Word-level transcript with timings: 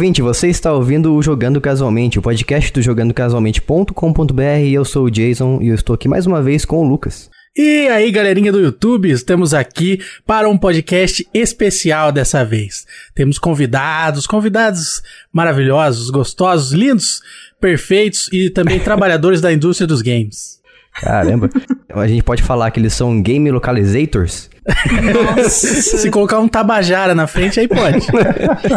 ouvinte, 0.00 0.22
você 0.22 0.48
está 0.48 0.72
ouvindo 0.72 1.14
o 1.14 1.22
Jogando 1.22 1.60
Casualmente, 1.60 2.18
o 2.18 2.22
podcast 2.22 2.72
do 2.72 2.80
jogandocasualmente.com.br 2.80 4.42
eu 4.72 4.82
sou 4.82 5.04
o 5.04 5.10
Jason 5.10 5.58
e 5.60 5.68
eu 5.68 5.74
estou 5.74 5.92
aqui 5.92 6.08
mais 6.08 6.24
uma 6.24 6.40
vez 6.42 6.64
com 6.64 6.78
o 6.78 6.88
Lucas. 6.88 7.28
E 7.54 7.86
aí, 7.88 8.10
galerinha 8.10 8.50
do 8.50 8.58
YouTube, 8.58 9.10
estamos 9.10 9.52
aqui 9.52 10.00
para 10.26 10.48
um 10.48 10.56
podcast 10.56 11.28
especial 11.34 12.10
dessa 12.12 12.42
vez. 12.46 12.86
Temos 13.14 13.38
convidados, 13.38 14.26
convidados 14.26 15.02
maravilhosos, 15.30 16.08
gostosos, 16.08 16.72
lindos, 16.72 17.20
perfeitos 17.60 18.30
e 18.32 18.48
também 18.48 18.80
trabalhadores 18.80 19.42
da 19.42 19.52
indústria 19.52 19.86
dos 19.86 20.00
games. 20.00 20.60
Caramba, 20.94 21.50
a 21.90 22.06
gente 22.06 22.22
pode 22.22 22.42
falar 22.42 22.70
que 22.70 22.80
eles 22.80 22.94
são 22.94 23.20
game 23.20 23.50
localizators? 23.50 24.48
Se 25.48 26.10
colocar 26.10 26.38
um 26.38 26.48
Tabajara 26.48 27.14
na 27.14 27.26
frente, 27.26 27.60
aí 27.60 27.68
pode. 27.68 28.06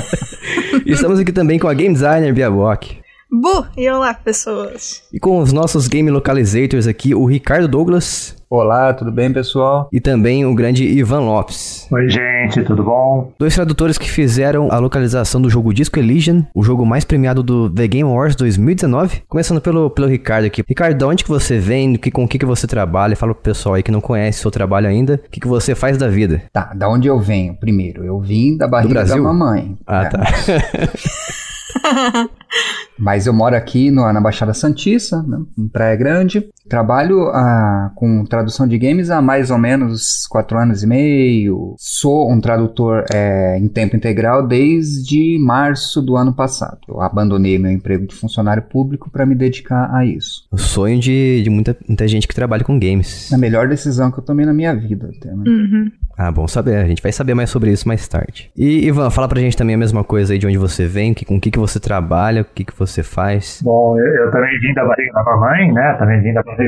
Estamos 0.86 1.20
aqui 1.20 1.32
também 1.32 1.60
com 1.60 1.68
a 1.68 1.74
game 1.74 1.94
designer 1.94 2.34
Bia 2.34 2.50
Bock. 2.50 3.03
Bu! 3.36 3.66
E 3.76 3.90
olá, 3.90 4.14
pessoas. 4.14 5.02
E 5.12 5.20
com 5.20 5.40
os 5.40 5.52
nossos 5.52 5.88
game 5.88 6.12
localizators 6.12 6.86
aqui, 6.86 7.16
o 7.16 7.26
Ricardo 7.26 7.68
Douglas. 7.68 8.36
Olá, 8.48 8.94
tudo 8.94 9.12
bem, 9.12 9.34
pessoal? 9.34 9.90
E 9.92 10.00
também 10.00 10.46
o 10.46 10.54
grande 10.54 10.86
Ivan 10.86 11.22
Lopes. 11.22 11.88
Oi, 11.92 12.08
gente, 12.12 12.62
tudo 12.64 12.84
bom? 12.84 13.34
Dois 13.40 13.56
tradutores 13.56 13.98
que 13.98 14.08
fizeram 14.08 14.72
a 14.72 14.78
localização 14.78 15.42
do 15.42 15.50
jogo 15.50 15.74
Disco 15.74 15.98
Elysian, 15.98 16.46
o 16.54 16.62
jogo 16.62 16.86
mais 16.86 17.04
premiado 17.04 17.42
do 17.42 17.72
The 17.72 17.88
Game 17.88 18.08
Awards 18.08 18.36
2019. 18.36 19.24
Começando 19.28 19.60
pelo, 19.60 19.90
pelo 19.90 20.08
Ricardo 20.08 20.46
aqui. 20.46 20.64
Ricardo, 20.70 20.96
de 20.96 21.04
onde 21.04 21.24
que 21.24 21.30
você 21.32 21.58
vem? 21.58 21.96
Que, 21.96 22.12
com 22.12 22.26
o 22.26 22.28
que, 22.28 22.38
que 22.38 22.46
você 22.46 22.68
trabalha? 22.68 23.16
Fala 23.16 23.34
pro 23.34 23.42
pessoal 23.42 23.74
aí 23.74 23.82
que 23.82 23.92
não 23.92 24.00
conhece 24.00 24.38
o 24.38 24.42
seu 24.44 24.52
trabalho 24.52 24.88
ainda. 24.88 25.20
O 25.26 25.32
que, 25.32 25.40
que 25.40 25.48
você 25.48 25.74
faz 25.74 25.98
da 25.98 26.08
vida? 26.08 26.44
Tá, 26.54 26.72
da 26.76 26.88
onde 26.88 27.08
eu 27.08 27.20
venho? 27.20 27.56
Primeiro, 27.56 28.04
eu 28.04 28.20
vim 28.20 28.56
da 28.56 28.68
barriga 28.68 29.04
da 29.04 29.18
mamãe. 29.18 29.76
Ah, 29.88 30.04
é. 30.04 30.10
tá. 30.10 30.20
Mas 32.98 33.26
eu 33.26 33.34
moro 33.34 33.56
aqui 33.56 33.90
no, 33.90 34.12
na 34.12 34.22
Baixada 34.22 34.54
Santista, 34.54 35.22
né, 35.24 35.40
em 35.58 35.68
Praia 35.68 35.96
Grande. 35.96 36.50
Trabalho 36.74 37.28
ah, 37.28 37.92
com 37.94 38.26
tradução 38.26 38.68
de 38.68 38.80
games 38.80 39.12
há 39.12 39.22
mais 39.22 39.52
ou 39.52 39.60
menos 39.60 40.26
quatro 40.28 40.58
anos 40.58 40.82
e 40.82 40.88
meio. 40.88 41.76
Sou 41.78 42.32
um 42.32 42.42
tradutor 42.42 43.06
é, 43.14 43.60
em 43.60 43.68
tempo 43.68 43.96
integral 43.96 44.48
desde 44.48 45.38
março 45.40 46.02
do 46.02 46.18
ano 46.18 46.34
passado. 46.34 46.80
Eu 46.88 47.00
abandonei 47.00 47.60
meu 47.60 47.72
emprego 47.72 48.08
de 48.08 48.16
funcionário 48.16 48.64
público 48.64 49.08
para 49.12 49.24
me 49.24 49.36
dedicar 49.36 49.94
a 49.94 50.04
isso. 50.04 50.48
O 50.52 50.58
sonho 50.58 51.00
de, 51.00 51.44
de 51.44 51.50
muita, 51.52 51.78
muita 51.88 52.08
gente 52.08 52.28
que 52.28 52.34
trabalha 52.34 52.64
com 52.64 52.80
games. 52.80 53.32
A 53.32 53.38
melhor 53.38 53.68
decisão 53.68 54.10
que 54.10 54.18
eu 54.18 54.24
tomei 54.24 54.44
na 54.44 54.54
minha 54.54 54.74
vida. 54.74 55.12
Até, 55.16 55.30
né? 55.30 55.44
Uhum. 55.46 55.92
Ah, 56.18 56.32
bom 56.32 56.48
saber. 56.48 56.78
A 56.78 56.86
gente 56.86 57.02
vai 57.02 57.12
saber 57.12 57.34
mais 57.34 57.50
sobre 57.50 57.72
isso 57.72 57.88
mais 57.88 58.08
tarde. 58.08 58.52
E, 58.56 58.88
Ivan, 58.88 59.10
fala 59.10 59.28
pra 59.28 59.40
gente 59.40 59.58
também 59.58 59.76
a 59.76 59.78
mesma 59.78 60.04
coisa 60.04 60.34
aí 60.34 60.40
de 60.40 60.46
onde 60.46 60.58
você 60.58 60.86
vem, 60.86 61.14
que, 61.14 61.26
com 61.26 61.38
o 61.38 61.42
que, 61.42 61.50
que 61.50 61.60
você 61.60 61.80
trabalha, 61.80 62.44
o 62.44 62.46
que, 62.46 62.64
que 62.64 62.78
você 62.78 63.02
faz. 63.02 63.62
Bom, 63.64 63.98
eu, 63.98 64.26
eu 64.26 64.32
também 64.32 64.60
vim 64.60 64.74
da 64.74 64.86
barriga 64.86 65.14
da 65.14 65.24
mamãe, 65.24 65.72
né? 65.72 65.94
Também 66.00 66.22
vim 66.22 66.34
da 66.34 66.44
barriga 66.44 66.63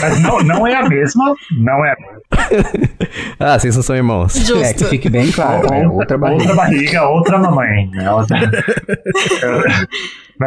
Mas 0.00 0.20
não, 0.20 0.40
não 0.40 0.66
é 0.66 0.74
a 0.74 0.88
mesma. 0.88 1.34
Não 1.58 1.84
é 1.84 1.92
a 1.92 1.96
mesma. 1.96 2.20
ah, 3.38 3.58
vocês 3.58 3.76
não 3.76 3.82
são 3.82 3.96
irmãos. 3.96 4.34
Justo. 4.34 4.64
É, 4.64 4.72
que 4.74 4.84
fique 4.84 5.08
bem 5.08 5.30
claro. 5.30 5.72
é 5.72 5.86
outra 5.86 6.16
barriga. 6.16 6.40
Outra 6.42 6.54
barriga, 6.54 7.08
outra 7.08 7.38
mamãe. 7.38 7.88
Né? 7.92 8.10
Outra... 8.10 8.38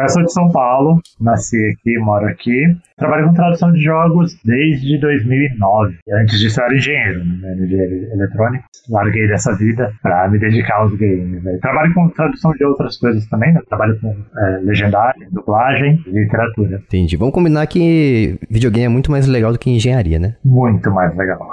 eu, 0.02 0.08
sou 0.08 0.22
de 0.22 0.32
São 0.32 0.50
Paulo, 0.50 1.00
nasci 1.20 1.56
aqui, 1.70 1.98
moro 1.98 2.26
aqui. 2.26 2.76
Trabalho 2.96 3.26
com 3.26 3.34
tradução 3.34 3.72
de 3.72 3.82
jogos 3.82 4.36
desde 4.44 4.98
2009. 5.00 5.96
Antes 6.12 6.38
disso 6.38 6.60
eu 6.60 6.64
era 6.64 6.76
engenheiro, 6.76 7.24
né? 7.24 7.54
engenheiro 7.54 8.12
eletrônico. 8.12 8.64
Larguei 8.88 9.26
dessa 9.26 9.52
vida 9.56 9.92
para 10.00 10.28
me 10.28 10.38
dedicar 10.38 10.76
aos 10.76 10.94
games. 10.94 11.42
Né? 11.42 11.58
Trabalho 11.60 11.92
com 11.92 12.08
tradução 12.10 12.52
de 12.52 12.64
outras 12.64 12.96
coisas 12.96 13.26
também, 13.26 13.52
né? 13.52 13.60
Trabalho 13.68 13.98
com 14.00 14.14
é, 14.38 14.58
legendário, 14.62 15.26
dublagem 15.32 16.02
e 16.06 16.10
literatura. 16.10 16.82
Entendi. 16.86 17.16
Vamos 17.16 17.34
combinar 17.34 17.66
que 17.66 18.38
videogame 18.48 18.86
é 18.86 18.88
muito 18.88 19.10
mais 19.10 19.26
legal 19.26 19.52
do 19.52 19.58
que 19.58 19.70
engenharia, 19.70 20.20
né? 20.20 20.36
Muito 20.44 20.90
mais 20.92 21.16
legal. 21.16 21.50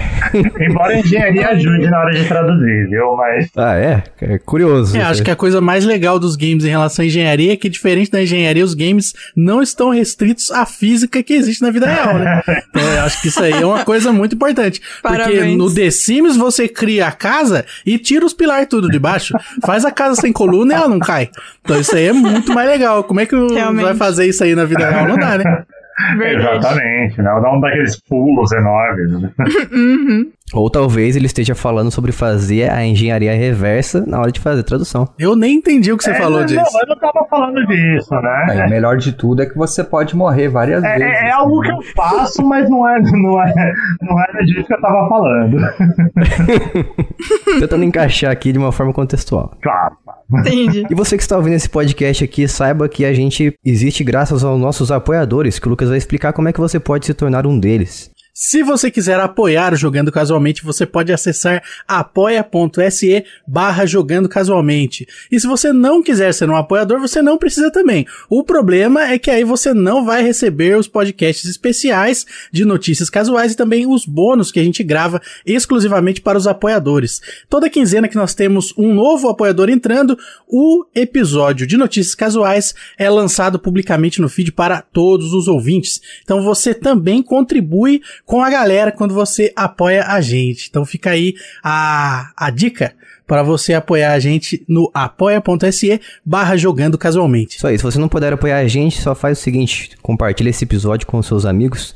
Embora 0.60 0.94
a 0.94 0.98
engenharia 0.98 1.48
ajude 1.50 1.88
na 1.88 2.00
hora 2.00 2.10
de 2.10 2.26
traduzir, 2.26 2.88
viu? 2.88 3.16
Mas. 3.16 3.48
Ah, 3.56 3.76
é? 3.76 4.02
É 4.20 4.38
curioso. 4.38 4.96
É, 4.96 5.02
acho 5.02 5.22
que 5.22 5.30
a 5.30 5.36
coisa 5.36 5.60
mais 5.60 5.84
legal 5.84 6.18
dos 6.18 6.34
games 6.34 6.64
em 6.64 6.68
relação 6.68 7.04
à 7.04 7.06
engenharia 7.06 7.52
é 7.52 7.56
que, 7.56 7.70
diferente 7.80 8.10
da 8.10 8.22
engenharia, 8.22 8.64
os 8.64 8.74
games 8.74 9.14
não 9.34 9.62
estão 9.62 9.90
restritos 9.90 10.50
a 10.50 10.66
física 10.66 11.22
que 11.22 11.32
existe 11.32 11.62
na 11.62 11.70
vida 11.70 11.86
real, 11.86 12.14
né? 12.18 12.42
Então 12.70 12.82
eu 12.82 13.00
acho 13.00 13.20
que 13.20 13.28
isso 13.28 13.42
aí 13.42 13.52
é 13.52 13.66
uma 13.66 13.84
coisa 13.84 14.12
muito 14.12 14.36
importante. 14.36 14.80
Porque 15.02 15.16
Parabéns. 15.18 15.58
no 15.58 15.74
The 15.74 15.90
Sims 15.90 16.36
você 16.36 16.68
cria 16.68 17.08
a 17.08 17.12
casa 17.12 17.64
e 17.84 17.98
tira 17.98 18.24
os 18.24 18.32
pilares 18.32 18.68
tudo 18.68 18.88
de 18.88 18.98
baixo, 18.98 19.34
faz 19.64 19.84
a 19.84 19.90
casa 19.90 20.20
sem 20.20 20.32
coluna 20.32 20.72
e 20.72 20.76
ela 20.76 20.88
não 20.88 21.00
cai. 21.00 21.30
Então 21.62 21.80
isso 21.80 21.94
aí 21.96 22.06
é 22.06 22.12
muito 22.12 22.52
mais 22.54 22.68
legal. 22.68 23.02
Como 23.02 23.18
é 23.18 23.26
que 23.26 23.34
Realmente. 23.34 23.82
vai 23.82 23.94
fazer 23.94 24.26
isso 24.26 24.44
aí 24.44 24.54
na 24.54 24.64
vida 24.64 24.88
real? 24.88 25.08
Não 25.08 25.16
dá, 25.16 25.38
né? 25.38 25.64
Verdade. 26.16 26.58
Exatamente, 26.58 27.18
né? 27.18 27.24
Dá 27.24 27.52
um 27.52 27.60
daqueles 27.60 28.00
pulos 28.00 28.52
enormes. 28.52 29.20
Né? 29.20 29.30
Uhum. 29.72 30.30
Ou 30.52 30.68
talvez 30.68 31.14
ele 31.14 31.26
esteja 31.26 31.54
falando 31.54 31.90
sobre 31.90 32.10
fazer 32.10 32.70
a 32.70 32.84
engenharia 32.84 33.32
reversa 33.34 34.04
na 34.06 34.18
hora 34.20 34.32
de 34.32 34.40
fazer 34.40 34.62
tradução. 34.64 35.08
Eu 35.18 35.36
nem 35.36 35.56
entendi 35.58 35.92
o 35.92 35.96
que 35.96 36.02
você 36.04 36.10
É, 36.10 36.14
falou 36.14 36.40
não, 36.40 36.46
disso. 36.46 36.60
Não, 36.72 36.80
eu 36.80 36.86
não 36.88 36.98
tava 36.98 37.26
falando 37.30 37.66
disso, 37.66 38.14
Aí, 38.14 38.56
né? 38.56 38.66
o 38.66 38.70
melhor 38.70 38.96
de 38.96 39.12
tudo 39.12 39.42
é 39.42 39.46
que 39.46 39.56
você 39.56 39.84
pode 39.84 40.16
morrer 40.16 40.48
várias 40.48 40.82
É, 40.82 40.98
vezes. 40.98 41.14
é- 41.22 41.28
é 41.28 41.32
algo 41.32 41.60
que 41.60 41.70
eu 41.70 41.78
faço, 41.96 42.42
mas 42.44 42.68
não 42.68 42.88
é, 42.88 43.00
não, 43.00 43.42
é, 43.42 43.72
não 44.02 44.20
era 44.20 44.44
disso 44.44 44.64
que 44.66 44.74
eu 44.74 44.80
tava 44.80 45.08
falando. 45.08 45.56
Tentando 47.60 47.84
encaixar 47.84 48.30
aqui 48.30 48.52
de 48.52 48.58
uma 48.58 48.72
forma 48.72 48.92
contextual. 48.92 49.56
Claro. 49.62 49.96
Entendi. 50.32 50.86
E 50.90 50.94
você 50.94 51.16
que 51.16 51.22
está 51.22 51.36
ouvindo 51.36 51.54
esse 51.54 51.68
podcast 51.68 52.22
aqui, 52.24 52.46
saiba 52.46 52.88
que 52.88 53.04
a 53.04 53.12
gente 53.12 53.54
existe 53.64 54.04
graças 54.04 54.44
aos 54.44 54.60
nossos 54.60 54.92
apoiadores, 54.92 55.58
que 55.58 55.66
o 55.66 55.70
Lucas 55.70 55.88
vai 55.88 55.98
explicar 55.98 56.32
como 56.32 56.48
é 56.48 56.52
que 56.52 56.60
você 56.60 56.78
pode 56.78 57.06
se 57.06 57.14
tornar 57.14 57.46
um 57.46 57.58
deles. 57.58 58.10
Se 58.42 58.62
você 58.62 58.90
quiser 58.90 59.20
apoiar 59.20 59.74
o 59.74 59.76
Jogando 59.76 60.10
Casualmente, 60.10 60.64
você 60.64 60.86
pode 60.86 61.12
acessar 61.12 61.62
apoia.se 61.86 63.22
barra 63.46 63.84
Jogando 63.84 64.30
Casualmente. 64.30 65.06
E 65.30 65.38
se 65.38 65.46
você 65.46 65.74
não 65.74 66.02
quiser 66.02 66.32
ser 66.32 66.48
um 66.48 66.56
apoiador, 66.56 66.98
você 67.00 67.20
não 67.20 67.36
precisa 67.36 67.70
também. 67.70 68.06
O 68.30 68.42
problema 68.42 69.04
é 69.12 69.18
que 69.18 69.30
aí 69.30 69.44
você 69.44 69.74
não 69.74 70.06
vai 70.06 70.22
receber 70.22 70.74
os 70.78 70.88
podcasts 70.88 71.50
especiais 71.50 72.24
de 72.50 72.64
notícias 72.64 73.10
casuais 73.10 73.52
e 73.52 73.56
também 73.56 73.86
os 73.86 74.06
bônus 74.06 74.50
que 74.50 74.58
a 74.58 74.64
gente 74.64 74.82
grava 74.82 75.20
exclusivamente 75.44 76.22
para 76.22 76.38
os 76.38 76.46
apoiadores. 76.46 77.20
Toda 77.46 77.68
quinzena 77.68 78.08
que 78.08 78.16
nós 78.16 78.32
temos 78.32 78.72
um 78.74 78.94
novo 78.94 79.28
apoiador 79.28 79.68
entrando, 79.68 80.18
o 80.48 80.86
episódio 80.94 81.66
de 81.66 81.76
notícias 81.76 82.14
casuais 82.14 82.74
é 82.96 83.10
lançado 83.10 83.58
publicamente 83.58 84.18
no 84.18 84.30
feed 84.30 84.50
para 84.50 84.80
todos 84.80 85.34
os 85.34 85.46
ouvintes. 85.46 86.00
Então 86.22 86.42
você 86.42 86.72
também 86.72 87.22
contribui 87.22 88.00
com 88.30 88.44
a 88.44 88.48
galera 88.48 88.92
quando 88.92 89.12
você 89.12 89.52
apoia 89.56 90.04
a 90.06 90.20
gente. 90.20 90.68
Então 90.70 90.84
fica 90.84 91.10
aí 91.10 91.34
a, 91.64 92.30
a 92.36 92.48
dica 92.48 92.94
para 93.26 93.42
você 93.42 93.74
apoiar 93.74 94.12
a 94.12 94.20
gente 94.20 94.62
no 94.68 94.88
apoia.se 94.94 96.00
barra 96.24 96.56
jogando 96.56 96.96
casualmente. 96.96 97.58
Só 97.60 97.72
isso, 97.72 97.78
se 97.78 97.92
você 97.92 97.98
não 97.98 98.08
puder 98.08 98.32
apoiar 98.32 98.58
a 98.58 98.68
gente, 98.68 99.02
só 99.02 99.16
faz 99.16 99.36
o 99.36 99.42
seguinte, 99.42 99.90
compartilha 100.00 100.48
esse 100.48 100.62
episódio 100.62 101.08
com 101.08 101.20
seus 101.20 101.44
amigos 101.44 101.92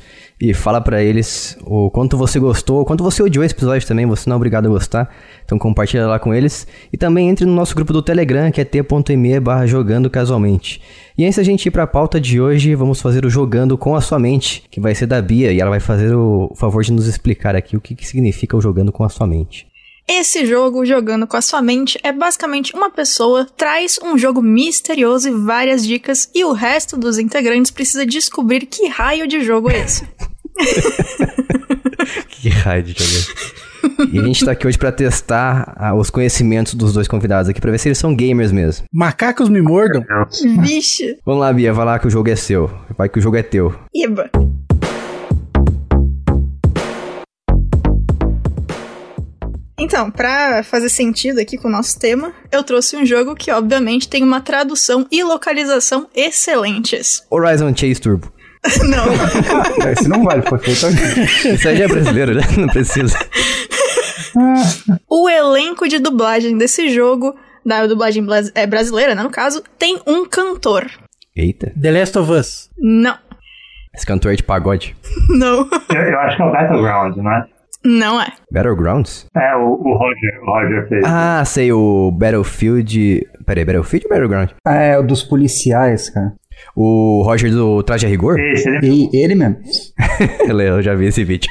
e 0.50 0.52
fala 0.52 0.80
pra 0.80 1.02
eles 1.02 1.56
o 1.62 1.90
quanto 1.90 2.18
você 2.18 2.38
gostou, 2.38 2.82
o 2.82 2.84
quanto 2.84 3.02
você 3.02 3.22
odiou 3.22 3.44
esse 3.44 3.54
episódio 3.54 3.86
também, 3.88 4.04
você 4.04 4.28
não 4.28 4.34
é 4.34 4.36
obrigado 4.36 4.66
a 4.66 4.68
gostar. 4.68 5.08
Então 5.44 5.58
compartilha 5.58 6.06
lá 6.06 6.18
com 6.18 6.34
eles. 6.34 6.66
E 6.92 6.98
também 6.98 7.30
entre 7.30 7.46
no 7.46 7.54
nosso 7.54 7.74
grupo 7.74 7.92
do 7.92 8.02
Telegram, 8.02 8.50
que 8.50 8.60
é 8.60 8.64
t.me 8.64 9.40
barra 9.40 9.66
jogando 9.66 10.10
casualmente. 10.10 10.82
E 11.16 11.24
antes 11.24 11.36
da 11.36 11.42
gente 11.42 11.64
ir 11.66 11.70
pra 11.70 11.86
pauta 11.86 12.20
de 12.20 12.40
hoje, 12.40 12.74
vamos 12.74 13.00
fazer 13.00 13.24
o 13.24 13.30
Jogando 13.30 13.78
com 13.78 13.94
a 13.94 14.00
Sua 14.00 14.18
Mente, 14.18 14.64
que 14.70 14.80
vai 14.80 14.94
ser 14.94 15.06
da 15.06 15.22
Bia, 15.22 15.52
e 15.52 15.60
ela 15.60 15.70
vai 15.70 15.80
fazer 15.80 16.14
o 16.14 16.52
favor 16.56 16.82
de 16.82 16.92
nos 16.92 17.06
explicar 17.06 17.54
aqui 17.54 17.76
o 17.76 17.80
que, 17.80 17.94
que 17.94 18.06
significa 18.06 18.56
o 18.56 18.60
Jogando 18.60 18.90
com 18.90 19.04
a 19.04 19.08
Sua 19.08 19.26
Mente. 19.26 19.66
Esse 20.06 20.44
jogo, 20.44 20.84
jogando 20.84 21.26
com 21.26 21.36
a 21.36 21.40
sua 21.40 21.62
mente, 21.62 21.98
é 22.02 22.12
basicamente 22.12 22.74
uma 22.74 22.90
pessoa 22.90 23.46
traz 23.56 23.98
um 24.02 24.18
jogo 24.18 24.42
misterioso 24.42 25.28
e 25.28 25.32
várias 25.32 25.86
dicas, 25.86 26.28
e 26.34 26.44
o 26.44 26.52
resto 26.52 26.94
dos 26.96 27.18
integrantes 27.18 27.70
precisa 27.70 28.04
descobrir 28.04 28.66
que 28.66 28.86
raio 28.86 29.26
de 29.26 29.42
jogo 29.42 29.70
é 29.70 29.80
esse. 29.80 30.06
Que 32.28 32.48
raio 32.50 32.82
de 32.82 32.92
jogo. 32.92 33.54
E 34.12 34.18
a 34.18 34.22
gente 34.22 34.44
tá 34.44 34.52
aqui 34.52 34.66
hoje 34.66 34.76
pra 34.76 34.92
testar 34.92 35.74
ah, 35.76 35.94
os 35.94 36.10
conhecimentos 36.10 36.74
dos 36.74 36.92
dois 36.92 37.08
convidados 37.08 37.48
aqui, 37.48 37.60
pra 37.60 37.70
ver 37.70 37.78
se 37.78 37.88
eles 37.88 37.98
são 37.98 38.14
gamers 38.14 38.52
mesmo. 38.52 38.84
Macacos 38.92 39.48
me 39.48 39.62
mordam. 39.62 40.04
Vixe, 40.60 41.18
Vamos 41.24 41.40
lá, 41.40 41.52
Bia, 41.52 41.72
vai 41.72 41.86
lá 41.86 41.98
que 41.98 42.06
o 42.06 42.10
jogo 42.10 42.28
é 42.28 42.36
seu. 42.36 42.70
Vai 42.96 43.08
que 43.08 43.18
o 43.18 43.22
jogo 43.22 43.36
é 43.36 43.42
teu. 43.42 43.74
Iba. 43.94 44.30
Então, 49.78 50.10
pra 50.10 50.62
fazer 50.62 50.88
sentido 50.88 51.40
aqui 51.40 51.58
com 51.58 51.68
o 51.68 51.70
nosso 51.70 51.98
tema, 51.98 52.32
eu 52.50 52.62
trouxe 52.62 52.96
um 52.96 53.04
jogo 53.04 53.34
que, 53.34 53.50
obviamente, 53.50 54.08
tem 54.08 54.22
uma 54.22 54.40
tradução 54.40 55.06
e 55.10 55.22
localização 55.22 56.08
excelentes. 56.14 57.22
Horizon 57.30 57.74
Chase 57.76 58.00
Turbo. 58.00 58.33
Não, 58.88 59.90
Esse 59.90 60.08
não 60.08 60.24
vale, 60.24 60.42
foi 60.42 60.58
feito 60.58 60.86
aqui. 60.86 61.48
Isso 61.50 61.68
aí 61.68 61.76
já 61.76 61.84
é 61.84 61.88
brasileiro, 61.88 62.34
né? 62.34 62.42
Não 62.56 62.68
precisa. 62.68 63.18
o 65.08 65.28
elenco 65.28 65.86
de 65.86 65.98
dublagem 65.98 66.56
desse 66.56 66.88
jogo 66.88 67.34
da 67.64 67.86
dublagem 67.86 68.24
é, 68.54 68.66
brasileira, 68.66 69.14
né, 69.14 69.22
no 69.22 69.30
caso, 69.30 69.62
tem 69.78 70.00
um 70.06 70.26
cantor. 70.26 70.86
Eita, 71.36 71.72
The 71.80 71.90
Last 71.90 72.18
of 72.18 72.30
Us. 72.30 72.70
Não, 72.78 73.16
esse 73.94 74.04
cantor 74.04 74.32
é 74.32 74.36
de 74.36 74.42
pagode. 74.42 74.96
não, 75.30 75.68
Eu, 75.94 76.02
eu 76.02 76.18
acho 76.20 76.36
que 76.36 76.42
é 76.42 76.44
o 76.44 76.50
Battleground, 76.50 77.16
não 77.16 77.30
é? 77.30 77.44
não 77.84 78.20
é. 78.20 78.26
Battlegrounds? 78.50 79.26
É, 79.36 79.54
o, 79.54 79.68
o 79.68 79.96
Roger, 79.96 80.40
o 80.42 80.46
Roger 80.46 80.88
fez. 80.88 81.04
Ah, 81.06 81.44
sei, 81.44 81.72
o 81.72 82.10
Battlefield... 82.10 83.24
Peraí, 83.46 83.64
Battlefield 83.64 84.06
ou 84.06 84.10
Battleground? 84.10 84.50
É, 84.66 84.98
o 84.98 85.02
dos 85.02 85.22
policiais, 85.22 86.10
cara. 86.10 86.32
O 86.76 87.22
Roger 87.24 87.50
do 87.50 87.82
Traje 87.82 88.06
a 88.06 88.08
Rigor? 88.08 88.38
Esse, 88.38 88.68
ele 88.68 89.08
E 89.12 89.22
ele 89.22 89.34
mesmo. 89.34 89.56
eu 90.48 90.82
já 90.82 90.94
vi 90.94 91.06
esse 91.06 91.24
vídeo. 91.24 91.50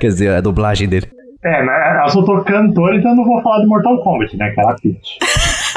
Quer 0.00 0.08
dizer, 0.08 0.30
a 0.30 0.40
dublagem 0.40 0.88
dele. 0.88 1.08
É, 1.44 1.62
mas 1.62 2.04
eu 2.04 2.08
só 2.08 2.22
tô 2.24 2.42
cantor, 2.42 2.94
então 2.94 3.10
eu 3.10 3.16
não 3.16 3.24
vou 3.24 3.42
falar 3.42 3.58
do 3.60 3.68
Mortal 3.68 4.02
Kombat, 4.02 4.34
né? 4.36 4.50
Que 4.52 4.60
era 4.60 4.70
a 4.70 4.74
Peach. 4.74 5.18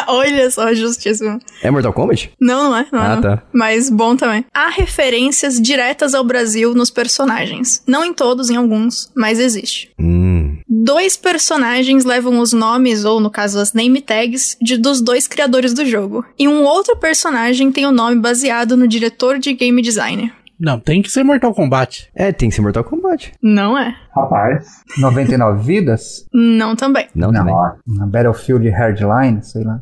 Olha 0.08 0.50
só, 0.50 0.74
justíssimo. 0.74 1.40
É 1.62 1.70
Mortal 1.70 1.92
Kombat? 1.92 2.32
Não, 2.40 2.70
não 2.70 2.78
é, 2.78 2.88
não 2.90 3.04
é. 3.04 3.06
Ah, 3.06 3.16
não. 3.16 3.22
tá. 3.22 3.44
Mas 3.52 3.90
bom 3.90 4.16
também. 4.16 4.46
Há 4.54 4.70
referências 4.70 5.60
diretas 5.60 6.14
ao 6.14 6.24
Brasil 6.24 6.74
nos 6.74 6.90
personagens. 6.90 7.84
Não 7.86 8.06
em 8.06 8.14
todos, 8.14 8.50
em 8.50 8.56
alguns, 8.56 9.12
mas 9.14 9.40
existe. 9.40 9.92
Hum. 10.00 10.37
Dois 10.70 11.16
personagens 11.16 12.04
levam 12.04 12.40
os 12.40 12.52
nomes, 12.52 13.06
ou 13.06 13.22
no 13.22 13.32
caso 13.32 13.58
as 13.58 13.72
name 13.72 14.02
tags, 14.02 14.58
de, 14.62 14.78
dos 14.78 15.00
dois 15.00 15.26
criadores 15.26 15.74
do 15.74 15.86
jogo. 15.86 16.26
E 16.38 16.46
um 16.48 16.64
outro 16.64 16.98
personagem 16.98 17.72
tem 17.72 17.86
o 17.86 17.92
nome 17.92 18.20
baseado 18.20 18.76
no 18.76 18.88
diretor 18.88 19.40
de 19.40 19.54
game 19.54 19.82
designer. 19.82 20.34
Não, 20.60 20.80
tem 20.80 21.02
que 21.02 21.10
ser 21.12 21.24
Mortal 21.24 21.54
Kombat. 21.54 22.10
É, 22.16 22.32
tem 22.32 22.50
que 22.50 22.56
ser 22.56 22.62
Mortal 22.62 22.84
Kombat. 22.84 23.32
Não 23.42 23.78
é. 23.78 23.96
Rapaz. 24.16 24.66
99 24.98 25.64
vidas? 25.64 26.26
Não 26.34 26.76
também. 26.76 27.08
Não, 27.14 27.32
também. 27.32 27.54
Ó, 27.54 27.72
Na 27.86 28.08
Battlefield 28.08 28.68
Hardline, 28.70 29.44
sei 29.44 29.64
lá. 29.64 29.80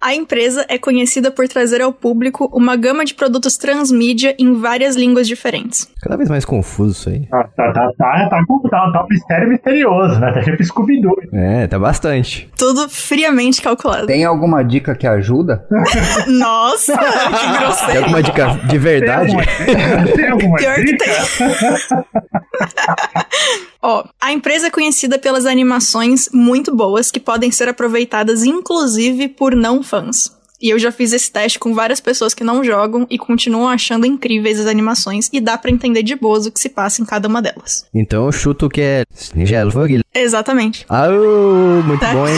A 0.00 0.14
empresa 0.14 0.64
é 0.68 0.78
conhecida 0.78 1.30
por 1.32 1.48
trazer 1.48 1.80
ao 1.82 1.92
público 1.92 2.48
uma 2.52 2.76
gama 2.76 3.04
de 3.04 3.14
produtos 3.14 3.56
transmídia 3.56 4.36
em 4.38 4.54
várias 4.54 4.94
línguas 4.94 5.26
diferentes. 5.26 5.88
Cada 6.00 6.16
vez 6.16 6.30
mais 6.30 6.44
confuso 6.44 6.92
isso 6.92 7.08
aí. 7.08 7.26
Tá, 7.28 7.42
tá, 7.56 7.72
tá, 7.72 7.90
tá, 7.98 8.28
tá, 8.30 8.44
com- 8.46 8.60
tá, 8.68 8.90
tá 8.92 9.02
um 9.04 9.08
mistério 9.10 9.48
misterioso, 9.48 10.20
né? 10.20 10.32
Tá 10.32 10.42
tipo 10.42 10.62
Scooby-Doo. 10.62 11.16
É, 11.32 11.66
tá 11.66 11.78
bastante. 11.78 12.48
Tudo 12.56 12.88
friamente 12.88 13.60
calculado. 13.60 14.06
Tem 14.06 14.24
alguma 14.24 14.62
dica 14.62 14.94
que 14.94 15.06
ajuda? 15.08 15.66
Nossa, 16.28 16.96
que 16.96 17.38
Tem 17.38 17.58
grosseiro. 17.58 17.98
alguma 18.00 18.22
dica 18.22 18.46
de 18.54 18.68
Tem 18.68 18.78
verdade? 18.78 19.32
Tem 20.14 20.28
alguma 20.28 20.58
Pior 20.58 20.74
que 20.76 20.84
dica? 20.84 21.04
tem. 21.04 21.12
Ó, 23.82 24.04
a 24.20 24.32
empresa 24.32 24.68
é 24.68 24.70
conhecida 24.70 25.18
pelas 25.18 25.46
animações 25.46 26.28
muito 26.32 26.72
boas 26.74 27.10
que 27.10 27.18
podem 27.18 27.50
ser 27.50 27.68
aproveitadas 27.68 28.44
inclusive 28.44 29.28
por 29.28 29.56
não 29.56 29.82
fãs. 29.82 30.30
E 30.62 30.70
eu 30.70 30.78
já 30.78 30.92
fiz 30.92 31.12
esse 31.12 31.30
teste 31.30 31.58
com 31.58 31.74
várias 31.74 32.00
pessoas 32.00 32.32
que 32.34 32.44
não 32.44 32.62
jogam 32.62 33.06
e 33.10 33.18
continuam 33.18 33.68
achando 33.68 34.06
incríveis 34.06 34.60
as 34.60 34.66
animações 34.66 35.28
e 35.32 35.40
dá 35.40 35.58
pra 35.58 35.70
entender 35.70 36.02
de 36.02 36.14
boas 36.14 36.46
o 36.46 36.52
que 36.52 36.60
se 36.60 36.68
passa 36.68 37.02
em 37.02 37.04
cada 37.04 37.26
uma 37.28 37.42
delas. 37.42 37.84
Então 37.92 38.26
eu 38.26 38.32
chuto 38.32 38.68
que 38.68 38.80
é 38.80 39.04
Nigel 39.34 39.70
Foguilho. 39.70 40.02
Exatamente. 40.14 40.84
Ah, 40.88 41.08
muito 41.84 42.00
Tá. 42.00 42.12
bom, 42.12 42.26
hein? 42.28 42.34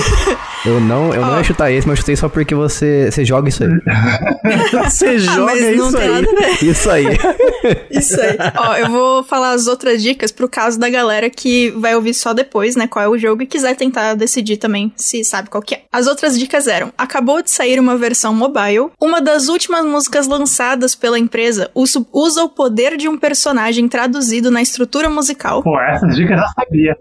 Eu 0.64 0.80
não, 0.80 1.12
eu 1.12 1.20
não 1.20 1.34
Ó. 1.34 1.36
ia 1.38 1.44
chutar 1.44 1.70
esse, 1.70 1.86
mas 1.86 1.98
eu 1.98 2.00
chutei 2.02 2.16
só 2.16 2.28
porque 2.28 2.54
você, 2.54 3.10
você 3.10 3.24
joga 3.24 3.48
isso 3.48 3.62
aí. 3.64 3.70
Você 4.84 5.06
Ah, 5.06 5.18
joga 5.18 5.54
não 5.54 5.70
isso 5.88 5.92
tem 5.96 6.02
aí. 6.02 6.08
nada 6.10 6.30
a 6.30 6.34
ver. 6.34 6.64
Isso 6.64 6.90
aí. 6.90 7.04
Isso 7.90 8.20
aí. 8.20 8.36
Ó, 8.56 8.74
eu 8.76 8.90
vou 8.90 9.24
falar 9.24 9.52
as 9.52 9.66
outras 9.66 10.02
dicas 10.02 10.30
pro 10.30 10.48
caso 10.48 10.78
da 10.78 10.88
galera 10.90 11.30
que 11.30 11.70
vai 11.70 11.94
ouvir 11.94 12.12
só 12.12 12.34
depois, 12.34 12.76
né, 12.76 12.86
qual 12.86 13.04
é 13.04 13.08
o 13.08 13.16
jogo 13.16 13.42
e 13.42 13.46
quiser 13.46 13.74
tentar 13.74 14.14
decidir 14.14 14.58
também 14.58 14.92
se 14.96 15.24
sabe 15.24 15.48
qual 15.48 15.62
que 15.62 15.74
é. 15.74 15.82
As 15.90 16.06
outras 16.06 16.38
dicas 16.38 16.66
eram: 16.66 16.92
acabou 16.98 17.40
de 17.42 17.50
sair 17.50 17.78
uma 17.80 17.96
versão 17.96 18.13
mobile, 18.34 18.90
uma 19.00 19.20
das 19.20 19.48
últimas 19.48 19.84
músicas 19.84 20.26
lançadas 20.26 20.94
pela 20.94 21.18
empresa 21.18 21.70
usa, 21.74 22.44
o 22.44 22.48
poder 22.48 22.96
de 22.96 23.08
um 23.08 23.16
personagem 23.16 23.88
traduzido 23.88 24.50
na 24.50 24.62
estrutura 24.62 25.08
musical. 25.08 25.62
Pô, 25.62 25.78
essas 25.80 26.14
dicas 26.14 26.40
eu 26.40 26.64
sabia. 26.64 26.96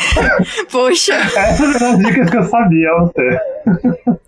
Poxa. 0.70 1.14
Essas 1.14 1.74
eram 1.76 1.92
as 1.92 1.98
dicas 1.98 2.30
que 2.30 2.36
eu 2.36 2.44
sabia, 2.44 2.88
você. 3.00 3.38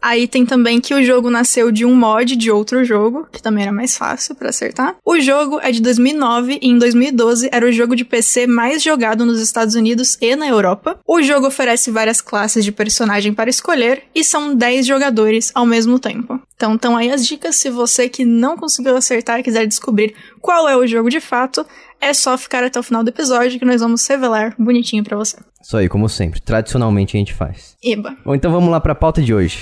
Aí 0.01 0.27
tem 0.27 0.45
também 0.45 0.81
que 0.81 0.95
o 0.95 1.03
jogo 1.03 1.31
nasceu 1.31 1.71
de 1.71 1.85
um 1.85 1.95
mod 1.95 2.35
de 2.35 2.51
outro 2.51 2.85
jogo, 2.85 3.27
que 3.31 3.41
também 3.41 3.63
era 3.63 3.73
mais 3.73 3.97
fácil 3.97 4.35
pra 4.35 4.49
acertar. 4.49 4.97
O 5.05 5.21
jogo 5.21 5.61
é 5.63 5.71
de 5.71 5.81
2009 5.81 6.59
e 6.61 6.69
em 6.69 6.79
2012 6.79 7.49
era 7.53 7.65
o 7.65 7.73
jogo 7.73 7.95
de 7.95 8.05
PC 8.05 8.47
mais 8.47 8.83
jogado 8.83 9.25
nos 9.25 9.41
Estados 9.41 9.75
Unidos 9.75 10.19
e 10.21 10.35
na 10.35 10.49
Europa. 10.49 10.99
O 11.07 11.23
jogo 11.23 11.47
oferece 11.47 11.91
várias 11.91 12.21
classes 12.21 12.65
de 12.65 12.73
personagem 12.73 13.33
para 13.33 13.49
escolher 13.49 14.03
e 14.15 14.25
são 14.25 14.55
10 14.55 14.87
jogadores 14.87 15.53
ao 15.55 15.65
mesmo 15.65 15.99
tempo. 15.99 16.12
Então 16.55 16.75
estão 16.75 16.97
aí 16.97 17.11
as 17.11 17.27
dicas. 17.27 17.57
Se 17.57 17.71
você 17.71 18.09
que 18.09 18.25
não 18.25 18.57
conseguiu 18.57 18.97
acertar 18.97 19.41
e 19.41 19.43
quiser 19.43 19.67
descobrir 19.67 20.15
qual 20.41 20.69
é 20.69 20.77
o 20.77 20.87
jogo 20.87 21.09
de 21.11 21.21
fato, 21.21 21.67
é 22.01 22.13
só 22.13 22.37
ficar 22.39 22.65
até 22.65 22.79
o 22.79 22.83
final 22.83 23.03
do 23.05 23.09
episódio 23.11 23.59
que 23.59 23.65
nós 23.65 23.81
vamos 23.81 24.07
revelar 24.07 24.55
bonitinho 24.59 25.05
pra 25.05 25.17
você. 25.17 25.37
Isso 25.63 25.77
aí, 25.77 25.89
como 25.89 26.09
sempre. 26.09 26.41
Tradicionalmente 26.41 27.17
a 27.17 27.19
gente 27.21 27.33
faz. 27.33 27.77
Eba. 27.83 28.17
Bom, 28.25 28.35
então 28.35 28.51
vamos 28.51 28.71
lá 28.71 28.81
pra 28.81 28.95
pauta 28.95 29.23
de 29.23 29.33
hoje. 29.33 29.59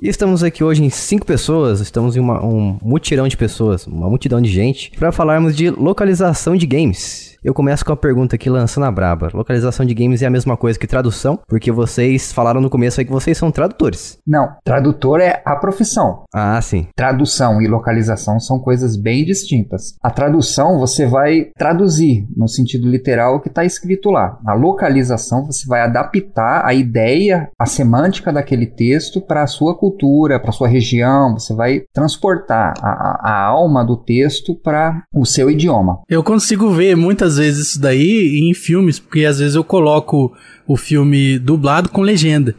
E 0.00 0.08
estamos 0.08 0.44
aqui 0.44 0.62
hoje 0.62 0.84
em 0.84 0.90
cinco 0.90 1.26
pessoas, 1.26 1.80
estamos 1.80 2.16
em 2.16 2.20
uma- 2.20 2.44
um 2.44 2.78
mutirão 2.80 3.26
de 3.26 3.36
pessoas, 3.36 3.84
uma 3.86 4.08
multidão 4.08 4.40
de 4.40 4.48
gente, 4.48 4.92
para 4.92 5.10
falarmos 5.10 5.56
de 5.56 5.70
localização 5.70 6.54
de 6.54 6.66
games. 6.66 7.27
Eu 7.42 7.54
começo 7.54 7.84
com 7.84 7.92
a 7.92 7.96
pergunta 7.96 8.34
aqui 8.34 8.50
lançando 8.50 8.84
a 8.84 8.90
braba. 8.90 9.30
Localização 9.32 9.86
de 9.86 9.94
games 9.94 10.22
é 10.22 10.26
a 10.26 10.30
mesma 10.30 10.56
coisa 10.56 10.78
que 10.78 10.86
tradução, 10.88 11.38
porque 11.46 11.70
vocês 11.70 12.32
falaram 12.32 12.60
no 12.60 12.68
começo 12.68 13.00
aí 13.00 13.06
que 13.06 13.12
vocês 13.12 13.38
são 13.38 13.50
tradutores. 13.52 14.18
Não, 14.26 14.48
tradutor 14.64 15.20
é 15.20 15.40
a 15.44 15.54
profissão. 15.54 16.24
Ah, 16.34 16.60
sim. 16.60 16.88
Tradução 16.96 17.62
e 17.62 17.68
localização 17.68 18.40
são 18.40 18.58
coisas 18.58 18.96
bem 18.96 19.24
distintas. 19.24 19.94
A 20.02 20.10
tradução 20.10 20.78
você 20.78 21.06
vai 21.06 21.46
traduzir 21.56 22.26
no 22.36 22.48
sentido 22.48 22.88
literal 22.88 23.36
o 23.36 23.40
que 23.40 23.48
está 23.48 23.64
escrito 23.64 24.10
lá. 24.10 24.38
A 24.46 24.54
localização 24.54 25.46
você 25.46 25.64
vai 25.66 25.80
adaptar 25.82 26.64
a 26.66 26.74
ideia, 26.74 27.48
a 27.58 27.66
semântica 27.66 28.32
daquele 28.32 28.66
texto 28.66 29.20
para 29.20 29.42
a 29.42 29.46
sua 29.46 29.76
cultura, 29.78 30.40
para 30.40 30.50
a 30.50 30.52
sua 30.52 30.66
região. 30.68 31.34
Você 31.34 31.54
vai 31.54 31.82
transportar 31.94 32.74
a, 32.82 32.88
a- 32.88 33.20
a 33.22 33.44
alma 33.46 33.84
do 33.84 33.96
texto 33.96 34.54
para 34.56 35.02
o 35.14 35.24
seu 35.24 35.48
idioma. 35.50 36.00
Eu 36.08 36.22
consigo 36.24 36.70
ver 36.70 36.96
muitas 36.96 37.27
vezes 37.36 37.68
isso 37.68 37.80
daí 37.80 38.38
em 38.38 38.54
filmes, 38.54 38.98
porque 38.98 39.24
às 39.24 39.38
vezes 39.38 39.54
eu 39.54 39.62
coloco 39.64 40.32
o 40.66 40.76
filme 40.76 41.38
dublado 41.38 41.88
com 41.88 42.02
legenda. 42.02 42.54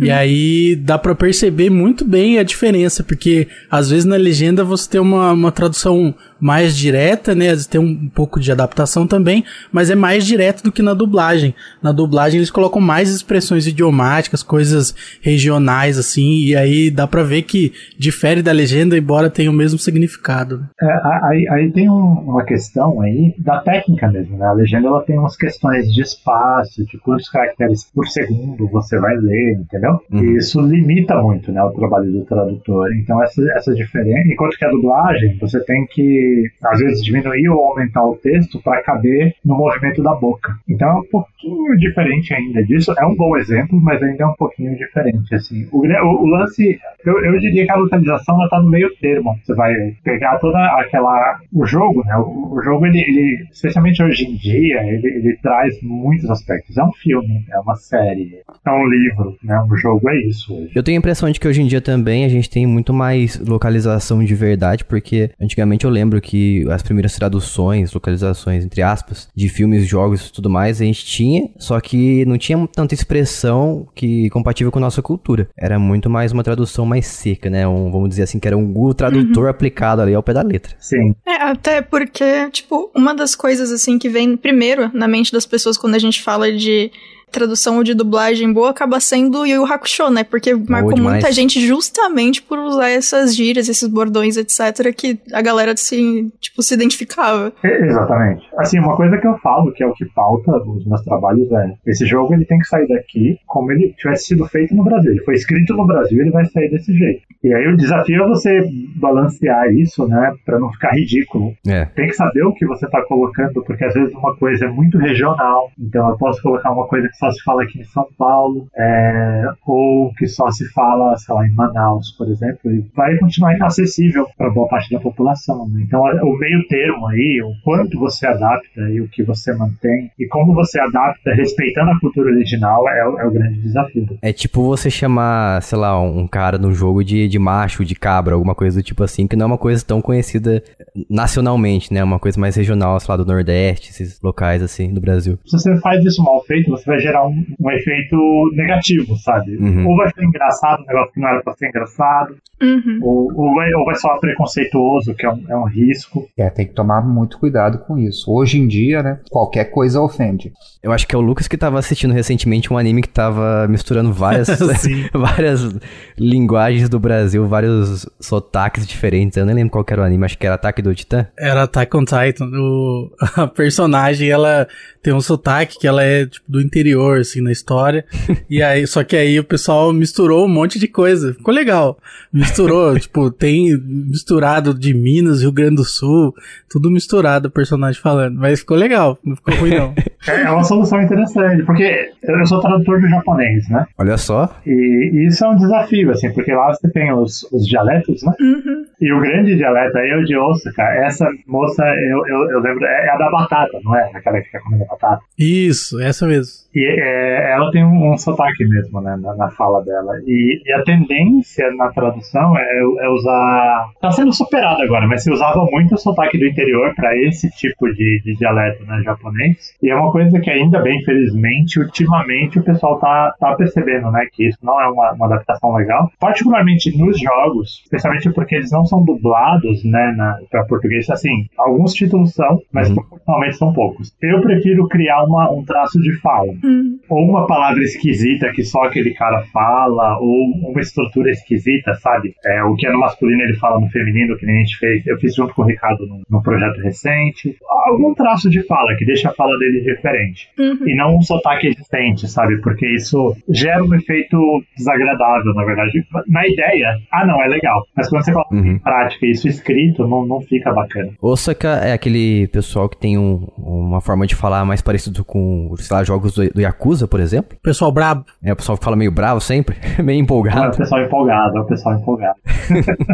E 0.00 0.10
aí 0.10 0.76
dá 0.76 0.98
pra 0.98 1.14
perceber 1.14 1.70
muito 1.70 2.04
bem 2.04 2.38
a 2.38 2.42
diferença, 2.42 3.04
porque 3.04 3.46
às 3.70 3.90
vezes 3.90 4.04
na 4.04 4.16
legenda 4.16 4.64
você 4.64 4.88
tem 4.90 5.00
uma, 5.00 5.32
uma 5.32 5.52
tradução 5.52 6.14
mais 6.42 6.76
direta, 6.76 7.34
né? 7.36 7.46
Tem 7.70 7.80
um 7.80 8.08
pouco 8.08 8.40
de 8.40 8.50
adaptação 8.50 9.06
também, 9.06 9.44
mas 9.70 9.90
é 9.90 9.94
mais 9.94 10.26
direto 10.26 10.64
do 10.64 10.72
que 10.72 10.82
na 10.82 10.92
dublagem. 10.92 11.54
Na 11.80 11.92
dublagem 11.92 12.38
eles 12.38 12.50
colocam 12.50 12.80
mais 12.82 13.08
expressões 13.10 13.66
idiomáticas, 13.66 14.42
coisas 14.42 14.92
regionais, 15.20 15.96
assim, 15.98 16.40
e 16.40 16.56
aí 16.56 16.90
dá 16.90 17.06
pra 17.06 17.22
ver 17.22 17.42
que 17.42 17.72
difere 17.96 18.42
da 18.42 18.50
legenda, 18.50 18.98
embora 18.98 19.30
tenha 19.30 19.50
o 19.50 19.54
mesmo 19.54 19.78
significado. 19.78 20.58
né? 20.58 20.66
É, 20.82 20.86
a- 20.92 21.20
aí, 21.28 21.48
aí 21.48 21.70
tem 21.70 21.88
um- 21.88 22.20
uma 22.26 22.44
questão 22.44 23.00
aí 23.00 23.34
da 23.38 23.60
técnica 23.60 24.10
mesmo, 24.10 24.36
né? 24.36 24.46
A 24.46 24.52
legenda 24.52 24.88
ela 24.88 25.02
tem 25.02 25.16
umas 25.18 25.36
questões 25.36 25.86
de 25.92 26.00
espaço, 26.02 26.84
de 26.86 26.98
quantos 26.98 27.28
caracteres 27.28 27.84
por 27.94 28.08
segundo 28.08 28.66
você 28.68 28.98
vai 28.98 29.14
ler, 29.16 29.58
entendeu? 29.60 30.00
Uhum. 30.10 30.24
E 30.24 30.36
isso 30.38 30.60
limita 30.60 31.14
muito, 31.22 31.52
né, 31.52 31.62
o 31.62 31.70
trabalho 31.70 32.10
do 32.10 32.24
tradutor. 32.24 32.92
Então 32.96 33.22
essa, 33.22 33.40
essa 33.56 33.72
diferença, 33.74 34.26
enquanto 34.32 34.56
que 34.56 34.64
a 34.64 34.70
dublagem, 34.70 35.38
você 35.40 35.60
tem 35.64 35.86
que 35.86 36.31
às 36.64 36.78
vezes 36.78 37.04
diminuir 37.04 37.48
ou 37.48 37.60
aumentar 37.70 38.04
o 38.04 38.16
texto 38.16 38.60
para 38.62 38.82
caber 38.82 39.34
no 39.44 39.56
movimento 39.56 40.02
da 40.02 40.14
boca. 40.14 40.54
Então 40.68 40.88
é 40.88 40.94
um 41.00 41.04
pouquinho 41.04 41.76
diferente 41.78 42.34
ainda 42.34 42.62
disso. 42.64 42.92
É 42.98 43.06
um 43.06 43.14
bom 43.14 43.36
exemplo, 43.36 43.80
mas 43.80 44.02
ainda 44.02 44.24
é 44.24 44.26
um 44.26 44.34
pouquinho 44.34 44.76
diferente 44.76 45.34
assim. 45.34 45.66
O, 45.72 45.80
o- 45.86 46.22
o 46.22 46.26
lance, 46.26 46.78
eu, 47.04 47.24
eu 47.24 47.38
diria 47.40 47.64
que 47.64 47.72
a 47.72 47.76
localização 47.76 48.36
ela 48.40 48.48
tá 48.48 48.60
no 48.60 48.70
meio 48.70 48.90
termo. 49.00 49.34
Você 49.42 49.54
vai 49.54 49.72
pegar 50.04 50.38
toda 50.38 50.58
aquela 50.80 51.38
o 51.52 51.66
jogo, 51.66 52.02
né? 52.04 52.16
O, 52.16 52.54
o 52.54 52.62
jogo 52.62 52.86
ele, 52.86 53.00
ele, 53.00 53.46
especialmente 53.52 54.02
hoje 54.02 54.24
em 54.24 54.36
dia, 54.36 54.82
ele, 54.84 55.06
ele 55.08 55.36
traz 55.42 55.76
muitos 55.82 56.28
aspectos. 56.30 56.76
É 56.76 56.84
um 56.84 56.92
filme, 56.92 57.44
é 57.52 57.58
uma 57.58 57.74
série, 57.76 58.38
é 58.64 58.70
um 58.70 58.86
livro, 58.86 59.36
né? 59.42 59.60
Um 59.62 59.76
jogo 59.76 60.08
é 60.10 60.16
isso 60.26 60.54
hoje. 60.54 60.70
Eu 60.74 60.82
tenho 60.82 60.98
a 60.98 61.00
impressão 61.00 61.30
de 61.30 61.38
que 61.40 61.48
hoje 61.48 61.62
em 61.62 61.66
dia 61.66 61.80
também 61.80 62.24
a 62.24 62.28
gente 62.28 62.48
tem 62.50 62.66
muito 62.66 62.92
mais 62.92 63.38
localização 63.38 64.24
de 64.24 64.34
verdade, 64.34 64.84
porque 64.84 65.30
antigamente 65.40 65.84
eu 65.84 65.90
lembro 65.90 66.20
que 66.22 66.64
as 66.70 66.82
primeiras 66.82 67.14
traduções, 67.14 67.92
localizações, 67.92 68.64
entre 68.64 68.80
aspas, 68.80 69.28
de 69.34 69.48
filmes, 69.48 69.86
jogos 69.86 70.28
e 70.28 70.32
tudo 70.32 70.48
mais, 70.48 70.80
a 70.80 70.84
gente 70.84 71.04
tinha, 71.04 71.50
só 71.58 71.78
que 71.80 72.24
não 72.24 72.38
tinha 72.38 72.66
tanta 72.68 72.94
expressão 72.94 73.86
que 73.94 74.30
compatível 74.30 74.72
com 74.72 74.78
a 74.78 74.82
nossa 74.82 75.02
cultura. 75.02 75.48
Era 75.56 75.78
muito 75.78 76.08
mais 76.08 76.32
uma 76.32 76.42
tradução 76.42 76.86
mais 76.86 77.06
seca, 77.06 77.50
né? 77.50 77.66
Um, 77.66 77.90
vamos 77.90 78.08
dizer 78.08 78.22
assim, 78.22 78.38
que 78.38 78.46
era 78.46 78.56
um 78.56 78.72
Google 78.72 78.94
Tradutor 78.94 79.44
uhum. 79.44 79.50
aplicado 79.50 80.00
ali 80.00 80.14
ao 80.14 80.22
pé 80.22 80.32
da 80.32 80.42
letra. 80.42 80.74
Sim. 80.78 81.14
É, 81.26 81.42
até 81.42 81.82
porque, 81.82 82.48
tipo, 82.50 82.90
uma 82.94 83.14
das 83.14 83.34
coisas, 83.34 83.70
assim, 83.72 83.98
que 83.98 84.08
vem 84.08 84.36
primeiro 84.36 84.90
na 84.94 85.08
mente 85.08 85.32
das 85.32 85.44
pessoas 85.44 85.76
quando 85.76 85.94
a 85.94 85.98
gente 85.98 86.22
fala 86.22 86.52
de 86.52 86.90
tradução 87.32 87.78
ou 87.78 87.84
de 87.84 87.94
dublagem 87.94 88.52
boa 88.52 88.70
acaba 88.70 89.00
sendo 89.00 89.46
Yu 89.46 89.62
Yu 89.62 89.72
Hakusho, 89.72 90.10
né? 90.10 90.24
Porque 90.24 90.54
marcou 90.54 90.98
muita 90.98 91.32
gente 91.32 91.64
justamente 91.66 92.42
por 92.42 92.58
usar 92.58 92.90
essas 92.90 93.34
gírias, 93.34 93.68
esses 93.68 93.88
bordões, 93.88 94.36
etc, 94.36 94.94
que 94.94 95.18
a 95.32 95.40
galera 95.40 95.76
se, 95.76 96.30
tipo, 96.40 96.62
se 96.62 96.74
identificava. 96.74 97.52
É, 97.62 97.86
exatamente. 97.86 98.46
Assim, 98.58 98.78
uma 98.78 98.96
coisa 98.96 99.16
que 99.18 99.26
eu 99.26 99.36
falo, 99.38 99.72
que 99.72 99.82
é 99.82 99.86
o 99.86 99.92
que 99.94 100.04
pauta 100.06 100.52
os 100.58 100.86
meus 100.86 101.02
trabalhos 101.02 101.50
é, 101.52 101.74
esse 101.86 102.06
jogo 102.06 102.34
ele 102.34 102.44
tem 102.44 102.58
que 102.58 102.66
sair 102.66 102.86
daqui 102.88 103.36
como 103.46 103.72
ele 103.72 103.94
tivesse 103.96 104.26
sido 104.26 104.46
feito 104.46 104.74
no 104.74 104.84
Brasil. 104.84 105.12
Ele 105.12 105.24
foi 105.24 105.34
escrito 105.34 105.74
no 105.74 105.86
Brasil, 105.86 106.20
ele 106.20 106.30
vai 106.30 106.44
sair 106.46 106.70
desse 106.70 106.92
jeito. 106.92 107.22
E 107.42 107.52
aí 107.52 107.66
o 107.66 107.76
desafio 107.76 108.22
é 108.22 108.28
você 108.28 108.60
balancear 108.96 109.72
isso, 109.72 110.06
né, 110.06 110.32
para 110.44 110.58
não 110.58 110.70
ficar 110.70 110.92
ridículo. 110.92 111.54
É. 111.66 111.84
Tem 111.86 112.08
que 112.08 112.14
saber 112.14 112.44
o 112.44 112.54
que 112.54 112.66
você 112.66 112.88
tá 112.88 113.02
colocando, 113.02 113.62
porque 113.64 113.84
às 113.84 113.94
vezes 113.94 114.14
uma 114.14 114.36
coisa 114.36 114.66
é 114.66 114.68
muito 114.68 114.98
regional, 114.98 115.70
então 115.78 116.08
eu 116.08 116.16
posso 116.16 116.40
colocar 116.42 116.70
uma 116.70 116.86
coisa 116.86 117.08
que 117.08 117.16
só 117.22 117.30
se 117.30 117.42
fala 117.44 117.62
aqui 117.62 117.78
em 117.78 117.84
São 117.84 118.06
Paulo, 118.18 118.66
é, 118.76 119.44
ou 119.64 120.12
que 120.14 120.26
só 120.26 120.50
se 120.50 120.68
fala, 120.72 121.16
sei 121.16 121.32
lá, 121.32 121.46
em 121.46 121.52
Manaus, 121.52 122.10
por 122.18 122.28
exemplo, 122.28 122.68
e 122.72 122.84
vai 122.96 123.16
continuar 123.18 123.54
inacessível 123.54 124.26
para 124.36 124.50
boa 124.50 124.66
parte 124.66 124.90
da 124.90 124.98
população. 124.98 125.68
Né? 125.68 125.84
Então, 125.86 126.00
o 126.00 126.38
meio 126.38 126.66
termo 126.66 127.06
aí, 127.06 127.40
o 127.40 127.52
quanto 127.64 127.96
você 127.98 128.26
adapta 128.26 128.80
e 128.90 129.00
o 129.00 129.08
que 129.08 129.22
você 129.22 129.54
mantém, 129.54 130.10
e 130.18 130.26
como 130.26 130.52
você 130.52 130.80
adapta 130.80 131.32
respeitando 131.32 131.92
a 131.92 132.00
cultura 132.00 132.30
original, 132.30 132.88
é, 132.88 132.98
é 133.00 133.24
o 133.24 133.30
grande 133.30 133.60
desafio. 133.60 134.18
É 134.20 134.32
tipo 134.32 134.64
você 134.64 134.90
chamar, 134.90 135.62
sei 135.62 135.78
lá, 135.78 136.00
um 136.00 136.26
cara 136.26 136.58
no 136.58 136.72
jogo 136.72 137.04
de, 137.04 137.28
de 137.28 137.38
macho, 137.38 137.84
de 137.84 137.94
cabra, 137.94 138.34
alguma 138.34 138.54
coisa 138.54 138.80
do 138.80 138.82
tipo 138.82 139.04
assim, 139.04 139.28
que 139.28 139.36
não 139.36 139.44
é 139.44 139.46
uma 139.46 139.58
coisa 139.58 139.84
tão 139.84 140.02
conhecida 140.02 140.62
nacionalmente, 141.08 141.92
né? 141.94 142.02
Uma 142.02 142.18
coisa 142.18 142.40
mais 142.40 142.56
regional, 142.56 142.98
sei 142.98 143.12
lá, 143.12 143.16
do 143.16 143.26
Nordeste, 143.26 143.90
esses 143.90 144.20
locais 144.20 144.62
assim, 144.62 144.92
do 144.92 145.00
Brasil. 145.00 145.38
Se 145.46 145.52
você 145.52 145.76
faz 145.80 146.04
isso 146.04 146.22
mal 146.22 146.42
feito, 146.44 146.70
você 146.70 146.84
vai 146.84 146.98
gerar 146.98 147.11
gerar 147.12 147.26
um, 147.26 147.44
um 147.60 147.70
efeito 147.70 148.50
negativo, 148.54 149.16
sabe? 149.18 149.56
Uhum. 149.56 149.86
Ou 149.88 149.96
vai 149.96 150.10
ser 150.10 150.24
engraçado, 150.24 150.82
um 150.82 150.86
negócio 150.86 151.12
que 151.12 151.20
não 151.20 151.28
era 151.28 151.42
pra 151.42 151.54
ser 151.54 151.68
engraçado, 151.68 152.36
uhum. 152.60 152.98
ou, 153.02 153.32
ou, 153.34 153.54
vai, 153.54 153.72
ou 153.74 153.84
vai 153.84 153.94
soar 153.96 154.18
preconceituoso, 154.18 155.14
que 155.14 155.26
é 155.26 155.30
um, 155.30 155.44
é 155.48 155.56
um 155.56 155.64
risco. 155.64 156.26
É, 156.36 156.48
tem 156.48 156.66
que 156.66 156.72
tomar 156.72 157.02
muito 157.02 157.38
cuidado 157.38 157.78
com 157.78 157.98
isso. 157.98 158.32
Hoje 158.32 158.58
em 158.58 158.66
dia, 158.66 159.02
né, 159.02 159.20
qualquer 159.30 159.66
coisa 159.66 160.00
ofende. 160.00 160.52
Eu 160.82 160.90
acho 160.90 161.06
que 161.06 161.14
é 161.14 161.18
o 161.18 161.22
Lucas 161.22 161.46
que 161.46 161.56
tava 161.56 161.78
assistindo 161.78 162.12
recentemente 162.12 162.72
um 162.72 162.78
anime 162.78 163.02
que 163.02 163.08
tava 163.08 163.66
misturando 163.68 164.12
várias, 164.12 164.48
várias 165.12 165.78
linguagens 166.18 166.88
do 166.88 166.98
Brasil, 166.98 167.46
vários 167.46 168.06
sotaques 168.20 168.86
diferentes. 168.86 169.36
Eu 169.36 169.46
nem 169.46 169.54
lembro 169.54 169.72
qual 169.72 169.84
era 169.88 170.02
o 170.02 170.04
anime, 170.04 170.24
acho 170.24 170.38
que 170.38 170.46
era 170.46 170.54
Ataque 170.54 170.80
do 170.80 170.94
Titã. 170.94 171.26
Era 171.38 171.64
Attack 171.64 171.96
on 171.96 172.04
Titan. 172.04 172.46
O, 172.46 173.10
a 173.36 173.46
personagem, 173.46 174.30
ela 174.30 174.66
tem 175.02 175.12
um 175.12 175.20
sotaque 175.20 175.78
que 175.78 175.86
ela 175.86 176.02
é 176.02 176.26
tipo, 176.26 176.50
do 176.50 176.60
interior, 176.60 177.01
assim, 177.10 177.40
na 177.40 177.52
história. 177.52 178.04
e 178.48 178.62
aí, 178.62 178.86
só 178.86 179.02
que 179.04 179.16
aí 179.16 179.38
o 179.38 179.44
pessoal 179.44 179.92
misturou 179.92 180.44
um 180.46 180.48
monte 180.48 180.78
de 180.78 180.88
coisa. 180.88 181.34
Ficou 181.34 181.52
legal. 181.52 181.98
Misturou, 182.32 182.96
tipo, 183.00 183.30
tem 183.30 183.76
misturado 183.78 184.72
de 184.72 184.94
Minas, 184.94 185.42
Rio 185.42 185.52
Grande 185.52 185.76
do 185.76 185.84
Sul, 185.84 186.34
tudo 186.70 186.90
misturado 186.90 187.48
o 187.48 187.50
personagem 187.50 188.00
falando. 188.00 188.38
Mas 188.38 188.60
ficou 188.60 188.76
legal, 188.76 189.18
não 189.24 189.36
ficou 189.36 189.54
ruim 189.54 189.76
não. 189.76 189.94
É, 190.28 190.42
é 190.42 190.50
uma 190.50 190.62
solução 190.62 191.02
interessante, 191.02 191.64
porque 191.64 192.12
eu 192.22 192.46
sou 192.46 192.60
tradutor 192.60 193.00
do 193.00 193.08
japonês, 193.08 193.68
né? 193.68 193.84
Olha 193.98 194.16
só. 194.16 194.56
E, 194.64 195.26
isso 195.26 195.44
é 195.44 195.48
um 195.48 195.56
desafio, 195.56 196.12
assim, 196.12 196.32
porque 196.32 196.52
lá 196.52 196.72
você 196.72 196.88
tem 196.90 197.12
os, 197.12 197.42
os 197.52 197.66
dialetos, 197.66 198.22
né? 198.22 198.32
Uhum. 198.40 198.84
E 199.00 199.12
o 199.12 199.20
grande 199.20 199.56
dialeto 199.56 199.98
aí 199.98 200.10
é 200.10 200.16
o 200.16 200.24
de 200.24 200.36
Osaka. 200.36 200.82
Essa 201.04 201.28
moça, 201.46 201.82
eu, 201.82 202.26
eu, 202.28 202.50
eu 202.52 202.60
lembro, 202.60 202.84
é 202.84 203.10
a 203.10 203.16
da 203.16 203.30
batata, 203.30 203.80
não 203.82 203.96
é? 203.96 204.10
Aquela 204.14 204.38
que 204.38 204.46
fica 204.46 204.60
comendo 204.60 204.86
batata. 204.86 205.22
Isso, 205.36 206.00
essa 206.00 206.24
mesmo. 206.24 206.62
E 206.74 206.91
é, 206.98 207.52
ela 207.52 207.70
tem 207.70 207.84
um, 207.84 208.12
um, 208.12 208.18
sotaque 208.18 208.64
mesmo, 208.64 209.00
né, 209.00 209.16
na, 209.20 209.34
na 209.34 209.50
fala 209.50 209.82
dela. 209.84 210.12
E, 210.26 210.62
e, 210.64 210.72
a 210.72 210.82
tendência 210.82 211.70
na 211.76 211.90
tradução 211.90 212.56
é, 212.56 212.80
é, 213.00 213.08
usar. 213.10 213.90
Tá 214.00 214.10
sendo 214.10 214.32
superado 214.32 214.82
agora, 214.82 215.06
mas 215.06 215.22
se 215.22 215.30
usava 215.30 215.64
muito 215.70 215.94
o 215.94 215.98
sotaque 215.98 216.38
do 216.38 216.46
interior 216.46 216.94
para 216.94 217.16
esse 217.18 217.50
tipo 217.50 217.92
de, 217.92 218.20
de 218.24 218.34
dialeto 218.36 218.84
né, 218.84 219.02
japonês. 219.04 219.74
E 219.82 219.90
é 219.90 219.94
uma 219.94 220.10
coisa 220.10 220.40
que 220.40 220.50
ainda 220.50 220.80
bem, 220.80 221.02
felizmente, 221.02 221.78
ultimamente 221.78 222.58
o 222.58 222.64
pessoal 222.64 222.98
tá, 222.98 223.34
tá 223.38 223.54
percebendo, 223.54 224.10
né, 224.10 224.26
que 224.32 224.48
isso 224.48 224.58
não 224.62 224.80
é 224.80 224.88
uma, 224.88 225.12
uma 225.12 225.26
adaptação 225.26 225.74
legal. 225.74 226.10
Particularmente 226.18 226.96
nos 226.96 227.18
jogos, 227.18 227.82
especialmente 227.84 228.30
porque 228.30 228.54
eles 228.54 228.70
não 228.70 228.84
são 228.84 229.04
dublados, 229.04 229.84
né, 229.84 230.14
para 230.50 230.64
português. 230.64 231.08
Assim, 231.10 231.46
alguns 231.56 231.92
títulos 231.92 232.32
são, 232.34 232.60
mas 232.72 232.88
uhum. 232.88 232.96
proporcionalmente 232.96 233.56
são 233.56 233.72
poucos. 233.72 234.12
Eu 234.20 234.40
prefiro 234.40 234.88
criar 234.88 235.24
uma, 235.24 235.50
um 235.50 235.64
traço 235.64 236.00
de 236.00 236.12
fala. 236.20 236.52
Hum. 236.64 236.81
Ou 237.08 237.28
uma 237.28 237.46
palavra 237.46 237.82
esquisita 237.82 238.52
que 238.52 238.64
só 238.64 238.82
aquele 238.84 239.12
cara 239.14 239.42
fala, 239.52 240.18
ou 240.18 240.70
uma 240.70 240.80
estrutura 240.80 241.30
esquisita, 241.30 241.94
sabe? 241.94 242.34
É, 242.44 242.62
o 242.64 242.74
que 242.74 242.86
é 242.86 242.92
no 242.92 243.00
masculino 243.00 243.42
ele 243.42 243.54
fala 243.54 243.80
no 243.80 243.88
feminino, 243.90 244.36
que 244.36 244.46
nem 244.46 244.56
a 244.56 244.58
gente 244.60 244.78
fez. 244.78 245.06
Eu 245.06 245.18
fiz 245.18 245.34
junto 245.34 245.54
com 245.54 245.62
o 245.62 245.66
Ricardo 245.66 246.06
num, 246.06 246.22
num 246.28 246.42
projeto 246.42 246.80
recente. 246.80 247.56
Algum 247.86 248.14
traço 248.14 248.48
de 248.48 248.62
fala 248.62 248.94
que 248.96 249.04
deixa 249.04 249.30
a 249.30 249.34
fala 249.34 249.58
dele 249.58 249.80
diferente. 249.80 250.48
Uhum. 250.58 250.88
E 250.88 250.94
não 250.96 251.16
um 251.16 251.22
sotaque 251.22 251.68
existente, 251.68 252.28
sabe? 252.28 252.60
Porque 252.60 252.86
isso 252.86 253.34
gera 253.48 253.82
um 253.84 253.94
efeito 253.94 254.38
desagradável, 254.76 255.52
na 255.54 255.64
verdade. 255.64 256.04
Na 256.28 256.46
ideia, 256.46 256.98
ah, 257.12 257.26
não, 257.26 257.42
é 257.42 257.48
legal. 257.48 257.84
Mas 257.96 258.08
quando 258.08 258.24
você 258.24 258.32
coloca 258.32 258.54
uhum. 258.54 258.72
em 258.72 258.78
prática 258.78 259.26
isso 259.26 259.48
escrito, 259.48 260.06
não, 260.06 260.26
não 260.26 260.40
fica 260.40 260.72
bacana. 260.72 261.10
Osaka 261.20 261.80
é 261.84 261.92
aquele 261.92 262.46
pessoal 262.48 262.88
que 262.88 262.96
tem 262.96 263.18
um, 263.18 263.46
uma 263.58 264.00
forma 264.00 264.26
de 264.26 264.34
falar 264.34 264.64
mais 264.64 264.80
parecido 264.80 265.24
com, 265.24 265.74
sei 265.78 265.96
lá, 265.96 266.04
jogos 266.04 266.34
do, 266.34 266.48
do 266.50 266.60
Yakuza, 266.62 267.06
por 267.06 267.20
exemplo. 267.20 267.56
Pessoal 267.62 267.92
brabo. 267.92 268.24
É, 268.42 268.52
o 268.52 268.56
pessoal 268.56 268.78
que 268.78 268.84
fala 268.84 268.96
meio 268.96 269.10
bravo 269.10 269.40
sempre, 269.40 269.76
meio 270.02 270.20
empolgado. 270.20 270.66
É 270.66 270.68
o 270.68 270.76
pessoal 270.76 271.02
empolgado, 271.02 271.56
é 271.56 271.60
o 271.60 271.66
pessoal 271.66 271.94
empolgado. 271.96 272.38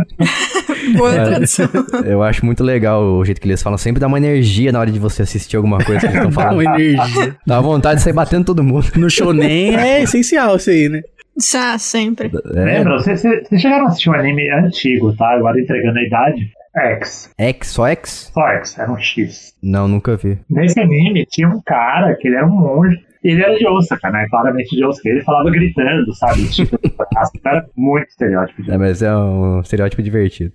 Boa 0.96 1.14
é, 1.14 1.24
tradução. 1.24 1.68
Eu 2.04 2.22
acho 2.22 2.44
muito 2.44 2.62
legal 2.62 3.02
o 3.02 3.24
jeito 3.24 3.40
que 3.40 3.48
eles 3.48 3.62
falam. 3.62 3.78
Sempre 3.78 4.00
dá 4.00 4.06
uma 4.06 4.18
energia 4.18 4.72
na 4.72 4.80
hora 4.80 4.90
de 4.90 4.98
você 4.98 5.22
assistir 5.22 5.56
alguma 5.56 5.78
coisa 5.78 6.00
que 6.00 6.06
eles 6.06 6.16
estão 6.16 6.32
falando. 6.32 6.62
dá 6.62 6.70
uma 6.70 6.80
energia. 6.80 7.36
Dá 7.46 7.60
vontade 7.60 7.96
de 7.96 8.02
sair 8.02 8.12
batendo 8.12 8.44
todo 8.46 8.62
mundo. 8.62 8.86
No 8.96 9.10
shonen 9.10 9.76
é 9.76 10.02
essencial 10.02 10.56
isso 10.56 10.70
aí, 10.70 10.88
né? 10.88 11.02
Já, 11.40 11.78
sempre. 11.78 12.30
É. 12.54 12.64
Lembra? 12.64 12.98
Vocês 12.98 13.22
chegaram 13.60 13.84
a 13.84 13.88
assistir 13.88 14.10
um 14.10 14.14
anime 14.14 14.50
antigo, 14.50 15.14
tá? 15.16 15.34
Agora 15.34 15.60
entregando 15.60 15.98
a 15.98 16.02
idade. 16.02 16.50
X. 16.76 17.30
X? 17.38 17.68
Só 17.68 17.86
X? 17.88 18.30
Só 18.32 18.46
X, 18.48 18.78
era 18.78 18.90
um 18.90 18.98
X. 18.98 19.54
Não, 19.62 19.88
nunca 19.88 20.16
vi. 20.16 20.38
Nesse 20.48 20.78
anime 20.80 21.26
tinha 21.26 21.48
um 21.48 21.60
cara 21.64 22.14
que 22.16 22.28
ele 22.28 22.36
era 22.36 22.46
um 22.46 22.50
monge 22.50 22.98
ele 23.22 23.42
era 23.42 23.56
de 23.56 23.66
Osaka, 23.66 24.10
né? 24.10 24.26
Claramente 24.30 24.75
de 24.75 24.84
Osaka. 24.84 25.08
Ele 25.08 25.22
falava 25.22 25.50
gritando, 25.50 26.14
sabe? 26.14 26.48
Tipo, 26.48 26.78
era 27.44 27.66
muito 27.76 28.08
estereótipo. 28.08 28.70
É, 28.70 28.78
mas 28.78 29.02
é 29.02 29.14
um 29.14 29.60
estereótipo 29.60 30.02
divertido. 30.02 30.52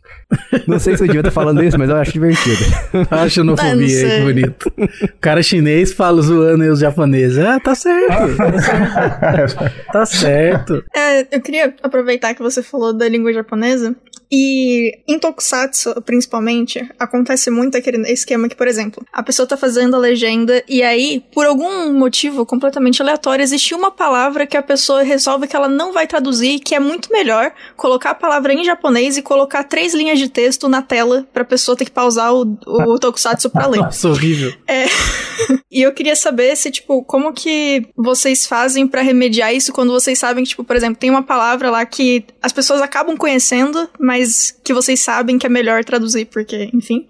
Não 0.67 0.79
sei 0.79 0.95
se 0.95 1.03
eu 1.03 1.07
devia 1.07 1.21
estar 1.21 1.31
falando 1.31 1.63
isso, 1.63 1.77
mas 1.77 1.89
eu 1.89 1.97
acho 1.97 2.13
divertido. 2.13 2.57
acho 3.11 3.29
xenofobia 3.35 3.73
aí, 3.73 4.19
que 4.19 4.21
bonito. 4.21 4.73
O 5.03 5.19
cara 5.19 5.43
chinês 5.43 5.91
fala 5.93 6.21
zoando 6.21 6.63
os 6.63 6.79
japoneses. 6.79 7.37
Ah, 7.37 7.59
tá 7.59 7.75
certo. 7.75 8.37
tá 9.91 10.05
certo. 10.05 10.83
É, 10.95 11.35
eu 11.35 11.41
queria 11.41 11.73
aproveitar 11.81 12.33
que 12.33 12.41
você 12.41 12.63
falou 12.63 12.93
da 12.93 13.07
língua 13.07 13.33
japonesa. 13.33 13.95
E 14.35 14.97
em 15.07 15.19
Tokusatsu, 15.19 16.01
principalmente, 16.01 16.83
acontece 16.97 17.51
muito 17.51 17.77
aquele 17.77 18.11
esquema 18.11 18.49
que, 18.49 18.55
por 18.55 18.67
exemplo, 18.67 19.05
a 19.13 19.21
pessoa 19.21 19.47
tá 19.47 19.55
fazendo 19.55 19.95
a 19.95 19.99
legenda 19.99 20.63
e 20.67 20.81
aí, 20.81 21.23
por 21.31 21.45
algum 21.45 21.93
motivo 21.93 22.43
completamente 22.43 22.99
aleatório, 22.99 23.43
existe 23.43 23.75
uma 23.75 23.91
palavra 23.91 24.47
que 24.47 24.57
a 24.57 24.63
pessoa 24.63 25.03
resolve 25.03 25.47
que 25.47 25.55
ela 25.55 25.67
não 25.67 25.93
vai 25.93 26.07
traduzir, 26.07 26.57
que 26.61 26.73
é 26.73 26.79
muito 26.79 27.11
melhor 27.11 27.51
colocar 27.77 28.09
a 28.09 28.15
palavra 28.15 28.55
em 28.55 28.63
japonês 28.63 29.17
e 29.17 29.21
colocar 29.21 29.65
três 29.65 29.93
linhas 29.93 30.17
de 30.17 30.27
texto 30.27 30.67
na 30.67 30.81
tela 30.81 31.27
pra 31.31 31.45
pessoa 31.45 31.77
ter 31.77 31.85
que 31.85 31.91
pausar 31.91 32.33
o, 32.33 32.57
o 32.65 32.97
Tokusatsu 32.97 33.51
pra 33.51 33.67
ler. 33.67 33.81
Nossa, 33.81 34.09
horrível. 34.09 34.51
É. 34.67 34.85
e 35.71 35.83
eu 35.83 35.93
queria 35.93 36.15
saber 36.15 36.55
se, 36.57 36.71
tipo, 36.71 37.03
como 37.03 37.33
que 37.33 37.85
vocês 37.95 38.47
fazem 38.47 38.87
para 38.87 39.03
remediar 39.03 39.53
isso 39.53 39.71
quando 39.71 39.91
vocês 39.91 40.17
sabem 40.17 40.43
que, 40.43 40.49
tipo, 40.49 40.63
por 40.63 40.75
exemplo, 40.75 40.95
tem 40.95 41.11
uma 41.11 41.21
palavra 41.21 41.69
lá 41.69 41.85
que 41.85 42.25
as 42.41 42.51
pessoas 42.51 42.81
acabam 42.81 43.15
conhecendo, 43.15 43.87
mas 43.99 44.22
mas 44.23 44.51
que 44.63 44.73
vocês 44.73 45.01
sabem 45.01 45.37
que 45.37 45.45
é 45.45 45.49
melhor 45.49 45.83
traduzir, 45.83 46.25
porque, 46.25 46.69
enfim. 46.73 47.05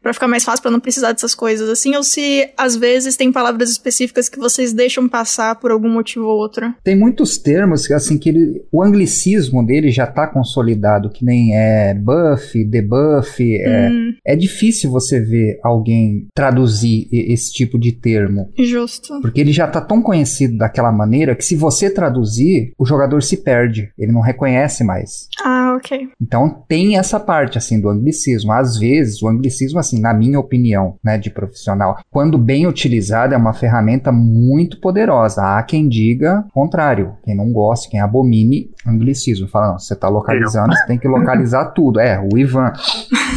Pra 0.00 0.14
ficar 0.14 0.28
mais 0.28 0.44
fácil, 0.44 0.62
pra 0.62 0.70
não 0.70 0.78
precisar 0.78 1.10
dessas 1.10 1.34
coisas 1.34 1.68
assim, 1.68 1.96
ou 1.96 2.04
se 2.04 2.48
às 2.56 2.76
vezes 2.76 3.16
tem 3.16 3.32
palavras 3.32 3.68
específicas 3.68 4.28
que 4.28 4.38
vocês 4.38 4.72
deixam 4.72 5.08
passar 5.08 5.56
por 5.56 5.72
algum 5.72 5.88
motivo 5.88 6.24
ou 6.24 6.38
outro. 6.38 6.72
Tem 6.84 6.96
muitos 6.96 7.36
termos, 7.36 7.90
assim, 7.90 8.16
que 8.16 8.28
ele, 8.28 8.62
o 8.70 8.80
anglicismo 8.80 9.66
dele 9.66 9.90
já 9.90 10.06
tá 10.06 10.28
consolidado, 10.28 11.10
que 11.10 11.24
nem 11.24 11.52
é 11.52 11.94
buff, 11.94 12.64
debuff, 12.64 13.42
é, 13.42 13.88
Hum, 13.90 14.12
é 14.24 14.36
difícil 14.36 14.88
você 14.88 15.18
ver 15.18 15.58
alguém 15.64 16.28
traduzir 16.32 17.08
esse 17.10 17.52
tipo 17.52 17.76
de 17.76 17.90
termo. 17.90 18.52
justo. 18.56 19.20
Porque 19.20 19.40
ele 19.40 19.52
já 19.52 19.66
tá 19.66 19.80
tão 19.80 20.00
conhecido 20.00 20.56
daquela 20.56 20.92
maneira 20.92 21.34
que 21.34 21.44
se 21.44 21.56
você 21.56 21.90
traduzir, 21.90 22.70
o 22.78 22.86
jogador 22.86 23.20
se 23.20 23.38
perde. 23.38 23.90
Ele 23.98 24.12
não 24.12 24.20
reconhece 24.20 24.84
mais. 24.84 25.28
Ah, 25.44 25.67
ok. 25.78 26.08
Então 26.20 26.62
tem 26.68 26.98
essa 26.98 27.18
parte 27.18 27.56
assim 27.56 27.80
do 27.80 27.88
anglicismo. 27.88 28.52
Às 28.52 28.76
vezes 28.78 29.22
o 29.22 29.28
anglicismo 29.28 29.78
assim, 29.78 30.00
na 30.00 30.12
minha 30.12 30.38
opinião, 30.38 30.96
né, 31.02 31.16
de 31.16 31.30
profissional, 31.30 31.98
quando 32.10 32.36
bem 32.36 32.66
utilizado 32.66 33.34
é 33.34 33.36
uma 33.36 33.52
ferramenta 33.52 34.12
muito 34.12 34.80
poderosa. 34.80 35.42
Há 35.42 35.62
quem 35.62 35.88
diga 35.88 36.44
o 36.48 36.52
contrário, 36.52 37.14
quem 37.24 37.34
não 37.34 37.52
gosta, 37.52 37.88
quem 37.90 38.00
abomine 38.00 38.70
anglicismo, 38.86 39.48
fala 39.48 39.68
não, 39.68 39.78
você 39.78 39.94
tá 39.94 40.08
localizando, 40.08 40.74
você 40.74 40.86
tem 40.86 40.98
que 40.98 41.08
localizar 41.08 41.66
tudo. 41.72 42.00
É, 42.00 42.18
o 42.20 42.36
Ivan. 42.36 42.72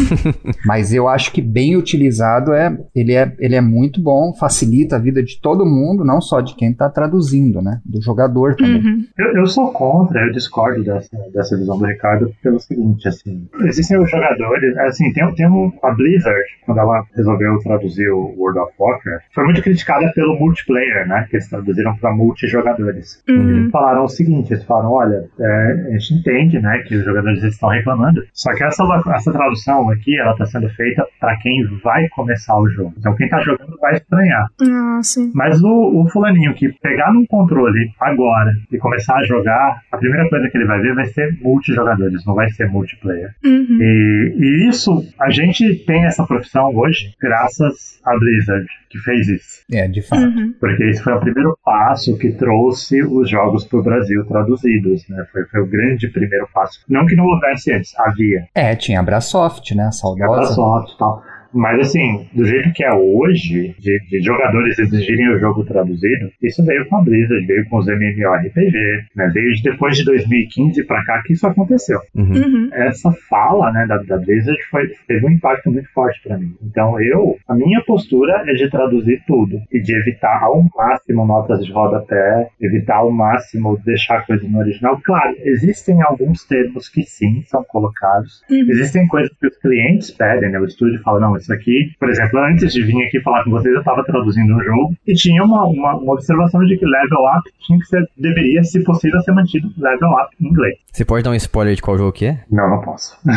Mas 0.65 0.93
eu 0.93 1.07
acho 1.07 1.31
que 1.31 1.41
bem 1.41 1.75
utilizado 1.75 2.53
é 2.53 2.75
ele 2.95 3.13
é 3.13 3.33
ele 3.39 3.55
é 3.55 3.62
muito 3.62 4.01
bom, 4.01 4.33
facilita 4.33 4.95
a 4.95 5.00
vida 5.00 5.24
de 5.24 5.39
todo 5.39 5.65
mundo, 5.65 6.03
não 6.03 6.21
só 6.21 6.41
de 6.41 6.55
quem 6.55 6.74
tá 6.74 6.89
traduzindo, 6.89 7.62
né, 7.62 7.79
do 7.86 8.01
jogador 8.01 8.55
também. 8.55 8.81
Uhum. 8.81 9.05
Eu, 9.17 9.41
eu 9.41 9.48
sou 9.48 9.71
contra, 9.71 10.25
eu 10.25 10.31
discordo 10.31 10.83
dessa, 10.83 11.10
dessa 11.33 11.57
visão 11.57 11.77
do 11.77 11.86
Ricardo 11.86 12.31
pelo 12.42 12.60
seguinte, 12.60 13.08
assim, 13.08 13.48
existem 13.66 14.00
os 14.00 14.10
jogadores, 14.10 14.78
assim, 14.80 15.12
tem, 15.14 15.34
tem 15.36 15.48
um, 15.48 15.72
a 15.84 15.92
Blizzard, 15.92 16.44
quando 16.66 16.80
ela 16.80 17.04
resolveu 17.16 17.58
traduzir 17.60 18.10
o 18.10 18.34
World 18.38 18.60
of 18.60 18.74
Warcraft, 18.80 19.26
foi 19.34 19.44
muito 19.46 19.62
criticada 19.62 20.12
pelo 20.14 20.38
multiplayer, 20.40 21.08
né, 21.08 21.26
que 21.30 21.36
eles 21.36 21.50
traduziram 21.50 21.96
para 21.98 22.12
multijogadores. 22.12 23.24
Uhum. 23.30 23.50
Eles 23.50 23.72
falaram 23.72 24.04
o 24.04 24.10
seguinte, 24.10 24.54
eles 24.54 24.64
falaram, 24.64 24.92
olha, 24.92 25.26
é, 25.40 25.88
a 25.88 25.92
gente 25.98 26.14
entende, 26.16 26.60
né, 26.60 26.80
que 26.88 26.96
os 26.96 27.06
jogadores 27.06 27.44
estão 27.44 27.70
reclamando, 27.70 28.22
só 28.34 28.54
que 28.54 28.64
essa, 28.64 28.84
essa 29.16 29.32
tradução 29.32 29.90
aqui, 29.90 30.20
ela 30.20 30.32
está 30.32 30.46
sendo 30.46 30.70
feita 30.70 31.06
para 31.20 31.38
quem 31.38 31.64
vai 31.84 32.08
começar 32.10 32.58
o 32.58 32.68
jogo. 32.68 32.94
Então 32.98 33.16
quem 33.16 33.30
tá 33.30 33.40
jogando 33.40 33.78
vai 33.80 33.96
estranhar. 33.96 34.48
Ah, 34.62 35.00
sim. 35.02 35.32
Mas 35.34 35.62
o, 35.62 36.02
o 36.02 36.10
fulaninho 36.10 36.54
que 36.54 36.72
pegar 36.82 37.14
num 37.14 37.26
controle 37.26 37.92
agora 38.00 38.52
e 38.72 38.78
começar 38.78 39.16
a 39.16 39.24
jogar, 39.24 39.82
a 39.92 39.98
primeira 39.98 40.28
coisa 40.30 40.50
que 40.50 40.58
ele 40.58 40.66
vai 40.66 40.80
ver 40.82 40.96
vai 40.96 41.06
ser 41.06 41.38
multijogadores, 41.42 42.21
não 42.25 42.34
vai 42.34 42.50
ser 42.51 42.70
multiplayer. 42.70 43.34
Uhum. 43.44 43.78
E, 43.80 44.36
e 44.38 44.70
isso, 44.70 45.06
a 45.20 45.30
gente 45.30 45.75
tem 45.86 46.06
essa 46.06 46.25
profissão 46.25 46.75
hoje 46.75 47.13
graças 47.20 48.00
à 48.04 48.18
Blizzard, 48.18 48.68
que 48.90 48.98
fez 49.00 49.28
isso. 49.28 49.63
É, 49.72 49.88
de 49.88 50.01
fato. 50.01 50.24
Uhum. 50.24 50.54
Porque 50.60 50.84
esse 50.84 51.01
foi 51.01 51.13
o 51.13 51.20
primeiro 51.20 51.58
passo 51.63 52.18
que 52.18 52.32
trouxe 52.32 53.04
os 53.04 53.30
jogos 53.30 53.66
para 53.66 53.80
o 53.80 53.84
Brasil 53.84 54.25
traduzidos, 54.25 55.08
né? 55.08 55.25
Foi, 55.32 55.46
foi 55.46 55.62
o 55.62 55.68
grande 55.68 56.08
primeiro 56.10 56.48
passo. 56.54 56.84
Não 56.90 57.06
que 57.06 57.16
não 57.16 57.25
houvesse 57.25 57.72
antes, 57.72 57.98
havia. 58.00 58.46
É, 58.54 58.75
tinha 58.75 59.00
a 59.00 59.04
Brasoft, 59.04 59.74
né, 59.75 59.86
a 59.86 59.92
saudosa. 59.92 60.32
Microsoft 60.32 60.94
e 60.94 60.98
tal. 60.98 61.24
Mas 61.53 61.79
assim, 61.79 62.27
do 62.34 62.46
jeito 62.46 62.72
que 62.74 62.84
é 62.84 62.93
hoje, 62.93 63.75
de, 63.79 64.00
de 64.10 64.22
jogadores 64.22 64.77
exigirem 64.79 65.29
o 65.34 65.39
jogo 65.39 65.63
traduzido, 65.65 66.29
isso 66.41 66.63
veio 66.65 66.86
com 66.88 66.98
a 66.98 67.01
Blizzard, 67.01 67.46
veio 67.46 67.65
com 67.70 67.77
os 67.77 67.88
MMORPG, 67.88 69.05
né? 69.15 69.29
Veio 69.34 69.53
de- 69.53 69.63
depois 69.63 69.98
de 69.98 70.05
2015 70.05 70.84
pra 70.86 71.03
cá 71.03 71.22
que 71.25 71.34
isso 71.34 71.46
aconteceu. 71.48 72.00
Uhum. 72.15 72.31
Uhum. 72.36 72.70
Essa 72.74 73.12
fala, 73.29 73.72
né, 73.72 73.86
da, 73.88 73.98
da 73.98 74.17
Blizzard 74.17 74.58
foi, 74.70 74.89
teve 75.08 75.25
um 75.25 75.29
impacto 75.31 75.72
muito 75.72 75.89
forte 75.93 76.20
pra 76.24 76.38
mim. 76.38 76.53
Então 76.63 77.00
eu, 77.01 77.38
a 77.48 77.53
minha 77.55 77.81
postura 77.86 78.43
é 78.48 78.53
de 78.53 78.70
traduzir 78.70 79.22
tudo 79.27 79.60
e 79.72 79.81
de 79.81 79.93
evitar 79.96 80.41
ao 80.43 80.63
máximo 80.75 81.25
notas 81.25 81.65
de 81.65 81.72
rodapé, 81.72 82.48
evitar 82.60 82.98
ao 82.98 83.12
máximo 83.12 83.77
deixar 83.86 84.25
coisa 84.25 84.48
no 84.48 84.60
original. 84.60 85.00
Claro, 85.03 85.36
existem 85.43 86.01
alguns 86.01 86.46
termos 86.46 86.88
que 86.89 87.03
sim 87.03 87.43
são 87.48 87.63
colocados, 87.63 88.41
Uhum. 88.50 88.65
Existem 88.70 89.08
coisas 89.08 89.31
que 89.39 89.48
os 89.48 89.58
clientes 89.58 90.12
pedem, 90.12 90.50
né? 90.51 90.60
O 90.60 90.65
estúdio 90.65 91.00
fala, 91.01 91.20
não, 91.20 91.36
isso 91.41 91.53
aqui, 91.53 91.91
por 92.00 92.10
exemplo, 92.10 92.39
antes 92.39 92.71
de 92.74 92.83
vir 92.83 93.05
aqui 93.05 93.21
falar 93.21 93.43
com 93.43 93.51
vocês, 93.51 93.74
eu 93.74 93.79
estava 93.79 94.03
traduzindo 94.03 94.55
um 94.55 94.63
jogo 94.63 94.95
e 95.07 95.13
tinha 95.13 95.43
uma, 95.43 95.65
uma, 95.65 95.95
uma 95.98 96.13
observação 96.13 96.62
de 96.62 96.77
que 96.77 96.86
level 96.86 97.19
up 97.38 97.51
tinha 97.60 97.79
que 97.79 97.86
ser, 97.86 98.07
deveria, 98.17 98.63
se 98.63 98.83
possível, 98.83 99.19
ser 99.21 99.33
mantido 99.33 99.69
level 99.77 100.10
up 100.10 100.36
em 100.39 100.48
inglês. 100.48 100.77
Você 100.91 101.05
pode 101.05 101.24
dar 101.24 101.31
um 101.31 101.36
spoiler 101.36 101.75
de 101.75 101.81
qual 101.81 101.98
jogo 101.98 102.12
que 102.12 102.25
é? 102.25 102.43
Não, 102.51 102.69
não 102.69 102.81
posso. 102.81 103.17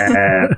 é, 0.00 0.48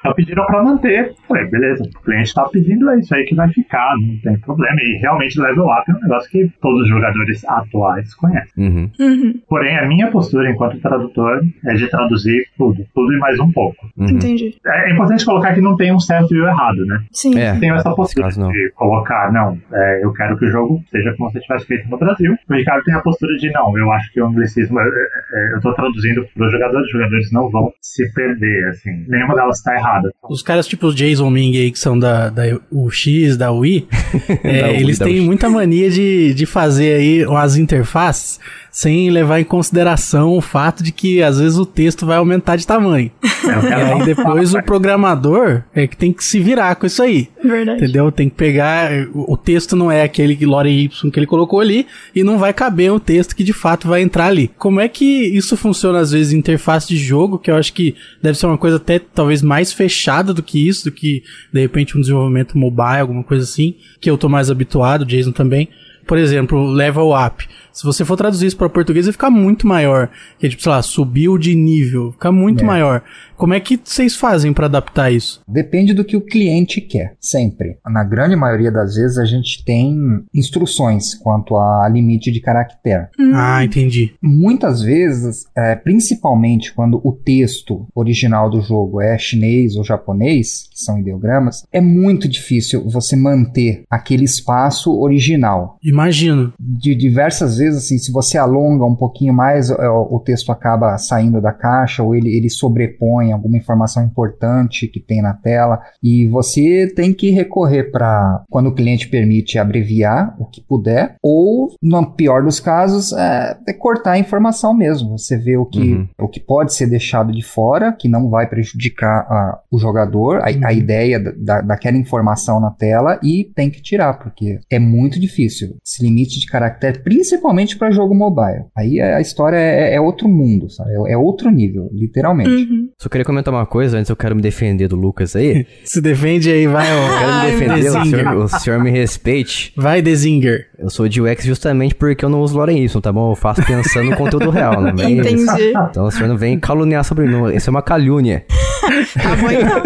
então 0.00 0.14
pediram 0.14 0.44
para 0.46 0.62
manter. 0.62 1.14
Falei, 1.28 1.46
beleza, 1.46 1.84
o 1.84 2.02
cliente 2.02 2.34
tá 2.34 2.48
pedindo, 2.48 2.90
é 2.90 2.98
isso 2.98 3.14
aí 3.14 3.24
que 3.24 3.34
vai 3.34 3.48
ficar, 3.50 3.94
não 3.96 4.18
tem 4.22 4.38
problema. 4.40 4.76
E 4.80 4.98
realmente 4.98 5.40
level 5.40 5.66
up 5.66 5.90
é 5.90 5.94
um 5.94 6.00
negócio 6.00 6.30
que 6.30 6.50
todos 6.60 6.82
os 6.82 6.88
jogadores 6.88 7.44
atuais 7.46 8.14
conhecem. 8.14 8.68
Uhum. 8.68 8.90
Uhum. 8.98 9.40
Porém, 9.48 9.78
a 9.78 9.86
minha 9.86 10.10
postura 10.10 10.50
enquanto 10.50 10.80
tradutor 10.80 11.42
é 11.66 11.74
de 11.74 11.88
traduzir 11.88 12.46
tudo, 12.56 12.84
tudo 12.94 13.12
e 13.12 13.18
mais 13.18 13.38
um 13.38 13.52
pouco. 13.52 13.88
Uhum. 13.96 14.08
Entendi. 14.08 14.56
É 14.66 14.92
importante 14.92 15.24
colocar 15.24 15.54
que 15.54 15.60
não 15.60 15.76
tem 15.76 15.92
um 15.92 16.00
certo 16.00 16.34
e 16.34 16.40
um 16.40 16.46
errado, 16.46 16.84
né? 16.86 17.02
Sim. 17.12 17.38
É. 17.38 17.58
Tem 17.58 17.70
essa 17.70 17.94
postura 17.94 18.28
de 18.28 18.72
colocar, 18.74 19.30
não, 19.32 19.58
é, 19.72 20.04
eu 20.04 20.12
quero 20.12 20.38
que 20.38 20.46
o 20.46 20.50
jogo 20.50 20.82
seja 20.90 21.14
como 21.16 21.30
se 21.30 21.40
tivesse 21.40 21.66
feito 21.66 21.88
no 21.88 21.98
Brasil. 21.98 22.34
O 22.48 22.54
Ricardo 22.54 22.84
tem 22.84 22.94
a 22.94 23.00
postura 23.00 23.36
de, 23.36 23.50
não, 23.52 23.76
eu 23.76 23.92
acho 23.92 24.10
que 24.12 24.20
o 24.20 24.26
anglicismo, 24.26 24.80
é, 24.80 24.84
é, 24.84 25.54
eu 25.54 25.60
tô 25.60 25.74
traduzindo 25.74 26.26
para 26.34 26.46
os 26.46 26.52
jogadores, 26.52 26.86
os 26.86 26.92
jogadores 26.92 27.32
não 27.32 27.50
vão 27.50 27.72
se 27.80 28.10
perder, 28.12 28.68
assim. 28.68 29.04
Nenhuma 29.08 29.34
delas 29.34 29.58
está 29.58 29.74
errada. 29.74 29.89
Os 30.28 30.42
caras 30.42 30.66
tipo 30.66 30.86
os 30.86 30.94
Jason 30.94 31.30
Ming 31.30 31.56
aí, 31.56 31.70
que 31.70 31.78
são 31.78 31.98
da, 31.98 32.28
da 32.30 32.42
UX, 32.70 33.36
da 33.36 33.50
Wii, 33.50 33.86
é, 34.44 34.60
Da 34.60 34.70
eles 34.72 34.98
da 34.98 35.04
têm 35.06 35.14
Wii. 35.16 35.26
muita 35.26 35.48
mania 35.48 35.90
de, 35.90 36.32
de 36.34 36.46
fazer 36.46 36.94
aí 36.96 37.26
umas 37.26 37.56
interfaces 37.56 38.38
sem 38.80 39.10
levar 39.10 39.38
em 39.38 39.44
consideração 39.44 40.38
o 40.38 40.40
fato 40.40 40.82
de 40.82 40.90
que 40.90 41.22
às 41.22 41.38
vezes 41.38 41.58
o 41.58 41.66
texto 41.66 42.06
vai 42.06 42.16
aumentar 42.16 42.56
de 42.56 42.66
tamanho. 42.66 43.10
É, 43.22 43.68
E 43.68 43.74
aí 43.74 44.04
depois 44.06 44.54
o 44.54 44.62
programador 44.62 45.64
é 45.74 45.86
que 45.86 45.94
tem 45.94 46.14
que 46.14 46.24
se 46.24 46.40
virar 46.40 46.74
com 46.76 46.86
isso 46.86 47.02
aí. 47.02 47.28
Verdade. 47.44 47.76
Entendeu? 47.76 48.10
Tem 48.10 48.30
que 48.30 48.36
pegar. 48.36 48.90
O 49.12 49.36
texto 49.36 49.76
não 49.76 49.92
é 49.92 50.02
aquele 50.02 50.34
que 50.34 50.46
Lore 50.46 50.70
Y 50.70 51.10
que 51.10 51.18
ele 51.18 51.26
colocou 51.26 51.60
ali 51.60 51.86
e 52.14 52.24
não 52.24 52.38
vai 52.38 52.54
caber 52.54 52.90
o 52.90 52.98
texto 52.98 53.36
que 53.36 53.44
de 53.44 53.52
fato 53.52 53.86
vai 53.86 54.00
entrar 54.00 54.28
ali. 54.28 54.50
Como 54.56 54.80
é 54.80 54.88
que 54.88 55.04
isso 55.04 55.58
funciona 55.58 55.98
às 55.98 56.12
vezes 56.12 56.32
em 56.32 56.38
interface 56.38 56.88
de 56.88 56.96
jogo, 56.96 57.38
que 57.38 57.50
eu 57.50 57.56
acho 57.56 57.74
que 57.74 57.94
deve 58.22 58.38
ser 58.38 58.46
uma 58.46 58.56
coisa 58.56 58.78
até 58.78 58.98
talvez 58.98 59.42
mais 59.42 59.74
fechada 59.74 60.32
do 60.32 60.42
que 60.42 60.66
isso, 60.66 60.84
do 60.84 60.92
que 60.92 61.22
de 61.52 61.60
repente 61.60 61.98
um 61.98 62.00
desenvolvimento 62.00 62.56
mobile, 62.56 63.00
alguma 63.00 63.24
coisa 63.24 63.44
assim, 63.44 63.74
que 64.00 64.08
eu 64.08 64.16
tô 64.16 64.26
mais 64.26 64.50
habituado, 64.50 65.04
Jason 65.04 65.32
também. 65.32 65.68
Por 66.06 66.16
exemplo, 66.18 66.66
level 66.66 67.10
up. 67.12 67.46
Se 67.72 67.84
você 67.84 68.04
for 68.04 68.16
traduzir 68.16 68.46
isso 68.46 68.56
para 68.56 68.68
português, 68.68 69.06
vai 69.06 69.12
ficar 69.12 69.30
muito 69.30 69.66
maior. 69.66 70.08
Que 70.38 70.46
é 70.46 70.48
tipo, 70.48 70.62
sei 70.62 70.70
lá, 70.72 70.82
subiu 70.82 71.38
de 71.38 71.54
nível, 71.54 72.12
fica 72.12 72.30
muito 72.32 72.62
É. 72.62 72.66
maior. 72.66 73.02
Como 73.40 73.54
é 73.54 73.58
que 73.58 73.80
vocês 73.82 74.14
fazem 74.14 74.52
para 74.52 74.66
adaptar 74.66 75.10
isso? 75.10 75.40
Depende 75.48 75.94
do 75.94 76.04
que 76.04 76.14
o 76.14 76.20
cliente 76.20 76.78
quer, 76.78 77.14
sempre. 77.18 77.78
Na 77.86 78.04
grande 78.04 78.36
maioria 78.36 78.70
das 78.70 78.96
vezes 78.96 79.16
a 79.16 79.24
gente 79.24 79.64
tem 79.64 79.96
instruções 80.34 81.14
quanto 81.14 81.56
a 81.56 81.88
limite 81.88 82.30
de 82.30 82.38
caractere. 82.38 83.06
Ah, 83.32 83.64
entendi. 83.64 84.12
Muitas 84.22 84.82
vezes, 84.82 85.46
é, 85.56 85.74
principalmente 85.74 86.74
quando 86.74 87.00
o 87.02 87.12
texto 87.12 87.86
original 87.94 88.50
do 88.50 88.60
jogo 88.60 89.00
é 89.00 89.16
chinês 89.16 89.74
ou 89.74 89.84
japonês, 89.84 90.68
que 90.70 90.78
são 90.78 90.98
ideogramas, 90.98 91.64
é 91.72 91.80
muito 91.80 92.28
difícil 92.28 92.86
você 92.90 93.16
manter 93.16 93.84
aquele 93.88 94.24
espaço 94.24 95.00
original. 95.00 95.78
Imagino. 95.82 96.52
De 96.60 96.94
diversas 96.94 97.56
vezes, 97.56 97.84
assim, 97.84 97.96
se 97.96 98.12
você 98.12 98.36
alonga 98.36 98.84
um 98.84 98.94
pouquinho 98.94 99.32
mais, 99.32 99.70
é, 99.70 99.88
o, 99.88 100.16
o 100.16 100.20
texto 100.20 100.52
acaba 100.52 100.98
saindo 100.98 101.40
da 101.40 101.54
caixa 101.54 102.02
ou 102.02 102.14
ele, 102.14 102.36
ele 102.36 102.50
sobrepõe 102.50 103.29
alguma 103.32 103.56
informação 103.56 104.04
importante 104.04 104.86
que 104.88 105.00
tem 105.00 105.20
na 105.22 105.34
tela 105.34 105.80
e 106.02 106.26
você 106.28 106.86
tem 106.94 107.12
que 107.12 107.30
recorrer 107.30 107.90
para, 107.90 108.42
quando 108.50 108.68
o 108.68 108.74
cliente 108.74 109.08
permite, 109.08 109.58
abreviar 109.58 110.34
o 110.38 110.44
que 110.46 110.60
puder 110.60 111.16
ou, 111.22 111.70
no 111.82 112.12
pior 112.12 112.42
dos 112.42 112.60
casos, 112.60 113.12
é, 113.12 113.56
é 113.68 113.72
cortar 113.72 114.12
a 114.12 114.18
informação 114.18 114.72
mesmo. 114.74 115.16
Você 115.18 115.36
vê 115.36 115.56
o 115.56 115.66
que, 115.66 115.80
Uhum. 115.94 116.08
o 116.20 116.28
que 116.28 116.40
pode 116.40 116.74
ser 116.74 116.86
deixado 116.86 117.32
de 117.32 117.42
fora, 117.42 117.92
que 117.92 118.08
não 118.08 118.28
vai 118.28 118.48
prejudicar 118.48 119.20
a- 119.28 119.60
o 119.70 119.78
jogador, 119.78 120.38
a, 120.40 120.46
a 120.48 120.50
Uhum. 120.72 120.78
ideia 120.78 121.18
da- 121.20 121.32
da, 121.36 121.60
daquela 121.60 121.96
informação 121.96 122.60
na 122.60 122.70
tela 122.70 123.18
e 123.22 123.44
tem 123.54 123.70
que 123.70 123.82
tirar, 123.82 124.14
porque 124.18 124.58
é 124.70 124.78
muito 124.78 125.18
difícil 125.20 125.76
esse 125.84 126.02
limite 126.02 126.38
de 126.40 126.46
caractere, 126.46 126.98
principalmente 127.00 127.76
para 127.76 127.90
jogo 127.90 128.14
mobile. 128.14 128.64
Aí 128.76 129.00
a 129.00 129.20
história 129.20 129.56
é, 129.56 129.94
é 129.94 130.00
outro 130.00 130.28
mundo, 130.28 130.68
sabe? 130.70 130.90
É, 131.08 131.12
é 131.12 131.16
outro 131.16 131.50
nível, 131.50 131.88
literalmente. 131.92 132.50
Uhum. 132.70 132.88
Só 132.98 133.08
queria 133.20 133.24
comentar 133.24 133.52
uma 133.52 133.66
coisa, 133.66 133.98
antes 133.98 134.08
eu 134.08 134.16
quero 134.16 134.34
me 134.34 134.40
defender 134.42 134.88
do 134.88 134.96
Lucas 134.96 135.36
aí. 135.36 135.66
Se 135.84 136.00
defende 136.00 136.50
aí, 136.50 136.66
vai, 136.66 136.86
ó. 136.86 137.18
Quero 137.18 137.26
me 137.26 137.32
Ai, 137.32 137.50
defender, 137.50 137.88
o 137.88 138.04
senhor, 138.04 138.36
o 138.36 138.48
senhor 138.48 138.80
me 138.82 138.90
respeite. 138.90 139.72
Vai, 139.76 140.00
Dezinger. 140.00 140.68
Eu 140.78 140.88
sou 140.88 141.08
de 141.08 141.20
UX 141.20 141.44
justamente 141.44 141.94
porque 141.94 142.24
eu 142.24 142.28
não 142.28 142.40
uso 142.40 142.56
Loren 142.56 142.78
Y, 142.82 143.00
tá 143.00 143.12
bom? 143.12 143.32
Eu 143.32 143.36
faço 143.36 143.62
pensando 143.64 144.10
no 144.10 144.16
conteúdo 144.16 144.50
real, 144.50 144.80
não 144.80 144.96
vem... 144.96 145.18
Entendi. 145.18 145.72
Então 145.90 146.06
o 146.06 146.10
senhor 146.10 146.28
não 146.28 146.36
vem 146.38 146.58
caluniar 146.58 147.04
sobre 147.04 147.26
mim, 147.26 147.54
isso 147.54 147.68
é 147.68 147.72
uma 147.72 147.82
calúnia. 147.82 148.44
tá 149.22 149.36
bom 149.36 149.50
então. 149.50 149.82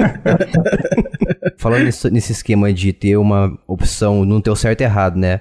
Falando 1.59 1.85
nisso- 1.85 2.11
nesse 2.11 2.33
esquema 2.33 2.73
de 2.73 2.93
ter 2.93 3.17
uma 3.17 3.57
opção, 3.67 4.25
não 4.25 4.41
ter 4.41 4.51
o 4.51 4.57
certo 4.57 4.83
e 4.83 4.85
errado, 4.85 5.17
né? 5.19 5.41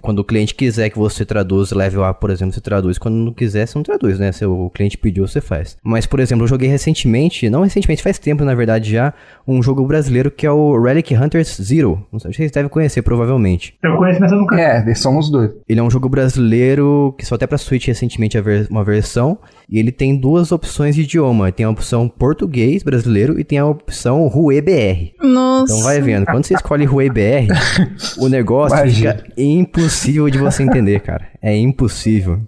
Quando 0.00 0.20
o 0.20 0.24
cliente 0.24 0.54
quiser 0.54 0.90
que 0.90 0.98
você 0.98 1.24
traduza 1.24 1.76
level 1.76 2.04
A, 2.04 2.14
por 2.14 2.30
exemplo, 2.30 2.54
você 2.54 2.60
traduz. 2.60 2.98
Quando 2.98 3.14
não 3.14 3.32
quiser, 3.32 3.66
você 3.66 3.76
não 3.76 3.82
traduz, 3.82 4.18
né? 4.18 4.32
Se 4.32 4.44
o 4.44 4.70
cliente 4.70 4.96
pediu, 4.96 5.26
você 5.26 5.40
faz. 5.40 5.76
Mas, 5.82 6.06
por 6.06 6.20
exemplo, 6.20 6.44
eu 6.44 6.48
joguei 6.48 6.68
recentemente, 6.68 7.48
não 7.50 7.62
recentemente, 7.62 8.02
faz 8.02 8.18
tempo, 8.18 8.44
na 8.44 8.54
verdade, 8.54 8.90
já, 8.92 9.12
um 9.46 9.62
jogo 9.62 9.84
brasileiro 9.84 10.30
que 10.30 10.46
é 10.46 10.50
o 10.50 10.80
Relic 10.80 11.14
Hunters 11.14 11.56
Zero. 11.60 12.04
Não 12.12 12.18
sei 12.20 12.32
se 12.32 12.36
vocês 12.36 12.50
devem 12.50 12.68
conhecer, 12.68 13.02
provavelmente. 13.02 13.74
Eu 13.82 13.96
conheço, 13.96 14.20
mas 14.20 14.32
eu 14.32 14.38
nunca. 14.38 14.60
É, 14.60 14.94
somos 14.94 15.30
dois. 15.30 15.50
Ele 15.68 15.80
é 15.80 15.82
um 15.82 15.90
jogo 15.90 16.08
brasileiro 16.08 17.14
que 17.18 17.26
só 17.26 17.34
até 17.34 17.46
pra 17.46 17.58
Switch 17.58 17.86
recentemente 17.86 18.38
uma 18.70 18.84
versão. 18.84 19.38
E 19.68 19.78
ele 19.78 19.92
tem 19.92 20.16
duas 20.16 20.50
opções 20.50 20.94
de 20.94 21.02
idioma. 21.02 21.52
Tem 21.52 21.66
a 21.66 21.70
opção 21.70 22.08
português 22.08 22.82
brasileiro 22.82 23.38
e 23.38 23.44
tem 23.44 23.58
a 23.58 23.66
opção 23.66 24.26
Rue 24.26 24.60
BR. 24.60 25.12
Nossa. 25.22 25.72
Então 25.72 25.84
vai 25.84 26.00
vendo. 26.00 26.24
Quando 26.24 26.44
você 26.44 26.54
escolhe 26.54 26.84
Rue 26.86 27.10
BR, 27.10 27.52
o 28.18 28.28
negócio 28.28 28.76
Imagina. 28.76 29.14
fica 29.14 29.32
impossível 29.36 29.87
de 30.30 30.38
você 30.38 30.62
entender, 30.62 31.00
cara. 31.00 31.26
É 31.42 31.56
impossível. 31.56 32.40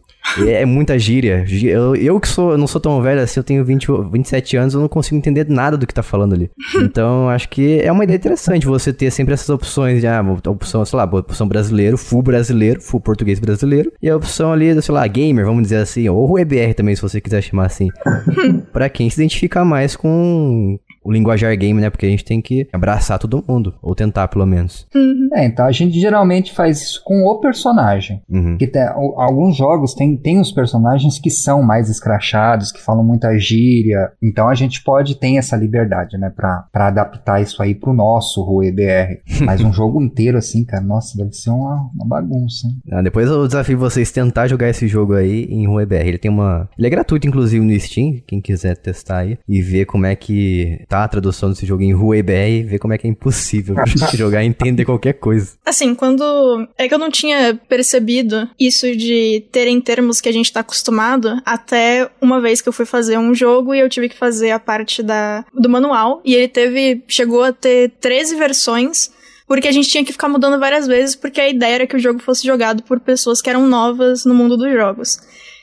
É 0.47 0.65
muita 0.67 0.97
gíria. 0.99 1.45
Gí- 1.47 1.67
Eu, 1.69 1.97
eu 1.97 2.21
que 2.21 2.29
sou, 2.29 2.57
não 2.57 2.67
sou 2.67 2.81
tão 2.81 3.01
velho 3.03 3.21
assim, 3.21 3.41
eu 3.41 3.45
tenho 3.45 3.65
20, 3.65 3.91
o- 3.91 4.09
27 4.11 4.57
anos, 4.57 4.75
eu 4.75 4.81
não 4.81 4.89
consigo 4.89 5.17
entender 5.17 5.47
nada 5.49 5.77
do 5.77 5.87
que 5.87 5.95
tá 5.95 6.03
falando 6.03 6.35
ali. 6.35 6.51
Então, 6.77 7.29
acho 7.29 7.49
que 7.49 7.81
é 7.81 7.91
uma 7.91 8.05
ideia 8.05 8.17
interessante 8.17 8.67
você 8.67 8.93
ter 8.93 9.11
sempre 9.11 9.33
essas 9.35 9.49
opções 9.49 10.01
de, 10.01 10.07
ah, 10.07 10.23
opção, 10.47 10.85
sei 10.85 10.97
lá, 10.97 11.05
opção 11.05 11.49
brasileiro, 11.49 11.97
full 11.97 12.23
brasileiro, 12.23 12.81
full 12.81 13.01
português 13.01 13.41
brasileiro, 13.41 13.91
e 14.01 14.09
a 14.11 14.17
opção 14.17 14.53
ali, 14.53 14.81
sei 14.83 14.95
lá, 14.95 15.05
gamer, 15.07 15.47
vamos 15.47 15.63
dizer 15.63 15.79
assim, 15.79 16.09
ou 16.09 16.39
EBR 16.39 16.75
também, 16.77 16.95
se 16.95 17.03
você 17.03 17.21
quiser 17.21 17.43
chamar 17.43 17.67
assim. 17.67 17.89
pra 18.73 18.89
quem 18.89 19.09
se 19.11 19.17
identificar 19.21 19.65
mais 19.65 19.97
com 19.97 20.79
o 21.03 21.13
linguajar 21.13 21.57
game, 21.57 21.81
né? 21.81 21.91
Porque 21.91 22.07
a 22.07 22.11
gente 22.11 22.25
tem 22.25 22.41
que 22.41 22.69
abraçar 22.73 23.19
todo 23.19 23.45
mundo, 23.47 23.75
ou 23.83 23.95
tentar 23.95 24.29
pelo 24.29 24.47
menos. 24.47 24.87
É, 25.33 25.45
então 25.45 25.65
a 25.67 25.73
gente 25.73 25.99
geralmente 25.99 26.53
faz 26.53 26.81
isso 26.83 27.03
com 27.05 27.23
o 27.25 27.41
personagem. 27.41 28.21
Uhum. 28.29 28.57
Que 28.59 28.67
tem, 28.67 28.83
al- 28.83 29.21
alguns 29.21 29.57
jogos 29.57 29.95
tem, 29.95 30.17
tem 30.17 30.41
os 30.41 30.51
personagens 30.53 31.19
que 31.19 31.31
são 31.31 31.63
mais 31.63 31.89
escrachados, 31.89 32.73
que 32.73 32.83
falam 32.83 33.05
muita 33.05 33.39
gíria. 33.39 34.11
Então 34.23 34.49
a 34.49 34.55
gente 34.55 34.83
pode 34.83 35.15
ter 35.19 35.37
essa 35.37 35.57
liberdade, 35.57 36.19
né? 36.19 36.31
Pra, 36.35 36.65
pra 36.73 36.89
adaptar 36.89 37.41
isso 37.41 37.63
aí 37.63 37.75
pro 37.75 37.93
nosso 37.93 38.43
Rue 38.43 38.73
BR. 38.73 39.21
Mas 39.45 39.61
um 39.61 39.73
jogo 39.73 40.03
inteiro 40.03 40.37
assim, 40.39 40.65
cara, 40.65 40.83
nossa, 40.83 41.17
deve 41.17 41.33
ser 41.33 41.51
uma, 41.51 41.89
uma 41.95 42.07
bagunça, 42.07 42.67
hein? 42.67 42.75
Ah, 42.93 43.03
depois 43.03 43.29
eu 43.29 43.47
desafio 43.47 43.79
vocês 43.79 44.11
tentar 44.11 44.49
jogar 44.49 44.69
esse 44.69 44.87
jogo 44.89 45.15
aí 45.15 45.45
em 45.45 45.67
RueBR. 45.67 46.07
Ele 46.09 46.19
tem 46.19 46.31
uma. 46.31 46.69
Ele 46.77 46.87
é 46.87 46.91
gratuito, 46.91 47.27
inclusive, 47.27 47.65
no 47.65 47.79
Steam, 47.79 48.21
quem 48.27 48.41
quiser 48.41 48.77
testar 48.77 49.19
aí. 49.19 49.39
E 49.49 49.63
ver 49.63 49.85
como 49.87 50.07
é 50.07 50.15
que 50.17 50.85
tá 50.89 51.00
a 51.05 51.09
tradução 51.09 51.51
desse 51.51 51.67
jogo 51.67 51.83
em 51.83 51.93
RueBR 51.93 52.51
e 52.51 52.63
ver 52.63 52.79
como 52.79 52.93
é 52.93 52.99
que 52.99 53.07
é 53.07 53.11
impossível 53.11 53.75
jogar 54.15 54.43
e 54.43 54.47
entender 54.47 54.85
qualquer 54.85 55.15
coisa. 55.15 55.53
Assim, 55.65 55.95
quando. 55.95 56.69
É 56.77 56.89
que 56.89 56.95
eu 56.95 56.99
não 56.99 57.11
tinha 57.11 57.59
percebido 57.69 58.49
isso 58.59 58.95
de 58.97 59.45
terem 59.53 59.81
termos 59.81 60.21
que 60.21 60.29
a 60.29 60.33
gente 60.33 60.53
tá 60.53 60.61
acostumado 60.61 61.41
até 61.45 62.11
uma 62.21 62.41
vez 62.41 62.61
que 62.61 62.69
eu 62.69 62.73
fui 62.73 62.87
fazer 62.87 63.19
um 63.19 63.35
jogo 63.35 63.75
e 63.75 63.81
eu 63.81 63.89
tive 63.89 64.09
que 64.09 64.17
fazer 64.17 64.51
a 64.51 64.59
parte 64.59 65.03
da, 65.03 65.45
do 65.55 65.69
manual. 65.69 66.21
E 66.25 66.35
ele 66.35 66.49
teve. 66.49 67.03
chegou 67.09 67.43
a 67.43 67.53
ter 67.53 67.93
13 68.01 68.37
versões. 68.37 69.11
Porque 69.47 69.67
a 69.67 69.73
gente 69.73 69.89
tinha 69.89 70.05
que 70.05 70.13
ficar 70.13 70.29
mudando 70.29 70.61
várias 70.61 70.87
vezes, 70.87 71.17
porque 71.17 71.41
a 71.41 71.49
ideia 71.49 71.75
era 71.75 71.87
que 71.87 71.97
o 71.97 71.99
jogo 71.99 72.21
fosse 72.21 72.47
jogado 72.47 72.85
por 72.85 73.01
pessoas 73.01 73.43
que 73.43 73.51
eram 73.51 73.67
novas 73.67 74.25
no 74.25 74.33
mundo 74.33 74.57
dos 74.57 74.73
jogos. 74.73 75.19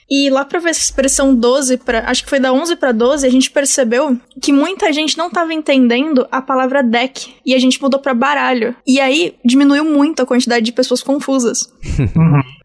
E 0.09 0.29
lá 0.29 0.45
pra 0.45 0.57
expressão 0.71 1.35
12, 1.35 1.77
pra, 1.77 2.09
acho 2.09 2.23
que 2.23 2.29
foi 2.29 2.39
da 2.39 2.53
11 2.53 2.75
pra 2.77 2.91
12, 2.93 3.27
a 3.27 3.29
gente 3.29 3.51
percebeu 3.51 4.17
que 4.41 4.53
muita 4.53 4.91
gente 4.93 5.17
não 5.17 5.29
tava 5.29 5.53
entendendo 5.53 6.25
a 6.31 6.41
palavra 6.41 6.81
deck. 6.81 7.33
E 7.45 7.53
a 7.53 7.59
gente 7.59 7.81
mudou 7.81 7.99
pra 7.99 8.13
baralho. 8.13 8.73
E 8.87 8.99
aí 9.01 9.35
diminuiu 9.43 9.83
muito 9.83 10.21
a 10.21 10.25
quantidade 10.25 10.63
de 10.65 10.71
pessoas 10.71 11.03
confusas. 11.03 11.69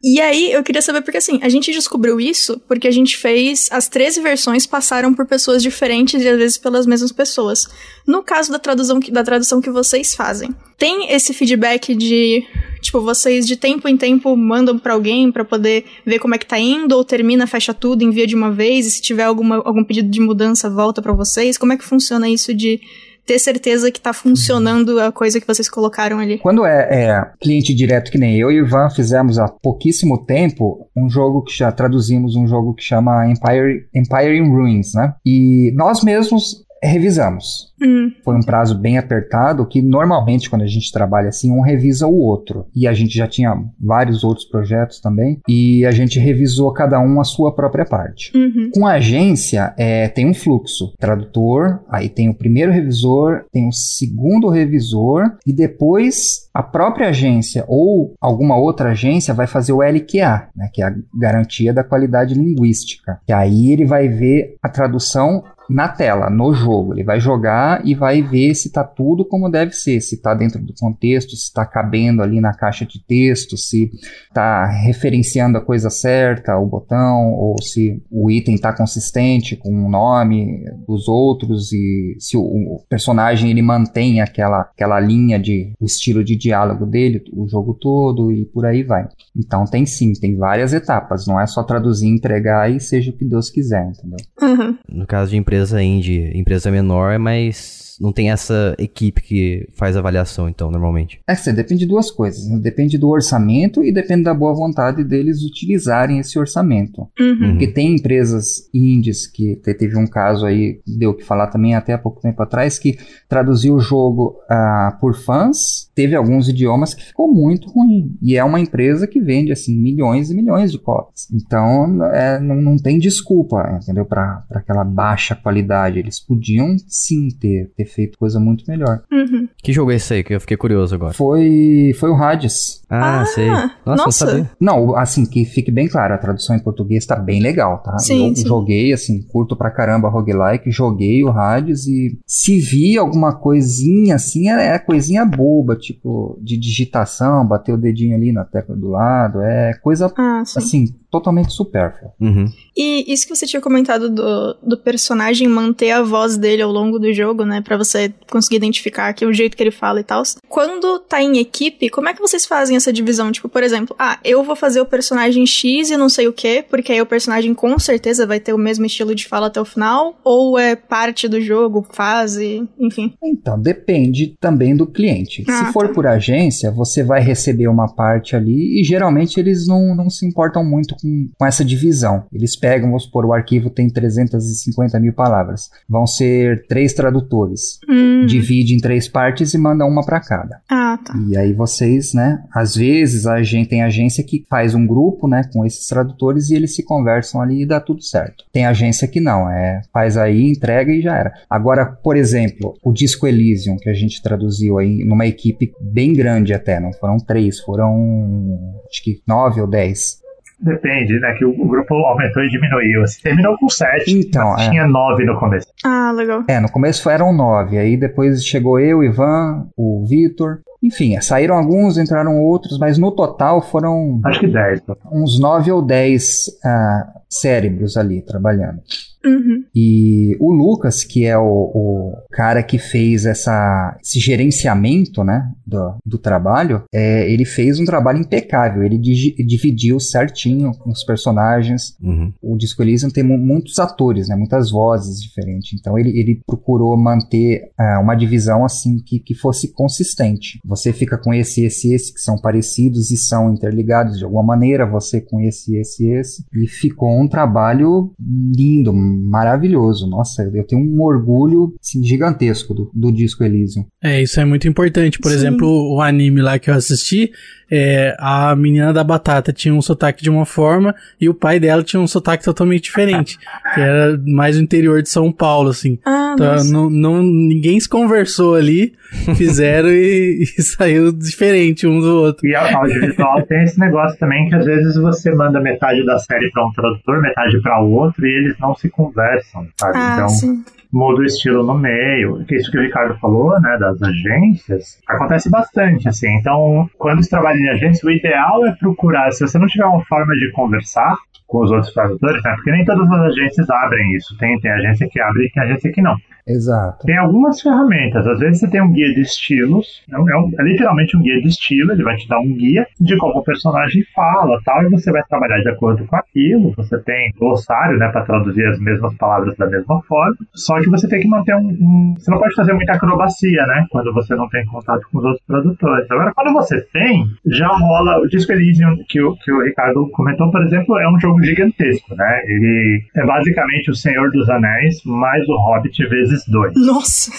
E 0.05 0.21
aí, 0.21 0.53
eu 0.53 0.63
queria 0.65 0.83
saber, 0.83 1.01
porque 1.03 1.19
assim, 1.19 1.39
a 1.43 1.49
gente 1.49 1.71
descobriu 1.73 2.21
isso 2.21 2.61
porque 2.69 2.89
a 2.89 2.91
gente 2.93 3.17
fez. 3.17 3.69
As 3.71 3.89
13 3.89 4.21
versões 4.21 4.67
passaram 4.67 5.15
por 5.15 5.27
pessoas 5.27 5.63
diferentes 5.63 6.23
e 6.23 6.29
às 6.29 6.37
vezes 6.39 6.59
pelas 6.59 6.87
mesmas 6.87 7.13
pessoas. 7.13 7.69
No 8.07 8.23
caso 8.23 8.51
da 8.51 8.59
tradução, 8.59 8.99
que- 9.01 9.11
da 9.13 9.23
tradução 9.23 9.61
que 9.61 9.71
vocês 9.71 10.15
fazem, 10.15 10.51
tem 10.83 11.13
esse 11.13 11.33
feedback 11.33 11.95
de. 11.95 12.45
Tipo, 12.81 13.01
vocês 13.01 13.47
de 13.47 13.55
tempo 13.55 13.87
em 13.87 13.97
tempo 13.97 14.37
mandam 14.37 14.77
pra 14.77 14.95
alguém 14.95 15.31
pra 15.31 15.45
poder 15.45 15.85
ver 16.05 16.19
como 16.19 16.35
é 16.35 16.39
que 16.39 16.45
tá 16.45 16.59
indo, 16.59 16.97
ou 16.97 17.05
termina, 17.05 17.47
fecha 17.47 17.73
tudo, 17.73 18.03
envia 18.03 18.27
de 18.27 18.35
uma 18.35 18.51
vez, 18.51 18.85
e 18.85 18.91
se 18.91 19.01
tiver 19.01 19.23
alguma, 19.23 19.63
algum 19.65 19.85
pedido 19.85 20.11
de 20.11 20.21
mudança, 20.21 20.69
volta 20.69 21.01
pra 21.01 21.13
vocês? 21.13 21.57
Como 21.57 21.73
é 21.73 21.77
que 21.77 21.85
funciona 21.85 22.29
isso 22.29 22.53
de 22.53 22.81
ter 23.25 23.39
certeza 23.39 23.93
que 23.93 24.01
tá 24.01 24.13
funcionando 24.13 24.99
a 24.99 25.13
coisa 25.13 25.41
que 25.41 25.47
vocês 25.47 25.71
colocaram 25.71 26.19
ali? 26.19 26.39
Quando 26.39 26.67
é, 26.67 26.89
é 26.91 27.31
cliente 27.41 27.73
direto 27.73 28.11
que 28.11 28.19
nem 28.19 28.37
eu 28.37 28.51
e 28.51 28.61
o 28.61 28.67
Ivan 28.67 28.91
fizemos 28.91 29.39
há 29.39 29.47
pouquíssimo 29.47 30.25
tempo 30.27 30.91
um 30.97 31.09
jogo 31.09 31.45
que 31.45 31.57
já 31.57 31.71
traduzimos 31.71 32.35
um 32.35 32.49
jogo 32.49 32.75
que 32.75 32.83
chama 32.83 33.31
Empire, 33.31 33.87
Empire 33.95 34.37
in 34.37 34.51
Ruins, 34.51 34.95
né? 34.95 35.15
E 35.25 35.71
nós 35.77 36.03
mesmos 36.03 36.65
revisamos. 36.83 37.73
Hum, 37.83 38.13
Foi 38.25 38.35
um 38.37 38.43
prazo 38.43 38.79
bem 38.79 38.99
apertado, 38.99 39.67
que 39.67 39.83
normalmente 39.83 40.49
quando 40.49 40.63
a 40.63 40.67
gente 40.67 40.93
trabalha 40.93 41.29
assim, 41.29 41.51
um 41.51 41.61
revisa 41.61 42.07
o 42.07 42.17
outro. 42.17 42.67
E 42.75 42.87
a 42.87 42.93
gente 42.93 43.17
já 43.17 43.27
tinha 43.27 43.55
vários 43.81 44.23
outros 44.25 44.47
projetos 44.47 45.01
também, 45.01 45.41
e 45.49 45.85
a 45.85 45.91
gente 45.91 46.19
revisou 46.19 46.73
cada 46.73 47.01
um 47.01 47.21
a 47.21 47.25
sua 47.25 47.55
própria 47.55 47.85
parte. 47.85 48.37
uhum. 48.37 48.71
Com 48.75 48.87
a 48.87 48.95
agência, 48.95 49.75
é, 49.77 50.09
tem 50.09 50.29
um 50.29 50.35
fluxo. 50.35 50.93
Tradutor, 50.99 51.81
aí 51.89 52.09
tem 52.09 52.29
o 52.29 52.35
primeiro 52.35 52.73
revisor, 52.73 53.45
tem 53.53 53.69
o 53.69 53.73
segundo 53.73 54.49
revisor, 54.49 55.33
e 55.47 55.53
depois 55.53 56.49
a 56.55 56.63
própria 56.63 57.09
agência 57.09 57.65
ou 57.67 58.15
alguma 58.21 58.57
outra 58.57 58.91
agência 58.91 59.33
vai 59.35 59.47
fazer 59.47 59.73
o 59.73 59.83
LQA, 59.83 60.49
né, 60.55 60.69
que 60.73 60.83
é 60.83 60.87
a 60.87 60.95
garantia 61.19 61.73
da 61.73 61.83
qualidade 61.83 62.35
linguística. 62.35 63.19
E 63.29 63.33
aí 63.33 63.73
ele 63.73 63.85
vai 63.85 64.09
ver 64.09 64.57
a 64.63 64.69
tradução 64.69 65.43
na 65.69 65.89
tela, 65.89 66.29
no 66.29 66.53
jogo. 66.55 66.95
Ele 66.95 67.05
vai 67.05 67.21
jogar 67.21 67.87
e 67.87 67.95
vai 67.95 68.23
ver 68.23 68.55
se 68.55 68.69
está 68.69 68.85
tudo 68.85 69.25
como 69.25 69.51
deve 69.51 69.73
ser, 69.73 70.01
se 70.01 70.17
está 70.17 70.35
dentro 70.35 70.61
do 70.63 70.75
contexto, 70.79 71.37
se 71.37 71.45
está 71.45 71.65
cabendo 71.65 72.23
ali 72.23 72.41
na 72.41 72.55
caixa 72.55 72.85
de 72.85 73.05
texto, 73.05 73.57
se 73.57 73.91
está 74.29 74.67
referenciando 74.67 75.59
a 75.59 75.65
coisa 75.65 75.91
certa, 75.91 76.59
o 76.59 76.67
botão, 76.67 77.33
ou 77.35 77.57
se 77.63 78.03
o 78.11 78.31
item 78.31 78.55
está 78.55 78.73
consistente 78.73 79.57
com 79.57 79.71
o 79.71 79.91
nome 79.91 80.65
dos 80.87 81.09
outros 81.09 81.73
e 81.73 82.17
se 82.19 82.37
o, 82.37 82.43
o 82.43 82.85
personagem 82.89 83.51
ele 83.51 83.63
mantém 83.63 84.21
aquela, 84.21 84.61
aquela 84.61 85.01
linha 85.01 85.39
de 85.39 85.73
o 85.81 85.85
estilo 85.85 86.25
de 86.25 86.37
diálogo 86.37 86.87
dele 86.87 87.23
o 87.33 87.47
jogo 87.49 87.75
todo 87.75 88.31
e 88.31 88.45
por 88.45 88.67
aí 88.67 88.83
vai. 88.83 89.07
Então 89.37 89.65
tem 89.65 89.87
sim, 89.87 90.13
tem 90.13 90.37
várias 90.37 90.73
etapas, 90.73 91.27
não 91.27 91.41
é 91.41 91.47
só 91.47 91.63
traduzir, 91.63 92.09
entregar 92.09 92.71
e 92.71 92.81
seja 92.81 93.11
o 93.11 93.17
que 93.17 93.25
Deus 93.25 93.51
quiser, 93.51 93.87
entendeu? 93.87 94.19
Uhum. 94.41 94.79
No 94.89 95.07
caso 95.07 95.31
de 95.31 95.37
empresa 95.53 95.83
indie, 95.83 96.33
empresa 96.35 96.71
menor, 96.71 97.19
mas 97.19 97.82
não 98.03 98.13
tem 98.13 98.33
essa 98.33 98.75
equipe 98.79 99.23
que 99.23 99.69
faz 99.75 99.97
avaliação, 99.97 100.49
então, 100.49 100.71
normalmente. 100.71 101.21
É 101.29 101.37
que 101.37 101.53
depende 101.53 101.81
de 101.81 101.87
duas 101.87 102.11
coisas, 102.11 102.49
né? 102.49 102.59
depende 102.59 102.99
do 102.99 103.09
orçamento 103.09 103.85
e 103.85 103.93
depende 103.93 104.25
da 104.25 104.35
boa 104.35 104.53
vontade 104.53 105.05
deles 105.05 105.43
utilizarem 105.45 106.19
esse 106.19 106.39
orçamento. 106.39 107.09
Uhum. 107.19 107.53
Porque 107.53 107.69
tem 107.69 107.95
empresas 107.95 108.69
indies 108.75 109.27
que 109.27 109.57
te- 109.57 109.75
teve 109.75 109.97
um 109.97 110.07
caso 110.07 110.45
aí, 110.45 110.81
deu 110.87 111.11
o 111.11 111.15
que 111.15 111.25
falar 111.25 111.47
também 111.47 111.75
até 111.75 111.93
há 111.93 111.99
pouco 111.99 112.21
tempo 112.21 112.43
atrás, 112.43 112.79
que 112.79 112.99
traduziu 113.29 113.75
o 113.75 113.81
jogo 113.81 114.37
ah, 114.51 114.97
por 115.01 115.15
fãs, 115.15 115.91
teve 115.95 116.17
alguns 116.17 116.49
idiomas 116.49 116.95
que 116.95 117.05
ficou 117.05 117.33
muito 117.33 117.69
ruim. 117.71 118.17
E 118.21 118.37
é 118.37 118.43
uma 118.43 118.59
empresa 118.59 119.07
que 119.07 119.21
vende 119.21 119.53
assim 119.53 119.79
milhões 119.79 120.31
e 120.31 120.35
milhões 120.35 120.73
de 120.73 120.79
cópias. 120.79 121.29
Então 121.33 122.05
é, 122.07 122.41
não, 122.41 122.57
não 122.57 122.77
tem 122.77 122.99
desculpa, 122.99 123.79
entendeu? 123.81 124.05
Para 124.05 124.45
aquela 124.51 124.85
baixa 124.85 125.37
qualidade. 125.37 125.99
Eles 125.99 126.19
podiam 126.19 126.77
sim 126.89 127.29
ter, 127.29 127.71
ter 127.77 127.85
feito 127.93 128.19
coisa 128.19 128.39
muito 128.41 128.65
melhor. 128.69 129.03
Uhum. 129.13 129.49
Que 129.63 129.73
jogo 129.73 129.91
é 129.93 129.97
esse 129.97 130.15
aí 130.15 130.25
que 130.25 130.35
eu 130.35 130.41
fiquei 130.41 130.57
curioso 130.57 130.95
agora? 130.95 131.13
Foi, 131.13 131.93
foi 131.99 132.11
o 132.11 132.15
Hades. 132.17 132.83
Ah, 132.91 133.21
Ah, 133.23 133.27
sei. 133.27 133.49
Nossa, 133.49 133.71
não 133.87 133.97
nossa. 133.97 134.27
sabia. 134.27 134.51
Não, 134.61 134.97
assim, 134.97 135.25
que 135.25 135.45
fique 135.45 135.71
bem 135.71 135.89
claro, 135.89 136.15
a 136.15 136.19
tradução 136.19 136.55
em 136.55 136.59
português 136.63 137.07
tá 137.07 137.17
bem 137.17 137.41
legal, 137.41 137.79
tá? 137.83 137.99
Sim, 137.99 138.31
eu 138.31 138.37
sim. 138.37 138.47
joguei, 138.47 138.93
assim, 138.93 139.23
curto 139.23 139.57
pra 139.57 139.71
caramba 139.71 140.09
roguelike, 140.09 140.71
joguei 140.71 141.23
o 141.25 141.31
Hades 141.31 141.87
e 141.87 142.19
se 142.27 142.59
vi 142.59 142.99
alguma 142.99 143.33
coisinha 143.35 144.17
assim, 144.17 144.51
é, 144.51 144.75
é 144.75 144.79
coisinha 144.79 145.25
boba, 145.25 145.77
tipo, 145.77 146.39
de 146.43 146.57
digitação, 146.57 147.47
bater 147.47 147.73
o 147.73 147.79
dedinho 147.79 148.15
ali 148.17 148.33
na 148.33 148.45
tecla 148.45 148.77
do 148.77 148.89
lado, 148.91 149.41
é 149.41 149.73
coisa, 149.83 150.13
Ah, 150.17 150.43
sim. 150.45 150.59
assim, 150.59 150.95
totalmente 151.11 151.53
supérflua. 151.53 152.13
Uhum. 152.21 152.47
E 152.77 153.13
isso 153.13 153.27
que 153.27 153.35
você 153.35 153.47
tinha 153.47 153.61
comentado 153.61 154.09
do, 154.09 154.55
do 154.63 154.79
personagem 154.79 155.47
manter 155.49 155.91
a 155.91 156.03
voz 156.03 156.37
dele 156.39 156.63
ao 156.63 156.71
longo 156.73 156.99
do 156.99 157.13
jogo, 157.13 157.45
né? 157.45 157.61
Pra 157.61 157.77
você 157.85 158.13
conseguir 158.31 158.57
identificar 158.57 159.13
que 159.13 159.25
é 159.25 159.27
o 159.27 159.33
jeito 159.33 159.57
que 159.57 159.63
ele 159.63 159.71
fala 159.71 160.01
e 160.01 160.05
tal. 160.05 160.23
Quando 160.49 160.99
tá 161.01 161.23
em 161.23 161.39
equipe, 161.39 161.91
como 161.91 162.09
é 162.09 162.15
que 162.15 162.21
vocês 162.21 162.47
fazem 162.47 162.77
essa 162.77 162.93
divisão? 162.93 163.33
Tipo, 163.33 163.49
por 163.49 163.63
exemplo, 163.63 163.95
ah, 163.99 164.19
eu 164.25 164.43
vou 164.43 164.57
fazer 164.57 164.81
o 164.81 164.87
personagem 164.87 165.47
X 165.47 165.91
e 165.91 165.97
não 165.97 166.09
sei 166.09 166.29
o 166.29 166.33
que, 166.33 166.63
porque 166.63 166.93
aí 166.93 167.01
o 167.01 167.07
personagem 167.07 167.55
com 167.55 167.79
certeza 167.79 168.27
vai 168.27 168.41
ter 168.41 168.53
o 168.53 168.59
mesmo 168.59 168.87
estilo 168.87 169.15
de 169.15 169.27
fala 169.27 169.47
até 169.47 169.61
o 169.61 169.65
final, 169.65 170.19
ou 170.25 170.59
é 170.59 170.77
parte 170.77 171.29
do 171.29 171.41
jogo, 171.41 171.87
fase, 171.93 172.67
enfim. 172.79 173.15
Então, 173.23 173.61
depende 173.61 174.35
também 174.41 174.77
do 174.77 174.87
cliente. 174.87 175.45
Ah, 175.49 175.67
Se 175.67 175.73
for 175.73 175.89
tá. 175.89 175.95
por 175.95 176.07
agência, 176.07 176.71
você 176.71 177.03
vai 177.03 177.21
receber 177.21 177.69
uma 177.69 177.93
parte 177.95 178.37
ali 178.37 178.81
e 178.81 178.85
geralmente 178.85 179.39
eles 179.39 179.67
não, 179.67 179.95
não 179.95 180.11
se 180.11 180.27
importam 180.27 180.65
muito 180.65 180.95
com, 181.01 181.29
com 181.39 181.47
essa 181.47 181.65
divisão. 181.65 182.25
Eles 182.33 182.57
pegam, 182.57 182.89
vamos 182.89 183.05
supor, 183.05 183.25
o 183.25 183.33
arquivo 183.33 183.71
tem 183.71 183.89
350 183.89 184.99
mil 185.01 185.13
palavras. 185.13 185.71
Vão 185.89 186.07
ser 186.07 186.67
três 186.67 186.93
tradutores. 186.93 187.62
Hum. 187.89 188.27
Divide 188.27 188.75
em 188.75 188.79
três 188.79 189.09
partes 189.09 189.55
e 189.55 189.59
manda 189.59 189.85
uma 189.85 190.05
para 190.05 190.21
cada. 190.21 190.61
Ah, 190.69 190.99
tá. 191.03 191.15
E 191.29 191.37
aí 191.37 191.53
vocês, 191.53 192.13
né? 192.15 192.43
Às 192.55 192.75
vezes 192.75 193.27
a 193.27 193.43
gente 193.43 193.69
tem 193.69 193.83
agência 193.83 194.25
que 194.25 194.45
faz 194.49 194.75
um 194.75 194.87
grupo, 194.87 195.29
né, 195.29 195.43
com 195.53 195.65
esses 195.65 195.87
tradutores 195.87 196.51
e 196.51 196.55
eles 196.55 196.75
se 196.75 196.83
conversam 196.83 197.41
ali 197.41 197.63
e 197.63 197.67
dá 197.67 197.81
tudo 197.81 198.03
certo. 198.03 198.45
Tem 198.53 198.67
agência 198.67 199.09
que 199.09 199.21
não, 199.21 199.51
é 199.51 199.83
faz 199.93 200.17
aí, 200.17 200.49
entrega 200.49 200.93
e 200.93 201.01
já 201.01 201.17
era. 201.17 201.33
Agora, 201.49 201.87
por 201.87 202.17
exemplo, 202.17 202.75
o 202.83 202.93
Disco 202.93 203.27
Elysium 203.27 203.77
que 203.77 203.91
a 203.91 203.95
gente 203.95 204.23
traduziu 204.23 204.79
aí 204.79 205.05
numa 205.05 205.27
equipe 205.27 205.73
bem 205.81 206.13
grande 206.13 206.55
até, 206.55 206.79
não 206.81 206.93
foram 206.93 207.17
três, 207.19 207.61
foram 207.61 208.83
acho 208.89 209.03
que 209.03 209.21
nove 209.27 209.61
ou 209.61 209.67
dez. 209.67 210.22
Depende, 210.63 211.19
né? 211.19 211.35
Que 211.37 211.45
o, 211.45 211.51
o 211.51 211.67
grupo 211.67 211.95
aumentou 211.95 212.43
e 212.45 212.49
diminuiu. 212.49 213.03
Assim, 213.03 213.21
terminou 213.21 213.57
com 213.59 213.69
sete, 213.69 214.13
Então, 214.17 214.53
mas 214.53 214.67
é. 214.67 214.71
tinha 214.71 214.87
nove 214.87 215.25
no 215.25 215.39
começo. 215.39 215.67
Ah, 215.85 216.13
legal. 216.15 216.45
É, 216.47 216.61
no 216.61 216.71
começo 216.71 217.11
eram 217.11 217.33
nove, 217.33 217.79
aí 217.79 217.97
depois 217.97 218.45
chegou 218.45 218.79
eu, 218.79 218.99
o 218.99 219.05
Ivan, 219.05 219.67
o 219.77 220.05
Vitor. 220.07 220.61
Enfim, 220.83 221.21
saíram 221.21 221.57
alguns, 221.57 221.97
entraram 221.99 222.41
outros, 222.41 222.79
mas 222.79 222.99
no 222.99 223.13
total 223.13 223.61
foram 223.63 224.21
Acho 224.25 224.41
que 224.41 224.49
dez. 224.49 224.81
total. 224.81 225.13
uns 225.13 225.39
nove 225.39 225.71
ou 225.71 225.81
dez 225.81 226.47
ah, 226.65 227.13
cérebros 227.29 227.97
ali 227.97 228.21
trabalhando. 228.23 228.81
Uhum. 229.25 229.65
E 229.75 230.37
o 230.41 230.51
Lucas, 230.53 231.05
que 231.05 231.25
é 231.25 231.37
o, 231.39 231.43
o 231.43 232.13
cara 232.31 232.63
que 232.63 232.79
fez 232.79 233.25
essa, 233.27 233.97
esse 234.03 234.19
gerenciamento 234.21 235.23
né, 235.25 235.51
do, 235.67 235.95
do 236.05 236.19
trabalho, 236.19 236.83
é, 236.93 237.31
ele 237.31 237.45
fez 237.45 237.79
um 237.79 237.85
trabalho 237.85 238.19
impecável. 238.19 238.83
Ele 238.83 238.99
digi- 238.99 239.35
dividiu 239.45 239.99
certinho 240.01 240.73
com 240.79 240.91
os 240.91 241.05
personagens. 241.05 241.97
Uhum. 242.03 242.33
O 242.43 242.57
Disco 242.57 242.83
Elysium 242.83 243.11
tem 243.11 243.23
mu- 243.25 243.39
muitos 243.39 243.79
atores, 243.79 244.29
né, 244.29 244.37
muitas 244.37 244.71
vozes 244.71 245.23
diferentes. 245.23 245.79
Então 245.79 245.99
ele, 245.99 246.11
ele 246.19 246.41
procurou 246.47 246.97
manter 246.97 247.71
ah, 247.79 248.01
uma 248.03 248.15
divisão 248.15 248.65
assim 248.65 248.99
que, 248.99 249.19
que 249.19 249.35
fosse 249.35 249.73
consistente. 249.73 250.59
Você 250.65 250.93
fica 250.93 251.17
com 251.19 251.33
esse, 251.33 251.65
esse, 251.65 251.93
esse, 251.95 252.13
que 252.13 252.21
são 252.21 252.37
parecidos 252.37 253.11
e 253.11 253.17
são 253.17 253.53
interligados 253.53 254.19
de 254.19 254.25
alguma 254.25 254.43
maneira. 254.43 254.87
Você 254.87 255.21
com 255.21 255.41
esse, 255.41 255.77
esse, 255.77 256.07
esse. 256.09 256.45
E 256.55 256.67
ficou 256.67 257.11
um 257.21 257.29
trabalho 257.29 258.13
lindo, 258.21 258.93
maravilhoso. 259.13 260.09
Nossa, 260.09 260.43
eu 260.55 260.65
tenho 260.67 260.83
um 260.83 261.01
orgulho 261.03 261.75
assim, 261.81 262.03
gigantesco 262.03 262.75
do, 262.75 262.91
do 262.95 263.13
Disco 263.13 263.45
Elysium. 263.45 263.85
É, 264.03 264.23
isso 264.23 264.41
é 264.41 264.45
muito 264.45 264.67
importante. 264.69 265.19
Por 265.19 265.31
Sim. 265.31 265.37
exemplo, 265.37 265.69
o 265.95 266.01
anime 266.01 266.41
lá 266.41 266.59
que 266.59 266.71
eu 266.71 266.75
assisti, 266.75 267.31
é, 267.71 268.15
a 268.19 268.55
menina 268.55 268.93
da 268.93 269.03
batata 269.03 269.53
tinha 269.53 269.73
um 269.75 269.81
sotaque 269.81 270.23
de 270.23 270.29
uma 270.31 270.45
forma 270.45 270.95
e 271.21 271.29
o 271.29 271.35
pai 271.35 271.59
dela 271.59 271.83
tinha 271.83 272.01
um 272.01 272.07
sotaque 272.07 272.45
totalmente 272.45 272.85
diferente. 272.85 273.39
que 273.75 273.81
era 273.81 274.21
mais 274.27 274.59
o 274.59 274.63
interior 274.63 275.01
de 275.03 275.09
São 275.09 275.33
Paulo, 275.33 275.71
assim. 275.71 275.99
Ah, 276.05 276.33
Então, 276.35 276.65
não, 276.65 276.91
não- 276.91 277.23
ninguém 277.23 277.79
se 277.81 277.89
conversou 277.89 278.55
ali, 278.55 278.93
fizeram 279.37 279.89
e, 279.91 280.43
e 280.43 280.47
saiu 280.63 281.13
diferente 281.13 281.87
um 281.87 282.01
do 282.01 282.17
outro. 282.17 282.47
E 282.47 282.55
a 282.55 282.77
audiovisual 282.79 283.43
tem 283.47 283.63
esse 283.65 283.79
negócio 283.79 284.19
também 284.19 284.49
que 284.49 284.55
às 284.55 284.65
vezes 284.65 284.97
você 284.97 285.35
manda 285.35 285.61
metade 285.61 286.05
da 286.05 286.19
série 286.19 286.51
para 286.51 286.67
um 286.67 286.73
tradutor, 286.73 287.23
metade 287.23 287.61
para 287.63 287.83
o 287.83 287.91
outro, 287.93 288.27
e 288.27 288.31
eles 288.31 288.57
não 288.59 288.75
se 288.75 288.89
conversam, 289.07 289.69
sabe? 289.79 289.99
Ah, 289.99 290.13
então 290.15 290.29
sim. 290.29 290.65
Muda 290.93 291.21
o 291.21 291.25
estilo 291.25 291.65
no 291.65 291.79
meio. 291.79 292.45
Que 292.45 292.57
Isso 292.57 292.71
que 292.71 292.79
o 292.79 292.83
Ricardo 292.83 293.19
falou, 293.19 293.61
né, 293.61 293.77
das 293.79 294.01
agências, 294.03 295.01
acontece 295.09 295.51
bastante, 295.51 296.09
assim. 296.09 296.29
Então, 296.37 296.89
quando 296.99 297.23
você 297.23 297.31
trabalha 297.31 297.57
em 297.59 297.69
agência, 297.71 298.07
o 298.07 298.11
ideal 298.13 298.65
é 298.67 298.73
procurar, 298.73 299.31
se 299.33 299.41
você 299.47 299.59
não 299.59 299.67
tiver 299.67 299.87
uma 299.87 300.05
forma 300.05 300.35
de 300.35 300.51
conversar 300.53 301.17
com 301.47 301.63
os 301.63 301.71
outros 301.71 301.93
tradutores, 301.93 302.43
né, 302.43 302.53
porque 302.55 302.71
nem 302.73 302.85
todas 302.85 303.11
as 303.11 303.21
agências 303.33 303.69
abrem 303.69 304.13
isso. 304.15 304.37
Tem, 304.39 304.59
tem 304.61 304.71
agência 304.71 305.09
que 305.11 305.21
abre 305.21 305.47
e 305.47 305.51
tem 305.51 305.63
agência 305.63 305.93
que 305.93 306.01
não. 306.01 306.17
Exato. 306.45 307.07
Tem 307.07 307.17
algumas 307.17 307.61
ferramentas. 307.61 308.27
Às 308.27 308.41
vezes 308.41 308.59
você 308.59 308.69
tem 308.69 308.83
um 308.83 308.93
guia 308.93 309.15
de 309.15 309.21
estilos. 309.21 310.03
É, 310.13 310.19
um- 310.19 310.29
é 310.29 310.37
um- 310.39 310.51
é 310.59 310.63
literalmente 310.65 311.17
um 311.17 311.23
guia 311.23 311.41
de 311.41 311.47
estilo. 311.47 311.93
Ele 311.93 312.03
vai 312.03 312.17
te 312.17 312.27
dar 312.27 312.41
um 312.41 312.53
guia 312.53 312.85
de 313.01 313.17
como 313.17 313.39
o 313.39 313.45
personagem 313.45 314.03
fala 314.13 314.59
tal. 314.65 314.83
E 314.83 314.91
você 314.91 315.13
vai 315.13 315.23
trabalhar 315.29 315.61
de 315.61 315.69
acordo 315.69 316.05
com 316.05 316.17
aquilo. 316.17 316.73
Você 316.77 316.99
tem 316.99 317.31
glossário, 317.39 317.97
né? 317.97 318.09
Para 318.09 318.25
traduzir 318.25 318.67
as 318.67 318.81
mesmas 318.81 319.15
palavras 319.19 319.57
da 319.57 319.67
mesma 319.67 320.03
forma. 320.03 320.35
Só 320.53 320.81
que 320.83 320.91
você 320.91 321.09
tem 321.09 321.21
que 321.21 321.29
manter 321.29 321.55
um, 321.57 321.69
um- 321.69 322.15
Você 322.19 322.31
não 322.31 322.39
pode 322.39 322.55
fazer 322.55 322.73
muita 322.73 322.93
acrobacia, 322.93 323.67
né? 323.67 323.87
Quando 323.91 324.13
você 324.13 324.35
não 324.35 324.49
tem 324.49 324.65
contato 324.67 325.03
com 325.11 325.19
os 325.19 325.25
outros 325.25 325.47
tradutores. 325.47 326.11
Agora, 326.11 326.33
quando 326.35 326.53
você 326.53 326.81
tem, 326.93 327.25
já 327.47 327.69
rola. 327.69 328.19
O 328.21 328.29
Disco 328.29 328.53
Elysium 328.53 328.97
que 329.09 329.21
o, 329.23 329.35
que 329.37 329.53
o 329.53 329.63
Ricardo 329.65 330.09
comentou, 330.13 330.51
por 330.51 330.63
exemplo, 330.63 330.99
é 330.99 331.09
um 331.11 331.19
jogo 331.21 331.43
gigantesco, 331.43 332.15
né? 332.15 332.43
Ele 332.47 333.03
é 333.17 333.25
basicamente 333.27 333.91
o 333.91 333.95
Senhor 333.95 334.31
dos 334.31 334.49
Anéis 334.51 334.97
mais 335.05 335.47
o 335.49 335.57
Hobbit 335.57 336.05
vezes 336.09 336.45
dois 336.49 336.73
Nossa. 336.77 337.31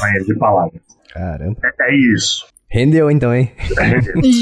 tamanho 0.00 0.24
de 0.24 0.34
palavras. 0.36 0.80
Caramba. 1.12 1.56
É, 1.80 1.90
é 1.90 1.96
isso. 1.96 2.46
Rendeu 2.70 3.10
então, 3.10 3.34
hein? 3.34 3.50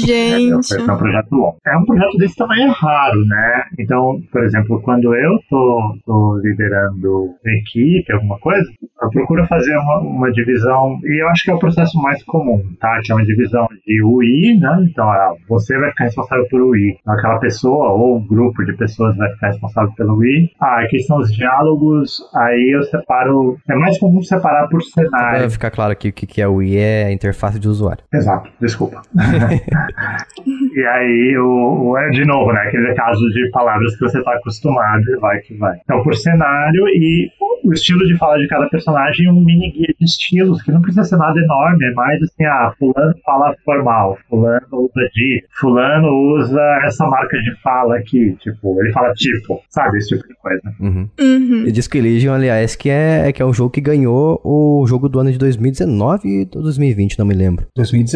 Gente. 0.05 0.73
É 0.75 0.81
um 0.91 0.97
projeto 0.97 1.31
longo. 1.31 1.57
É 1.65 1.77
um 1.77 1.85
projeto 1.85 2.17
desse 2.17 2.35
tamanho 2.35 2.67
é 2.69 2.71
raro, 2.71 3.25
né? 3.25 3.63
Então, 3.79 4.19
por 4.31 4.43
exemplo, 4.43 4.81
quando 4.81 5.15
eu 5.15 5.39
tô, 5.49 5.95
tô 6.05 6.37
liderando 6.43 7.29
equipe, 7.45 8.11
alguma 8.11 8.37
coisa, 8.39 8.67
eu 9.01 9.09
procuro 9.11 9.45
fazer 9.47 9.75
uma, 9.77 9.99
uma 9.99 10.31
divisão, 10.31 10.99
e 11.03 11.21
eu 11.23 11.29
acho 11.29 11.43
que 11.43 11.51
é 11.51 11.53
o 11.53 11.59
processo 11.59 11.97
mais 12.01 12.21
comum, 12.23 12.61
tá? 12.79 12.99
Que 13.03 13.11
é 13.11 13.15
uma 13.15 13.25
divisão 13.25 13.65
de 13.85 14.03
UI, 14.03 14.57
né? 14.59 14.87
Então, 14.91 15.09
ah, 15.09 15.33
você 15.47 15.77
vai 15.77 15.89
ficar 15.91 16.05
responsável 16.05 16.45
por 16.49 16.61
UI. 16.61 16.97
Então, 16.99 17.13
aquela 17.13 17.39
pessoa 17.39 17.91
ou 17.93 18.17
um 18.17 18.27
grupo 18.27 18.63
de 18.65 18.73
pessoas 18.75 19.15
vai 19.15 19.31
ficar 19.33 19.47
responsável 19.47 19.91
pelo 19.95 20.17
UI. 20.17 20.49
Ah, 20.59 20.81
aqui 20.83 20.99
são 20.99 21.17
os 21.17 21.31
diálogos, 21.31 22.17
aí 22.35 22.75
eu 22.75 22.83
separo. 22.83 23.57
É 23.69 23.75
mais 23.75 23.97
comum 23.97 24.21
separar 24.21 24.67
por 24.67 24.77
Pra 24.93 25.03
cenário. 25.03 25.49
ficar 25.51 25.71
claro 25.71 25.91
aqui 25.91 26.09
o 26.09 26.13
que 26.13 26.25
que 26.27 26.41
é 26.41 26.47
o 26.47 26.61
I 26.61 26.77
é 26.77 27.05
a 27.05 27.11
interface 27.11 27.59
de 27.59 27.67
usuário. 27.67 28.03
Exato, 28.17 28.49
desculpa. 28.59 29.01
e 30.75 30.85
aí, 30.85 31.37
o, 31.37 31.89
o- 31.91 31.97
é 31.97 32.09
de 32.09 32.25
novo, 32.25 32.51
né? 32.51 32.61
Aquele 32.67 32.93
caso 32.93 33.21
de 33.29 33.49
palavras 33.51 33.95
que 33.95 34.01
você 34.01 34.19
está 34.19 34.33
acostumado 34.33 35.03
e 35.09 35.17
vai 35.19 35.39
que 35.39 35.55
vai. 35.57 35.77
Então, 35.83 36.03
por 36.03 36.15
cenário 36.15 36.87
e 36.89 37.29
o 37.63 37.73
estilo 37.73 38.05
de 38.05 38.15
fala 38.17 38.37
de 38.37 38.47
cada 38.47 38.67
personagem, 38.69 39.29
um 39.29 39.43
mini 39.43 39.71
guia 39.71 39.93
de 39.99 40.05
estilos, 40.05 40.61
que 40.61 40.71
não 40.71 40.81
precisa 40.81 41.03
ser 41.03 41.17
nada 41.17 41.39
enorme, 41.39 41.85
é 41.85 41.91
mais 41.93 42.21
assim, 42.21 42.45
ah, 42.45 42.71
fulano 42.77 43.13
fala 43.25 43.53
formal, 43.65 44.17
fulano 44.29 44.67
usa 44.73 45.09
de, 45.13 45.43
fulano 45.59 46.07
usa 46.37 46.61
essa 46.85 47.05
marca 47.07 47.37
de 47.37 47.53
fala 47.61 47.97
aqui, 47.97 48.35
tipo, 48.39 48.79
ele 48.81 48.91
fala 48.93 49.11
tipo, 49.13 49.59
sabe? 49.69 49.97
Esse 49.97 50.15
tipo 50.15 50.27
de 50.27 50.35
coisa. 50.35 50.61
Uhum. 50.79 51.09
Uhum. 51.19 51.63
E 51.67 51.71
Disco 51.71 51.97
Elysium, 51.97 52.33
aliás, 52.33 52.75
que 52.75 52.89
é, 52.89 53.31
que 53.31 53.41
é 53.41 53.45
um 53.45 53.53
jogo 53.53 53.69
que 53.71 53.81
ganhou 53.81 54.39
o 54.43 54.85
jogo 54.87 55.09
do 55.09 55.19
ano 55.19 55.31
de 55.31 55.37
2019 55.37 56.47
ou 56.55 56.61
2020, 56.63 57.17
não 57.19 57.25
me 57.25 57.33
lembro. 57.33 57.65
2019. 57.75 58.06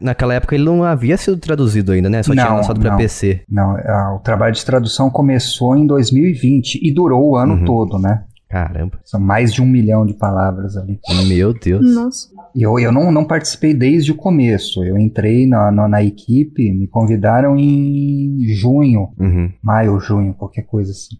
Naquela 0.00 0.34
época 0.34 0.54
ele 0.54 0.64
não 0.64 0.82
havia 0.84 1.16
sido 1.16 1.36
traduzido 1.36 1.92
ainda, 1.92 2.08
né? 2.10 2.22
Só 2.22 2.32
tinha 2.32 2.44
Não, 2.44 2.56
lançado 2.56 2.80
pra 2.80 2.90
não. 2.90 2.96
PC. 2.98 3.42
Não, 3.48 3.76
a- 3.76 4.14
o 4.16 4.18
trabalho 4.20 4.52
de 4.54 4.64
tradução 4.64 5.10
começou 5.10 5.76
em 5.76 5.86
2020 5.86 6.78
e 6.82 6.92
durou 6.92 7.30
o 7.30 7.36
ano 7.36 7.54
Uhum. 7.54 7.64
todo, 7.64 7.98
né? 7.98 8.24
Caramba. 8.52 8.98
São 9.02 9.18
mais 9.18 9.50
de 9.50 9.62
um 9.62 9.66
milhão 9.66 10.04
de 10.04 10.12
palavras 10.12 10.76
ali. 10.76 11.00
Meu 11.26 11.54
Deus. 11.54 11.94
Nossa. 11.94 12.28
E 12.54 12.62
Eu, 12.62 12.78
eu 12.78 12.92
não, 12.92 13.10
não 13.10 13.24
participei 13.24 13.72
desde 13.72 14.12
o 14.12 14.14
começo. 14.14 14.84
Eu 14.84 14.98
entrei 14.98 15.46
na, 15.46 15.72
na, 15.72 15.88
na 15.88 16.02
equipe, 16.04 16.70
me 16.70 16.86
convidaram 16.86 17.56
em 17.58 18.44
junho, 18.54 19.08
Uhum. 19.18 19.50
maio, 19.62 19.98
junho, 20.00 20.34
qualquer 20.34 20.62
coisa 20.66 20.90
assim. 20.92 21.16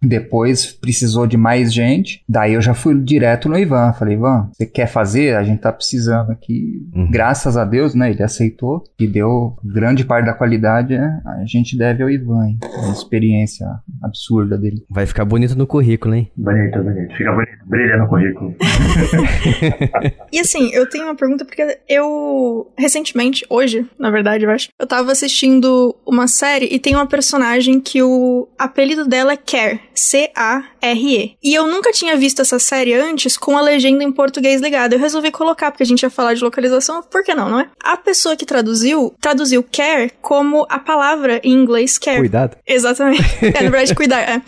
Depois 0.00 0.72
precisou 0.72 1.26
de 1.26 1.36
mais 1.36 1.72
gente, 1.72 2.22
daí 2.28 2.52
eu 2.54 2.60
já 2.60 2.74
fui 2.74 2.96
direto 3.02 3.48
no 3.48 3.58
Ivan. 3.58 3.92
Falei, 3.94 4.14
Ivan, 4.14 4.48
você 4.52 4.64
quer 4.64 4.86
fazer? 4.86 5.34
A 5.36 5.42
gente 5.42 5.60
tá 5.60 5.72
precisando 5.72 6.30
aqui. 6.30 6.86
Uhum. 6.94 7.10
Graças 7.10 7.56
a 7.56 7.64
Deus, 7.64 7.94
né? 7.94 8.10
Ele 8.10 8.22
aceitou 8.22 8.84
e 9.00 9.08
deu 9.08 9.56
grande 9.64 10.04
parte 10.04 10.26
da 10.26 10.34
qualidade. 10.34 10.94
é, 10.94 11.00
a 11.24 11.44
gente 11.46 11.76
deve 11.76 12.02
ao 12.02 12.10
Ivan, 12.10 12.46
hein? 12.46 12.58
A 12.86 12.92
experiência 12.92 13.66
absurda 14.02 14.56
dele. 14.56 14.84
Vai 14.88 15.06
ficar 15.06 15.24
bonito 15.24 15.56
no 15.56 15.66
currículo, 15.66 16.14
hein? 16.14 16.30
Bonito, 16.36 16.75
bonito. 16.82 17.16
Fica 17.16 17.32
bonito. 17.32 17.56
Brilha 17.66 17.96
no 17.96 18.08
currículo. 18.08 18.54
E 20.32 20.40
assim, 20.40 20.70
eu 20.72 20.88
tenho 20.88 21.04
uma 21.04 21.14
pergunta 21.14 21.44
porque 21.44 21.78
eu 21.88 22.70
recentemente, 22.76 23.44
hoje, 23.48 23.86
na 23.98 24.10
verdade, 24.10 24.44
eu 24.44 24.50
acho, 24.50 24.68
eu 24.78 24.86
tava 24.86 25.12
assistindo 25.12 25.96
uma 26.04 26.28
série 26.28 26.66
e 26.66 26.78
tem 26.78 26.94
uma 26.94 27.06
personagem 27.06 27.80
que 27.80 28.02
o 28.02 28.48
apelido 28.58 29.06
dela 29.06 29.32
é 29.32 29.36
Care, 29.36 29.80
C 29.94 30.30
A 30.36 30.62
R-E. 30.92 31.36
E 31.42 31.54
eu 31.54 31.66
nunca 31.66 31.92
tinha 31.92 32.16
visto 32.16 32.42
essa 32.42 32.58
série 32.58 32.94
antes 32.94 33.36
com 33.36 33.56
a 33.56 33.60
legenda 33.60 34.04
em 34.04 34.12
português 34.12 34.60
ligada. 34.60 34.94
Eu 34.94 34.98
resolvi 34.98 35.30
colocar, 35.30 35.70
porque 35.70 35.82
a 35.82 35.86
gente 35.86 36.02
ia 36.02 36.10
falar 36.10 36.34
de 36.34 36.42
localização, 36.42 37.02
por 37.02 37.22
que 37.22 37.34
não, 37.34 37.48
não 37.48 37.60
é? 37.60 37.68
A 37.82 37.96
pessoa 37.96 38.36
que 38.36 38.46
traduziu, 38.46 39.14
traduziu 39.20 39.62
care 39.62 40.12
como 40.20 40.66
a 40.68 40.78
palavra 40.78 41.40
em 41.42 41.52
inglês 41.52 41.98
care. 41.98 42.18
Cuidado. 42.18 42.56
Exatamente. 42.66 43.26
É, 43.46 43.62
na 43.62 43.70
verdade, 43.70 43.94
cuidar. 43.94 44.20
É. 44.20 44.42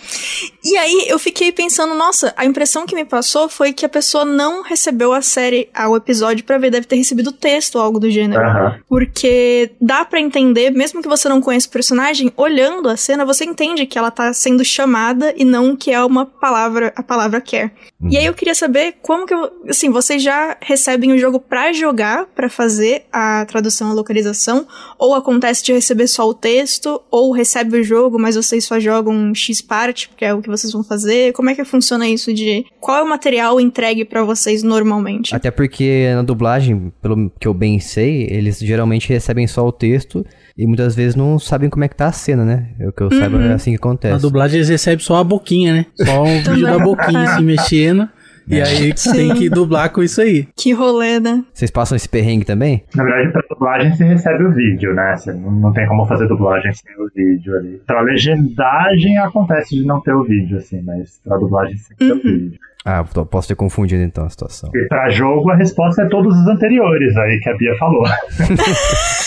E 0.65 0.77
aí 0.77 1.07
eu 1.09 1.19
fiquei 1.19 1.53
pensando, 1.53 1.95
nossa, 1.95 2.35
a 2.37 2.45
impressão 2.45 2.85
que 2.85 2.95
me 2.95 3.05
passou 3.05 3.49
foi 3.49 3.73
que 3.73 3.87
a 3.87 3.89
pessoa 3.89 4.25
não 4.25 4.63
recebeu 4.63 5.13
a 5.13 5.23
série, 5.23 5.69
o 5.89 5.97
episódio 5.97 6.45
pra 6.45 6.59
ver, 6.59 6.71
deve 6.71 6.87
ter 6.87 6.97
recebido 6.97 7.29
o 7.29 7.33
texto 7.33 7.77
ou 7.77 7.83
algo 7.83 8.01
do 8.01 8.11
gênero. 8.11 8.43
Aham. 8.43 8.81
Porque 8.89 9.71
dá 9.81 10.05
pra 10.05 10.21
entender, 10.21 10.71
mesmo 10.71 11.01
que 11.01 11.09
você 11.09 11.29
não 11.29 11.41
conheça 11.41 11.69
o 11.69 11.71
personagem, 11.71 12.33
olhando 12.37 12.89
a 12.89 12.97
cena, 12.97 13.25
você 13.25 13.45
entende 13.45 13.87
que 13.87 13.99
ela 13.99 14.11
tá 14.11 14.33
sendo 14.33 14.65
chamada 14.65 15.33
e 15.37 15.45
não 15.45 15.77
que 15.77 15.91
é 15.91 16.03
uma 16.05 16.27
palavra, 16.29 16.93
a 16.97 17.03
palavra 17.03 17.41
quer. 17.41 17.73
E 18.09 18.17
aí 18.17 18.27
eu 18.27 18.35
queria 18.35 18.55
saber 18.55 18.95
como 19.03 19.27
que, 19.27 19.35
eu- 19.35 19.51
assim, 19.69 19.91
vocês 19.91 20.23
já 20.23 20.57
recebem 20.61 21.13
o 21.13 21.19
jogo 21.19 21.41
pra 21.41 21.73
jogar, 21.73 22.27
pra 22.27 22.49
fazer 22.49 23.05
a 23.13 23.45
tradução, 23.47 23.91
a 23.91 23.95
localização, 23.95 24.67
ou 24.99 25.15
acontece 25.15 25.65
de 25.65 25.73
receber 25.73 26.07
só 26.07 26.29
o 26.29 26.35
texto, 26.35 27.01
ou 27.11 27.33
recebe 27.33 27.79
o 27.81 27.83
jogo, 27.85 28.19
mas 28.19 28.37
vocês 28.37 28.65
só 28.65 28.79
jogam 28.79 29.35
X 29.35 29.61
parte, 29.61 30.09
porque 30.09 30.25
é 30.25 30.33
o 30.35 30.41
que 30.43 30.49
vocês 30.49 30.73
vão 30.73 30.85
fazer. 30.85 31.33
Como 31.33 31.51
é 31.51 31.55
que 31.55 31.65
funciona 31.65 32.09
isso 32.09 32.33
de 32.33 32.65
qual 32.81 32.99
é 32.99 33.03
o 33.03 33.09
material 33.09 33.61
entregue 33.61 34.05
pra 34.05 34.23
vocês 34.23 34.63
normalmente? 34.63 35.35
Até 35.35 35.51
porque 35.51 36.13
na 36.15 36.23
dublagem, 36.23 36.93
pelo 37.03 37.31
que 37.41 37.49
eu 37.49 37.55
bem 37.55 37.81
sei, 37.81 38.27
eles 38.31 38.59
geralmente 38.59 39.09
recebem 39.09 39.47
só 39.47 39.67
o 39.67 39.73
texto 39.73 40.25
e 40.59 40.67
muitas 40.67 40.97
vezes 40.97 41.15
não 41.15 41.39
sabem 41.39 41.71
como 41.71 41.85
é 41.85 41.89
que 41.89 41.95
tá 41.95 42.07
a 42.07 42.13
cena, 42.13 42.45
né? 42.45 42.71
O 42.81 42.91
que 42.93 43.03
eu 43.03 43.11
saiba 43.13 43.41
é 43.41 43.53
assim 43.53 43.71
que 43.71 43.77
Na 43.77 43.89
acontece. 43.89 44.21
dublagem 44.21 44.57
eles 44.59 44.69
recebem 44.69 44.99
só 44.99 45.17
a 45.17 45.25
boquinha, 45.25 45.73
né? 45.73 45.87
Só 45.95 46.23
um 46.25 46.43
vídeo 46.43 46.67
da 46.67 46.79
boquinha 46.81 47.27
se 47.29 47.43
mexendo. 47.43 48.09
E 48.51 48.61
aí 48.63 48.93
Sim. 48.97 49.13
tem 49.13 49.35
que 49.35 49.51
dublar 49.51 49.93
com 49.93 50.03
isso 50.03 50.23
aí. 50.23 50.49
Que 50.57 50.73
rolê, 50.73 51.21
né? 51.21 51.45
Vocês 51.53 51.71
passam 51.71 51.95
esse 51.97 52.09
perrengue 52.09 52.47
também? 52.47 52.83
Na 52.97 53.05
verdade, 53.05 53.31
pra 53.31 53.43
dublagem 53.49 53.95
você 53.95 54.05
recebe 54.05 54.43
o 54.45 54.51
vídeo, 54.53 54.95
né? 54.95 55.15
Você 55.17 55.35
não, 55.35 55.51
não 55.51 55.73
tem 55.73 55.87
como 55.87 56.07
fazer 56.07 56.27
dublagem 56.27 56.73
sem 56.73 56.95
o 56.97 57.09
vídeo 57.15 57.55
ali. 57.59 57.81
Pra 57.87 58.01
legendagem 58.01 59.19
acontece 59.19 59.77
de 59.77 59.85
não 59.85 60.01
ter 60.01 60.15
o 60.15 60.25
vídeo, 60.25 60.57
assim, 60.57 60.81
mas 60.83 61.21
pra 61.23 61.37
dublagem 61.37 61.77
sempre 61.77 61.97
tem 62.09 62.13
o 62.13 62.23
vídeo. 62.23 62.59
Ah, 62.87 63.05
posso 63.05 63.49
ter 63.49 63.55
confundido 63.55 64.03
então 64.03 64.25
a 64.25 64.31
situação. 64.31 64.71
E 64.75 64.87
pra 64.89 65.11
jogo 65.11 65.51
a 65.51 65.57
resposta 65.57 66.03
é 66.03 66.09
todos 66.09 66.35
os 66.35 66.47
anteriores 66.47 67.15
aí 67.19 67.39
que 67.41 67.51
a 67.51 67.57
Bia 67.57 67.77
falou. 67.79 68.05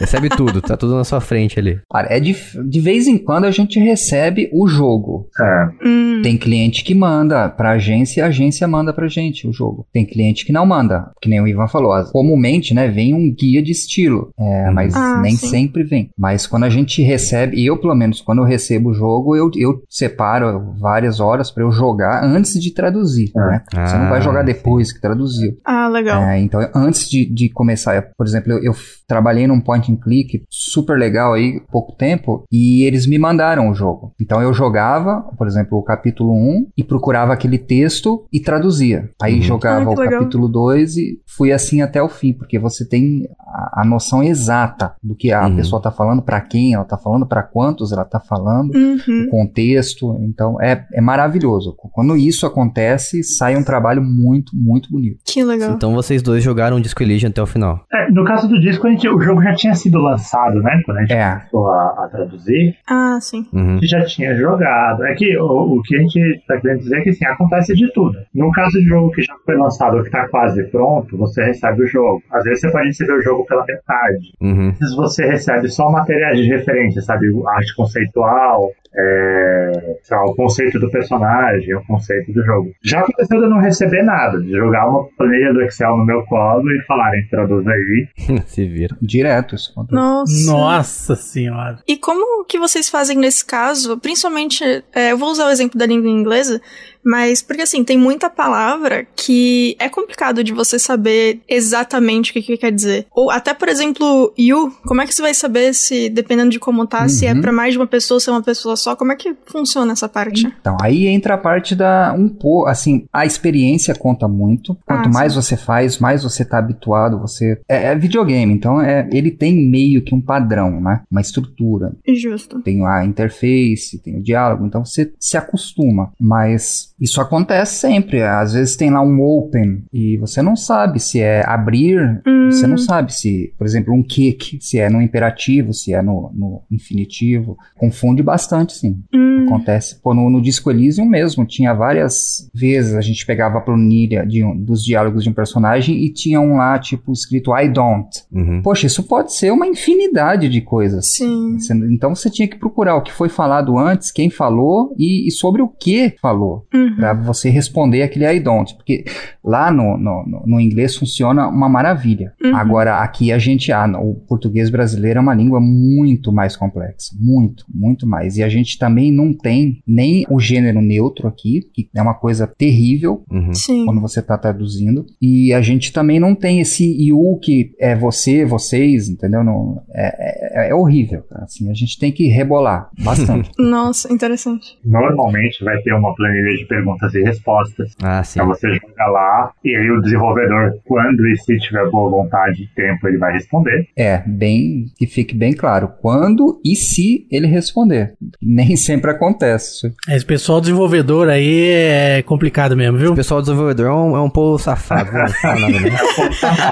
Recebe 0.00 0.28
tudo, 0.30 0.60
tá 0.62 0.76
tudo 0.76 0.96
na 0.96 1.04
sua 1.04 1.20
frente 1.20 1.58
ali. 1.58 1.78
Cara, 1.92 2.08
é 2.10 2.18
de, 2.18 2.34
de 2.68 2.80
vez 2.80 3.06
em 3.06 3.18
quando 3.18 3.44
a 3.44 3.50
gente 3.50 3.78
recebe 3.78 4.48
o 4.52 4.66
jogo. 4.66 5.28
É. 5.38 5.68
Hum, 5.86 6.20
Tem 6.22 6.36
cliente 6.36 6.82
que 6.82 6.94
manda 6.94 7.48
pra 7.48 7.72
agência 7.72 8.20
e 8.20 8.22
a 8.22 8.26
agência 8.26 8.66
manda 8.66 8.92
pra 8.92 9.08
gente 9.08 9.46
o 9.46 9.52
jogo. 9.52 9.86
Tem 9.92 10.04
cliente 10.06 10.44
que 10.44 10.52
não 10.52 10.64
manda, 10.66 11.10
que 11.20 11.28
nem 11.28 11.40
o 11.40 11.46
Ivan 11.46 11.68
falou. 11.68 11.90
Comumente, 12.12 12.72
né, 12.74 12.88
vem 12.88 13.14
um 13.14 13.32
guia 13.32 13.62
de 13.62 13.72
estilo, 13.72 14.30
é, 14.38 14.70
mas 14.70 14.94
Ah, 14.94 15.20
nem 15.20 15.36
sim. 15.36 15.48
sempre 15.48 15.82
vem. 15.84 16.10
Mas 16.18 16.46
quando 16.46 16.64
a 16.64 16.70
gente 16.70 17.02
recebe, 17.02 17.56
e 17.56 17.66
eu 17.66 17.76
pelo 17.78 17.94
menos, 17.94 18.20
quando 18.20 18.38
eu 18.40 18.44
recebo 18.44 18.90
o 18.90 18.94
jogo, 18.94 19.36
eu, 19.36 19.50
eu 19.56 19.82
separo 19.88 20.74
várias 20.78 21.20
horas 21.20 21.50
pra 21.50 21.62
eu 21.62 21.70
jogar 21.72 22.24
antes 22.24 22.60
de 22.60 22.70
traduzir, 22.72 23.30
Ah. 23.36 23.46
né? 23.46 23.62
Você 23.86 23.96
não 23.98 24.08
vai 24.08 24.18
Ah, 24.18 24.22
jogar 24.22 24.40
sim. 24.40 24.46
depois 24.46 24.92
que 24.92 25.00
traduziu. 25.00 25.56
Ah, 25.64 25.88
legal. 25.88 26.22
É, 26.22 26.40
então, 26.40 26.60
antes 26.74 27.08
de, 27.08 27.24
de 27.26 27.48
começar, 27.48 28.10
por 28.16 28.26
exemplo, 28.26 28.52
eu, 28.52 28.62
eu 28.64 28.72
trabalhei 29.06 29.46
num 29.46 29.60
point 29.60 29.89
and 29.90 29.96
click 29.96 30.42
super 30.48 30.98
legal 30.98 31.32
aí, 31.34 31.60
pouco 31.70 31.94
tempo, 31.96 32.44
e 32.50 32.84
eles 32.84 33.06
me 33.06 33.18
mandaram 33.18 33.68
o 33.70 33.74
jogo. 33.74 34.12
Então, 34.20 34.40
eu 34.42 34.52
jogava, 34.52 35.22
por 35.36 35.46
exemplo, 35.46 35.78
o 35.78 35.82
capítulo 35.82 36.32
1 36.32 36.68
e 36.76 36.84
procurava 36.84 37.32
aquele 37.32 37.58
texto 37.58 38.24
e 38.32 38.40
traduzia. 38.40 39.10
Aí 39.22 39.36
Uhum. 39.36 39.42
jogava 39.42 39.84
Ah, 39.90 39.94
o 39.94 39.98
legal. 39.98 40.20
capítulo 40.20 40.48
2 40.48 40.96
e 40.96 41.20
fui 41.26 41.52
assim 41.52 41.82
até 41.82 42.02
o 42.02 42.08
fim, 42.08 42.32
porque 42.32 42.58
você 42.58 42.86
tem 42.88 43.28
a, 43.40 43.80
a 43.82 43.84
noção 43.84 44.22
exata 44.22 44.94
do 45.02 45.14
que 45.14 45.32
a 45.32 45.46
Uhum. 45.46 45.56
pessoa 45.56 45.80
tá 45.82 45.90
falando, 45.90 46.22
pra 46.22 46.40
quem 46.40 46.74
ela 46.74 46.84
tá 46.84 46.96
falando, 46.96 47.26
pra 47.26 47.42
quantos 47.42 47.92
ela 47.92 48.04
tá 48.04 48.20
falando 48.20 48.72
Uhum. 48.74 49.26
o 49.26 49.30
contexto. 49.30 50.18
Então 50.22 50.60
é, 50.60 50.84
é 50.92 51.00
maravilhoso. 51.00 51.74
Quando 51.92 52.16
isso 52.16 52.46
acontece, 52.46 53.22
sai 53.22 53.56
um 53.56 53.64
trabalho 53.64 54.02
muito, 54.02 54.52
muito 54.54 54.90
bonito. 54.90 55.18
Que 55.24 55.42
legal. 55.42 55.72
Então 55.72 55.94
vocês 55.94 56.22
dois 56.22 56.42
jogaram 56.42 56.76
o 56.76 56.80
Disco 56.80 57.02
Elysium 57.02 57.30
até 57.30 57.42
o 57.42 57.46
final. 57.46 57.84
É, 57.92 58.10
no 58.10 58.24
caso 58.24 58.48
do 58.48 58.60
disco, 58.60 58.86
a 58.86 58.90
gente- 58.90 59.08
o 59.08 59.20
jogo 59.20 59.42
já 59.42 59.54
tinha 59.54 59.74
sido 59.80 59.98
lançado, 59.98 60.60
né? 60.62 60.80
Quando 60.84 60.98
a 60.98 61.00
gente 61.02 61.12
É. 61.12 61.30
começou 61.50 61.68
a, 61.70 62.04
a 62.04 62.08
traduzir. 62.10 62.76
Ah, 62.88 63.18
sim. 63.20 63.46
Uhum. 63.52 63.70
A 63.72 63.74
gente 63.74 63.86
já 63.86 64.04
tinha 64.04 64.34
jogado. 64.34 65.04
É 65.04 65.14
que 65.14 65.36
o, 65.38 65.76
o 65.78 65.82
que 65.82 65.96
a 65.96 66.00
gente 66.00 66.18
está 66.18 66.60
querendo 66.60 66.80
dizer 66.80 66.98
é 66.98 67.02
que 67.02 67.10
assim, 67.10 67.24
acontece 67.26 67.74
de 67.74 67.92
tudo. 67.92 68.18
No 68.34 68.50
caso 68.52 68.78
de 68.78 68.84
jogo 68.84 69.10
que 69.12 69.22
já 69.22 69.34
foi 69.44 69.56
lançado 69.56 69.96
ou 69.96 70.02
que 70.02 70.08
está 70.08 70.28
quase 70.28 70.62
pronto, 70.70 71.16
você 71.16 71.44
recebe 71.44 71.82
o 71.82 71.86
jogo. 71.86 72.22
Às 72.32 72.44
vezes 72.44 72.60
você 72.60 72.70
pode 72.70 72.86
receber 72.86 73.12
o 73.12 73.22
jogo 73.22 73.44
pela 73.46 73.64
metade. 73.64 74.32
Uhum. 74.40 74.68
Às 74.70 74.78
vezes 74.78 74.96
você 74.96 75.26
recebe 75.26 75.68
só 75.68 75.90
materiais 75.90 76.38
de 76.38 76.46
referência, 76.46 77.00
sabe? 77.02 77.26
Arte 77.48 77.74
conceitual, 77.76 78.68
é, 78.96 79.96
sei 80.02 80.16
lá, 80.16 80.24
o 80.24 80.34
conceito 80.34 80.78
do 80.78 80.90
personagem, 80.90 81.74
o 81.74 81.84
conceito 81.86 82.32
do 82.32 82.42
jogo. 82.44 82.70
Já 82.84 83.00
aconteceu 83.00 83.38
de 83.38 83.44
eu 83.44 83.50
não 83.50 83.60
receber 83.60 84.02
nada, 84.02 84.40
de 84.40 84.50
jogar 84.50 84.88
uma 84.88 85.04
planilha 85.16 85.52
do 85.52 85.62
Excel 85.62 85.96
no 85.96 86.04
meu 86.04 86.22
colo 86.24 86.70
e 86.72 86.82
falarem, 86.86 87.26
traduz 87.30 87.66
aí. 87.66 88.08
Se 88.46 88.66
vira. 88.66 88.96
Direto 89.00 89.54
isso 89.54 89.69
Nossa. 89.90 90.52
Nossa 90.52 91.16
senhora. 91.16 91.82
E 91.86 91.96
como 91.96 92.44
que 92.44 92.58
vocês 92.58 92.88
fazem 92.88 93.16
nesse 93.16 93.44
caso? 93.44 93.98
Principalmente, 93.98 94.64
é, 94.92 95.12
eu 95.12 95.18
vou 95.18 95.30
usar 95.30 95.46
o 95.46 95.50
exemplo 95.50 95.78
da 95.78 95.86
língua 95.86 96.10
inglesa, 96.10 96.60
mas 97.04 97.42
porque 97.42 97.62
assim, 97.62 97.82
tem 97.84 97.96
muita 97.98 98.28
palavra 98.28 99.06
que 99.16 99.76
é 99.78 99.88
complicado 99.88 100.42
de 100.44 100.52
você 100.52 100.78
saber 100.78 101.40
exatamente 101.48 102.30
o 102.30 102.34
que, 102.34 102.42
que 102.42 102.56
quer 102.56 102.72
dizer. 102.72 103.06
Ou 103.12 103.30
até, 103.30 103.54
por 103.54 103.68
exemplo, 103.68 104.32
you, 104.38 104.70
como 104.84 105.00
é 105.00 105.06
que 105.06 105.14
você 105.14 105.22
vai 105.22 105.34
saber 105.34 105.74
se, 105.74 106.08
dependendo 106.10 106.50
de 106.50 106.58
como 106.58 106.86
tá, 106.86 107.08
se 107.08 107.26
é 107.26 107.32
Uhum. 107.32 107.40
pra 107.40 107.52
mais 107.52 107.72
de 107.72 107.78
uma 107.78 107.86
pessoa 107.86 108.16
ou 108.16 108.20
se 108.20 108.28
é 108.28 108.32
uma 108.32 108.42
pessoa 108.42 108.76
só? 108.76 108.96
Como 108.96 109.12
é 109.12 109.16
que 109.16 109.34
funciona 109.46 109.92
essa 109.92 110.08
parte? 110.08 110.46
Então, 110.60 110.76
aí 110.80 111.06
entra 111.06 111.34
a 111.34 111.38
parte 111.38 111.74
da 111.74 112.12
um 112.16 112.28
pouco, 112.28 112.66
assim, 112.68 113.04
a 113.12 113.24
experiência 113.24 113.94
conta 113.94 114.26
muito. 114.28 114.76
Quanto 114.86 115.08
Ah, 115.08 115.12
mais 115.12 115.32
sim. 115.32 115.40
você 115.40 115.56
faz, 115.56 115.98
mais 115.98 116.22
você 116.22 116.44
tá 116.44 116.58
habituado, 116.58 117.18
você 117.20 117.60
é, 117.68 117.86
é 117.86 117.94
videogame, 117.96 118.52
então 118.52 118.80
é, 118.80 119.08
ele 119.12 119.30
tem 119.30 119.54
meio 119.68 120.02
que 120.02 120.14
um 120.14 120.20
padrão, 120.20 120.80
né? 120.80 121.02
Uma 121.10 121.20
estrutura. 121.20 121.92
Justo. 122.08 122.60
Tem 122.62 122.84
a 122.86 123.04
interface, 123.04 123.98
tem 124.02 124.16
o 124.16 124.22
diálogo, 124.22 124.66
então 124.66 124.84
você 124.84 125.12
se 125.18 125.36
acostuma. 125.36 126.12
Mas 126.20 126.92
isso 127.00 127.20
acontece 127.20 127.76
sempre. 127.80 128.22
Às 128.22 128.52
vezes 128.52 128.76
tem 128.76 128.90
lá 128.90 129.00
um 129.02 129.20
open 129.22 129.84
e 129.92 130.16
você 130.18 130.42
não 130.42 130.54
sabe 130.56 131.00
se 131.00 131.20
é 131.20 131.42
abrir, 131.46 132.20
Hum. 132.26 132.50
você 132.50 132.66
não 132.66 132.76
sabe 132.78 133.12
se, 133.14 133.52
por 133.56 133.66
exemplo, 133.66 133.94
um 133.94 134.02
kick, 134.02 134.58
se 134.60 134.78
é 134.78 134.88
no 134.90 135.00
imperativo, 135.00 135.72
se 135.72 135.92
é 135.94 136.02
no, 136.02 136.30
no 136.34 136.62
infinitivo. 136.70 137.56
Confunde 137.78 138.22
bastante, 138.22 138.72
sim. 138.74 138.98
Hum, 139.14 139.46
Acontece. 139.46 140.00
Pô, 140.02 140.12
no, 140.14 140.28
no 140.30 140.40
Disco 140.42 140.70
Elysium 140.70 141.06
mesmo, 141.06 141.44
tinha 141.46 141.72
várias 141.74 142.48
vezes 142.54 142.94
a 142.94 143.00
gente 143.00 143.24
pegava 143.26 143.58
a 143.58 143.60
planilha 143.60 144.24
de 144.26 144.44
um- 144.44 144.56
dos 144.56 144.82
diálogos 144.84 145.24
de 145.24 145.30
um 145.30 145.32
personagem 145.32 146.04
e 146.04 146.12
tinha 146.12 146.40
um 146.40 146.56
lá, 146.56 146.78
tipo, 146.78 147.12
escrito 147.12 147.56
I 147.56 147.68
don't. 147.68 148.08
Uhum. 148.32 148.60
Poxa, 148.62 148.86
isso 148.86 149.02
pode 149.04 149.32
ser 149.32 149.50
uma 149.52 149.66
infinidade 149.66 150.48
de 150.48 150.60
coisas. 150.60 151.14
sim. 151.14 151.58
Você- 151.58 151.74
Então 151.74 152.14
você 152.14 152.28
tinha 152.30 152.46
que 152.48 152.58
procurar 152.58 152.96
o 152.96 153.02
que 153.02 153.12
foi 153.12 153.28
falado 153.28 153.78
antes, 153.78 154.10
quem 154.12 154.28
falou 154.30 154.94
e, 154.98 155.26
e 155.26 155.30
sobre 155.30 155.62
o 155.62 155.68
que 155.68 156.14
falou, 156.20 156.66
Uhum. 156.74 156.89
Pra 156.96 157.12
você 157.14 157.48
responder 157.50 158.02
aquele 158.02 158.26
I 158.26 158.40
don't. 158.40 158.74
Porque 158.74 159.04
lá 159.44 159.70
no, 159.70 159.96
no, 159.96 160.42
no- 160.46 160.60
inglês 160.60 160.96
funciona 160.96 161.48
uma 161.48 161.68
maravilha. 161.68 162.32
Uhum. 162.42 162.54
Agora 162.54 162.96
aqui 162.98 163.32
a 163.32 163.38
gente, 163.38 163.72
ah, 163.72 163.86
o 163.98 164.14
português 164.28 164.68
brasileiro 164.70 165.18
é 165.18 165.22
uma 165.22 165.34
língua 165.34 165.60
muito 165.60 166.32
mais 166.32 166.56
complexa. 166.56 167.14
Muito, 167.18 167.64
muito 167.72 168.06
mais. 168.06 168.36
E 168.36 168.42
a 168.42 168.48
gente 168.48 168.78
também 168.78 169.10
não 169.12 169.32
tem 169.32 169.82
nem 169.86 170.26
o 170.28 170.38
gênero 170.38 170.80
neutro 170.80 171.26
aqui, 171.28 171.60
que 171.72 171.88
é 171.94 172.02
uma 172.02 172.14
coisa 172.14 172.46
terrível 172.46 173.24
Uhum. 173.30 173.52
Quando 173.86 174.00
você 174.00 174.20
está 174.20 174.36
traduzindo. 174.36 175.06
E 175.20 175.52
a 175.52 175.60
gente 175.60 175.92
também 175.92 176.18
não 176.20 176.34
tem 176.34 176.60
esse 176.60 176.84
you 177.02 177.38
que 177.42 177.72
é 177.78 177.94
você, 177.94 178.44
vocês, 178.44 179.08
entendeu? 179.08 179.42
Não, 179.44 179.82
é, 179.94 180.66
é, 180.66 180.70
é 180.70 180.74
horrível. 180.74 181.22
cara. 181.28 181.44
Assim, 181.44 181.70
a 181.70 181.74
gente 181.74 181.98
tem 181.98 182.10
que 182.12 182.26
rebolar 182.28 182.90
bastante. 183.02 183.50
Nossa, 183.58 184.12
interessante. 184.12 184.78
Normalmente 184.84 185.62
vai 185.64 185.80
ter 185.82 185.92
uma 185.94 186.14
planilha 186.14 186.56
de 186.58 186.66
perguntas 186.80 187.14
e 187.14 187.22
respostas. 187.22 187.94
Ah, 188.02 188.22
sim. 188.22 188.38
Pra 188.38 188.48
você 188.48 188.68
jogar 188.74 189.06
lá, 189.08 189.50
e 189.64 189.76
aí 189.76 189.90
o 189.90 190.00
desenvolvedor, 190.00 190.72
quando 190.84 191.26
e 191.28 191.36
se 191.36 191.56
tiver 191.58 191.88
boa 191.90 192.10
vontade 192.10 192.62
e 192.64 192.66
tempo, 192.74 193.06
ele 193.06 193.18
vai 193.18 193.32
responder. 193.32 193.86
é, 193.96 194.22
bem 194.26 194.86
que 194.96 195.06
fique 195.06 195.34
bem 195.34 195.52
claro. 195.52 195.90
Quando 196.00 196.60
e 196.64 196.74
se 196.74 197.26
ele 197.30 197.46
responder. 197.46 198.14
Nem 198.42 198.76
sempre 198.76 199.10
acontece. 199.10 199.92
Esse 200.08 200.24
pessoal 200.24 200.60
desenvolvedor 200.60 201.28
aí 201.28 201.70
é 201.70 202.22
complicado 202.22 202.76
mesmo, 202.76 202.98
viu? 202.98 203.12
O 203.12 203.16
pessoal 203.16 203.40
desenvolvedor 203.40 203.86
é 203.86 203.92
um, 203.92 204.16
é 204.16 204.20
um 204.20 204.30
povo 204.30 204.58
safado. 204.58 205.10
Não 205.12 205.28
fala 205.28 205.60
nada, 205.60 205.80
né? 205.80 205.90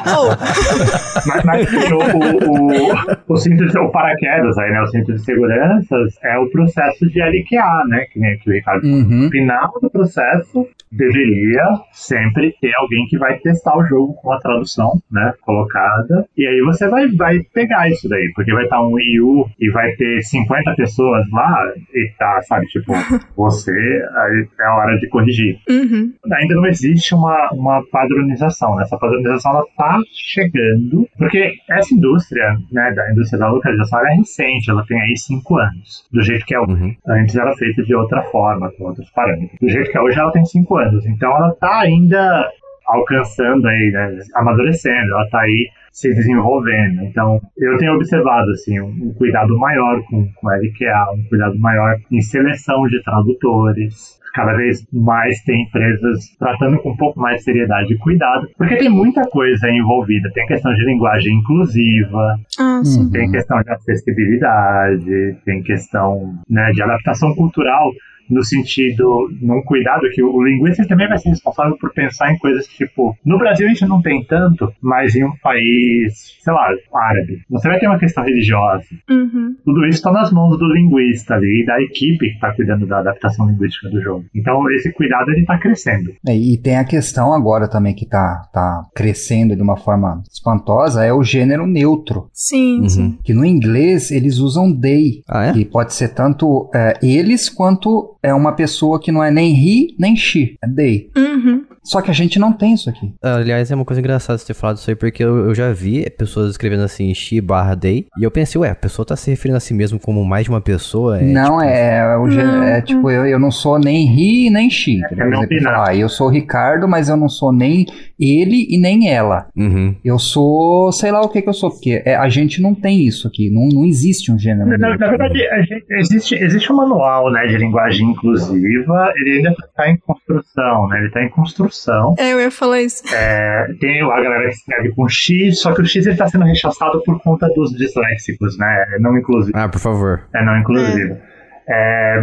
Oh, 0.09 1.29
Mas, 1.29 1.45
mas 1.45 1.69
o, 1.73 1.97
o, 1.97 2.93
o, 3.29 3.35
o 3.35 3.37
simples 3.37 3.71
de, 3.73 3.79
o 3.79 3.91
paraquedas 3.91 4.57
aí, 4.59 4.71
né? 4.71 4.81
O 4.83 4.87
centro 4.89 5.15
de 5.15 5.23
seguranças 5.25 6.15
é 6.23 6.39
o 6.39 6.49
processo 6.51 7.07
de 7.09 7.21
LQA, 7.21 7.85
né? 7.89 8.07
Que 8.13 8.19
nem 8.19 8.39
que 8.39 8.51
o 8.51 8.53
Ricardo. 8.53 8.85
Uhum. 8.87 9.25
No 9.25 9.31
final 9.31 9.73
do 9.81 9.91
processo, 9.99 10.67
deveria 10.91 11.65
sempre 11.93 12.55
ter 12.61 12.73
alguém 12.77 13.07
que 13.09 13.19
vai 13.19 13.39
testar 13.39 13.77
o 13.77 13.85
jogo 13.85 14.15
com 14.15 14.33
a 14.33 14.39
tradução, 14.39 15.01
né? 15.11 15.33
Colocada. 15.43 16.27
E 16.37 16.47
aí 16.47 16.61
você 16.61 16.89
vai, 16.89 17.09
vai 17.09 17.41
pegar 17.53 17.91
isso 17.91 18.09
daí, 18.09 18.31
porque 18.35 18.53
vai 18.53 18.65
estar 18.65 18.81
um 18.83 18.93
Wii 18.93 19.21
U 19.21 19.47
e 19.59 19.71
vai 19.71 19.93
ter 19.93 20.23
50 20.23 20.75
pessoas 20.75 21.27
lá 21.31 21.73
e 21.95 22.11
tá, 22.19 22.41
sabe, 22.43 22.67
tipo, 22.67 22.93
você, 23.37 23.71
aí 23.71 24.49
é 24.61 24.65
a 24.65 24.77
hora 24.77 24.99
de 24.99 25.09
corrigir. 25.09 25.59
Uhum. 25.69 26.13
Ainda 26.33 26.55
não 26.55 26.67
existe 26.67 27.15
uma, 27.15 27.51
uma 27.53 27.83
padronização, 27.91 28.77
né? 28.77 28.85
Essa 28.85 28.99
padronização 28.99 29.53
ela 29.53 29.65
tá 29.77 29.99
chegando, 30.15 31.09
porque 31.19 31.55
essa 31.69 31.95
indústria, 31.95 32.57
né, 32.73 32.93
da 32.95 33.11
indústria 33.13 33.39
da 33.39 33.51
localização, 33.51 33.99
ela 33.99 34.13
é 34.13 34.17
recente, 34.17 34.71
ela 34.71 34.85
tem 34.87 35.01
aí 35.01 35.17
cinco 35.17 35.59
anos, 35.59 36.07
do 36.13 36.23
jeito 36.23 36.47
que 36.47 36.55
é 36.55 36.61
hoje. 36.61 36.73
Uhum. 36.73 36.97
Antes 37.09 37.37
era 37.37 37.53
feita 37.57 37.83
de 37.83 37.95
outra 37.95 38.23
forma, 38.23 38.71
com 38.73 38.85
outros 38.85 39.11
parâmetros. 39.11 39.59
Do 39.61 39.69
jeito 39.69 39.88
que 39.89 39.99
hoje, 39.99 40.19
ela 40.19 40.33
tem 40.33 40.45
cinco 40.45 40.77
anos, 40.77 41.05
então 41.07 41.31
ela 41.37 41.55
tá 41.55 41.81
ainda 41.81 42.49
alcançando 42.89 43.69
aí, 43.69 43.91
né, 43.93 44.19
amadurecendo, 44.35 45.13
ela 45.13 45.29
tá 45.31 45.41
aí 45.41 45.69
se 45.93 46.15
desenvolvendo. 46.15 47.03
Então, 47.03 47.41
eu 47.57 47.77
tenho 47.77 47.95
observado 47.95 48.51
assim 48.53 48.81
um, 48.81 48.87
um 48.87 49.15
cuidado 49.15 49.57
maior 49.59 50.03
com, 50.05 50.29
com 50.35 50.49
LQA, 50.49 51.13
um 51.15 51.29
cuidado 51.29 51.59
maior 51.59 51.97
em 52.11 52.21
seleção 52.21 52.87
de 52.87 53.03
tradutores. 53.03 54.17
Cada 54.35 54.55
vez 54.55 54.87
mais 54.93 55.43
tem 55.43 55.63
empresas 55.63 56.37
tratando 56.39 56.79
com 56.79 56.91
um 56.91 56.97
pouco 56.97 57.19
mais 57.19 57.39
de 57.39 57.45
seriedade 57.45 57.93
e 57.93 57.99
cuidado, 57.99 58.47
porque 58.57 58.77
tem 58.77 58.89
muita 58.89 59.23
coisa 59.23 59.69
envolvida. 59.69 60.31
Tem 60.33 60.47
questão 60.47 60.73
de 60.73 60.85
linguagem 60.85 61.35
inclusiva, 61.35 62.39
Ah, 62.61 62.83
tem 63.11 63.31
questão 63.31 63.61
de 63.63 63.71
acessibilidade, 63.71 65.37
tem 65.45 65.63
questão 65.63 66.35
né, 66.49 66.71
de 66.73 66.83
adaptação 66.83 67.35
cultural 67.35 67.91
no 68.31 68.45
sentido, 68.45 69.29
num 69.41 69.63
cuidado 69.63 70.03
que 70.13 70.23
o 70.23 70.43
linguista 70.43 70.87
também 70.87 71.09
vai 71.09 71.19
ser 71.19 71.31
responsável 71.31 71.77
por 71.79 71.93
pensar 71.93 72.33
em 72.33 72.39
coisas 72.39 72.67
que, 72.67 72.87
tipo, 72.87 73.17
no 73.25 73.39
Brasil 73.39 73.67
a 73.67 73.69
gente 73.71 73.87
não 73.87 74.01
tem 74.03 74.25
tanto, 74.25 74.73
mas 74.81 75.15
em 75.15 75.25
um 75.25 75.33
país, 75.43 76.37
sei 76.41 76.53
lá, 76.53 76.69
árabe, 76.95 77.43
você 77.51 77.69
vai 77.69 77.79
ter 77.79 77.87
uma 77.87 77.99
questão 77.99 78.25
religiosa. 78.25 78.85
Uhum. 79.09 79.57
Tudo 79.65 79.85
isso 79.87 79.99
está 79.99 80.13
nas 80.13 80.31
mãos 80.33 80.59
do 80.59 80.67
linguista 80.73 81.35
ali, 81.35 81.65
da 81.67 81.81
equipe 81.81 82.19
que 82.29 82.35
está 82.35 82.53
cuidando 82.55 82.87
da 82.87 82.99
adaptação 83.01 83.47
linguística 83.49 83.89
do 83.89 84.01
jogo. 84.03 84.25
Então 84.35 84.69
esse 84.73 84.93
cuidado 84.93 85.31
ele 85.31 85.41
está 85.41 85.59
crescendo. 85.59 86.13
É, 86.27 86.37
E 86.37 86.57
tem 86.59 86.77
a 86.77 86.85
questão 86.85 87.33
agora 87.33 87.69
também 87.69 87.95
que 87.95 88.07
tá, 88.07 88.43
tá 88.53 88.85
crescendo 88.95 89.55
de 89.57 89.63
uma 89.63 89.77
forma 89.77 90.23
espantosa, 90.31 91.05
é 91.05 91.13
o 91.13 91.23
gênero 91.23 91.67
neutro. 91.67 92.29
Sim, 92.33 92.81
Uhum. 92.83 92.89
sim. 92.89 93.19
Que 93.25 93.35
no 93.35 93.45
inglês 93.45 94.11
eles 94.11 94.39
usam 94.39 94.73
they, 94.79 95.23
Ah, 95.29 95.47
é? 95.47 95.53
que 95.53 95.65
pode 95.65 95.95
ser 95.95 96.09
tanto 96.15 96.71
é, 96.75 96.95
eles 97.03 97.49
quanto 97.49 98.17
é 98.23 98.33
uma 98.35 98.53
pessoa 98.53 99.01
que 99.01 99.13
não 99.13 99.23
é 99.23 99.31
nem 99.31 99.55
he 99.55 99.95
nem 99.99 100.17
she, 100.17 100.57
é 100.63 100.69
they. 100.69 101.11
Uhum. 101.17 101.65
Só 101.89 102.03
que 102.03 102.11
a 102.11 102.15
gente 102.15 102.39
não 102.39 102.53
tem 102.53 102.75
isso 102.75 102.91
aqui. 102.91 103.13
Aliás, 103.23 103.71
é 103.71 103.75
uma 103.75 103.85
coisa 103.85 104.01
engraçada 104.01 104.39
você 104.39 104.47
ter 104.47 104.55
falado 104.55 104.77
isso 104.77 104.91
aí, 104.91 104.95
porque 104.97 105.25
eu, 105.25 105.47
eu 105.47 105.55
já 105.55 105.73
vi 105.73 106.09
pessoas 106.11 106.51
escrevendo 106.51 106.83
assim, 106.83 107.13
she 107.15 107.41
barra 107.41 107.75
day, 107.75 108.07
e 108.19 108.25
eu 108.25 108.31
pensei, 108.31 108.61
ué, 108.61 108.69
a 108.71 108.75
pessoa 108.75 109.07
tá 109.07 109.17
se 109.17 109.31
referindo 109.31 109.57
a 109.57 109.61
si 109.61 109.73
mesmo 109.73 109.99
como 109.99 110.23
mais 110.25 110.45
de 110.45 110.51
uma 110.51 110.61
pessoa? 110.61 111.19
É, 111.19 111.23
não, 111.25 111.59
tipo, 111.59 111.63
é, 111.63 112.19
o 112.19 112.31
gê- 112.31 112.43
Não, 112.43 112.63
é 112.63 112.83
tipo, 112.83 113.11
eu, 113.11 113.27
eu 113.27 113.39
não 113.39 113.51
sou 113.51 113.79
nem 113.79 114.07
he 114.07 114.51
nem 114.51 114.69
she. 114.69 115.01
Exemplo, 115.11 115.47
binário. 115.49 115.63
falar, 115.63 115.89
ah, 115.91 115.97
eu 115.97 116.09
sou 116.09 116.27
o 116.27 116.31
Ricardo, 116.31 116.87
mas 116.87 117.09
eu 117.09 117.17
não 117.17 117.29
sou 117.29 117.53
nem 117.53 117.87
ele 118.21 118.67
e 118.69 118.79
nem 118.79 119.09
ela. 119.11 119.47
Uhum. 119.57 119.95
Eu 120.05 120.19
sou, 120.19 120.93
sei 120.93 121.11
lá 121.11 121.23
o 121.23 121.29
que 121.29 121.41
que 121.41 121.49
eu 121.49 121.55
sou, 121.55 121.71
porque 121.71 122.03
é, 122.05 122.17
a 122.17 122.29
gente 122.29 122.61
não 122.61 122.75
tem 122.75 123.01
isso 123.07 123.27
aqui, 123.27 123.49
não, 123.51 123.67
não 123.69 123.85
existe 123.87 124.31
um 124.31 124.39
gênero. 124.39 124.69
Na, 124.79 124.97
na 124.97 125.09
verdade, 125.09 125.41
a 125.49 125.63
gente- 125.63 125.87
existe, 125.91 126.35
existe 126.35 126.71
um 126.73 126.77
manual 126.77 127.33
né, 127.33 127.47
de 127.47 127.57
linguagem 127.57 128.11
inclusiva, 128.11 129.13
ele 129.17 129.37
ainda 129.39 129.51
está 129.51 129.89
em 129.91 129.97
construção, 129.99 130.89
né? 130.89 130.99
Ele 130.99 131.07
está 131.09 131.23
em 131.25 131.29
construção. 131.31 131.78
É, 132.19 132.33
eu 132.33 132.41
ia 132.41 132.51
falar 132.51 132.83
isso. 132.83 133.03
É, 133.15 133.67
tem 133.81 134.03
a 134.03 134.21
galera 134.21 134.49
que 134.49 134.55
escreve 134.55 134.95
com 134.95 135.09
X, 135.09 135.61
só 135.61 135.73
que 135.73 135.83
o 135.83 135.87
X 135.87 136.07
está 136.07 136.27
sendo 136.29 136.45
rechaçado 136.45 137.03
por 137.05 137.21
conta 137.21 137.49
dos 137.49 137.73
disléxicos, 137.73 138.59
né? 138.59 138.85
É 138.95 138.99
não 138.99 139.17
inclusivo. 139.17 139.57
Ah, 139.57 139.69
por 139.69 139.81
favor. 139.81 140.23
É 140.35 140.45
não 140.45 140.59
inclusivo. 140.59 141.15
É, 141.15 141.28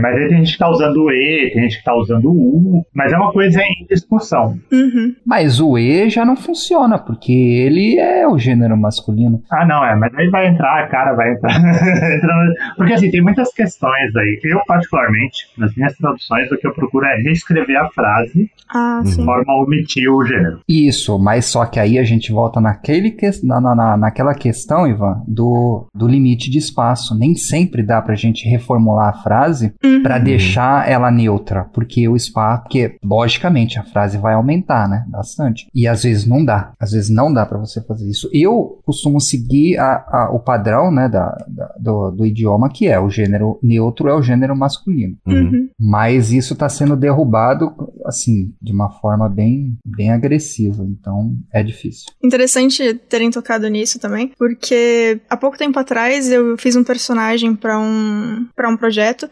mas 0.02 0.16
aí 0.16 0.28
tem 0.30 0.38
gente 0.40 0.54
que 0.54 0.58
tá 0.60 0.70
usando 0.70 0.98
o 1.04 1.12
E, 1.12 1.52
tem 1.54 1.64
gente 1.64 1.78
que 1.78 1.84
tá 1.84 1.96
usando 1.96 2.26
o 2.26 2.32
U, 2.80 2.86
mas 2.94 3.12
é 3.14 3.18
uma 3.18 3.32
coisa 3.32 3.62
em 3.62 3.86
discussão. 3.90 4.58
Uhum. 4.72 5.16
Mas 5.26 5.60
o 5.60 5.78
E 5.78 6.10
já 6.10 6.26
não 6.26 6.36
funciona, 6.36 6.98
porque 6.98 7.32
ele 7.32 7.98
é 8.00 8.28
o 8.28 8.38
gênero 8.38 8.76
masculino. 8.78 9.42
Ah, 9.52 9.66
não, 9.66 9.84
é, 9.86 9.96
mas 9.96 10.14
aí 10.16 10.30
vai 10.30 10.48
entrar, 10.48 10.84
a 10.84 10.88
cara 10.88 11.14
vai 11.14 11.34
entrar. 11.34 11.52
Entra- 12.16 12.54
Porque 12.78 12.94
assim, 12.94 13.12
tem 13.12 13.22
muitas 13.22 13.52
questões 13.54 14.16
aí. 14.16 14.40
Eu, 14.44 14.60
particularmente, 14.68 15.46
nas 15.58 15.76
minhas 15.76 15.96
traduções, 15.98 16.52
o 16.52 16.58
que 16.58 16.68
eu 16.68 16.74
procuro 16.74 17.06
é 17.06 17.16
reescrever 17.22 17.78
a 17.78 17.90
frase 17.90 18.50
Ah, 18.74 19.02
de 19.04 19.16
forma 19.24 19.52
a 19.54 19.62
omitir 19.62 20.10
o 20.12 20.24
gênero. 20.26 20.60
Isso, 20.68 21.18
mas 21.20 21.46
só 21.46 21.66
que 21.66 21.80
aí 21.80 22.00
a 22.00 22.04
gente 22.04 22.32
volta 22.32 22.60
naquele 22.60 23.12
que, 23.12 23.30
na, 23.44 23.62
na- 23.62 23.76
na- 23.76 23.98
naquela 23.98 24.34
questão, 24.34 24.88
Ivan, 24.88 25.22
do, 25.28 25.86
do 25.94 26.08
limite 26.08 26.50
de 26.50 26.58
espaço. 26.58 27.18
Nem 27.18 27.36
sempre 27.36 27.84
dá 27.84 28.02
pra 28.02 28.16
gente 28.16 28.48
reformular 28.48 29.10
a 29.10 29.14
frase 29.14 29.35
Uhum. 29.84 30.02
pra 30.04 30.18
deixar 30.20 30.90
ela 30.90 31.10
neutra, 31.12 31.66
porque 31.74 32.08
o 32.08 32.16
espaço, 32.16 32.64
porque 32.64 32.98
logicamente 33.04 33.80
a 33.80 33.84
frase 33.84 34.18
vai 34.18 34.34
aumentar, 34.34 34.88
né, 34.88 35.04
bastante. 35.08 35.68
E 35.74 35.88
às 35.88 36.04
vezes 36.04 36.26
não 36.26 36.44
dá, 36.44 36.72
às 36.80 36.92
vezes 36.92 37.10
não 37.10 37.34
dá 37.34 37.46
pra 37.46 37.58
você 37.58 37.82
fazer 37.82 38.10
isso. 38.10 38.30
Eu 38.34 38.80
costumo 38.86 39.20
seguir 39.20 39.78
a- 39.78 40.06
a- 40.08 40.30
o 40.32 40.40
padrão, 40.40 40.92
né, 40.92 41.08
da, 41.10 41.36
da- 41.48 41.74
do, 41.80 42.12
do 42.12 42.26
idioma 42.26 42.70
que 42.70 42.88
é 42.88 43.00
o 43.00 43.10
gênero 43.10 43.60
neutro 43.62 44.08
é 44.08 44.14
o 44.14 44.22
gênero 44.22 44.56
masculino. 44.56 45.18
Uhum. 45.26 45.36
Uhum. 45.36 45.70
Mas 45.80 46.32
isso 46.32 46.54
está 46.54 46.68
sendo 46.70 46.96
derrubado, 46.96 47.74
assim, 48.06 48.54
de 48.62 48.72
uma 48.72 48.90
forma 48.90 49.28
bem, 49.30 49.76
bem 49.86 50.12
agressiva. 50.12 50.84
Então, 50.84 51.34
é 51.52 51.62
difícil. 51.64 52.06
Interessante 52.24 52.94
terem 52.94 53.30
tocado 53.32 53.68
nisso 53.68 54.00
também, 54.00 54.32
porque 54.38 55.20
há 55.30 55.38
pouco 55.38 55.58
tempo 55.58 55.78
atrás 55.80 56.32
eu 56.32 56.58
fiz 56.58 56.76
um 56.76 56.84
personagem 56.84 57.56
pra 57.56 57.80
um 57.80 58.46
para 58.56 58.70
um 58.70 58.78
projeto 58.78 59.25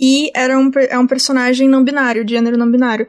e 0.00 0.30
era 0.34 0.58
um, 0.58 0.70
é 0.88 0.98
um 0.98 1.06
personagem 1.06 1.68
não 1.68 1.82
binário, 1.82 2.24
de 2.24 2.34
gênero 2.34 2.56
não 2.56 2.70
binário. 2.70 3.06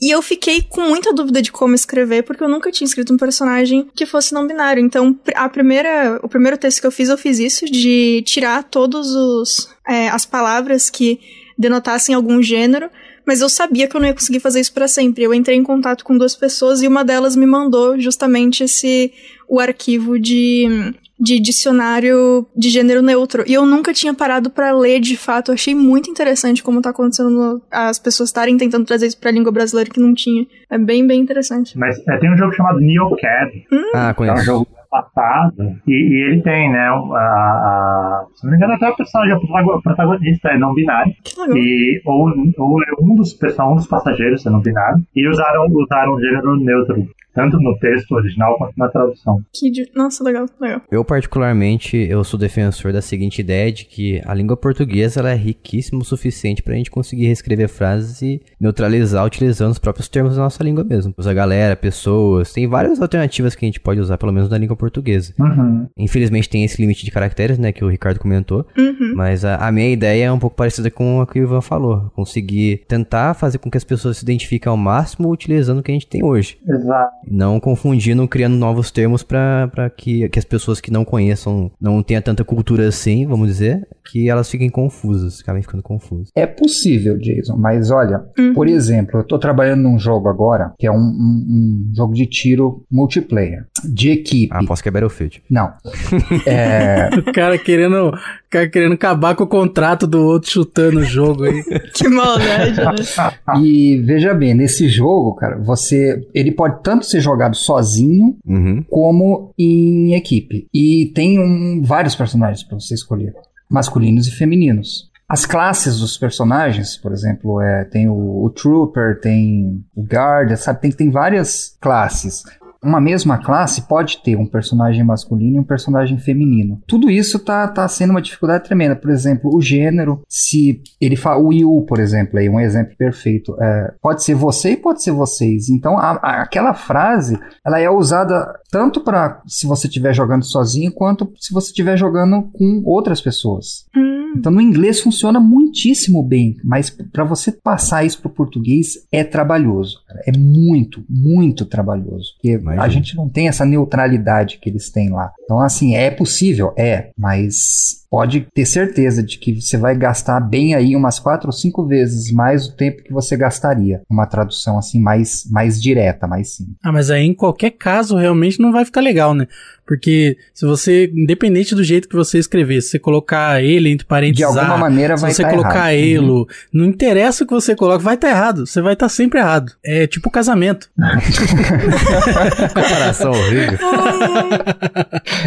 E 0.00 0.10
eu 0.10 0.20
fiquei 0.20 0.62
com 0.62 0.80
muita 0.82 1.12
dúvida 1.12 1.40
de 1.40 1.52
como 1.52 1.74
escrever, 1.74 2.22
porque 2.24 2.42
eu 2.42 2.48
nunca 2.48 2.72
tinha 2.72 2.86
escrito 2.86 3.14
um 3.14 3.16
personagem 3.16 3.88
que 3.94 4.04
fosse 4.04 4.34
não 4.34 4.46
binário. 4.46 4.84
Então, 4.84 5.18
a 5.34 5.48
primeira, 5.48 6.18
o 6.22 6.28
primeiro 6.28 6.58
texto 6.58 6.80
que 6.80 6.86
eu 6.86 6.92
fiz, 6.92 7.08
eu 7.08 7.18
fiz 7.18 7.38
isso 7.38 7.66
de 7.66 8.22
tirar 8.26 8.64
todos 8.64 9.14
os 9.14 9.68
é, 9.86 10.08
as 10.08 10.24
palavras 10.24 10.90
que 10.90 11.20
denotassem 11.58 12.14
algum 12.14 12.42
gênero. 12.42 12.88
Mas 13.26 13.40
eu 13.40 13.48
sabia 13.48 13.86
que 13.86 13.96
eu 13.96 14.00
não 14.00 14.08
ia 14.08 14.14
conseguir 14.14 14.40
fazer 14.40 14.60
isso 14.60 14.72
pra 14.72 14.88
sempre. 14.88 15.22
Eu 15.22 15.32
entrei 15.32 15.56
em 15.56 15.62
contato 15.62 16.04
com 16.04 16.18
duas 16.18 16.34
pessoas 16.34 16.82
e 16.82 16.88
uma 16.88 17.04
delas 17.04 17.36
me 17.36 17.46
mandou 17.46 17.98
justamente 18.00 18.64
esse 18.64 19.12
o 19.48 19.60
arquivo 19.60 20.18
de 20.18 20.92
de 21.24 21.38
dicionário 21.38 22.44
de 22.56 22.68
gênero 22.68 23.00
neutro. 23.00 23.44
E 23.46 23.54
eu 23.54 23.64
nunca 23.64 23.92
tinha 23.94 24.12
parado 24.12 24.50
pra 24.50 24.72
ler 24.76 24.98
de 24.98 25.16
fato. 25.16 25.50
Eu 25.50 25.54
achei 25.54 25.72
muito 25.72 26.10
interessante 26.10 26.64
como 26.64 26.82
tá 26.82 26.90
acontecendo 26.90 27.30
no- 27.30 27.62
as 27.70 27.96
pessoas 27.98 28.28
estarem 28.30 28.56
tentando 28.58 28.84
trazer 28.84 29.06
isso 29.06 29.18
pra 29.18 29.30
língua 29.30 29.52
brasileira 29.52 29.88
que 29.88 30.00
não 30.00 30.14
tinha. 30.14 30.44
É 30.68 30.76
bem, 30.76 31.06
bem 31.06 31.20
interessante. 31.20 31.78
Mas 31.78 31.96
é, 32.08 32.16
tem 32.18 32.32
um 32.32 32.36
jogo 32.36 32.52
chamado 32.54 32.80
Neocad, 32.80 33.50
Ah, 33.94 34.12
que 34.12 34.22
é 34.22 34.24
um 34.24 34.28
conheço. 34.28 34.44
jogo 34.44 34.66
passado, 34.92 35.54
e, 35.88 35.92
e 35.92 36.22
ele 36.28 36.42
tem, 36.42 36.70
né, 36.70 36.86
a, 36.86 36.92
a- 36.92 38.26
se 38.34 38.44
não 38.44 38.50
me 38.52 38.56
engano, 38.58 38.74
até 38.74 38.88
o 38.90 38.94
personagem, 38.96 39.34
o 39.34 39.82
protagonista 39.82 40.50
é 40.50 40.58
não 40.58 40.74
binário. 40.74 41.12
E, 41.56 42.02
ou, 42.04 42.28
ou 42.58 42.82
é 42.82 42.86
um 43.00 43.14
dos, 43.16 43.36
um 43.60 43.74
dos 43.76 43.86
passageiros, 43.86 44.42
se 44.42 44.50
não 44.50 44.60
binário, 44.60 44.98
e 45.16 45.26
usaram, 45.26 45.66
usaram 45.70 46.20
gênero 46.20 46.56
neutro, 46.56 47.06
tanto 47.34 47.58
no 47.58 47.76
texto 47.78 48.12
original 48.12 48.56
quanto 48.58 48.74
na 48.76 48.88
tradução. 48.88 49.42
Que 49.52 49.70
de- 49.70 49.90
Nossa, 49.94 50.22
legal, 50.24 50.46
legal. 50.60 50.82
Eu, 50.90 51.04
particularmente, 51.04 51.96
eu 51.96 52.22
sou 52.24 52.38
defensor 52.38 52.92
da 52.92 53.00
seguinte 53.02 53.40
ideia 53.40 53.70
de 53.72 53.84
que 53.84 54.20
a 54.24 54.34
língua 54.34 54.56
portuguesa 54.56 55.20
ela 55.20 55.30
é 55.30 55.34
riquíssima 55.34 56.00
o 56.00 56.04
suficiente 56.04 56.62
pra 56.62 56.74
gente 56.74 56.90
conseguir 56.90 57.26
reescrever 57.26 57.68
frases 57.68 58.20
e 58.22 58.40
neutralizar 58.60 59.24
utilizando 59.24 59.72
os 59.72 59.78
próprios 59.78 60.08
termos 60.08 60.36
da 60.36 60.42
nossa 60.42 60.62
língua 60.62 60.84
mesmo. 60.84 61.14
Usa 61.16 61.32
galera, 61.32 61.74
pessoas, 61.76 62.52
tem 62.52 62.66
várias 62.66 63.00
alternativas 63.00 63.54
que 63.54 63.64
a 63.64 63.68
gente 63.68 63.80
pode 63.80 64.00
usar, 64.00 64.18
pelo 64.18 64.32
menos 64.32 64.48
na 64.50 64.58
língua 64.58 64.76
portuguesa. 64.76 65.34
Uhum. 65.38 65.86
Infelizmente 65.96 66.48
tem 66.48 66.64
esse 66.64 66.80
limite 66.80 67.04
de 67.04 67.10
caracteres, 67.10 67.58
né, 67.58 67.72
que 67.72 67.84
o 67.84 67.88
Ricardo 67.88 68.18
comentou, 68.20 68.66
Uhum. 68.76 69.14
mas 69.16 69.44
a, 69.44 69.56
a 69.56 69.72
minha 69.72 69.88
ideia 69.90 70.24
é 70.26 70.32
um 70.32 70.38
pouco 70.38 70.56
parecida 70.56 70.90
com 70.90 71.20
a 71.20 71.26
que 71.26 71.40
o 71.40 71.42
Ivan 71.42 71.60
falou, 71.60 72.10
conseguir 72.14 72.84
tentar 72.88 73.34
fazer 73.34 73.58
com 73.58 73.70
que 73.70 73.76
as 73.78 73.84
pessoas 73.84 74.18
se 74.18 74.24
identifiquem 74.24 74.70
ao 74.70 74.76
máximo 74.76 75.30
utilizando 75.30 75.78
o 75.78 75.82
que 75.82 75.90
a 75.90 75.94
gente 75.94 76.06
tem 76.06 76.22
hoje. 76.24 76.58
Exato. 76.68 77.12
Não 77.26 77.58
confundindo, 77.60 78.26
criando 78.28 78.56
novos 78.56 78.90
termos 78.90 79.22
pra, 79.22 79.68
pra 79.68 79.88
que, 79.90 80.28
que 80.28 80.38
as 80.38 80.44
pessoas 80.44 80.80
que 80.80 80.90
não 80.90 81.04
conheçam, 81.04 81.70
não 81.80 82.02
tenham 82.02 82.22
tanta 82.22 82.44
cultura 82.44 82.88
assim, 82.88 83.26
vamos 83.26 83.48
dizer, 83.48 83.86
que 84.10 84.28
elas 84.28 84.50
fiquem 84.50 84.68
confusas, 84.68 85.40
acabem 85.40 85.62
ficando 85.62 85.82
confusas. 85.82 86.28
É 86.34 86.46
possível, 86.46 87.16
Jason, 87.18 87.56
mas 87.56 87.90
olha, 87.90 88.22
Uhum. 88.38 88.52
por 88.54 88.66
exemplo, 88.68 89.20
eu 89.20 89.24
tô 89.24 89.38
trabalhando 89.38 89.82
num 89.82 89.98
jogo 89.98 90.28
agora, 90.28 90.72
que 90.78 90.86
é 90.86 90.90
um, 90.90 90.96
um- 90.96 91.46
um 91.90 91.92
jogo 91.94 92.14
de 92.14 92.26
tiro 92.26 92.84
multiplayer, 92.90 93.66
de 93.84 94.10
equipe. 94.10 94.52
Ah, 94.52 94.60
posso 94.66 94.82
que 94.82 94.88
é 94.88 94.92
Battlefield. 94.92 95.42
Não. 95.50 95.72
É, 96.46 97.08
O 97.16 97.32
cara 97.32 97.56
querendo, 97.58 98.12
o 98.52 98.60
cara 98.60 98.68
querendo 98.68 98.92
acabar 98.94 99.34
com 99.34 99.44
o 99.44 99.48
contrato 99.48 100.06
do 100.06 100.20
outro 100.24 100.50
chutando 100.50 101.00
o 101.00 101.04
jogo 101.04 101.44
aí. 101.44 101.62
Que 101.94 102.08
maldade, 102.08 102.76
né? 102.76 103.32
e 103.62 103.96
veja 104.04 104.34
bem, 104.34 104.54
nesse 104.54 104.88
jogo, 104.88 105.34
cara, 105.34 105.58
você. 105.58 106.26
Ele 106.34 106.52
pode 106.52 106.82
tanto 106.82 107.04
ser 107.06 107.20
jogado 107.20 107.56
sozinho 107.56 108.36
Uhum. 108.46 108.84
como 108.88 109.52
em 109.58 110.14
equipe. 110.14 110.66
E 110.72 111.12
tem 111.14 111.38
um- 111.38 111.82
vários 111.82 112.14
personagens 112.14 112.62
para 112.62 112.78
você 112.78 112.94
escolher, 112.94 113.32
masculinos 113.70 114.26
e 114.26 114.32
femininos. 114.32 115.10
As 115.28 115.46
classes 115.46 115.98
dos 116.00 116.18
personagens, 116.18 116.96
por 116.98 117.10
exemplo, 117.12 117.58
é, 117.62 117.84
tem 117.84 118.06
o, 118.08 118.44
o 118.44 118.50
Trooper, 118.50 119.18
tem 119.20 119.82
o 119.96 120.02
Guard, 120.02 120.54
sabe? 120.56 120.80
Tem, 120.82 120.90
tem 120.90 121.10
várias 121.10 121.74
classes. 121.80 122.42
Uma 122.82 123.00
mesma 123.00 123.38
classe 123.38 123.82
pode 123.82 124.18
ter 124.22 124.36
um 124.36 124.46
personagem 124.46 125.04
masculino 125.04 125.56
e 125.56 125.60
um 125.60 125.64
personagem 125.64 126.18
feminino. 126.18 126.80
Tudo 126.86 127.10
isso 127.10 127.38
tá, 127.38 127.66
tá 127.68 127.86
sendo 127.86 128.10
uma 128.10 128.20
dificuldade 128.22 128.64
tremenda. 128.64 128.96
Por 128.96 129.10
exemplo, 129.10 129.54
o 129.54 129.60
gênero, 129.60 130.20
se 130.28 130.80
ele 131.00 131.14
fala, 131.16 131.40
o 131.42 131.52
Yu, 131.52 131.82
por 131.86 132.00
exemplo, 132.00 132.38
aí 132.38 132.48
um 132.48 132.58
exemplo 132.60 132.94
perfeito, 132.96 133.56
é, 133.60 133.94
pode 134.02 134.24
ser 134.24 134.34
você 134.34 134.72
e 134.72 134.76
pode 134.76 135.02
ser 135.02 135.12
vocês. 135.12 135.68
Então, 135.68 135.96
a- 135.98 136.18
a- 136.22 136.42
aquela 136.42 136.74
frase, 136.74 137.38
ela 137.64 137.78
é 137.78 137.88
usada 137.88 138.52
tanto 138.70 139.00
para 139.02 139.40
se 139.46 139.66
você 139.66 139.86
estiver 139.86 140.12
jogando 140.14 140.44
sozinho, 140.44 140.90
quanto 140.92 141.32
se 141.38 141.52
você 141.52 141.68
estiver 141.68 141.96
jogando 141.96 142.42
com 142.52 142.82
outras 142.84 143.20
pessoas. 143.20 143.86
Hum, 143.96 144.10
Então, 144.34 144.50
no 144.50 144.62
inglês 144.62 144.98
funciona 145.00 145.38
muitíssimo 145.38 146.22
bem, 146.22 146.56
mas 146.64 146.88
para 146.88 147.22
você 147.22 147.52
passar 147.52 148.02
isso 148.02 148.18
para 148.20 148.30
o 148.30 148.34
português 148.34 148.94
é 149.12 149.22
trabalhoso. 149.22 149.98
cara. 150.08 150.20
É 150.26 150.32
muito, 150.38 151.04
muito 151.08 151.66
trabalhoso. 151.66 152.32
Porque 152.40 152.56
Imagino. 152.74 152.84
a 152.84 152.88
gente 152.88 153.16
não 153.16 153.28
tem 153.28 153.48
essa 153.48 153.64
neutralidade 153.64 154.58
que 154.58 154.68
eles 154.68 154.90
têm 154.90 155.10
lá. 155.10 155.32
Então, 155.44 155.60
assim, 155.60 155.94
é 155.94 156.10
possível? 156.10 156.72
É, 156.76 157.10
mas 157.16 158.01
pode 158.12 158.46
ter 158.54 158.66
certeza 158.66 159.22
de 159.22 159.38
que 159.38 159.58
você 159.58 159.78
vai 159.78 159.96
gastar 159.96 160.38
bem 160.38 160.74
aí 160.74 160.94
umas 160.94 161.18
quatro 161.18 161.48
ou 161.48 161.52
cinco 161.52 161.86
vezes 161.86 162.30
mais 162.30 162.66
o 162.66 162.76
tempo 162.76 163.02
que 163.02 163.10
você 163.10 163.38
gastaria. 163.38 164.02
Uma 164.10 164.26
tradução 164.26 164.76
assim 164.76 165.00
mais, 165.00 165.48
mais 165.50 165.80
direta, 165.80 166.26
mais 166.26 166.54
simples. 166.54 166.76
Ah, 166.84 166.92
mas 166.92 167.10
aí 167.10 167.24
em 167.24 167.32
qualquer 167.32 167.70
caso 167.70 168.14
realmente 168.18 168.60
não 168.60 168.70
vai 168.70 168.84
ficar 168.84 169.00
legal, 169.00 169.32
né? 169.32 169.48
Porque 169.86 170.36
se 170.54 170.64
você, 170.64 171.10
independente 171.14 171.74
do 171.74 171.82
jeito 171.82 172.08
que 172.08 172.14
você 172.14 172.38
escrever, 172.38 172.80
se 172.82 172.90
você 172.90 172.98
colocar 172.98 173.62
ele 173.62 173.90
entre 173.90 174.06
parênteses, 174.06 174.36
De 174.36 174.44
alguma 174.44 174.78
maneira 174.78 175.16
se 175.16 175.22
vai 175.22 175.32
você 175.32 175.42
tá 175.42 175.50
colocar 175.50 175.92
errado. 175.92 176.24
elo, 176.24 176.48
não 176.72 176.84
interessa 176.84 177.42
o 177.42 177.46
que 177.46 177.52
você 177.52 177.74
coloca, 177.74 177.98
vai 177.98 178.14
estar 178.14 178.28
errado. 178.28 178.66
Você 178.66 178.80
vai 178.80 178.92
estar 178.92 179.08
sempre 179.08 179.40
errado. 179.40 179.72
É 179.84 180.06
tipo 180.06 180.30
casamento. 180.30 180.88
Comparação 182.74 183.32
horrível. 183.32 183.78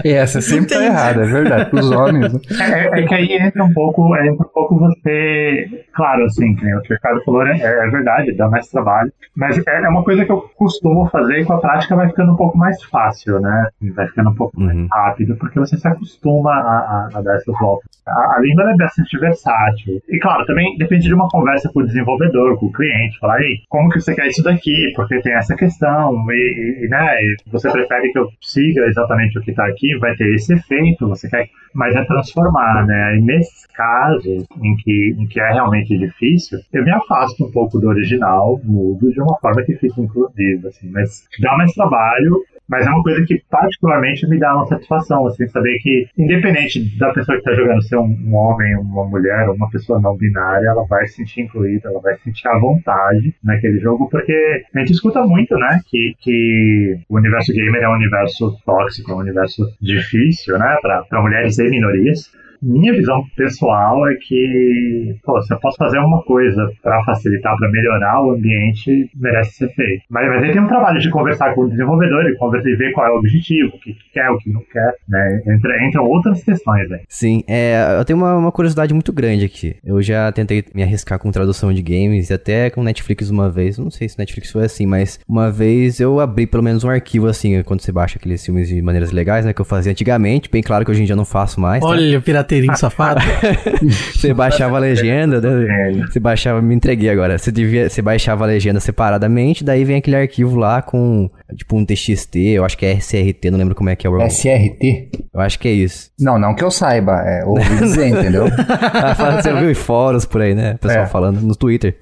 É, 0.03 0.11
essa 0.25 0.41
sempre 0.41 0.67
tá 0.67 0.75
Entendi. 0.75 0.91
errada, 0.91 1.21
é 1.23 1.25
verdade. 1.25 1.69
Para 1.69 1.79
os 1.79 1.91
homens. 1.91 2.33
né? 2.33 2.39
É, 2.59 2.99
é 3.01 3.07
que 3.07 3.13
aí 3.15 3.33
entra 3.33 3.63
um 3.63 3.73
pouco, 3.73 4.15
entra 4.17 4.33
um 4.45 4.49
pouco 4.53 4.77
você. 4.77 5.85
Claro, 5.93 6.25
assim, 6.25 6.55
que 6.55 6.75
o 6.75 6.81
que 6.81 6.93
o 6.93 6.95
Ricardo 6.95 7.23
falou, 7.23 7.43
né? 7.43 7.57
é, 7.61 7.87
é 7.87 7.89
verdade, 7.89 8.35
dá 8.35 8.47
mais 8.49 8.67
trabalho. 8.67 9.11
Mas 9.35 9.57
é, 9.67 9.81
é 9.83 9.89
uma 9.89 10.03
coisa 10.03 10.25
que 10.25 10.31
eu 10.31 10.41
costumo 10.55 11.07
fazer 11.09 11.39
e 11.39 11.45
com 11.45 11.53
a 11.53 11.59
prática 11.59 11.95
vai 11.95 12.07
ficando 12.07 12.33
um 12.33 12.37
pouco 12.37 12.57
mais 12.57 12.81
fácil, 12.83 13.39
né? 13.39 13.67
Vai 13.95 14.07
ficando 14.07 14.29
um 14.29 14.35
pouco 14.35 14.59
mais 14.59 14.75
Uhum. 14.75 14.87
rápido, 14.91 15.35
porque 15.37 15.59
você 15.59 15.77
se 15.77 15.87
acostuma 15.87 16.51
a, 16.51 16.77
a- 16.79 17.09
a 17.15 17.21
dar 17.21 17.35
essas 17.35 17.57
voltas. 17.59 17.85
A, 18.07 18.35
a 18.35 18.39
língua 18.39 18.71
é 18.71 18.75
bastante 18.77 19.17
versátil. 19.19 20.01
E 20.09 20.19
claro, 20.19 20.45
também 20.45 20.77
depende 20.77 21.07
de 21.07 21.13
uma 21.13 21.27
conversa 21.29 21.69
com 21.73 21.79
o 21.81 21.85
desenvolvedor, 21.85 22.57
com 22.59 22.67
o 22.67 22.71
cliente, 22.71 23.17
falar, 23.19 23.41
ei, 23.41 23.57
como 23.69 23.89
que 23.89 23.99
você 24.01 24.13
quer 24.15 24.27
isso 24.27 24.43
daqui? 24.43 24.91
Porque 24.95 25.21
tem 25.21 25.33
essa 25.33 25.55
questão, 25.55 26.13
e, 26.31 26.85
e, 26.85 26.87
né, 26.89 27.15
você 27.51 27.71
prefere 27.71 28.11
que 28.11 28.19
eu 28.19 28.27
siga 28.41 28.85
exatamente 28.87 29.37
o 29.37 29.41
que 29.41 29.51
está 29.51 29.65
aqui, 29.67 29.97
vai 29.99 30.15
ter 30.15 30.33
esse 30.35 30.53
efeito, 30.53 31.07
você 31.07 31.29
quer 31.29 31.47
mas 31.73 31.93
é 31.93 32.05
né? 32.51 33.17
E 33.17 33.21
nesses 33.21 33.65
casos 33.67 34.45
em 34.61 34.75
que, 34.77 35.15
em 35.17 35.27
que 35.27 35.39
é 35.39 35.53
realmente 35.53 35.97
difícil, 35.97 36.59
eu 36.73 36.83
me 36.83 36.91
afasto 36.91 37.45
um 37.45 37.51
pouco 37.51 37.79
do 37.79 37.87
original, 37.87 38.59
mudo 38.63 39.11
de 39.11 39.21
uma 39.21 39.37
forma 39.39 39.63
que 39.63 39.75
fique 39.75 40.01
inclusiva, 40.01 40.67
assim, 40.67 40.89
mas 40.91 41.27
dá 41.41 41.55
mais 41.57 41.71
trabalho, 41.73 42.41
mas 42.67 42.85
é 42.85 42.89
uma 42.89 43.03
coisa 43.03 43.23
que 43.25 43.41
particularmente 43.49 44.27
me 44.27 44.39
dá 44.39 44.55
uma 44.55 44.65
satisfação, 44.65 45.27
assim, 45.27 45.47
saber 45.47 45.77
que, 45.79 46.07
independente 46.17 46.97
da 46.97 47.13
pessoa 47.13 47.37
que 47.37 47.49
está 47.49 47.53
jogando 47.53 47.81
ser 47.83 47.97
um, 47.97 48.17
um 48.25 48.35
homem, 48.35 48.75
uma 48.77 49.05
mulher, 49.05 49.49
uma 49.49 49.69
pessoa 49.69 49.99
não 49.99 50.15
binária, 50.17 50.67
ela 50.67 50.85
vai 50.87 51.05
se 51.07 51.15
sentir 51.15 51.41
incluída, 51.41 51.89
ela 51.89 52.01
vai 52.01 52.15
se 52.15 52.23
sentir 52.23 52.47
à 52.47 52.57
vontade 52.57 53.35
naquele 53.43 53.79
jogo, 53.79 54.09
porque 54.09 54.63
a 54.73 54.79
gente 54.79 54.93
escuta 54.93 55.21
muito, 55.23 55.55
né, 55.57 55.79
que, 55.85 56.15
que 56.19 56.99
o 57.07 57.17
universo 57.17 57.53
gamer 57.53 57.83
é 57.83 57.89
um 57.89 57.95
universo 57.95 58.57
tóxico, 58.65 59.11
é 59.11 59.15
um 59.15 59.19
universo 59.19 59.63
difícil, 59.81 60.57
né, 60.57 60.75
para 60.81 61.21
mulheres 61.21 61.57
e 61.59 61.69
minorias. 61.69 62.31
Minha 62.65 62.93
visão 62.93 63.23
pessoal 63.37 64.09
é 64.09 64.15
que, 64.15 65.15
pô, 65.23 65.39
se 65.41 65.53
eu 65.53 65.59
posso 65.59 65.77
fazer 65.77 65.99
uma 65.99 66.23
coisa 66.23 66.67
para 66.81 67.03
facilitar, 67.03 67.55
para 67.57 67.69
melhorar 67.69 68.23
o 68.25 68.31
ambiente, 68.31 69.07
merece 69.15 69.51
ser 69.51 69.69
feito. 69.75 70.03
Mas, 70.09 70.27
mas 70.27 70.43
aí 70.43 70.51
tem 70.51 70.61
um 70.61 70.67
trabalho 70.67 70.99
de 70.99 71.09
conversar 71.11 71.53
com 71.53 71.61
o 71.61 71.69
desenvolvedor 71.69 72.25
e 72.25 72.35
conversar 72.37 72.69
e 72.69 72.75
ver 72.75 72.91
qual 72.93 73.07
é 73.07 73.11
o 73.11 73.17
objetivo, 73.19 73.69
o 73.69 73.79
que 73.79 73.93
que 73.93 74.11
quer, 74.13 74.29
o 74.31 74.37
que 74.39 74.51
não 74.51 74.61
quer, 74.71 74.95
né? 75.07 75.41
Entra, 75.47 75.85
entram 75.85 76.05
outras 76.05 76.43
questões 76.43 76.91
aí. 76.91 77.01
Sim, 77.07 77.43
é, 77.47 77.97
eu 77.99 78.03
tenho 78.05 78.17
uma, 78.17 78.35
uma 78.35 78.51
curiosidade 78.51 78.93
muito 78.93 79.13
grande 79.13 79.45
aqui. 79.45 79.75
Eu 79.83 80.01
já 80.01 80.31
tentei 80.31 80.63
me 80.73 80.81
arriscar 80.81 81.19
com 81.19 81.29
tradução 81.31 81.71
de 81.71 81.83
games 81.83 82.29
e 82.29 82.33
até 82.33 82.69
com 82.71 82.83
Netflix 82.83 83.29
uma 83.29 83.49
vez. 83.49 83.77
Não 83.77 83.91
sei 83.91 84.09
se 84.09 84.17
Netflix 84.17 84.51
foi 84.51 84.65
assim, 84.65 84.87
mas 84.87 85.19
uma 85.27 85.51
vez 85.51 85.99
eu 85.99 86.19
abri 86.19 86.47
pelo 86.47 86.63
menos 86.63 86.83
um 86.83 86.89
arquivo 86.89 87.27
assim, 87.27 87.61
quando 87.63 87.81
você 87.81 87.91
baixa 87.91 88.17
aqueles 88.17 88.43
filmes 88.43 88.67
de 88.67 88.81
maneiras 88.81 89.11
legais, 89.11 89.45
né? 89.45 89.53
Que 89.53 89.61
eu 89.61 89.65
fazia 89.65 89.91
antigamente. 89.91 90.49
Bem 90.49 90.63
claro 90.63 90.83
que 90.83 90.91
hoje 90.91 91.01
em 91.01 91.05
dia 91.05 91.13
eu 91.13 91.17
não 91.17 91.25
faço 91.25 91.59
mais. 91.59 91.81
tá? 91.81 91.87
Olha 91.87 92.21
o 92.55 92.61
pirateirinho 92.65 92.77
safado. 92.77 93.21
Você 94.15 94.33
baixava 94.33 94.77
a 94.77 94.79
legenda, 94.79 95.41
né? 95.41 96.05
Você 96.07 96.19
baixava, 96.19 96.61
me 96.61 96.73
entreguei 96.75 97.09
agora. 97.09 97.37
Você 97.37 97.51
devia, 97.51 97.89
você 97.89 98.01
baixava 98.01 98.43
a 98.43 98.47
legenda 98.47 98.79
separadamente, 98.79 99.63
daí 99.63 99.83
vem 99.83 99.97
aquele 99.97 100.15
arquivo 100.15 100.55
lá 100.57 100.81
com 100.81 101.29
tipo 101.55 101.77
um 101.77 101.85
TXT, 101.85 102.35
eu 102.37 102.65
acho 102.65 102.77
que 102.77 102.85
é 102.85 102.93
SRT, 102.99 103.51
não 103.51 103.57
lembro 103.59 103.75
como 103.75 103.89
é 103.89 103.95
que 103.95 104.07
é 104.07 104.09
o. 104.09 104.17
SRT? 104.21 105.09
Eu 105.33 105.39
acho 105.39 105.59
que 105.59 105.67
é 105.67 105.71
isso. 105.71 106.09
Não, 106.19 106.39
não 106.39 106.55
que 106.55 106.63
eu 106.63 106.71
saiba, 106.71 107.21
é 107.25 107.43
ouvi 107.45 107.75
dizer, 107.77 108.07
entendeu? 108.09 108.45
Ah, 108.47 109.41
Você 109.41 109.53
viu 109.53 109.69
em 109.69 109.73
fóruns 109.75 110.25
por 110.25 110.41
aí, 110.41 110.55
né? 110.55 110.73
O 110.75 110.79
pessoal 110.79 111.03
É. 111.03 111.07
falando 111.07 111.41
no 111.41 111.55
Twitter. 111.55 111.95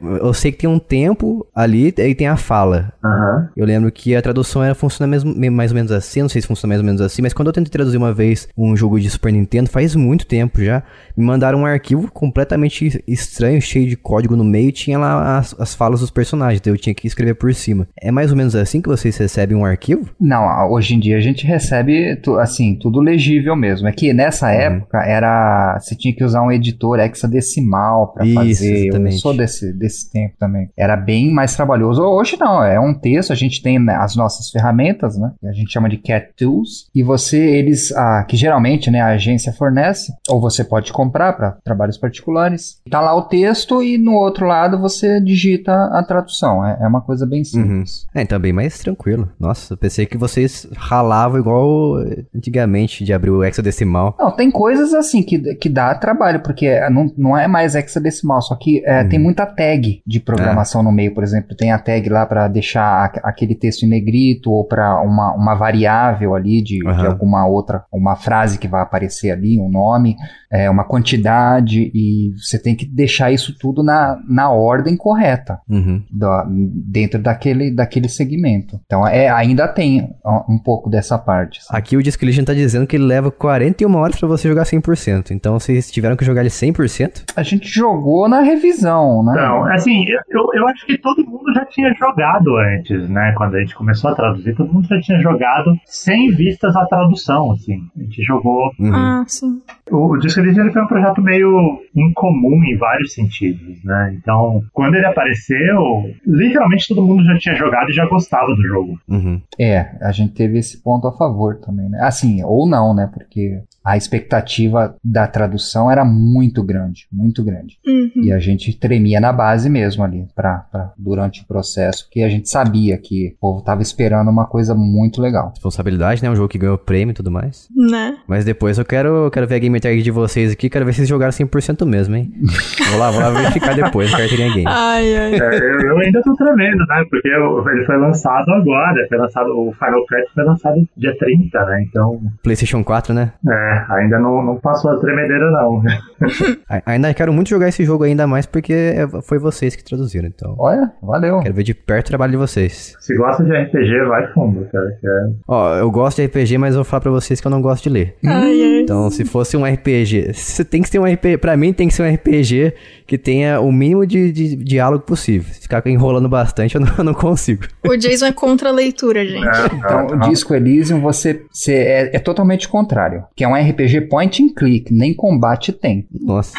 Eu 0.00 0.32
sei 0.32 0.52
que 0.52 0.58
tem 0.58 0.70
um 0.70 0.78
tempo 0.78 1.44
ali, 1.54 1.92
aí 1.98 2.14
tem 2.14 2.28
a 2.28 2.36
fala. 2.36 2.92
Aham. 3.04 3.48
Eu 3.56 3.66
lembro 3.66 3.90
que 3.90 4.14
a 4.14 4.22
tradução 4.22 4.62
era, 4.62 4.74
funciona 4.74 5.10
mesmo, 5.10 5.34
me- 5.34 5.50
mais 5.50 5.72
ou 5.72 5.74
menos 5.74 5.90
assim, 5.90 6.22
não 6.22 6.28
sei 6.28 6.40
se 6.40 6.46
funciona 6.46 6.70
mais 6.70 6.80
ou 6.80 6.86
menos 6.86 7.00
assim, 7.00 7.20
mas 7.20 7.32
quando 7.32 7.48
eu 7.48 7.52
tentei 7.52 7.70
traduzir 7.70 7.96
uma 7.96 8.12
vez 8.12 8.48
um 8.56 8.76
jogo 8.76 9.00
de 9.00 9.10
Super 9.10 9.32
Nintendo, 9.32 9.68
faz 9.68 9.96
muito 9.96 10.24
tempo 10.24 10.62
já, 10.62 10.84
me 11.16 11.24
mandaram 11.24 11.60
um 11.60 11.66
arquivo 11.66 12.10
completamente 12.12 13.02
estranho, 13.08 13.60
cheio 13.60 13.88
de 13.88 13.96
código 13.96 14.36
no 14.36 14.44
meio, 14.44 14.68
e 14.68 14.72
tinha 14.72 14.98
lá 14.98 15.38
as, 15.38 15.54
as 15.58 15.74
falas 15.74 15.98
dos 16.00 16.10
personagens, 16.10 16.60
então 16.60 16.72
eu 16.72 16.78
tinha 16.78 16.94
que 16.94 17.06
escrever 17.06 17.34
por 17.34 17.52
cima. 17.52 17.88
É 18.00 18.12
mais 18.12 18.30
ou 18.30 18.36
menos 18.36 18.54
assim 18.54 18.80
que 18.80 18.88
vocês 18.88 19.16
recebem 19.16 19.56
um 19.56 19.64
arquivo? 19.64 20.08
Não, 20.20 20.70
hoje 20.70 20.94
em 20.94 21.00
dia 21.00 21.16
a 21.16 21.20
gente 21.20 21.44
recebe, 21.44 22.20
assim, 22.40 22.76
tudo 22.80 23.00
legível 23.00 23.56
mesmo. 23.56 23.88
É 23.88 23.92
que 23.92 24.12
nessa 24.12 24.52
época 24.52 24.98
era. 25.04 25.76
Você 25.80 25.96
tinha 25.96 26.14
que 26.14 26.22
usar 26.22 26.42
um 26.42 26.52
editor 26.52 27.00
hexadecimal 27.00 28.12
pra 28.12 28.24
Isso, 28.24 28.34
fazer. 28.34 28.78
Eu 28.78 28.84
exatamente. 28.84 29.18
sou 29.18 29.36
desse, 29.36 29.72
desse 29.72 29.87
tempo 30.10 30.34
também. 30.38 30.70
Era 30.76 30.96
bem 30.96 31.32
mais 31.32 31.54
trabalhoso. 31.54 32.02
Hoje 32.02 32.36
não, 32.38 32.62
é 32.62 32.78
um 32.78 32.94
texto, 32.94 33.32
a 33.32 33.36
gente 33.36 33.62
tem 33.62 33.78
né, 33.78 33.94
as 33.94 34.16
nossas 34.16 34.50
ferramentas, 34.50 35.18
né? 35.18 35.32
A 35.44 35.52
gente 35.52 35.72
chama 35.72 35.88
de 35.88 35.96
Cat 35.98 36.28
Tools. 36.36 36.88
E 36.94 37.02
você, 37.02 37.38
eles, 37.38 37.92
ah, 37.92 38.24
que 38.26 38.36
geralmente 38.36 38.90
né, 38.90 39.00
a 39.00 39.08
agência 39.08 39.52
fornece, 39.52 40.12
ou 40.28 40.40
você 40.40 40.64
pode 40.64 40.92
comprar 40.92 41.32
para 41.34 41.52
trabalhos 41.64 41.96
particulares. 41.96 42.80
Tá 42.90 43.00
lá 43.00 43.14
o 43.14 43.22
texto 43.22 43.82
e 43.82 43.98
no 43.98 44.14
outro 44.14 44.46
lado 44.46 44.78
você 44.78 45.20
digita 45.20 45.72
a 45.92 46.02
tradução. 46.02 46.64
É, 46.64 46.78
é 46.82 46.86
uma 46.86 47.00
coisa 47.00 47.26
bem 47.26 47.44
simples. 47.44 48.06
É, 48.14 48.22
então 48.22 48.38
bem 48.38 48.52
mais 48.52 48.78
tranquilo. 48.78 49.28
Nossa, 49.38 49.74
eu 49.74 49.78
pensei 49.78 50.06
que 50.06 50.16
vocês 50.16 50.66
ralavam 50.76 51.38
igual 51.38 52.00
eh, 52.02 52.24
antigamente 52.34 53.04
de 53.04 53.12
abrir 53.12 53.30
o 53.30 53.44
hexadecimal. 53.44 54.16
Não, 54.18 54.30
tem 54.30 54.50
coisas 54.50 54.94
assim 54.94 55.22
que, 55.22 55.54
que 55.56 55.68
dá 55.68 55.94
trabalho, 55.94 56.40
porque 56.40 56.66
é- 56.66 56.88
não, 56.90 57.12
não 57.16 57.36
é 57.36 57.46
mais 57.46 57.74
hexadecimal, 57.74 58.40
só 58.42 58.54
que 58.56 58.82
é, 58.84 59.04
tem 59.04 59.18
muita 59.18 59.46
tag 59.46 59.77
tag 59.78 60.02
de 60.06 60.20
programação 60.20 60.82
no 60.82 60.92
meio, 60.92 61.14
por 61.14 61.22
exemplo, 61.22 61.56
tem 61.56 61.72
a 61.72 61.78
tag 61.78 62.08
lá 62.08 62.26
para 62.26 62.48
deixar 62.48 62.82
a- 62.84 63.28
aquele 63.28 63.54
texto 63.54 63.84
em 63.84 63.88
negrito 63.88 64.50
ou 64.50 64.64
para 64.66 65.00
uma, 65.02 65.32
uma 65.34 65.54
variável 65.54 66.34
ali 66.34 66.62
de, 66.62 66.78
de 66.78 66.86
Aham. 66.88 67.06
alguma 67.08 67.46
outra, 67.46 67.84
uma 67.92 68.16
frase 68.16 68.58
que 68.58 68.68
vai 68.68 68.82
aparecer 68.82 69.30
ali, 69.30 69.58
um 69.60 69.68
nome, 69.70 70.16
é, 70.50 70.68
uma 70.70 70.84
quantidade 70.84 71.90
e 71.94 72.32
você 72.36 72.58
tem 72.58 72.74
que 72.74 72.86
deixar 72.86 73.30
isso 73.30 73.56
tudo 73.58 73.82
na, 73.82 74.18
na 74.28 74.50
ordem 74.50 74.96
correta 74.96 75.58
Uhum. 75.68 76.02
da- 76.10 76.46
dentro 76.48 77.20
daquele, 77.20 77.70
daquele 77.74 78.08
segmento. 78.08 78.80
Então 78.86 79.06
é, 79.06 79.28
ainda 79.28 79.68
tem 79.68 80.14
um 80.48 80.58
pouco 80.58 80.88
dessa 80.90 81.18
parte. 81.18 81.60
assim. 81.60 81.68
Aqui 81.76 81.96
o 81.96 82.02
Disco 82.02 82.24
Elysium 82.24 82.44
tá 82.44 82.54
dizendo 82.54 82.86
que 82.86 82.96
ele 82.96 83.04
leva 83.04 83.30
41 83.30 83.94
horas 83.96 84.16
pra 84.18 84.28
você 84.28 84.48
jogar 84.48 84.64
100%. 84.64 85.30
Então 85.30 85.58
vocês 85.58 85.90
tiveram 85.90 86.16
que 86.16 86.24
jogar 86.24 86.40
ele 86.40 86.50
100%? 86.50 87.24
A 87.36 87.42
gente 87.42 87.68
jogou 87.68 88.28
na 88.28 88.40
revisão, 88.40 89.22
né? 89.24 89.32
Então, 89.34 89.67
assim, 89.74 90.04
eu, 90.28 90.48
eu, 90.54 90.68
acho 90.68 90.86
que 90.86 90.98
todo 90.98 91.24
mundo 91.24 91.52
já 91.54 91.64
tinha 91.64 91.92
jogado 91.94 92.56
antes, 92.56 93.08
né? 93.08 93.32
Quando 93.36 93.56
a 93.56 93.60
gente 93.60 93.74
começou 93.74 94.10
a 94.10 94.14
traduzir, 94.14 94.54
todo 94.54 94.72
mundo 94.72 94.86
já 94.86 95.00
tinha 95.00 95.20
jogado 95.20 95.74
sem 95.84 96.30
vistas 96.30 96.74
à 96.76 96.86
tradução, 96.86 97.52
assim. 97.52 97.80
A 97.96 98.02
gente 98.02 98.22
jogou. 98.22 98.70
Uhum. 98.78 98.94
Ah, 98.94 99.24
sim. 99.26 99.60
O, 99.90 100.14
o 100.14 100.18
Disco 100.18 100.40
Elysium 100.40 100.72
foi 100.72 100.82
um 100.82 100.86
projeto 100.86 101.22
meio 101.22 101.80
incomum 101.94 102.62
em 102.64 102.76
vários 102.76 103.14
sentidos, 103.14 103.82
né? 103.84 104.16
Então, 104.20 104.62
quando 104.72 104.94
ele 104.94 105.06
apareceu, 105.06 106.10
literalmente 106.26 106.88
todo 106.88 107.06
mundo 107.06 107.24
já 107.24 107.38
tinha 107.38 107.54
jogado 107.54 107.90
e 107.90 107.94
já 107.94 108.06
gostava 108.06 108.54
do 108.54 108.62
jogo. 108.62 108.98
Uhum. 109.08 109.40
É, 109.58 109.96
a 110.00 110.12
gente 110.12 110.34
teve 110.34 110.58
esse 110.58 110.82
ponto 110.82 111.06
a 111.06 111.12
favor 111.12 111.56
também, 111.56 111.88
né? 111.88 112.00
Assim, 112.02 112.42
ou 112.44 112.68
não, 112.68 112.94
né? 112.94 113.10
Porque 113.12 113.62
a 113.88 113.96
expectativa 113.96 114.94
da 115.02 115.26
tradução 115.26 115.90
era 115.90 116.04
muito 116.04 116.62
grande, 116.62 117.06
muito 117.10 117.42
grande. 117.42 117.78
Uhum. 117.86 118.24
E 118.24 118.30
a 118.30 118.38
gente 118.38 118.78
tremia 118.78 119.18
na 119.18 119.32
base 119.32 119.57
mesmo 119.66 120.04
ali, 120.04 120.26
pra, 120.36 120.66
pra- 120.70 120.92
durante 120.98 121.42
o 121.42 121.46
processo, 121.46 122.04
porque 122.04 122.20
a 122.20 122.28
gente 122.28 122.50
sabia 122.50 122.98
que 122.98 123.34
o 123.36 123.40
povo 123.40 123.62
tava 123.62 123.80
esperando 123.80 124.30
uma 124.30 124.44
coisa 124.46 124.74
muito 124.74 125.22
legal. 125.22 125.48
Responsabilidade, 125.54 126.22
né? 126.22 126.28
Um 126.30 126.36
jogo 126.36 126.48
que 126.48 126.58
ganhou 126.58 126.76
prêmio 126.76 127.12
e 127.12 127.14
tudo 127.14 127.30
mais. 127.30 127.66
Né? 127.74 128.18
Mas 128.28 128.44
depois 128.44 128.76
eu 128.76 128.84
quero, 128.84 129.08
eu 129.24 129.30
quero 129.30 129.46
ver 129.46 129.54
a 129.54 129.58
game 129.58 129.80
tag 129.80 130.02
de 130.02 130.10
vocês 130.10 130.52
aqui, 130.52 130.68
quero 130.68 130.84
ver 130.84 130.92
se 130.92 130.96
vocês 130.98 131.08
jogaram 131.08 131.32
100% 131.32 131.86
mesmo, 131.86 132.14
hein? 132.16 132.30
vou 132.90 132.98
lá, 132.98 133.10
vou 133.10 133.20
lá 133.20 133.30
verificar 133.30 133.74
depois, 133.74 134.10
carteirinha 134.10 134.48
game. 134.52 134.66
Ai, 134.66 135.16
ai. 135.16 135.34
É, 135.34 135.58
eu, 135.58 135.80
eu 135.80 135.98
ainda 135.98 136.20
tô 136.22 136.34
tremendo, 136.34 136.84
né? 136.86 137.04
Porque 137.08 137.28
eu- 137.28 137.66
ele 137.70 137.86
foi 137.86 137.96
lançado 137.96 138.50
agora. 138.52 139.06
Foi 139.08 139.16
lançado, 139.18 139.48
o 139.50 139.72
Final 139.72 140.00
Cut 140.06 140.34
foi 140.34 140.44
lançado 140.44 140.88
dia 140.96 141.16
30, 141.18 141.64
né? 141.64 141.84
Então, 141.88 142.20
PlayStation 142.42 142.82
4, 142.84 143.14
né? 143.14 143.32
é, 143.48 143.84
ainda 143.90 144.18
não, 144.18 144.42
não 144.44 144.56
passou 144.56 144.90
a 144.90 144.96
tremedeira, 144.98 145.50
não. 145.50 145.82
Ainda 146.84 147.12
quero 147.14 147.32
muito 147.32 147.48
jogar 147.48 147.68
esse 147.68 147.84
jogo 147.84 148.04
ainda 148.04 148.26
mais 148.26 148.44
porque 148.46 148.72
é- 148.72 149.22
foi 149.22 149.38
vocês 149.50 149.74
que 149.76 149.84
traduziram, 149.84 150.26
então. 150.28 150.54
Olha, 150.58 150.92
valeu. 151.02 151.40
Quero 151.40 151.54
ver 151.54 151.62
de 151.62 151.74
perto 151.74 152.06
o 152.06 152.08
trabalho 152.10 152.32
de 152.32 152.38
vocês. 152.38 152.94
Se 153.00 153.16
gosta 153.16 153.42
de 153.44 153.50
RPG, 153.52 154.04
vai 154.08 154.32
fundo, 154.32 154.66
cara. 154.70 154.86
é- 155.04 155.30
Ó, 155.46 155.74
eu 155.76 155.90
gosto 155.90 156.16
de 156.20 156.26
RPG, 156.26 156.58
mas 156.58 156.74
eu 156.74 156.78
vou 156.78 156.84
falar 156.84 157.00
pra 157.00 157.10
vocês 157.10 157.40
que 157.40 157.46
eu 157.46 157.50
não 157.50 157.60
gosto 157.62 157.84
de 157.84 157.90
ler. 157.90 158.16
Ai, 158.24 158.62
ai. 158.62 158.80
Então, 158.82 159.10
se 159.10 159.24
fosse 159.24 159.56
um 159.56 159.64
RPG, 159.64 160.32
você 160.32 160.64
tem 160.64 160.82
que 160.82 160.88
ser 160.88 160.98
um 160.98 161.04
RPG, 161.06 161.38
pra 161.38 161.56
mim 161.56 161.72
tem 161.72 161.88
que 161.88 161.94
ser 161.94 162.02
um 162.02 162.14
RPG 162.14 162.72
que 163.08 163.16
tenha 163.16 163.58
o 163.58 163.72
mínimo 163.72 164.06
de, 164.06 164.30
de 164.30 164.54
diálogo 164.54 165.02
possível. 165.02 165.50
Se 165.54 165.62
ficar 165.62 165.82
enrolando 165.86 166.28
bastante, 166.28 166.74
eu 166.74 166.80
não, 166.82 166.92
eu 166.98 167.02
não 167.04 167.14
consigo. 167.14 167.64
O 167.86 167.96
Jason 167.96 168.26
é 168.26 168.32
contra 168.32 168.68
a 168.68 168.72
leitura, 168.72 169.24
gente. 169.26 169.48
Então, 169.74 170.06
o 170.08 170.28
Disco 170.28 170.54
Elysium 170.54 171.00
você, 171.00 171.42
você 171.50 171.72
é, 171.72 172.16
é 172.16 172.18
totalmente 172.18 172.68
contrário, 172.68 173.24
que 173.34 173.42
é 173.42 173.48
um 173.48 173.54
RPG 173.54 174.02
point 174.02 174.42
and 174.42 174.50
click, 174.54 174.92
nem 174.92 175.14
combate 175.14 175.72
tem. 175.72 176.06
Nossa, 176.20 176.52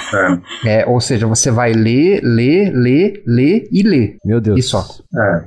é, 0.65 0.79
É, 0.81 0.85
ou 0.87 0.99
seja, 0.99 1.27
você 1.27 1.51
vai 1.51 1.71
ler, 1.71 2.21
ler, 2.23 2.71
ler, 2.73 3.21
ler 3.27 3.67
e 3.71 3.83
ler. 3.83 4.17
meu 4.25 4.41
Deus. 4.41 4.57
E 4.57 4.63
só. 4.63 4.83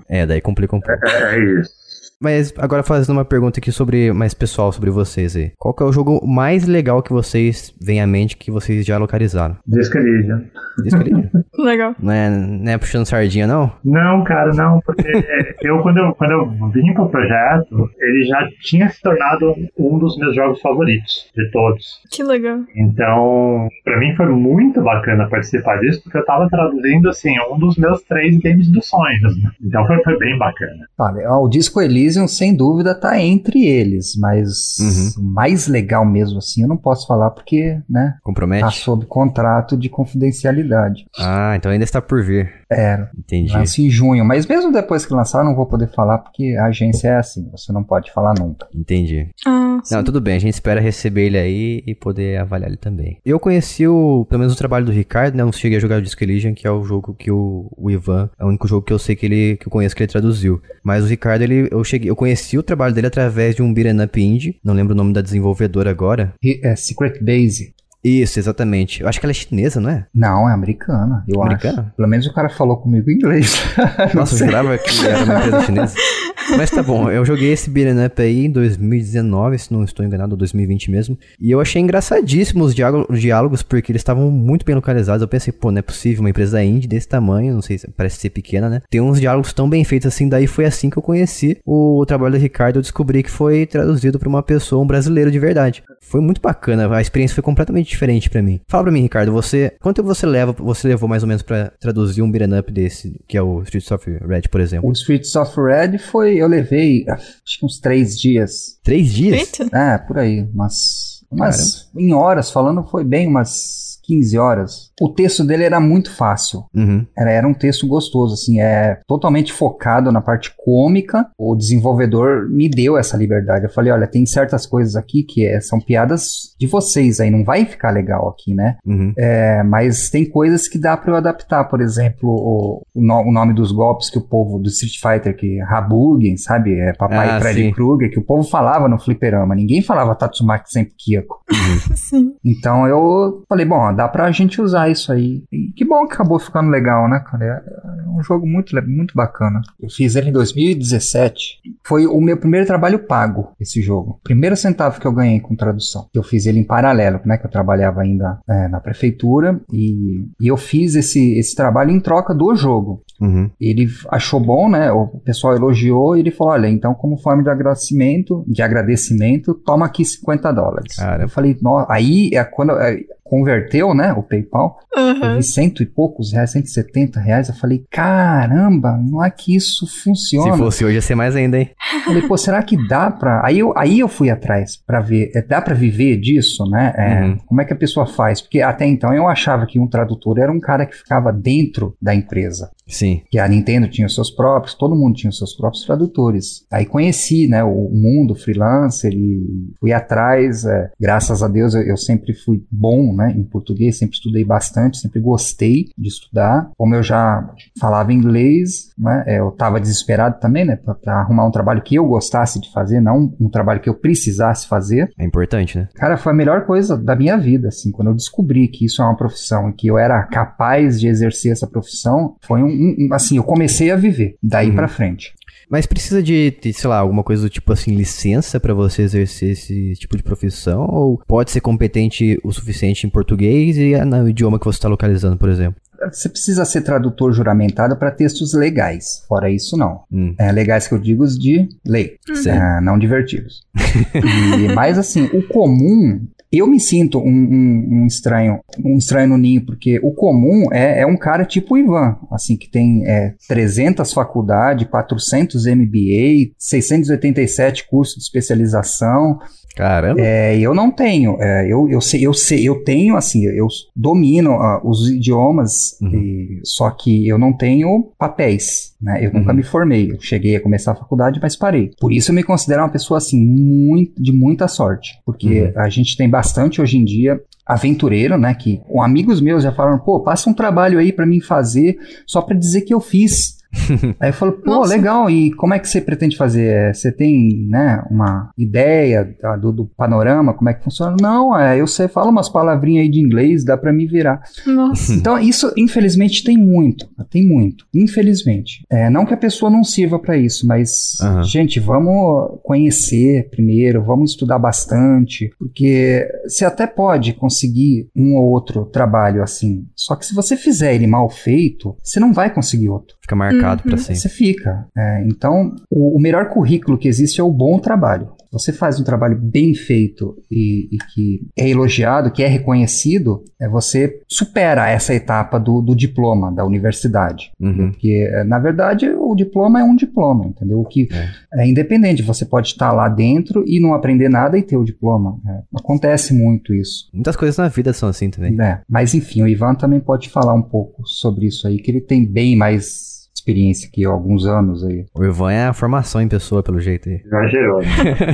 é, 0.08 0.20
É, 0.20 0.26
daí 0.26 0.40
complica 0.40 0.76
um 0.76 0.80
pouco. 0.80 1.04
é, 1.04 1.36
é 1.36 1.60
isso. 1.60 1.81
Mas 2.22 2.54
agora 2.56 2.82
fazendo 2.82 3.16
uma 3.16 3.24
pergunta 3.24 3.58
aqui 3.58 3.72
sobre 3.72 4.12
mais 4.12 4.32
pessoal 4.34 4.70
sobre 4.72 4.90
vocês 4.90 5.34
aí. 5.36 5.52
Qual 5.58 5.74
que 5.74 5.82
é 5.82 5.86
o 5.86 5.92
jogo 5.92 6.24
mais 6.26 6.66
legal 6.66 7.02
que 7.02 7.12
vocês 7.12 7.74
veem 7.80 8.00
à 8.00 8.06
mente 8.06 8.36
que 8.36 8.50
vocês 8.50 8.86
já 8.86 8.96
localizaram? 8.98 9.56
Que 9.90 9.98
ele- 9.98 11.28
Legal. 11.58 11.94
não, 12.00 12.12
é, 12.12 12.30
não 12.30 12.72
é 12.72 12.78
puxando 12.78 13.04
sardinha, 13.06 13.46
não? 13.46 13.70
Não, 13.84 14.24
cara, 14.24 14.52
não, 14.54 14.80
porque 14.80 15.02
eu 15.62 15.80
quando, 15.82 15.98
eu, 15.98 16.14
quando 16.14 16.30
eu 16.30 16.48
vim 16.70 16.92
pro 16.94 17.08
projeto, 17.08 17.90
ele 18.00 18.24
já 18.24 18.48
tinha 18.62 18.88
se 18.88 19.00
tornado 19.02 19.54
um 19.78 19.98
dos 19.98 20.16
meus 20.16 20.34
jogos 20.34 20.60
favoritos 20.60 21.30
de 21.36 21.50
todos. 21.50 22.00
Que 22.10 22.22
legal. 22.22 22.60
Então, 22.74 23.68
pra 23.84 23.98
mim 23.98 24.14
foi 24.16 24.26
muito 24.26 24.80
bacana 24.80 25.28
participar 25.28 25.78
disso, 25.80 26.02
porque 26.02 26.18
eu 26.18 26.24
tava 26.24 26.48
traduzindo, 26.48 27.08
assim, 27.08 27.34
um 27.52 27.58
dos 27.58 27.76
meus 27.76 28.02
três 28.04 28.38
games 28.38 28.68
dos 28.70 28.88
sonhos. 28.88 29.42
né? 29.42 29.50
Então 29.62 29.86
foi, 29.86 30.02
foi 30.02 30.18
bem 30.18 30.38
bacana. 30.38 30.86
Olha, 30.98 31.30
ó, 31.30 31.44
o 31.44 31.48
Disco 31.48 31.80
Elysium, 32.12 32.28
sem 32.28 32.54
dúvida, 32.54 32.94
tá 32.94 33.20
entre 33.20 33.64
eles, 33.64 34.14
mas 34.18 34.76
Uhum. 34.78 35.22
o 35.22 35.34
mais 35.34 35.66
legal 35.66 36.04
mesmo 36.04 36.38
assim, 36.38 36.62
eu 36.62 36.68
não 36.68 36.76
posso 36.76 37.06
falar 37.06 37.30
porque, 37.30 37.78
né, 37.88 38.14
Compromete? 38.22 38.62
tá 38.62 38.70
sob 38.70 39.06
contrato 39.06 39.76
de 39.76 39.88
confidencialidade. 39.88 41.04
Ah, 41.18 41.54
então 41.56 41.70
ainda 41.70 41.84
está 41.84 42.00
por 42.00 42.22
vir. 42.22 42.50
É, 42.70 43.06
Entendi. 43.18 43.52
lança 43.52 43.80
em 43.80 43.90
junho, 43.90 44.24
mas 44.24 44.46
mesmo 44.46 44.72
depois 44.72 45.04
que 45.06 45.12
lançar, 45.14 45.40
eu 45.40 45.44
não 45.44 45.54
vou 45.54 45.66
poder 45.66 45.88
falar 45.88 46.18
porque 46.18 46.56
a 46.58 46.66
agência 46.66 47.08
é 47.08 47.16
assim, 47.16 47.48
você 47.50 47.72
não 47.72 47.82
pode 47.82 48.10
falar 48.12 48.34
nunca. 48.38 48.66
Entendi. 48.74 49.28
Ah, 49.46 49.71
sim. 49.82 49.94
Não, 49.94 50.02
tudo 50.04 50.20
bem, 50.20 50.36
a 50.36 50.38
gente 50.38 50.54
espera 50.54 50.80
receber 50.80 51.26
ele 51.26 51.38
aí 51.38 51.82
e 51.86 51.94
poder 51.94 52.38
avaliar 52.40 52.68
ele 52.70 52.76
também. 52.76 53.18
Eu 53.24 53.38
conheci 53.40 53.86
o, 53.86 54.26
pelo 54.28 54.40
menos 54.40 54.54
o 54.54 54.58
trabalho 54.58 54.86
do 54.86 54.92
Ricardo, 54.92 55.34
né? 55.34 55.42
Eu 55.42 55.46
não 55.46 55.52
cheguei 55.52 55.78
a 55.78 55.80
jogar 55.80 55.98
o 55.98 56.02
Disco 56.02 56.22
Elysium, 56.22 56.54
que 56.54 56.66
é 56.66 56.70
o 56.70 56.82
jogo 56.84 57.14
que 57.14 57.30
o, 57.30 57.70
o 57.76 57.90
Ivan, 57.90 58.30
é 58.38 58.44
o 58.44 58.48
único 58.48 58.66
jogo 58.68 58.84
que 58.86 58.92
eu 58.92 58.98
sei 58.98 59.16
que 59.16 59.26
ele, 59.26 59.56
que 59.56 59.66
eu 59.66 59.70
conheço 59.70 59.94
que 59.96 60.02
ele 60.02 60.10
traduziu. 60.12 60.60
Mas 60.82 61.04
o 61.04 61.08
Ricardo, 61.08 61.42
ele, 61.42 61.68
eu 61.70 61.82
cheguei, 61.84 62.10
eu 62.10 62.16
conheci 62.16 62.56
o 62.58 62.62
trabalho 62.62 62.94
dele 62.94 63.06
através 63.08 63.54
de 63.54 63.62
um 63.62 63.72
beat'em 63.72 64.02
up 64.04 64.20
indie, 64.22 64.58
não 64.64 64.74
lembro 64.74 64.94
o 64.94 64.96
nome 64.96 65.12
da 65.12 65.20
desenvolvedora 65.20 65.90
agora. 65.90 66.32
E- 66.42 66.60
É 66.62 66.74
Secret 66.76 67.18
Base. 67.22 67.74
Isso, 68.04 68.36
exatamente. 68.40 69.00
Eu 69.00 69.08
acho 69.08 69.20
que 69.20 69.24
ela 69.26 69.30
é 69.30 69.34
chinesa, 69.34 69.80
não 69.80 69.88
é? 69.88 70.06
Não, 70.12 70.48
é 70.48 70.52
americana, 70.52 71.22
eu 71.28 71.40
Americana? 71.40 71.82
acho. 71.82 71.96
Pelo 71.96 72.08
menos 72.08 72.26
o 72.26 72.34
cara 72.34 72.48
falou 72.48 72.76
comigo 72.78 73.08
em 73.08 73.14
inglês. 73.14 73.54
Nossa, 74.12 74.34
eu 74.34 74.38
jurava 74.46 74.76
que 74.76 75.06
era 75.06 75.24
uma 75.24 75.38
empresa 75.38 75.60
chinesa. 75.62 75.94
Mas 76.56 76.70
tá 76.70 76.82
bom, 76.82 77.10
eu 77.10 77.24
joguei 77.24 77.52
esse 77.52 77.68
beat'em 77.70 78.04
up 78.04 78.20
aí 78.20 78.46
em 78.46 78.50
2019, 78.50 79.58
se 79.58 79.72
não 79.72 79.84
estou 79.84 80.04
enganado, 80.04 80.32
ou 80.32 80.36
2020 80.36 80.90
mesmo. 80.90 81.18
E 81.40 81.50
eu 81.50 81.60
achei 81.60 81.80
engraçadíssimo 81.80 82.64
os 82.64 82.74
diálogo- 82.74 83.06
os 83.12 83.20
diálogos, 83.20 83.62
porque 83.62 83.92
eles 83.92 84.00
estavam 84.00 84.30
muito 84.30 84.64
bem 84.64 84.74
localizados. 84.74 85.22
Eu 85.22 85.28
pensei, 85.28 85.52
pô, 85.52 85.70
não 85.70 85.78
é 85.78 85.82
possível, 85.82 86.20
uma 86.20 86.30
empresa 86.30 86.62
indie 86.62 86.86
desse 86.88 87.08
tamanho, 87.08 87.54
não 87.54 87.62
sei, 87.62 87.78
se- 87.78 87.88
parece 87.96 88.18
ser 88.18 88.30
pequena, 88.30 88.68
né? 88.68 88.82
Tem 88.90 89.00
uns 89.00 89.20
diálogos 89.20 89.52
tão 89.52 89.68
bem 89.68 89.84
feitos 89.84 90.06
assim, 90.08 90.28
daí 90.28 90.46
foi 90.46 90.64
assim 90.64 90.90
que 90.90 90.96
eu 90.98 91.02
conheci 91.02 91.58
o, 91.64 92.04
trabalho 92.06 92.32
do 92.34 92.40
Ricardo, 92.40 92.76
eu 92.76 92.82
descobri 92.82 93.22
que 93.22 93.30
foi 93.30 93.66
traduzido 93.66 94.18
por 94.18 94.28
uma 94.28 94.42
pessoa, 94.42 94.82
um 94.82 94.86
brasileiro 94.86 95.30
de 95.30 95.38
verdade. 95.38 95.82
Foi 96.00 96.20
muito 96.20 96.40
bacana, 96.40 96.94
a 96.94 97.00
experiência 97.00 97.34
foi 97.34 97.42
completamente 97.42 97.88
diferente 97.88 98.28
pra 98.28 98.42
mim. 98.42 98.60
Fala 98.68 98.84
pra 98.84 98.92
mim, 98.92 99.00
Ricardo, 99.02 99.32
você, 99.32 99.72
quanto 99.80 99.96
tempo 99.96 100.08
você 100.08 100.26
leva, 100.26 100.52
você 100.52 100.88
levou 100.88 101.08
mais 101.08 101.22
ou 101.22 101.28
menos 101.28 101.42
pra 101.42 101.72
traduzir 101.80 102.22
um 102.22 102.30
beat'em 102.30 102.58
up 102.58 102.72
desse, 102.72 103.18
que 103.28 103.36
é 103.36 103.42
o 103.42 103.62
Streets 103.62 103.90
of 103.90 104.10
Red, 104.26 104.42
por 104.50 104.60
exemplo? 104.60 104.88
O 104.88 104.92
Streets 104.92 105.34
of 105.36 105.58
Red 105.60 105.98
foi, 105.98 106.41
eu 106.42 106.48
levei, 106.48 107.04
acho 107.08 107.58
que 107.58 107.64
uns 107.64 107.78
três 107.78 108.18
dias. 108.18 108.78
Três 108.82 109.12
dias? 109.12 109.58
Eita. 109.60 109.76
É, 109.76 109.98
por 109.98 110.18
aí, 110.18 110.42
umas, 110.52 111.24
umas 111.30 111.88
em 111.96 112.12
horas, 112.12 112.50
falando 112.50 112.84
foi 112.84 113.04
bem 113.04 113.26
umas 113.26 113.91
15 114.02 114.38
horas. 114.38 114.90
O 115.00 115.08
texto 115.08 115.44
dele 115.44 115.64
era 115.64 115.80
muito 115.80 116.10
fácil. 116.14 116.64
Uhum. 116.74 117.06
Era, 117.16 117.30
era 117.30 117.48
um 117.48 117.54
texto 117.54 117.86
gostoso, 117.86 118.34
assim, 118.34 118.60
é 118.60 119.00
totalmente 119.06 119.52
focado 119.52 120.10
na 120.12 120.20
parte 120.20 120.52
cômica. 120.64 121.26
O 121.38 121.54
desenvolvedor 121.56 122.48
me 122.48 122.68
deu 122.68 122.96
essa 122.96 123.16
liberdade. 123.16 123.64
Eu 123.64 123.70
falei, 123.70 123.92
olha, 123.92 124.06
tem 124.06 124.24
certas 124.26 124.66
coisas 124.66 124.96
aqui 124.96 125.22
que 125.22 125.46
é- 125.46 125.60
são 125.60 125.80
piadas 125.80 126.54
de 126.58 126.66
vocês 126.66 127.20
aí, 127.20 127.30
não 127.30 127.44
vai 127.44 127.64
ficar 127.64 127.90
legal 127.90 128.28
aqui, 128.28 128.54
né? 128.54 128.76
Uhum. 128.86 129.12
É, 129.18 129.62
mas 129.62 130.10
tem 130.10 130.28
coisas 130.28 130.68
que 130.68 130.78
dá 130.78 130.96
pra 130.96 131.12
eu 131.12 131.16
adaptar, 131.16 131.64
por 131.64 131.80
exemplo, 131.80 132.28
o, 132.30 132.82
o 132.94 133.00
no- 133.02 133.22
o 133.28 133.32
nome 133.32 133.52
dos 133.54 133.72
golpes 133.72 134.10
que 134.10 134.18
o 134.18 134.22
povo 134.26 134.58
do 134.58 134.68
Street 134.68 134.96
Fighter, 135.00 135.36
que 135.36 135.60
Habugen, 135.60 136.36
sabe? 136.36 136.78
É 136.78 136.92
Papai 136.92 137.28
Ah, 137.28 137.40
Freddy. 137.40 137.72
Krueger, 137.72 138.10
que 138.10 138.18
o 138.18 138.24
povo 138.24 138.42
falava 138.48 138.88
no 138.88 138.98
fliperama. 138.98 139.54
Ninguém 139.54 139.82
falava 139.82 140.14
Tatsumaki 140.14 140.70
Senpu 140.70 140.92
Kyoko. 140.96 141.40
Sim. 141.96 142.32
Então 142.44 142.86
eu 142.86 143.42
falei, 143.48 143.64
bom, 143.66 143.91
dá 143.94 144.08
pra 144.08 144.30
gente 144.30 144.60
usar 144.60 144.90
isso 144.90 145.12
aí. 145.12 145.42
E 145.52 145.72
que 145.72 145.84
bom 145.84 146.06
que 146.06 146.14
acabou 146.14 146.38
ficando 146.38 146.70
legal, 146.70 147.08
né, 147.08 147.20
cara? 147.20 147.44
É, 147.44 148.06
é 148.06 148.08
um 148.08 148.22
jogo 148.22 148.46
muito, 148.46 148.74
muito 148.86 149.14
bacana. 149.14 149.60
Eu 149.80 149.88
fiz 149.90 150.16
ele 150.16 150.30
em 150.30 150.32
2017. 150.32 151.60
Foi 151.84 152.06
o 152.06 152.20
meu 152.20 152.36
primeiro 152.36 152.66
trabalho 152.66 152.98
pago, 152.98 153.52
esse 153.60 153.80
jogo. 153.82 154.20
Primeiro 154.22 154.56
centavo 154.56 155.00
que 155.00 155.06
eu 155.06 155.12
ganhei 155.12 155.40
com 155.40 155.56
tradução. 155.56 156.08
Eu 156.14 156.22
fiz 156.22 156.46
ele 156.46 156.60
em 156.60 156.64
paralelo, 156.64 157.20
né? 157.24 157.36
Que 157.36 157.46
eu 157.46 157.50
trabalhava 157.50 158.02
ainda 158.02 158.38
é, 158.48 158.68
na 158.68 158.80
prefeitura. 158.80 159.60
E, 159.72 160.26
e 160.40 160.48
eu 160.48 160.56
fiz 160.56 160.94
esse, 160.94 161.38
esse 161.38 161.54
trabalho 161.54 161.90
em 161.90 162.00
troca 162.00 162.34
do 162.34 162.54
jogo. 162.54 163.02
Uhum. 163.20 163.50
Ele 163.60 163.88
achou 164.10 164.40
bom, 164.40 164.68
né? 164.68 164.90
O 164.90 165.06
pessoal 165.06 165.54
elogiou 165.54 166.16
e 166.16 166.20
ele 166.20 166.30
falou: 166.30 166.52
olha, 166.52 166.68
então, 166.68 166.94
como 166.94 167.16
forma 167.16 167.42
de 167.42 167.50
agradecimento, 167.50 168.44
de 168.46 168.62
agradecimento, 168.62 169.54
toma 169.54 169.86
aqui 169.86 170.04
50 170.04 170.52
dólares. 170.52 170.96
Cara. 170.96 171.24
Eu 171.24 171.28
falei, 171.28 171.56
nossa, 171.60 171.92
aí 171.92 172.30
é 172.32 172.44
quando. 172.44 172.72
é, 172.72 172.98
converteu, 173.32 173.94
né, 173.94 174.12
o 174.12 174.22
PayPal, 174.22 174.78
Aham. 174.94 175.30
eu 175.30 175.36
vi 175.36 175.42
cento 175.42 175.82
e 175.82 175.86
poucos 175.86 176.34
reais, 176.34 176.50
170 176.50 177.18
reais. 177.18 177.48
Eu 177.48 177.54
falei, 177.54 177.82
caramba, 177.90 178.98
não 178.98 179.24
é 179.24 179.30
que 179.30 179.56
isso 179.56 179.86
funciona. 180.04 180.52
Se 180.52 180.58
fosse 180.58 180.84
hoje 180.84 180.96
ia 180.96 181.00
ser 181.00 181.14
mais 181.14 181.34
ainda, 181.34 181.58
hein? 181.58 181.70
Falei, 182.04 182.20
pô, 182.28 182.36
será 182.36 182.62
que 182.62 182.76
dá 182.86 183.10
pra. 183.10 183.40
Aí 183.42 183.58
eu, 183.58 183.72
aí 183.74 184.00
eu 184.00 184.08
fui 184.08 184.28
atrás 184.28 184.76
pra 184.76 185.00
ver, 185.00 185.30
é, 185.34 185.40
dá 185.40 185.62
pra 185.62 185.74
viver 185.74 186.18
disso, 186.18 186.66
né? 186.66 186.92
É, 186.96 187.22
Uhum. 187.22 187.38
Como 187.46 187.60
é 187.60 187.64
que 187.64 187.72
a 187.72 187.76
pessoa 187.76 188.06
faz? 188.06 188.40
Porque 188.40 188.60
até 188.60 188.84
então 188.86 189.14
eu 189.14 189.28
achava 189.28 189.64
que 189.66 189.78
um 189.78 189.86
tradutor 189.86 190.38
era 190.38 190.50
um 190.50 190.58
cara 190.60 190.84
que 190.84 190.96
ficava 190.96 191.32
dentro 191.32 191.94
da 192.02 192.14
empresa. 192.14 192.70
Sim. 192.88 193.22
Que 193.30 193.38
a 193.38 193.46
Nintendo 193.46 193.88
tinha 193.88 194.06
os 194.06 194.14
seus 194.14 194.30
próprios, 194.30 194.74
todo 194.74 194.96
mundo 194.96 195.14
tinha 195.14 195.30
os 195.30 195.38
seus 195.38 195.54
próprios 195.54 195.84
tradutores. 195.84 196.66
Aí 196.70 196.84
conheci, 196.84 197.46
né, 197.46 197.62
o 197.62 197.88
mundo 197.92 198.34
freelancer 198.34 199.12
e 199.12 199.70
fui 199.78 199.92
atrás. 199.92 200.64
é, 200.64 200.90
graças 201.00 201.42
a 201.42 201.48
Deus 201.48 201.74
eu, 201.74 201.82
eu 201.82 201.96
sempre 201.96 202.34
fui 202.34 202.62
bom, 202.70 203.14
né, 203.14 203.21
em 203.30 203.42
português, 203.44 203.98
sempre 203.98 204.16
estudei 204.16 204.44
bastante, 204.44 204.98
sempre 204.98 205.20
gostei 205.20 205.86
de 205.96 206.08
estudar. 206.08 206.70
Como 206.76 206.94
eu 206.94 207.02
já 207.02 207.48
falava 207.80 208.12
inglês, 208.12 208.90
né, 208.98 209.24
é, 209.26 209.38
eu 209.40 209.48
estava 209.50 209.80
desesperado 209.80 210.38
também, 210.40 210.64
né, 210.64 210.76
para 210.76 211.20
arrumar 211.20 211.46
um 211.46 211.50
trabalho 211.50 211.82
que 211.82 211.94
eu 211.94 212.06
gostasse 212.06 212.60
de 212.60 212.70
fazer, 212.72 213.00
não 213.00 213.32
um 213.40 213.48
trabalho 213.48 213.80
que 213.80 213.88
eu 213.88 213.94
precisasse 213.94 214.66
fazer. 214.66 215.10
É 215.18 215.24
importante, 215.24 215.78
né? 215.78 215.88
Cara, 215.94 216.16
foi 216.16 216.32
a 216.32 216.36
melhor 216.36 216.64
coisa 216.66 216.96
da 216.96 217.14
minha 217.16 217.36
vida, 217.36 217.68
assim, 217.68 217.90
quando 217.90 218.08
eu 218.08 218.14
descobri 218.14 218.68
que 218.68 218.84
isso 218.84 219.02
é 219.02 219.04
uma 219.04 219.16
profissão 219.16 219.68
e 219.70 219.72
que 219.72 219.86
eu 219.86 219.98
era 219.98 220.22
capaz 220.24 221.00
de 221.00 221.06
exercer 221.08 221.52
essa 221.52 221.66
profissão, 221.66 222.36
foi 222.42 222.62
um, 222.62 222.66
um- 222.66 223.08
assim, 223.12 223.36
eu 223.36 223.44
comecei 223.44 223.90
a 223.90 223.96
viver 223.96 224.36
daí 224.42 224.68
Uhum. 224.70 224.74
pra 224.76 224.88
frente. 224.88 225.34
Mas 225.72 225.86
precisa 225.86 226.22
de, 226.22 226.54
de, 226.60 226.70
sei 226.70 226.90
lá, 226.90 226.98
alguma 226.98 227.24
coisa 227.24 227.44
do 227.44 227.48
tipo 227.48 227.72
assim, 227.72 227.94
licença 227.94 228.60
pra 228.60 228.74
você 228.74 229.00
exercer 229.00 229.52
esse 229.52 229.94
tipo 229.94 230.18
de 230.18 230.22
profissão? 230.22 230.86
Ou 230.86 231.18
pode 231.26 231.50
ser 231.50 231.62
competente 231.62 232.38
o 232.44 232.52
suficiente 232.52 233.06
em 233.06 233.10
português 233.10 233.78
e 233.78 233.94
é 233.94 234.04
no 234.04 234.28
idioma 234.28 234.58
que 234.58 234.66
você 234.66 234.76
está 234.76 234.86
localizando, 234.86 235.38
por 235.38 235.48
exemplo? 235.48 235.80
Você 236.12 236.28
precisa 236.28 236.66
ser 236.66 236.82
tradutor 236.82 237.32
juramentado 237.32 237.96
para 237.96 238.10
textos 238.10 238.52
legais, 238.52 239.24
fora 239.26 239.48
isso 239.48 239.74
não. 239.74 240.02
Hum, 240.12 240.34
É, 240.38 240.52
legais 240.52 240.86
que 240.86 240.92
eu 240.92 240.98
digo 240.98 241.24
os 241.24 241.38
de 241.38 241.66
lei, 241.86 242.18
é, 242.46 242.80
não 242.82 242.98
divertidos. 242.98 243.62
E, 244.14 244.74
mas 244.74 244.98
assim, 244.98 245.24
o 245.32 245.42
comum, 245.48 246.20
eu 246.52 246.66
me 246.66 246.78
sinto 246.78 247.18
um, 247.18 247.24
um- 247.30 247.88
um 248.02 248.06
estranho, 248.06 248.60
um 248.84 248.96
estranho 248.98 249.28
no 249.30 249.38
ninho, 249.38 249.64
porque 249.64 249.98
o 250.02 250.12
comum 250.12 250.68
é, 250.72 251.00
é 251.00 251.06
um 251.06 251.16
cara 251.16 251.44
tipo 251.44 251.74
o 251.74 251.78
Ivan, 251.78 252.16
assim, 252.30 252.56
que 252.56 252.70
tem 252.70 253.06
é, 253.06 253.34
300 253.48 254.12
faculdades, 254.12 254.86
400 254.88 255.64
MBA, 255.66 256.52
687 256.58 257.88
cursos 257.88 258.16
de 258.16 258.22
especialização, 258.22 259.38
Caramba. 259.76 260.20
é, 260.20 260.58
eu 260.58 260.74
não 260.74 260.90
tenho. 260.90 261.36
é, 261.40 261.66
eu, 261.66 261.88
eu 261.88 262.00
sei, 262.00 262.26
eu 262.26 262.34
sei, 262.34 262.68
eu 262.68 262.84
tenho 262.84 263.16
assim, 263.16 263.44
eu 263.46 263.66
domino 263.96 264.52
ah, 264.52 264.80
os 264.84 265.08
idiomas, 265.10 265.98
Uhum. 266.00 266.10
e- 266.14 266.60
só 266.64 266.90
que 266.90 267.26
eu 267.26 267.38
não 267.38 267.52
tenho 267.52 268.12
papéis, 268.18 268.94
né? 269.00 269.24
Eu 269.24 269.32
nunca 269.32 269.50
Uhum. 269.50 269.56
me 269.56 269.62
formei. 269.62 270.10
Eu 270.12 270.20
cheguei 270.20 270.56
a 270.56 270.60
começar 270.60 270.92
a 270.92 270.96
faculdade, 270.96 271.38
mas 271.42 271.56
parei. 271.56 271.90
Por 272.00 272.12
isso 272.12 272.30
eu 272.30 272.34
me 272.34 272.42
considero 272.42 272.82
uma 272.82 272.88
pessoa 272.90 273.18
assim 273.18 273.40
muito 273.40 274.22
de 274.22 274.32
muita 274.32 274.68
sorte, 274.68 275.18
porque 275.24 275.62
Uhum. 275.62 275.72
a 275.76 275.88
gente 275.88 276.16
tem 276.16 276.28
bastante 276.28 276.80
hoje 276.82 276.98
em 276.98 277.04
dia 277.04 277.40
aventureiro, 277.66 278.36
né? 278.36 278.54
Que 278.54 278.78
com 278.88 279.02
amigos 279.02 279.40
meus 279.40 279.62
já 279.62 279.72
falaram, 279.72 279.98
pô, 279.98 280.20
passa 280.20 280.50
um 280.50 280.54
trabalho 280.54 280.98
aí 280.98 281.12
pra 281.12 281.24
mim 281.26 281.40
fazer, 281.40 281.96
só 282.26 282.42
pra 282.42 282.56
dizer 282.56 282.82
que 282.82 282.92
eu 282.92 283.00
fiz. 283.00 283.61
Aí 284.20 284.30
eu 284.30 284.34
falo, 284.34 284.52
pô, 284.52 284.70
Nossa. 284.70 284.94
legal, 284.94 285.30
e 285.30 285.52
como 285.52 285.74
é 285.74 285.78
que 285.78 285.88
você 285.88 286.00
pretende 286.00 286.36
fazer? 286.36 286.66
É, 286.66 286.92
Você 286.92 287.10
tem, 287.10 287.66
né, 287.68 288.02
uma 288.10 288.50
ideia 288.56 289.34
do, 289.60 289.72
do 289.72 289.86
panorama, 289.86 290.54
como 290.54 290.68
é 290.70 290.74
que 290.74 290.84
funciona? 290.84 291.16
Não, 291.20 291.58
é, 291.58 291.80
eu 291.80 291.86
sei, 291.86 292.08
falo 292.08 292.30
umas 292.30 292.48
palavrinhas 292.48 293.04
aí 293.04 293.10
de 293.10 293.20
inglês, 293.20 293.64
dá 293.64 293.76
pra 293.76 293.92
me 293.92 294.06
virar. 294.06 294.40
Nossa. 294.66 295.12
Então, 295.22 295.38
isso, 295.38 295.72
infelizmente, 295.76 296.42
tem 296.42 296.56
muito, 296.58 297.06
tem 297.30 297.46
muito, 297.46 297.86
infelizmente. 297.94 298.84
É, 298.90 299.08
não 299.08 299.24
que 299.24 299.32
a 299.34 299.36
pessoa 299.36 299.70
não 299.70 299.84
sirva 299.84 300.18
pra 300.18 300.36
isso, 300.36 300.66
mas, 300.66 300.90
Aham. 301.20 301.42
gente, 301.44 301.78
vamos 301.78 302.58
conhecer 302.62 303.48
primeiro, 303.50 304.02
vamos 304.02 304.32
estudar 304.32 304.58
bastante, 304.58 305.50
porque 305.58 306.26
você 306.46 306.64
até 306.64 306.86
pode 306.86 307.34
conseguir 307.34 308.08
um 308.16 308.34
ou 308.36 308.50
outro 308.50 308.84
trabalho 308.86 309.42
assim, 309.42 309.86
só 309.94 310.16
que 310.16 310.26
se 310.26 310.34
você 310.34 310.56
fizer 310.56 310.94
ele 310.94 311.06
mal 311.06 311.28
feito, 311.30 311.96
você 312.02 312.18
não 312.18 312.32
vai 312.32 312.52
conseguir 312.52 312.88
outro. 312.88 313.16
Fica 313.20 313.36
marcado 313.36 313.61
Uhum. 313.62 313.96
sempre. 313.98 314.16
Você 314.16 314.28
fica. 314.28 314.86
É, 314.96 315.24
então, 315.26 315.74
o, 315.90 316.16
o 316.16 316.20
melhor 316.20 316.48
currículo 316.48 316.98
que 316.98 317.08
existe 317.08 317.40
é 317.40 317.44
o 317.44 317.50
bom 317.50 317.78
trabalho. 317.78 318.30
Você 318.52 318.70
faz 318.70 319.00
um 319.00 319.04
trabalho 319.04 319.38
bem 319.40 319.74
feito 319.74 320.36
e, 320.50 320.88
e 320.92 320.98
que 321.14 321.48
é 321.56 321.70
elogiado, 321.70 322.30
que 322.30 322.42
é 322.42 322.46
reconhecido, 322.46 323.42
é 323.58 323.66
você 323.66 324.20
supera 324.28 324.90
essa 324.90 325.14
etapa 325.14 325.58
do, 325.58 325.80
do 325.80 325.96
diploma 325.96 326.52
da 326.52 326.64
universidade. 326.64 327.50
Uhum. 327.58 327.90
Porque, 327.90 328.28
é, 328.30 328.44
na 328.44 328.58
verdade, 328.58 329.08
o 329.08 329.34
diploma 329.34 329.80
é 329.80 329.84
um 329.84 329.96
diploma, 329.96 330.44
entendeu? 330.46 330.80
O 330.80 330.84
que 330.84 331.08
é, 331.54 331.66
independente, 331.66 332.22
você 332.22 332.44
pode 332.44 332.68
estar 332.68 332.92
lá 332.92 333.08
dentro 333.08 333.64
e 333.66 333.80
não 333.80 333.94
aprender 333.94 334.28
nada 334.28 334.58
e 334.58 334.62
ter 334.62 334.76
o 334.76 334.84
diploma. 334.84 335.38
É, 335.48 335.62
acontece 335.74 336.34
muito 336.34 336.74
isso. 336.74 337.08
Muitas 337.12 337.36
coisas 337.36 337.56
na 337.56 337.68
vida 337.68 337.94
são 337.94 338.10
assim 338.10 338.28
também. 338.28 338.60
É, 338.60 338.80
mas 338.86 339.14
enfim, 339.14 339.42
o 339.42 339.48
Ivan 339.48 339.74
também 339.74 339.98
pode 339.98 340.28
falar 340.28 340.52
um 340.52 340.62
pouco 340.62 341.06
sobre 341.06 341.46
isso 341.46 341.66
aí, 341.66 341.78
que 341.78 341.90
ele 341.90 342.02
tem 342.02 342.26
bem 342.26 342.54
mais 342.54 343.11
experiência 343.42 343.90
que 343.90 344.02
eu, 344.02 344.10
há 344.10 344.14
alguns 344.14 344.46
anos 344.46 344.84
aí. 344.84 345.04
O 345.14 345.24
Ivan 345.24 345.52
é 345.52 345.66
a 345.66 345.72
formação 345.72 346.20
em 346.22 346.28
pessoa, 346.28 346.62
pelo 346.62 346.80
jeito 346.80 347.08
aí. 347.08 347.20
Exagerou. 347.24 347.80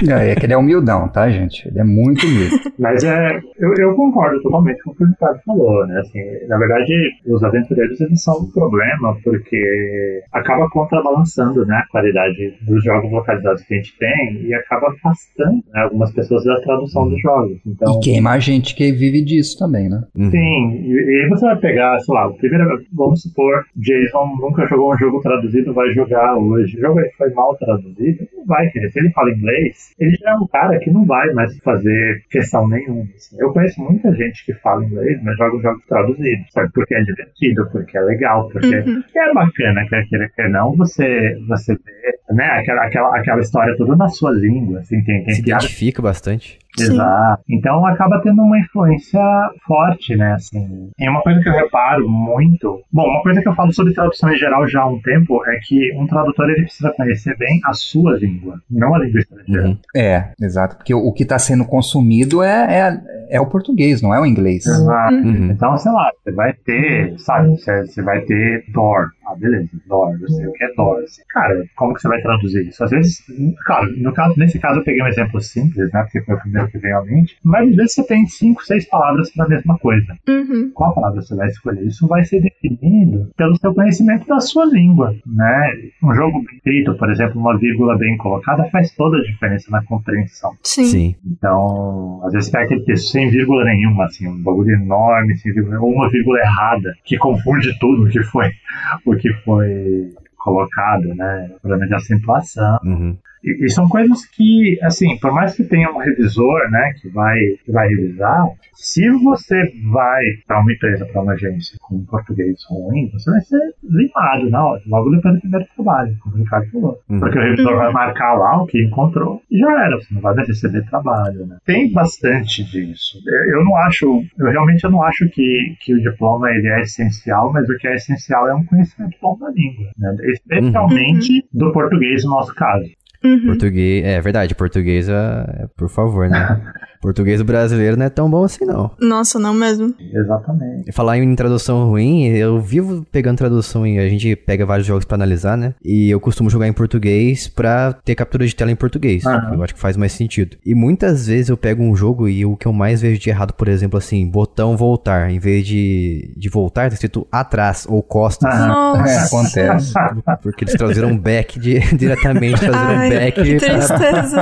É, 0.08 0.30
é 0.30 0.34
que 0.34 0.46
ele 0.46 0.52
é 0.52 0.56
humildão, 0.56 1.08
tá, 1.08 1.28
gente? 1.30 1.66
Ele 1.68 1.78
é 1.78 1.84
muito 1.84 2.26
humilde. 2.26 2.56
Mas 2.78 3.04
é, 3.04 3.40
eu, 3.58 3.74
eu 3.78 3.94
concordo 3.94 4.40
totalmente 4.42 4.82
com 4.82 4.90
o 4.90 4.94
que 4.94 5.04
o 5.04 5.06
Ricardo 5.06 5.40
falou, 5.44 5.86
né? 5.86 6.00
Assim, 6.00 6.20
na 6.48 6.58
verdade, 6.58 6.92
os 7.26 7.42
aventureiros 7.42 8.00
eles 8.00 8.22
são 8.22 8.38
um 8.40 8.50
problema 8.50 9.16
porque 9.22 10.22
acaba 10.32 10.68
contrabalançando 10.70 11.64
né, 11.66 11.76
a 11.76 11.90
qualidade 11.90 12.54
dos 12.62 12.82
jogos 12.82 13.10
localizados 13.10 13.62
que 13.62 13.74
a 13.74 13.76
gente 13.76 13.96
tem 13.98 14.46
e 14.46 14.54
acaba 14.54 14.88
afastando 14.88 15.62
né, 15.72 15.82
algumas 15.82 16.12
pessoas 16.12 16.44
da 16.44 16.60
tradução 16.60 17.08
dos 17.08 17.20
jogos. 17.20 17.58
Então, 17.66 17.98
E 17.98 18.04
queima 18.04 18.32
a 18.32 18.38
gente 18.38 18.74
que 18.74 18.92
vive 18.92 19.22
disso 19.22 19.58
também, 19.58 19.88
né? 19.88 20.02
Uhum. 20.16 20.30
Sim, 20.30 20.80
e, 20.82 20.92
e 20.92 21.22
aí 21.22 21.28
você 21.28 21.46
vai 21.46 21.56
pegar, 21.56 21.98
sei 22.00 22.14
lá, 22.14 22.28
o 22.28 22.34
primeiro, 22.34 22.82
vamos 22.92 23.22
supor, 23.22 23.64
Jason 23.76 24.36
nunca 24.40 24.66
jogou 24.66 24.92
um 24.92 24.97
jogo 24.98 25.20
traduzido, 25.20 25.72
vai 25.74 25.90
jogar 25.92 26.36
hoje. 26.36 26.76
O 26.76 26.80
jogo 26.80 26.98
aí 27.00 27.10
foi 27.16 27.30
mal 27.32 27.56
traduzido, 27.56 28.26
não 28.36 28.44
vai 28.46 28.68
querer. 28.70 28.90
Se 28.90 28.98
ele 29.00 29.10
fala 29.10 29.30
inglês, 29.30 29.94
ele 29.98 30.16
já 30.16 30.30
é 30.30 30.34
um 30.36 30.46
cara 30.46 30.78
que 30.78 30.90
não 30.90 31.04
vai 31.04 31.32
mais 31.32 31.56
fazer 31.60 32.22
questão 32.30 32.66
nenhuma. 32.68 33.04
assim. 33.16 33.36
Eu 33.40 33.52
conheço 33.52 33.80
muita 33.82 34.12
gente 34.14 34.44
que 34.44 34.54
fala 34.54 34.84
inglês, 34.84 35.20
mas 35.22 35.36
joga 35.36 35.56
os 35.56 35.62
jogos 35.62 35.84
traduzidos, 35.86 36.46
sabe? 36.52 36.70
Porque 36.72 36.94
é 36.94 37.02
divertido, 37.02 37.68
porque 37.72 37.96
é 37.96 38.00
legal, 38.02 38.48
porque 38.50 38.66
Uhum. 38.78 39.02
é 39.16 39.34
bacana, 39.34 39.86
quer 39.88 40.06
queira, 40.08 40.28
quer 40.34 40.48
não, 40.50 40.74
você, 40.76 41.36
você 41.48 41.74
vê, 41.74 42.17
né, 42.30 42.46
aquela, 42.60 42.84
aquela, 42.84 43.16
aquela 43.16 43.40
história 43.40 43.76
toda 43.76 43.96
na 43.96 44.08
sua 44.08 44.30
língua, 44.30 44.80
assim, 44.80 45.02
tem, 45.02 45.24
tem 45.24 45.34
Se 45.34 45.42
piada 45.42 45.64
identifica 45.64 46.02
bastante. 46.02 46.58
Sim. 46.76 46.92
Exato. 46.92 47.42
Então 47.48 47.84
acaba 47.86 48.20
tendo 48.22 48.42
uma 48.42 48.58
influência 48.58 49.20
forte, 49.66 50.14
né? 50.16 50.34
Assim. 50.34 50.90
E 50.98 51.08
uma 51.08 51.22
coisa 51.22 51.40
que 51.40 51.48
eu 51.48 51.52
reparo 51.52 52.08
muito. 52.08 52.80
Bom, 52.92 53.08
uma 53.08 53.22
coisa 53.22 53.40
que 53.40 53.48
eu 53.48 53.54
falo 53.54 53.72
sobre 53.72 53.94
tradução 53.94 54.30
em 54.30 54.36
geral 54.36 54.66
já 54.68 54.82
há 54.82 54.86
um 54.86 55.00
tempo 55.00 55.42
é 55.46 55.58
que 55.62 55.92
um 55.96 56.06
tradutor 56.06 56.48
ele 56.50 56.62
precisa 56.62 56.92
conhecer 56.92 57.36
bem 57.36 57.60
a 57.64 57.72
sua 57.72 58.16
língua, 58.18 58.60
não 58.70 58.94
a 58.94 58.98
língua 58.98 59.20
estrangeira. 59.20 59.68
Uhum. 59.68 59.78
É, 59.96 60.30
exato. 60.40 60.76
Porque 60.76 60.94
o, 60.94 60.98
o 60.98 61.12
que 61.12 61.22
está 61.22 61.38
sendo 61.38 61.64
consumido 61.64 62.42
é, 62.42 62.90
é, 62.90 63.36
é 63.36 63.40
o 63.40 63.46
português, 63.46 64.00
não 64.00 64.14
é 64.14 64.20
o 64.20 64.26
inglês. 64.26 64.66
Exato. 64.66 65.14
Uhum. 65.14 65.50
Então, 65.50 65.76
sei 65.76 65.92
lá, 65.92 66.10
você 66.22 66.32
vai 66.32 66.52
ter, 66.52 67.18
sabe, 67.18 67.50
você, 67.50 67.86
você 67.86 68.02
vai 68.02 68.20
ter 68.20 68.64
door. 68.72 69.08
Ah, 69.28 69.34
beleza, 69.36 69.68
door, 69.86 70.16
eu 70.20 70.28
sei 70.28 70.46
o 70.46 70.52
que 70.52 70.64
é 70.64 70.74
door. 70.74 71.02
Assim, 71.02 71.22
cara, 71.28 71.64
como 71.76 71.94
que 71.94 72.00
você 72.00 72.08
vai 72.08 72.22
traduzir 72.22 72.66
isso? 72.66 72.82
Às 72.82 72.90
vezes, 72.90 73.22
claro, 73.66 73.92
no 73.98 74.12
caso, 74.14 74.38
nesse 74.38 74.58
caso 74.58 74.80
eu 74.80 74.84
peguei 74.84 75.02
um 75.02 75.06
exemplo 75.06 75.40
simples, 75.40 75.92
né, 75.92 76.02
porque 76.02 76.22
foi 76.22 76.34
o 76.34 76.40
primeiro 76.40 76.68
que 76.68 76.78
veio 76.78 76.98
à 76.98 77.04
mente, 77.04 77.36
mas 77.44 77.68
às 77.68 77.76
vezes 77.76 77.94
você 77.94 78.06
tem 78.06 78.26
cinco, 78.26 78.64
seis 78.64 78.88
palavras 78.88 79.30
para 79.30 79.44
a 79.44 79.48
mesma 79.48 79.78
coisa. 79.78 80.16
Uhum. 80.28 80.70
Qual 80.74 80.94
palavra 80.94 81.20
você 81.20 81.34
vai 81.34 81.48
escolher? 81.48 81.86
Isso 81.86 82.06
vai 82.06 82.24
ser 82.24 82.40
definido 82.40 83.30
pelo 83.36 83.56
seu 83.56 83.74
conhecimento 83.74 84.26
da 84.26 84.40
sua 84.40 84.64
língua, 84.64 85.14
né? 85.26 85.72
Um 86.02 86.14
jogo 86.14 86.42
bem 86.44 86.56
escrito, 86.56 86.94
por 86.96 87.10
exemplo, 87.10 87.40
uma 87.40 87.58
vírgula 87.58 87.96
bem 87.98 88.16
colocada 88.16 88.64
faz 88.70 88.90
toda 88.92 89.18
a 89.18 89.22
diferença 89.22 89.70
na 89.70 89.84
compreensão. 89.84 90.52
Sim. 90.62 90.84
Sim. 90.84 91.14
Então, 91.26 92.20
às 92.24 92.32
vezes 92.32 92.50
pega 92.50 92.64
aquele 92.64 92.84
texto 92.84 93.10
sem 93.10 93.30
vírgula 93.30 93.64
nenhuma, 93.64 94.04
assim, 94.04 94.26
um 94.26 94.42
bagulho 94.42 94.74
enorme, 94.74 95.36
sem 95.36 95.52
vírgula, 95.52 95.80
ou 95.80 95.92
uma 95.92 96.10
vírgula 96.10 96.38
errada, 96.40 96.94
que 97.04 97.16
confunde 97.18 97.78
tudo 97.78 98.04
o 98.04 98.08
que 98.08 98.22
foi, 98.22 98.50
o 99.04 99.16
que 99.18 99.32
foi 99.44 100.12
colocado, 100.36 101.14
né? 101.14 101.50
Problema 101.60 101.86
de 101.86 101.94
acentuação. 101.94 102.78
Uhum. 102.84 103.16
E, 103.42 103.64
e 103.64 103.70
são 103.70 103.88
coisas 103.88 104.24
que, 104.26 104.78
assim, 104.82 105.18
por 105.18 105.32
mais 105.32 105.54
que 105.54 105.64
tenha 105.64 105.90
um 105.90 105.98
revisor, 105.98 106.70
né, 106.70 106.92
que 107.00 107.08
vai, 107.08 107.38
que 107.64 107.72
vai 107.72 107.88
revisar, 107.88 108.46
se 108.74 109.08
você 109.10 109.72
vai 109.90 110.22
para 110.46 110.60
uma 110.60 110.72
empresa, 110.72 111.06
para 111.06 111.22
uma 111.22 111.32
agência 111.32 111.76
com 111.80 112.04
português 112.04 112.58
ruim, 112.68 113.10
você 113.12 113.30
vai 113.30 113.40
ser 113.40 113.74
limado 113.82 114.50
na 114.50 114.64
hora, 114.64 114.82
logo 114.86 115.10
depois 115.10 115.34
do 115.34 115.40
primeiro 115.40 115.66
trabalho, 115.74 116.16
como 116.20 116.36
o 116.36 116.38
Ricardo 116.38 116.70
falou. 116.70 116.98
Uhum. 117.08 117.20
Porque 117.20 117.38
o 117.38 117.42
revisor 117.42 117.76
vai 117.76 117.92
marcar 117.92 118.34
lá 118.34 118.62
o 118.62 118.66
que 118.66 118.82
encontrou 118.82 119.42
e 119.50 119.58
já 119.58 119.70
era, 119.84 119.96
você 119.96 120.14
não 120.14 120.20
vai 120.20 120.34
receber 120.36 120.88
trabalho, 120.88 121.46
né? 121.46 121.56
Tem 121.64 121.92
bastante 121.92 122.64
disso. 122.64 123.18
Eu, 123.26 123.58
eu 123.58 123.64
não 123.64 123.76
acho, 123.76 124.22
eu 124.38 124.46
realmente 124.46 124.84
eu 124.84 124.90
não 124.90 125.02
acho 125.02 125.28
que, 125.28 125.76
que 125.80 125.94
o 125.94 126.00
diploma 126.00 126.50
ele 126.50 126.68
é 126.68 126.82
essencial, 126.82 127.52
mas 127.52 127.68
o 127.68 127.76
que 127.76 127.88
é 127.88 127.94
essencial 127.94 128.48
é 128.48 128.54
um 128.54 128.64
conhecimento 128.64 129.16
bom 129.20 129.36
da 129.38 129.50
língua, 129.50 129.90
né? 129.98 130.14
especialmente 130.32 131.46
do 131.52 131.72
português 131.72 132.24
no 132.24 132.30
nosso 132.30 132.54
caso. 132.54 132.88
Uhum. 133.22 133.46
Português, 133.46 134.04
é 134.04 134.20
verdade, 134.20 134.54
português, 134.54 135.08
é, 135.08 135.66
por 135.76 135.88
favor, 135.88 136.28
né? 136.28 136.60
português 137.00 137.40
brasileiro 137.42 137.96
não 137.96 138.06
é 138.06 138.10
tão 138.10 138.30
bom 138.30 138.44
assim, 138.44 138.64
não. 138.64 138.90
Nossa, 139.00 139.38
não 139.38 139.54
mesmo. 139.54 139.94
Exatamente. 140.12 140.92
Falar 140.92 141.18
em 141.18 141.34
tradução 141.34 141.88
ruim, 141.88 142.26
eu 142.28 142.60
vivo 142.60 143.06
pegando 143.10 143.38
tradução 143.38 143.86
e 143.86 143.98
a 143.98 144.08
gente 144.08 144.34
pega 144.36 144.66
vários 144.66 144.86
jogos 144.86 145.04
pra 145.04 145.14
analisar, 145.16 145.56
né? 145.56 145.74
E 145.84 146.10
eu 146.10 146.20
costumo 146.20 146.50
jogar 146.50 146.66
em 146.68 146.72
português 146.72 147.48
pra 147.48 147.92
ter 147.92 148.14
captura 148.14 148.46
de 148.46 148.54
tela 148.54 148.70
em 148.70 148.76
português. 148.76 149.24
Aham. 149.26 149.54
Eu 149.54 149.62
acho 149.62 149.74
que 149.74 149.80
faz 149.80 149.96
mais 149.96 150.12
sentido. 150.12 150.56
E 150.64 150.74
muitas 150.74 151.26
vezes 151.26 151.48
eu 151.48 151.56
pego 151.56 151.82
um 151.82 151.94
jogo 151.94 152.28
e 152.28 152.44
o 152.44 152.56
que 152.56 152.66
eu 152.66 152.72
mais 152.72 153.00
vejo 153.00 153.20
de 153.20 153.30
errado, 153.30 153.52
por 153.54 153.68
exemplo, 153.68 153.98
assim, 153.98 154.26
botão 154.28 154.76
voltar, 154.76 155.30
em 155.30 155.38
vez 155.38 155.66
de, 155.66 156.32
de 156.36 156.48
voltar, 156.48 156.88
tá 156.88 156.94
escrito 156.94 157.26
atrás 157.30 157.86
ou 157.88 158.02
costas. 158.02 158.52
É, 158.54 158.66
Nossa. 158.66 159.24
acontece. 159.26 159.92
Porque 160.42 160.64
eles 160.64 160.74
traduziram 160.74 161.16
back 161.16 161.58
de- 161.58 161.78
diretamente, 161.96 162.60
traduziram 162.60 162.98
Ai, 163.00 163.10
back 163.10 163.40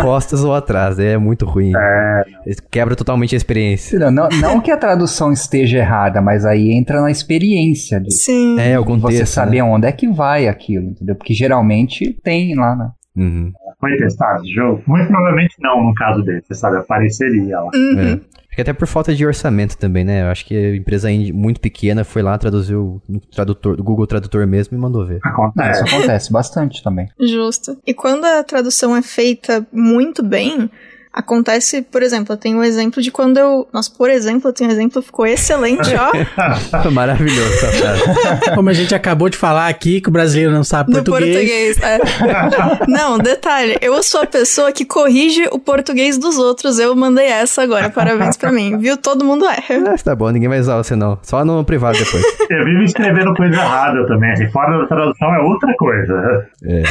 costas 0.02 0.42
ou 0.44 0.54
atrás. 0.54 0.98
É 0.98 1.16
muito 1.16 1.44
ruim. 1.46 1.72
É, 1.76 2.24
Quebra 2.70 2.94
totalmente 2.94 3.34
a 3.34 3.36
experiência. 3.36 3.98
Não, 3.98 4.10
não, 4.10 4.28
não 4.40 4.60
que 4.60 4.70
a 4.70 4.76
tradução 4.76 5.32
esteja 5.32 5.78
errada, 5.78 6.20
mas 6.20 6.44
aí 6.44 6.72
entra 6.72 7.00
na 7.00 7.10
experiência 7.10 8.00
de 8.00 8.12
Sim. 8.14 8.58
É, 8.58 8.78
o 8.78 8.84
contexto. 8.84 9.18
você 9.18 9.26
saber 9.26 9.56
né? 9.58 9.64
onde 9.64 9.86
é 9.86 9.92
que 9.92 10.08
vai 10.08 10.48
aquilo, 10.48 10.90
entendeu? 10.90 11.14
Porque 11.14 11.34
geralmente 11.34 12.16
tem 12.22 12.54
lá, 12.54 12.76
né? 12.76 12.90
Uhum. 13.16 13.50
foi 13.80 13.96
testado 13.96 14.42
o 14.42 14.46
jogo? 14.46 14.82
Muito 14.86 15.08
provavelmente 15.08 15.54
não, 15.60 15.82
no 15.82 15.94
caso 15.94 16.22
dele, 16.22 16.42
você 16.46 16.54
sabe, 16.54 16.76
apareceria 16.76 17.58
lá. 17.58 17.70
Uhum. 17.74 18.00
É. 18.00 18.12
Acho 18.12 18.54
que 18.54 18.60
até 18.60 18.72
por 18.72 18.86
falta 18.86 19.14
de 19.14 19.26
orçamento 19.26 19.76
também, 19.76 20.04
né? 20.04 20.22
Eu 20.22 20.26
acho 20.28 20.44
que 20.44 20.54
a 20.54 20.76
empresa 20.76 21.08
muito 21.32 21.60
pequena 21.60 22.04
foi 22.04 22.22
lá, 22.22 22.36
traduziu 22.38 23.02
no 23.08 23.20
tradutor, 23.20 23.76
do 23.76 23.82
Google 23.82 24.06
Tradutor 24.06 24.46
mesmo 24.46 24.76
e 24.76 24.80
mandou 24.80 25.04
ver. 25.04 25.18
Isso 25.18 25.28
Acontece. 25.28 25.82
acontece 25.82 26.32
bastante 26.32 26.82
também. 26.82 27.08
Justo. 27.20 27.76
E 27.86 27.92
quando 27.92 28.24
a 28.24 28.42
tradução 28.42 28.96
é 28.96 29.02
feita 29.02 29.66
muito 29.72 30.22
bem, 30.22 30.70
acontece, 31.16 31.80
por 31.80 32.02
exemplo, 32.02 32.34
eu 32.34 32.36
tenho 32.36 32.58
um 32.58 32.62
exemplo 32.62 33.00
de 33.00 33.10
quando 33.10 33.38
eu. 33.38 33.66
Nossa, 33.72 33.90
por 33.90 34.10
exemplo, 34.10 34.50
eu 34.50 34.52
tenho 34.52 34.68
um 34.68 34.72
exemplo, 34.74 35.00
ficou 35.00 35.26
excelente, 35.26 35.90
ó. 35.96 36.12
Maravilhoso 36.92 37.40
essa 37.54 37.72
frase. 37.72 38.54
Como 38.54 38.68
a 38.68 38.72
gente 38.74 38.94
acabou 38.94 39.30
de 39.30 39.38
falar 39.38 39.68
aqui, 39.68 40.00
que 40.02 40.10
o 40.10 40.12
brasileiro 40.12 40.52
não 40.52 40.62
sabe 40.62 40.92
No 40.92 41.02
português. 41.02 41.78
português. 41.78 41.82
é. 41.82 42.86
Não, 42.86 43.18
detalhe, 43.18 43.78
eu 43.80 44.02
sou 44.02 44.20
a 44.22 44.26
pessoa 44.26 44.70
que 44.72 44.84
corrige 44.84 45.48
o 45.50 45.58
português 45.58 46.18
dos 46.18 46.36
outros. 46.38 46.78
Eu 46.78 46.94
mandei 46.94 47.26
essa 47.26 47.62
agora, 47.62 47.88
parabéns 47.88 48.36
pra 48.36 48.52
mim. 48.52 48.76
Viu? 48.78 48.96
Todo 48.96 49.24
mundo 49.24 49.46
erra. 49.46 49.94
Ah, 49.94 49.96
tá 50.02 50.14
bom, 50.14 50.28
ninguém 50.30 50.48
vai 50.48 50.60
usar 50.60 50.76
você 50.76 50.94
não. 50.94 51.18
Só 51.22 51.44
no 51.44 51.64
privado 51.64 51.98
depois. 51.98 52.22
Eu 52.50 52.64
vivo 52.64 52.82
escrevendo 52.82 53.34
coisa 53.34 53.54
errada 53.54 54.06
também, 54.06 54.50
fora 54.50 54.78
da 54.78 54.86
tradução 54.86 55.34
é 55.34 55.38
outra 55.40 55.72
coisa. 55.76 56.46
É. 56.64 56.82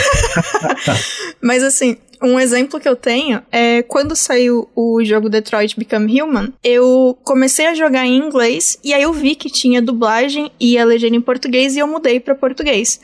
Mas 1.42 1.64
assim, 1.64 1.98
um 2.22 2.40
exemplo 2.40 2.80
que 2.80 2.88
eu 2.88 2.96
tenho 2.96 3.42
é 3.52 3.82
quando 3.84 4.16
saiu 4.16 4.70
o 4.76 5.04
jogo 5.04 5.30
Detroit 5.30 5.78
Become 5.78 6.22
Human, 6.22 6.54
eu 6.64 7.18
comecei 7.24 7.68
a 7.68 7.74
jogar 7.74 8.06
em 8.06 8.18
inglês 8.18 8.78
e 8.84 8.94
aí 8.94 9.04
eu 9.04 9.14
vi 9.14 9.36
que 9.36 9.50
tinha 9.50 9.82
dublagem 9.82 10.52
e 10.60 10.78
a 10.78 10.86
legenda 10.86 11.16
em 11.16 11.22
português 11.22 11.76
e 11.76 11.80
eu 11.80 11.88
mudei 11.88 12.20
pra 12.20 12.36
português. 12.36 13.00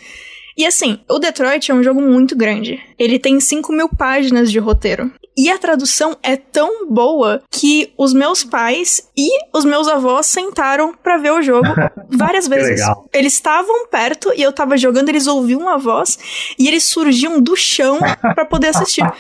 E 0.58 0.66
assim, 0.66 1.00
o 1.10 1.18
Detroit 1.18 1.72
é 1.72 1.74
um 1.74 1.84
jogo 1.84 2.02
muito 2.02 2.36
grande. 2.36 2.80
Ele 3.00 3.18
tem 3.18 3.40
5 3.40 3.72
mil 3.72 3.90
páginas 3.90 4.52
de 4.52 4.60
roteiro. 4.60 5.12
E 5.38 5.50
a 5.50 5.58
tradução 5.58 6.18
é 6.22 6.36
tão 6.36 6.88
boa 6.88 7.42
que 7.50 7.94
os 7.98 8.14
meus 8.14 8.44
pais 8.44 9.08
e 9.18 9.30
os 9.54 9.64
meus 9.64 9.88
avós 9.88 10.28
sentaram 10.28 10.94
pra 10.94 11.18
ver 11.18 11.32
o 11.32 11.42
jogo 11.42 11.68
várias 12.12 12.48
vezes. 12.48 12.82
legal. 12.82 13.06
Eles 13.14 13.34
estavam 13.34 13.88
perto 13.88 14.34
e 14.36 14.42
eu 14.42 14.52
tava 14.52 14.78
jogando, 14.78 15.10
eles 15.10 15.28
ouviam 15.28 15.70
a 15.70 15.78
voz 15.78 16.20
e 16.60 16.68
eles 16.68 16.84
surgiam 16.84 17.40
do 17.40 17.56
chão 17.56 18.00
pra 18.36 18.46
poder 18.46 18.68
assistir. 18.68 19.04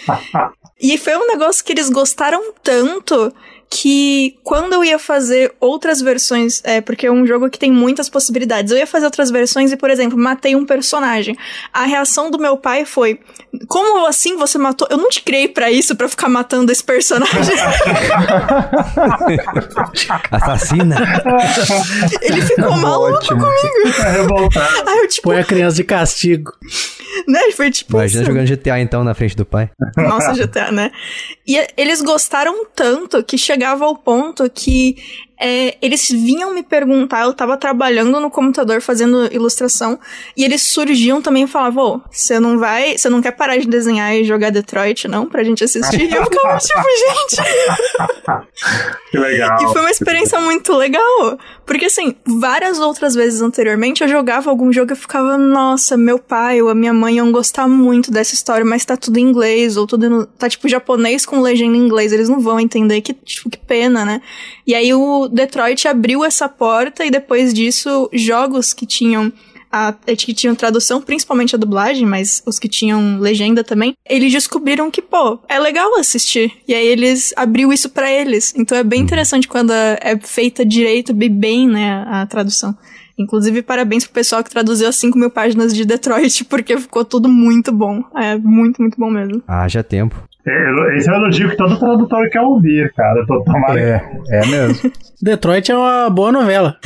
E 0.84 0.98
foi 0.98 1.16
um 1.16 1.28
negócio 1.28 1.64
que 1.64 1.72
eles 1.72 1.92
gostaram 1.92 2.54
tanto 2.64 3.32
que 3.74 4.38
quando 4.44 4.74
eu 4.74 4.84
ia 4.84 5.00
fazer 5.00 5.54
outras 5.58 6.02
versões, 6.02 6.62
é 6.66 6.82
porque 6.82 7.08
é 7.08 7.12
um 7.12 7.26
jogo 7.26 7.50
que 7.50 7.58
tem 7.58 7.72
muitas 7.72 8.10
possibilidades, 8.10 8.70
eu 8.70 8.78
ia 8.78 8.86
fazer 8.86 9.06
outras 9.06 9.32
versões 9.32 9.72
e, 9.72 9.78
por 9.78 9.90
exemplo, 9.90 10.18
matei 10.20 10.58
um 10.58 10.66
personagem. 10.66 11.38
A 11.72 11.86
reação 11.86 12.30
do 12.30 12.38
meu 12.38 12.58
pai 12.58 12.84
foi: 12.84 13.22
Como 13.70 14.06
assim 14.06 14.36
você 14.36 14.58
matou? 14.58 14.86
Eu 14.92 14.98
não 14.98 15.08
te 15.10 15.22
criei 15.22 15.48
pra 15.48 15.72
isso, 15.72 15.96
pra 15.96 16.10
ficar 16.10 16.28
matando 16.28 16.70
esse 16.70 16.84
personagem. 16.84 17.32
Assassina? 20.32 20.96
Ele 22.22 22.42
ficou 22.42 22.78
maluco. 22.78 23.16
Ótimo. 23.16 23.46
É 24.06 24.12
revoltado. 24.12 24.90
Aí 24.90 24.98
eu, 24.98 25.08
tipo, 25.08 25.24
Põe 25.24 25.40
a 25.40 25.44
criança 25.46 25.78
de 25.78 25.84
castigo. 25.86 26.52
né? 27.28 27.40
Foi 27.56 27.72
tipo. 27.72 27.96
Imagina 27.98 28.24
isso. 28.24 28.32
jogando 28.32 28.48
GTA 28.48 28.80
então 28.80 29.04
na 29.04 29.14
frente 29.14 29.36
do 29.36 29.46
pai. 29.46 29.70
Nossa, 29.98 30.34
GTA, 30.34 30.72
né? 30.72 30.92
E 31.48 31.58
eles 31.78 32.02
gostaram 32.02 32.66
tanto 32.76 33.24
que 33.24 33.38
chegava 33.62 33.86
ao 33.86 33.96
ponto 33.96 34.50
que 34.50 34.96
é, 35.42 35.76
eles 35.82 36.08
vinham 36.10 36.54
me 36.54 36.62
perguntar, 36.64 37.24
eu 37.26 37.34
tava 37.34 37.58
trabalhando 37.58 38.20
no 38.20 38.30
computador 38.30 38.80
fazendo 38.82 39.28
ilustração, 39.34 40.00
e 40.38 40.44
eles 40.46 40.62
surgiam 40.62 41.22
também 41.22 41.44
e 41.44 41.48
falavam, 41.48 41.84
ô, 41.96 42.02
você 42.12 42.40
não 42.40 42.60
vai, 42.60 42.98
você 42.98 43.10
não 43.10 43.22
quer 43.22 43.32
parar 43.32 43.58
de 43.58 43.68
desenhar 43.68 44.16
e 44.16 44.24
jogar 44.24 44.52
Detroit, 44.52 45.08
não? 45.08 45.26
Pra 45.26 45.44
gente 45.44 45.64
assistir? 45.64 46.04
E 46.12 46.14
eu 46.14 46.24
ficava 46.30 46.58
tipo, 46.58 46.80
gente... 46.82 48.42
Que 49.10 49.18
legal. 49.18 49.58
E 49.62 49.74
foi 49.74 49.82
uma 49.82 49.92
experiência 49.92 50.40
muito 50.40 50.74
legal. 50.74 51.38
Porque, 51.66 51.86
assim, 51.86 52.16
várias 52.26 52.80
outras 52.80 53.14
vezes 53.16 53.42
anteriormente 53.42 54.04
eu 54.04 54.08
jogava 54.10 54.50
algum 54.50 54.72
jogo 54.72 54.94
e 54.94 54.96
ficava, 54.96 55.38
nossa, 55.38 55.98
meu 55.98 56.20
pai 56.20 56.62
ou 56.62 56.70
a 56.70 56.76
minha 56.76 56.94
mãe 56.94 57.16
iam 57.16 57.32
gostar 57.32 57.68
muito 57.68 58.12
dessa 58.12 58.34
história, 58.34 58.66
mas 58.66 58.86
tá 58.86 58.96
tudo 58.98 59.18
em 59.18 59.22
inglês, 59.24 59.78
ou 59.78 59.88
tudo. 59.88 60.10
no- 60.10 60.26
tá 60.26 60.50
tipo 60.50 60.68
japonês 60.68 61.26
com 61.26 61.40
legenda 61.42 61.76
em 61.76 61.80
inglês, 61.80 62.12
eles 62.12 62.30
não 62.30 62.40
vão 62.40 62.60
entender, 62.60 63.02
que, 63.02 63.14
tipo, 63.14 63.50
que 63.50 63.58
pena, 63.58 64.04
né? 64.06 64.22
E 64.66 64.76
aí 64.76 64.94
o 64.94 65.28
Detroit 65.32 65.88
abriu 65.88 66.24
essa 66.24 66.48
porta 66.48 67.06
e 67.06 67.12
depois 67.12 67.54
disso, 67.54 68.10
jogos 68.14 68.74
que 68.74 68.86
tinham. 68.86 69.32
A, 69.74 69.94
que 69.94 70.34
tinham 70.34 70.54
tradução, 70.54 71.02
principalmente 71.02 71.56
a 71.56 71.58
dublagem, 71.58 72.06
mas 72.06 72.44
os 72.46 72.60
que 72.60 72.68
tinham 72.68 73.18
legenda 73.22 73.64
também, 73.64 73.96
eles 74.06 74.30
descobriram 74.30 74.92
que, 74.92 75.02
pô, 75.02 75.40
é 75.48 75.58
legal 75.58 75.98
assistir. 75.98 76.52
E 76.68 76.74
aí 76.74 76.86
eles 76.86 77.34
abriu 77.38 77.72
isso 77.72 77.90
pra 77.90 78.12
eles. 78.12 78.54
Então 78.58 78.78
é 78.78 78.84
bem 78.84 79.00
interessante 79.00 79.48
quando 79.48 79.72
é 79.72 80.20
feita 80.22 80.66
direito, 80.66 81.14
bem, 81.14 81.30
bem, 81.30 81.68
né, 81.70 82.04
a 82.06 82.26
tradução. 82.26 82.76
Inclusive, 83.18 83.62
parabéns 83.62 84.04
pro 84.04 84.14
pessoal 84.14 84.44
que 84.44 84.50
traduziu 84.50 84.88
as 84.88 84.96
5 84.96 85.18
mil 85.18 85.30
páginas 85.30 85.74
de 85.74 85.86
Detroit, 85.86 86.44
porque 86.52 86.78
ficou 86.78 87.06
tudo 87.06 87.30
muito 87.30 87.72
bom. 87.72 88.04
É 88.16 88.38
muito, 88.38 88.82
muito 88.82 89.00
bom 89.00 89.10
mesmo. 89.10 89.42
Haja 89.48 89.84
tempo. 89.84 90.28
É, 90.46 90.98
Esse 90.98 91.10
é 91.10 91.14
o 91.14 91.16
elogio 91.16 91.50
que 91.50 91.56
todo 91.58 91.78
tradutor 91.78 92.30
quer 92.30 92.42
ouvir, 92.42 92.92
cara. 92.94 93.26
Tô 93.28 93.44
tomara 93.44 93.80
É, 93.80 94.02
é 94.30 94.46
mesmo. 94.48 94.92
Detroit 95.22 95.72
é 95.72 95.78
uma 95.78 96.10
boa 96.10 96.32
novela. 96.32 96.78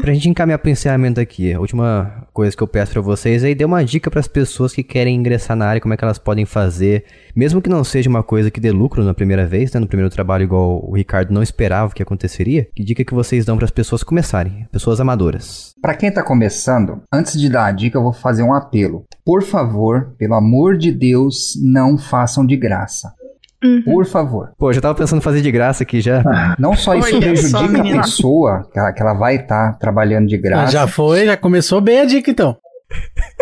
Pra 0.00 0.12
gente 0.12 0.28
encaminhar 0.28 0.58
pro 0.58 0.70
encerramento 0.70 1.20
aqui, 1.20 1.54
a 1.54 1.60
última 1.60 2.26
coisa 2.38 2.56
que 2.56 2.62
eu 2.62 2.68
peço 2.68 2.92
pra 2.92 3.00
vocês 3.00 3.42
aí, 3.42 3.52
dê 3.52 3.64
uma 3.64 3.84
dica 3.84 4.08
pras 4.08 4.28
pessoas 4.28 4.72
que 4.72 4.84
querem 4.84 5.16
ingressar 5.16 5.56
na 5.56 5.66
área, 5.66 5.80
como 5.80 5.92
é 5.92 5.96
que 5.96 6.04
elas 6.04 6.20
podem 6.20 6.44
fazer, 6.44 7.04
mesmo 7.34 7.60
que 7.60 7.68
não 7.68 7.82
seja 7.82 8.08
uma 8.08 8.22
coisa 8.22 8.48
que 8.48 8.60
dê 8.60 8.70
lucro 8.70 9.02
na 9.02 9.12
primeira 9.12 9.44
vez, 9.44 9.72
né, 9.72 9.80
no 9.80 9.88
primeiro 9.88 10.08
trabalho 10.08 10.44
igual 10.44 10.88
o 10.88 10.94
Ricardo 10.94 11.34
não 11.34 11.42
esperava 11.42 11.92
que 11.92 12.00
aconteceria, 12.00 12.68
que 12.76 12.84
dica 12.84 13.04
que 13.04 13.12
vocês 13.12 13.44
dão 13.44 13.58
pras 13.58 13.72
pessoas 13.72 14.04
começarem, 14.04 14.68
pessoas 14.70 15.00
amadoras? 15.00 15.72
Pra 15.82 15.96
quem 15.96 16.12
tá 16.12 16.22
começando, 16.22 17.02
antes 17.12 17.36
de 17.36 17.48
dar 17.48 17.64
a 17.64 17.72
dica, 17.72 17.98
eu 17.98 18.04
vou 18.04 18.12
fazer 18.12 18.44
um 18.44 18.54
apelo. 18.54 19.02
Por 19.24 19.42
favor, 19.42 20.14
pelo 20.16 20.34
amor 20.34 20.78
de 20.78 20.92
Deus, 20.92 21.54
não 21.60 21.98
façam 21.98 22.46
de 22.46 22.56
graça. 22.56 23.12
Por 23.84 24.06
favor. 24.06 24.52
Pô, 24.56 24.70
eu 24.70 24.74
já 24.74 24.80
tava 24.80 24.94
pensando 24.94 25.18
em 25.18 25.22
fazer 25.22 25.40
de 25.42 25.50
graça 25.50 25.82
aqui 25.82 26.00
já. 26.00 26.22
Não 26.58 26.74
só 26.76 26.94
isso 26.94 27.08
Olha 27.08 27.20
prejudica 27.20 27.48
só, 27.48 27.64
a 27.98 28.02
pessoa, 28.02 28.68
que 28.72 28.78
ela, 28.78 28.92
que 28.92 29.02
ela 29.02 29.14
vai 29.14 29.36
estar 29.36 29.78
trabalhando 29.78 30.26
de 30.28 30.38
graça. 30.38 30.72
Já 30.72 30.86
foi, 30.86 31.26
já 31.26 31.36
começou 31.36 31.80
bem 31.80 32.00
a 32.00 32.04
dica 32.04 32.30
então. 32.30 32.56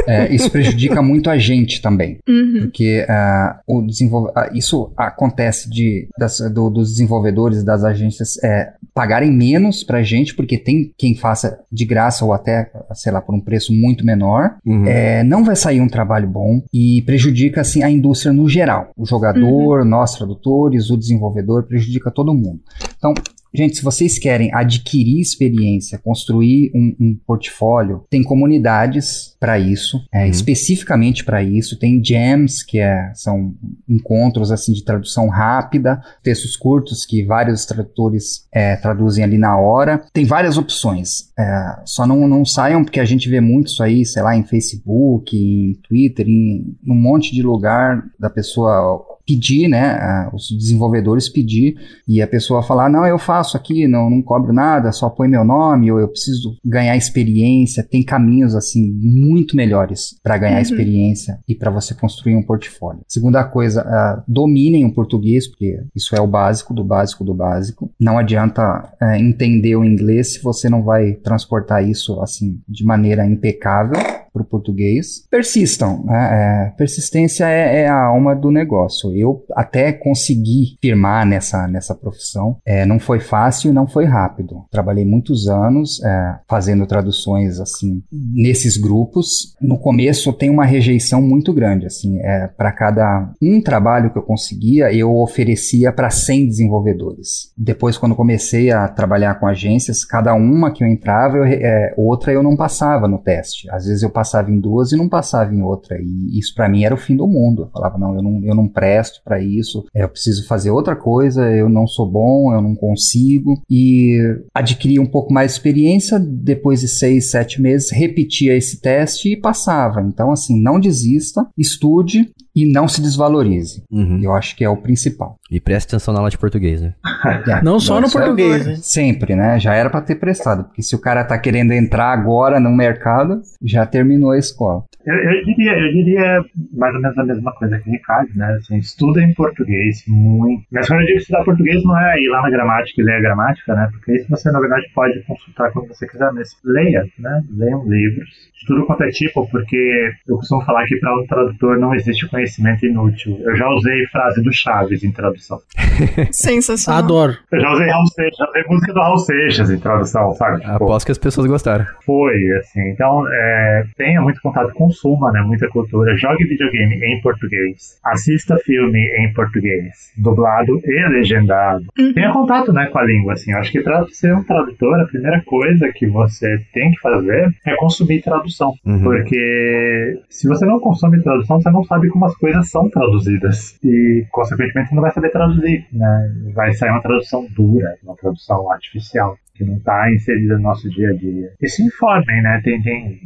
É, 0.09 0.33
isso 0.35 0.51
prejudica 0.51 1.01
muito 1.03 1.31
a 1.31 1.39
gente 1.39 1.81
também. 1.81 2.19
Uhum. 2.29 2.61
Porque 2.63 3.05
ah, 3.09 3.61
o 3.67 3.83
desenvolve... 3.83 4.33
ah, 4.35 4.49
isso 4.53 4.93
acontece 4.97 5.69
de, 5.71 6.09
das- 6.19 6.41
do- 6.53 6.71
dos 6.71 6.91
desenvolvedores 6.91 7.63
das 7.63 7.85
agências 7.85 8.43
é, 8.43 8.73
pagarem 8.97 9.31
menos 9.31 9.85
pra 9.85 10.03
gente, 10.03 10.35
porque 10.35 10.57
tem 10.57 10.91
quem 10.97 11.15
faça 11.15 11.61
de 11.71 11.85
graça 11.85 12.25
ou 12.25 12.33
até, 12.33 12.73
sei 12.95 13.13
lá, 13.13 13.21
por 13.21 13.35
um 13.35 13.41
preço 13.41 13.71
muito 13.71 14.07
menor. 14.07 14.57
Uhum. 14.65 14.87
É, 14.87 15.23
não 15.23 15.45
vai 15.45 15.55
sair 15.55 15.83
um 15.83 15.87
trabalho 15.87 16.27
bom 16.27 16.63
e 16.73 17.03
prejudica 17.03 17.61
assim 17.61 17.83
a 17.83 17.91
indústria 17.91 18.33
no 18.33 18.49
geral. 18.49 18.89
O 18.97 19.05
jogador, 19.05 19.85
nós 19.85 20.15
tradutores, 20.15 20.89
o 20.89 20.97
desenvolvedor, 20.97 21.65
prejudica 21.65 22.11
todo 22.11 22.33
mundo. 22.33 22.59
Então, 22.97 23.13
Gente, 23.57 23.77
se 23.77 23.83
vocês 23.83 24.19
querem 24.19 24.53
adquirir 24.53 25.21
experiência, 25.21 25.99
construir 25.99 26.71
um, 26.75 26.95
um 27.01 27.17
portfólio, 27.27 28.05
tem 28.11 28.23
comunidades 28.23 29.37
para 29.41 29.59
isso, 29.59 29.99
é, 30.13 30.25
Uhum. 30.25 30.31
especificamente 30.31 31.25
para 31.25 31.43
isso. 31.43 31.79
Tem 31.79 32.03
jams, 32.05 32.63
que 32.63 32.79
é, 32.79 33.11
são 33.15 33.55
encontros 33.89 34.51
assim 34.53 34.73
de 34.73 34.85
tradução 34.85 35.29
rápida, 35.29 36.01
textos 36.23 36.57
curtos 36.57 37.05
que 37.07 37.25
vários 37.25 37.65
tradutores 37.65 38.47
é, 38.53 38.77
traduzem 38.77 39.25
ali 39.25 39.39
na 39.39 39.59
hora. 39.59 40.05
Tem 40.13 40.25
várias 40.25 40.57
opções. 40.59 41.31
É, 41.39 41.77
só 41.85 42.07
não, 42.07 42.27
não 42.29 42.45
saiam, 42.45 42.85
porque 42.85 43.01
a 43.01 43.05
gente 43.05 43.29
vê 43.29 43.41
muito 43.41 43.69
isso 43.69 43.83
aí, 43.83 44.05
sei 44.05 44.23
lá, 44.23 44.37
em 44.37 44.45
Facebook, 44.45 45.37
em 45.37 45.75
Twitter, 45.89 46.27
em 46.29 46.77
um 46.87 46.95
monte 46.95 47.33
de 47.35 47.43
lugar 47.43 48.03
da 48.19 48.29
pessoa 48.29 49.16
pedir, 49.27 49.69
né, 49.69 49.81
a- 49.93 50.31
os 50.33 50.49
desenvolvedores 50.57 51.29
pedir 51.29 51.75
e 52.07 52.23
a 52.23 52.27
pessoa 52.27 52.63
falar, 52.63 52.89
não, 52.89 53.05
eu 53.07 53.19
faço 53.19 53.57
aqui, 53.57 53.87
não, 53.89 54.09
não 54.09 54.23
cobro 54.23 54.53
nada, 54.53 54.93
só 54.93 55.09
põe 55.11 55.29
meu 55.29 55.45
nome, 55.45 55.91
ou 55.91 55.99
eu 55.99 56.09
preciso 56.09 56.57
ganhar 56.65 56.97
experiência. 56.97 57.83
Tem 57.83 58.03
caminhos, 58.03 58.55
assim, 58.55 58.91
muito 59.03 59.57
melhores 59.57 60.19
para 60.23 60.39
ganhar 60.39 60.57
Uhum. 60.57 60.63
experiência 60.63 61.39
e 61.49 61.55
para 61.55 61.71
você 61.71 61.95
construir 61.95 62.37
um 62.37 62.43
portfólio. 62.43 63.01
Segunda 63.09 63.43
coisa, 63.45 63.81
ah, 63.83 64.23
dominem 64.29 64.85
o 64.85 64.93
português, 64.93 65.49
porque 65.49 65.81
isso 65.95 66.15
é 66.15 66.21
o 66.21 66.27
básico 66.27 66.73
do 66.73 66.85
básico 66.85 67.25
do 67.25 67.35
básico. 67.35 67.91
Não 67.99 68.19
adianta 68.19 68.63
ah, 69.01 69.19
entender 69.19 69.77
o 69.77 69.85
inglês 69.85 70.35
se 70.35 70.43
você 70.43 70.69
não 70.69 70.83
vai 70.83 71.13
transportar 71.15 71.87
isso, 71.89 72.21
assim, 72.21 72.61
de 72.69 72.85
maneira 72.85 73.27
impecável 73.27 73.99
para 74.37 74.43
o 74.43 74.47
português. 74.47 75.27
Persistam, 75.31 76.05
né? 76.05 76.67
É, 76.67 76.71
persistência 76.77 77.49
é, 77.49 77.83
é 77.83 77.89
a 77.89 78.05
alma 78.05 78.35
do 78.35 78.51
negócio. 78.51 79.11
Eu 79.17 79.45
até 79.55 79.93
consegui 79.93 80.77
firmar 80.81 81.27
nessa, 81.27 81.67
nessa 81.67 81.95
profissão. 81.95 82.59
É, 82.67 82.85
não 82.85 82.99
foi 82.99 83.19
fácil 83.19 83.71
e 83.71 83.75
não 83.75 83.87
foi 83.87 84.05
rápido. 84.05 84.65
Trabalhei 84.71 85.05
muitos 85.05 85.49
anos 85.49 86.03
é, 86.05 86.39
fazendo 86.49 86.87
traduções 86.87 87.59
assim 87.59 88.03
nesses 88.13 88.77
grupos. 88.77 89.55
No 89.61 89.79
começo 89.79 90.33
tem 90.33 90.51
uma 90.51 90.67
rejeição 90.67 91.23
muito 91.23 91.53
grande. 91.55 91.87
Assim, 91.87 92.19
é, 92.21 92.49
para 92.49 92.73
cada 92.73 93.33
um 93.41 93.61
trabalho 93.63 94.11
que 94.11 94.19
eu 94.19 94.23
conseguia, 94.23 94.93
eu 94.93 95.17
oferecia 95.17 95.93
para 95.93 96.11
100 96.11 96.47
desenvolvedores. 96.47 97.53
Depois, 97.57 97.97
quando 97.97 98.15
comecei 98.15 98.71
a 98.71 98.87
trabalhar 98.89 99.37
com 99.37 99.47
agências, 99.47 100.05
cada 100.05 100.35
uma 100.35 100.71
que 100.71 100.85
eu 100.85 100.89
entrava, 100.89 101.39
eu, 101.39 101.45
é, 101.45 101.95
outra 101.97 102.33
eu 102.33 102.43
não 102.43 102.57
passava 102.57 103.09
no 103.09 103.19
teste. 103.19 103.71
Às 103.71 103.87
vezes 103.87 104.03
eu 104.03 104.11
passava 104.11 104.26
em 104.51 104.59
duas 104.59 104.93
e 104.93 104.97
não 104.97 105.09
passava 105.09 105.55
em 105.55 105.63
outra. 105.63 105.97
E 106.01 106.39
isso 106.39 106.55
para 106.55 106.69
mim 106.69 106.85
era 106.85 106.95
o 106.95 106.99
fim 106.99 107.17
do 107.17 107.27
mundo. 107.27 107.63
Eu 107.63 107.71
falava, 107.71 107.99
não, 107.99 108.15
eu 108.15 108.23
não, 108.23 108.45
eu 108.45 108.55
não 108.55 108.69
presto 108.69 109.21
para 109.25 109.41
isso, 109.41 109.85
é, 109.95 110.03
eu 110.05 110.09
preciso 110.09 110.47
fazer 110.47 110.71
outra 110.71 110.97
coisa, 110.97 111.51
eu 111.51 111.69
não 111.69 111.87
sou 111.87 112.11
bom, 112.11 112.53
eu 112.53 112.61
não 112.61 112.75
consigo. 112.75 113.61
E 113.71 114.19
adquiria 114.55 115.01
um 115.01 115.07
pouco 115.07 115.33
mais 115.33 115.53
de 115.53 115.59
experiência, 115.59 116.19
depois 116.19 116.81
de 116.81 116.89
seis, 116.89 117.31
sete 117.31 117.61
meses, 117.61 117.91
repetia 117.91 118.57
esse 118.57 118.81
teste 118.81 119.33
e 119.33 119.41
passava. 119.41 120.01
Então, 120.03 120.31
assim, 120.31 120.61
não 120.61 120.81
desista, 120.81 121.47
estude 121.57 122.31
e 122.57 122.65
não 122.65 122.89
se 122.89 123.03
desvalorize. 123.03 123.85
Uhum. 123.91 124.19
Eu 124.23 124.33
acho 124.33 124.57
que 124.57 124.65
é 124.65 124.69
o 124.69 124.79
principal. 124.79 125.37
E 125.51 125.61
preste 125.61 125.89
atenção 125.89 126.15
na 126.15 126.21
aula 126.21 126.31
de 126.31 126.39
português, 126.39 126.81
né? 126.81 126.95
É, 127.27 127.63
Não 127.63 127.81
só 127.81 128.01
no 128.01 128.11
português, 128.11 128.67
né? 128.67 128.77
Sempre, 128.77 129.35
né? 129.35 129.59
Já 129.59 129.75
era 129.75 129.91
para 129.91 130.01
ter 130.01 130.15
prestado, 130.15 130.65
porque 130.65 130.81
se 130.81 130.95
o 130.95 131.01
cara 131.01 131.25
tá 131.25 131.37
querendo 131.37 131.73
entrar 131.73 132.13
agora 132.13 132.61
no 132.61 132.71
mercado, 132.71 133.41
já 133.61 133.85
terminou 133.85 134.31
a 134.31 134.39
escola. 134.39 134.85
Eu, 135.05 135.15
eu 135.15 135.45
diria, 135.45 135.73
eu 135.73 135.93
diria 135.93 136.45
mais 136.73 136.95
ou 136.95 137.01
menos 137.01 137.19
a 137.19 137.25
mesma 137.25 137.53
coisa 137.55 137.79
que 137.79 137.89
o 137.89 137.93
Ricardo, 137.93 138.29
né? 138.35 138.47
Assim, 138.61 138.77
estuda 138.77 139.23
em 139.23 139.35
português 139.35 140.05
muito. 140.07 140.65
Mas 140.71 140.87
quando 140.87 141.01
eu 141.01 141.07
digo 141.07 141.19
estudar 141.19 141.45
português, 141.45 141.83
não 141.83 141.99
é 141.99 142.21
ir 142.21 142.29
lá 142.29 142.43
na 142.43 142.51
gramática 142.51 143.01
e 143.01 143.05
ler 143.05 143.17
a 143.17 143.21
gramática, 143.21 143.75
né? 143.75 143.89
Porque 143.91 144.15
isso 144.15 144.27
você, 144.29 144.51
na 144.53 144.61
verdade, 144.61 144.85
pode 144.95 145.21
consultar 145.25 145.73
quando 145.73 145.89
você 145.89 146.07
quiser, 146.07 146.33
mas 146.33 146.51
leia, 146.65 147.05
né? 147.19 147.43
Leiam 147.51 147.85
livros. 147.89 148.29
De 148.61 148.67
tudo 148.67 148.87
quanto 148.87 149.03
é 149.03 149.09
tipo, 149.09 149.49
porque 149.51 150.11
eu 150.29 150.37
costumo 150.37 150.65
falar 150.65 150.87
que 150.87 150.97
para 150.97 151.21
um 151.21 151.27
tradutor 151.27 151.79
não 151.79 151.95
existe 151.95 152.29
conhecimento 152.29 152.46
inútil. 152.87 153.39
Eu 153.43 153.57
já 153.57 153.69
usei 153.69 154.07
frase 154.07 154.43
do 154.43 154.53
Chaves 154.53 155.03
em 155.03 155.13
tradução. 155.13 155.59
Sensacional. 156.31 157.03
Adoro. 157.03 157.37
Eu 157.53 157.61
já 157.61 157.73
usei 157.73 157.89
Raul 157.89 158.07
Seixas, 158.07 158.39
já 158.39 158.49
usei 158.49 158.63
música 158.69 158.93
do 158.93 159.01
Raul 159.01 159.19
Seixas 159.19 159.71
em 159.71 159.79
tradução, 159.79 160.35
sabe? 160.35 160.61
Tipo, 160.61 160.73
Aposto 160.73 161.07
que 161.07 161.13
as 161.13 161.19
pessoas 161.19 161.47
gostaram. 161.47 161.87
foi, 162.05 162.35
assim. 162.59 162.81
Então, 162.91 163.25
é, 163.29 163.85
tenha 163.97 164.21
muito 164.21 164.41
contato, 164.41 164.73
consuma, 164.75 165.31
né? 165.33 165.41
Muita 165.43 165.69
cultura. 165.69 166.17
Jogue 166.17 166.45
videogame 166.45 166.97
em 166.97 167.21
português. 167.21 167.99
Assista 168.05 168.57
filme 168.59 169.01
em 169.19 169.33
português. 169.33 170.13
Dublado 170.17 170.81
e 170.85 171.09
legendado. 171.09 171.85
Tenha 172.15 172.33
contato, 172.33 172.73
né, 172.73 172.87
com 172.87 172.99
a 172.99 173.05
língua, 173.05 173.33
assim. 173.35 173.53
Eu 173.53 173.59
acho 173.59 173.73
que 173.73 173.81
pra 173.81 174.05
ser 174.11 174.35
um 174.35 174.45
tradutor, 174.45 175.01
a 175.01 175.07
primeira 175.07 175.43
coisa 175.45 175.91
que 175.95 176.07
você 176.07 176.59
tem 176.73 176.91
que 176.91 177.01
fazer 177.01 177.51
é 177.67 177.77
consumir 177.77 178.23
tradução. 178.23 178.75
Uhum. 178.85 179.03
Porque 179.03 180.19
se 180.29 180.49
você 180.49 180.65
não 180.65 180.79
consome 180.81 181.23
tradução, 181.23 181.61
você 181.61 181.71
não 181.71 181.85
sabe 181.85 182.09
como 182.09 182.25
as 182.25 182.36
coisas 182.37 182.71
são 182.71 182.89
traduzidas. 182.89 183.79
E, 183.83 184.27
consequentemente, 184.31 184.95
não 184.95 185.03
vai 185.03 185.11
saber 185.11 185.31
traduzir, 185.31 185.87
né? 185.93 186.35
Vai 186.55 186.73
sair 186.75 186.91
uma 186.91 187.03
tradução 187.03 187.47
dura, 187.55 187.97
uma 188.03 188.17
tradução 188.17 188.71
artificial 188.71 189.37
que 189.57 189.65
não 189.65 189.77
está 189.77 190.11
inserida 190.13 190.57
no 190.57 190.63
nosso 190.63 190.89
dia 190.91 191.11
a 191.11 191.13
dia. 191.15 191.51
E 191.61 191.69
se 191.69 191.83
informem, 191.83 192.43
né? 192.43 192.61
Tem, 192.63 192.81
tem, 192.83 193.21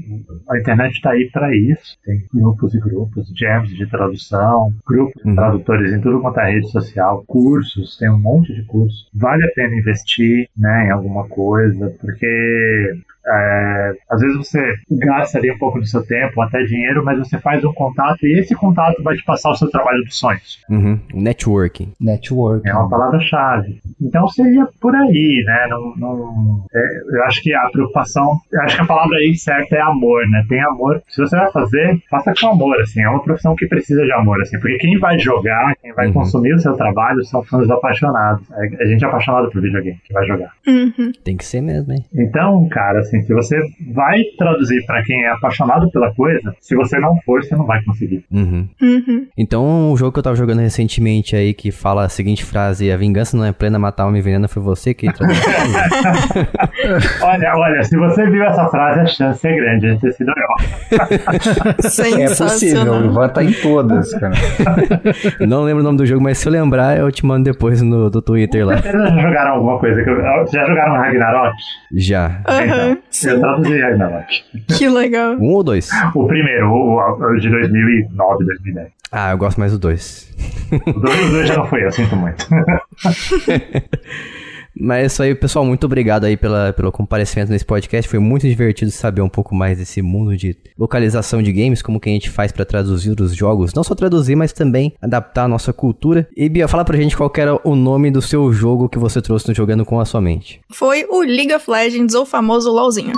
a 0.49 0.59
internet 0.59 0.93
está 0.95 1.11
aí 1.11 1.29
para 1.33 1.55
isso. 1.55 1.97
Tem 2.05 2.23
grupos 2.33 2.75
e 2.75 2.81
grupos, 2.81 3.29
jams 3.37 3.71
de 3.71 3.87
tradução, 3.89 4.73
grupos 4.87 5.23
de 5.23 5.29
Uhum. 5.31 5.35
tradutores 5.37 5.93
em 5.93 6.01
tudo 6.01 6.21
quanto 6.21 6.41
é 6.41 6.51
rede 6.53 6.71
social, 6.71 7.23
cursos, 7.27 7.97
tem 7.99 8.11
um 8.11 8.19
monte 8.19 8.55
de 8.55 8.63
cursos. 8.65 9.09
Vale 9.15 9.45
a 9.45 9.53
pena 9.55 9.75
investir 9.77 10.49
né, 10.57 10.87
em 10.87 10.91
alguma 10.91 11.27
coisa, 11.29 11.93
porque 12.01 12.95
é, 13.27 13.93
às 14.11 14.21
vezes 14.21 14.37
você 14.39 14.75
gasta 14.91 15.39
ali 15.39 15.51
um 15.53 15.59
pouco 15.59 15.79
do 15.79 15.87
seu 15.87 16.05
tempo, 16.05 16.41
até 16.41 16.63
dinheiro, 16.65 17.05
mas 17.05 17.19
você 17.19 17.39
faz 17.39 17.63
um 17.65 17.73
contato 17.73 18.27
e 18.27 18.39
esse 18.39 18.55
contato 18.55 19.03
vai 19.03 19.15
te 19.17 19.25
passar 19.25 19.51
o 19.51 19.57
seu 19.57 19.71
trabalho 19.71 20.03
dos 20.05 20.19
sonhos. 20.19 20.63
Uhum. 20.71 20.99
Networking. 21.15 21.93
Network. 22.01 22.67
É 22.69 22.73
uma 22.75 22.89
palavra-chave. 22.89 23.81
Então 24.01 24.27
seria 24.29 24.67
por 24.81 24.95
aí, 24.97 25.43
né? 25.47 25.67
Não, 25.69 25.95
não- 25.97 26.20
é, 26.75 27.17
eu 27.17 27.25
acho 27.25 27.43
que 27.43 27.53
a 27.55 27.69
preocupação, 27.71 28.39
eu 28.53 28.61
acho 28.63 28.77
que 28.77 28.83
a 28.83 28.87
palavra 28.87 29.17
aí 29.19 29.35
certa 29.37 29.77
é 29.77 29.81
amor, 29.81 30.27
né? 30.29 30.45
Tem 30.49 30.61
amor. 30.63 31.03
Se 31.09 31.21
você 31.21 31.37
vai 31.37 31.51
fazer, 31.53 31.99
faça 32.11 32.33
com 32.39 32.49
amor, 32.49 32.81
assim. 32.81 33.03
É 33.03 33.09
uma 33.09 33.23
profissão 33.23 33.55
que 33.55 33.67
precisa 33.67 34.05
de 34.05 34.13
amor, 34.13 34.41
assim. 34.41 34.59
Porque 34.59 34.79
quem 34.79 34.99
vai 34.99 35.19
jogar, 35.19 35.75
quem 35.81 35.93
vai 35.93 36.07
Uhum. 36.09 36.13
consumir 36.15 36.55
o 36.55 36.59
seu 36.59 36.75
trabalho 36.75 37.25
são 37.25 37.43
fãs 37.45 37.71
apaixonados. 37.71 38.45
É, 38.53 38.83
a 38.83 38.87
gente 38.87 39.05
é 39.05 39.09
apaixonado 39.09 39.51
por 39.51 39.61
videogame, 39.63 39.99
que 40.05 40.13
vai 40.13 40.27
jogar. 40.27 40.51
Uhum. 40.67 41.13
Tem 41.25 41.37
que 41.37 41.45
ser 41.45 41.61
mesmo, 41.61 41.93
hein? 41.93 42.05
Então, 42.15 42.69
cara, 42.69 43.01
assim, 43.01 43.21
se 43.23 43.33
você 43.33 43.59
vai 43.93 44.23
traduzir 44.39 44.85
pra 44.87 45.03
quem 45.03 45.23
é 45.25 45.29
apaixonado 45.31 45.91
pela 45.91 46.13
coisa, 46.15 46.55
se 46.61 46.75
você 46.75 46.99
não 46.99 47.17
for, 47.25 47.43
você 47.45 47.55
não 47.55 47.67
vai 47.67 47.83
conseguir. 47.85 48.25
Uhum. 48.31 48.69
Uhum. 48.83 49.27
Então, 49.37 49.93
o 49.93 49.97
jogo 49.97 50.13
que 50.13 50.19
eu 50.19 50.23
tava 50.23 50.37
jogando 50.37 50.61
recentemente 50.61 51.37
aí, 51.37 51.55
que 51.55 51.71
fala 51.71 52.05
a 52.05 52.09
seguinte 52.09 52.45
frase: 52.45 52.91
A 52.91 52.97
vingança 52.97 53.37
não 53.37 53.45
é 53.45 53.53
plena, 53.53 53.79
matar 53.79 54.07
uma 54.07 54.19
envenena, 54.19 54.49
foi 54.49 54.63
você 54.63 54.93
que 54.95 55.07
traduziu. 55.13 55.43
Olha, 57.23 57.55
olha, 57.57 57.85
se 57.85 57.97
você 57.97 58.29
viu 58.31 58.45
essa 58.45 58.67
frase, 58.69 59.01
a 59.01 59.07
chance 59.07 59.47
é 59.47 59.55
grande 59.55 59.95
de 59.95 60.01
ter 60.01 60.13
sido 60.13 60.31
eu. 60.31 60.99
É 62.21 62.35
possível, 62.35 62.93
o. 62.93 63.05
Ivan 63.07 63.29
tá 63.29 63.43
em 63.43 63.53
todas, 63.53 64.13
cara. 64.15 64.35
não 65.47 65.63
lembro 65.63 65.81
o 65.81 65.85
nome 65.85 65.99
do 65.99 66.07
jogo, 66.07 66.23
mas 66.23 66.39
se 66.39 66.49
eu 66.49 66.53
lembrar, 66.53 66.97
eu 66.97 67.11
te 67.11 67.25
mando 67.25 67.45
depois 67.45 67.83
no 67.83 68.11
do 68.11 68.21
Twitter 68.23 68.67
lá. 68.67 68.77
Vocês 68.77 68.93
já 68.93 69.19
jogaram 69.21 69.53
alguma 69.53 69.79
coisa? 69.79 70.03
Que 70.03 70.11
eu, 70.11 70.17
já 70.53 70.67
jogaram 70.67 70.95
Ragnarok? 70.95 71.55
Já. 71.93 72.41
Aham, 72.47 72.99
Então, 73.21 73.33
eu 73.33 73.41
traduzi 73.41 73.81
Ragnarok. 73.81 74.27
Que 74.77 74.89
legal. 74.89 75.33
Um 75.35 75.53
ou 75.53 75.63
dois? 75.63 75.91
O 76.15 76.27
primeiro, 76.27 76.69
o, 76.71 76.99
o 76.99 77.37
de 77.39 77.49
2009, 77.51 78.45
2010. 78.45 78.89
Ah, 79.13 79.33
eu 79.33 79.39
gosto 79.39 79.59
mais 79.59 79.73
do 79.73 79.79
dois. 79.79 80.33
O 80.73 81.01
dois, 81.01 81.29
o 81.29 81.31
dois 81.33 81.49
já 81.49 81.57
não 81.57 81.67
foi, 81.67 81.85
eu 81.85 81.91
sinto 81.91 82.15
muito. 82.17 82.47
Mas 84.79 85.03
é 85.03 85.07
isso 85.07 85.23
aí, 85.23 85.35
pessoal. 85.35 85.65
Muito 85.65 85.85
obrigado 85.85 86.25
aí 86.25 86.37
pela, 86.37 86.73
pelo 86.73 86.93
comparecimento 86.93 87.51
nesse 87.51 87.65
podcast. 87.65 88.09
Foi 88.09 88.19
muito 88.19 88.49
divertido 88.49 88.91
saber 88.91 89.23
um 89.23 89.29
pouco 89.29 89.55
mais 89.55 89.79
desse 89.79 90.01
mundo 90.03 90.37
de 90.37 90.57
localização 90.79 91.43
de 91.43 91.53
games, 91.53 91.83
como 91.83 92.01
que 92.01 92.09
a 92.09 92.13
gente 92.13 92.31
faz 92.31 92.53
pra 92.53 92.65
traduzir 92.65 93.21
os 93.21 93.35
jogos. 93.35 93.75
Não 93.75 93.85
só 93.85 93.95
traduzir, 93.95 94.37
mas 94.37 94.53
também 94.53 94.95
adaptar 95.01 95.45
a 95.45 95.49
nossa 95.49 95.73
cultura. 95.73 96.29
E 96.37 96.49
Bia, 96.49 96.69
fala 96.69 96.85
pra 96.85 96.97
gente 96.97 97.17
qual 97.17 97.33
era 97.37 97.59
o 97.65 97.75
nome 97.75 98.11
do 98.11 98.23
seu 98.23 98.53
jogo 98.53 98.89
que 98.89 98.99
você 98.99 99.21
trouxe 99.21 99.49
no 99.49 99.55
Jogando 99.55 99.85
com 99.85 99.99
a 99.99 100.05
Sua 100.05 100.21
Mente. 100.21 100.61
Foi 100.73 101.07
o 101.09 101.21
League 101.21 101.55
of 101.55 101.71
Legends, 101.71 102.15
ou 102.15 102.27
famoso 102.27 102.71
LOLzinho. 102.71 103.13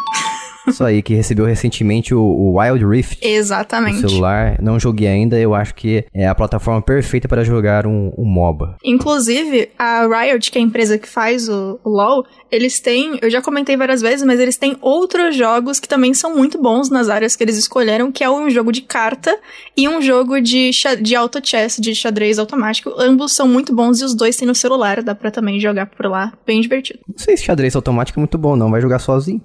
Isso 0.66 0.84
aí, 0.84 1.02
que 1.02 1.14
recebeu 1.14 1.44
recentemente 1.44 2.14
o, 2.14 2.20
o 2.20 2.58
Wild 2.58 2.84
Rift 2.84 3.20
no 3.22 3.28
Exatamente. 3.28 4.00
celular. 4.00 4.56
Não 4.60 4.78
joguei 4.78 5.08
ainda, 5.08 5.38
eu 5.38 5.54
acho 5.54 5.74
que 5.74 6.04
é 6.14 6.26
a 6.26 6.34
plataforma 6.34 6.80
perfeita 6.80 7.28
para 7.28 7.44
jogar 7.44 7.86
um, 7.86 8.12
um 8.16 8.24
MOBA. 8.24 8.76
Inclusive, 8.84 9.70
a 9.78 10.06
Riot, 10.06 10.50
que 10.50 10.58
é 10.58 10.60
a 10.60 10.64
empresa 10.64 10.98
que 10.98 11.08
faz 11.08 11.48
o, 11.48 11.80
o 11.82 11.90
LoL, 11.90 12.24
eles 12.50 12.80
têm, 12.80 13.18
eu 13.20 13.30
já 13.30 13.40
comentei 13.40 13.76
várias 13.76 14.00
vezes, 14.00 14.24
mas 14.24 14.38
eles 14.38 14.56
têm 14.56 14.76
outros 14.80 15.36
jogos 15.36 15.80
que 15.80 15.88
também 15.88 16.14
são 16.14 16.36
muito 16.36 16.60
bons 16.60 16.90
nas 16.90 17.08
áreas 17.08 17.34
que 17.34 17.42
eles 17.42 17.56
escolheram, 17.56 18.12
que 18.12 18.22
é 18.22 18.30
um 18.30 18.48
jogo 18.50 18.70
de 18.72 18.82
carta 18.82 19.36
e 19.76 19.88
um 19.88 20.00
jogo 20.00 20.40
de, 20.40 20.70
de 21.00 21.16
auto 21.16 21.40
chess, 21.42 21.78
de 21.80 21.94
xadrez 21.94 22.38
automático. 22.38 22.92
Ambos 22.98 23.32
são 23.32 23.48
muito 23.48 23.74
bons 23.74 24.00
e 24.00 24.04
os 24.04 24.14
dois 24.14 24.36
têm 24.36 24.46
no 24.46 24.54
celular, 24.54 25.02
dá 25.02 25.14
pra 25.14 25.30
também 25.30 25.58
jogar 25.58 25.86
por 25.86 26.06
lá, 26.06 26.32
bem 26.46 26.60
divertido. 26.60 27.00
Não 27.08 27.18
sei 27.18 27.36
se 27.36 27.44
xadrez 27.44 27.74
automático 27.74 28.18
é 28.18 28.20
muito 28.20 28.38
bom, 28.38 28.56
não. 28.56 28.70
Vai 28.70 28.80
jogar 28.80 28.98
sozinho. 28.98 29.40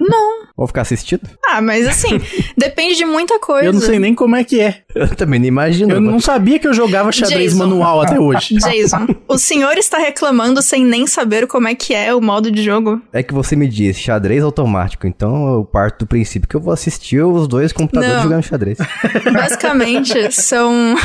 Não. 0.00 0.31
Vou 0.56 0.66
ficar 0.66 0.82
assistindo? 0.82 1.22
Ah, 1.46 1.60
mas 1.60 1.86
assim, 1.86 2.20
depende 2.56 2.96
de 2.96 3.04
muita 3.04 3.38
coisa. 3.38 3.66
Eu 3.66 3.72
não 3.72 3.80
sei 3.80 3.98
nem 3.98 4.14
como 4.14 4.36
é 4.36 4.44
que 4.44 4.60
é. 4.60 4.82
Eu 4.94 5.08
também 5.14 5.40
não 5.40 5.46
imagino. 5.46 5.94
Eu 5.94 6.00
não 6.00 6.20
sabia 6.20 6.58
que 6.58 6.68
eu 6.68 6.74
jogava 6.74 7.10
xadrez 7.10 7.52
Jason. 7.52 7.58
manual 7.58 8.02
até 8.02 8.20
hoje. 8.20 8.56
Jason, 8.60 9.06
o 9.26 9.38
senhor 9.38 9.78
está 9.78 9.98
reclamando 9.98 10.60
sem 10.60 10.84
nem 10.84 11.06
saber 11.06 11.46
como 11.46 11.68
é 11.68 11.74
que 11.74 11.94
é 11.94 12.14
o 12.14 12.20
modo 12.20 12.50
de 12.50 12.62
jogo? 12.62 13.00
É 13.12 13.22
que 13.22 13.32
você 13.32 13.56
me 13.56 13.66
disse 13.66 14.00
xadrez 14.00 14.42
automático, 14.42 15.06
então 15.06 15.54
eu 15.54 15.64
parto 15.64 16.00
do 16.00 16.06
princípio 16.06 16.48
que 16.48 16.54
eu 16.54 16.60
vou 16.60 16.72
assistir 16.72 17.22
os 17.22 17.48
dois 17.48 17.72
computadores 17.72 18.16
Não. 18.16 18.22
jogando 18.22 18.42
xadrez. 18.42 18.78
Basicamente, 19.32 20.30
são 20.32 20.96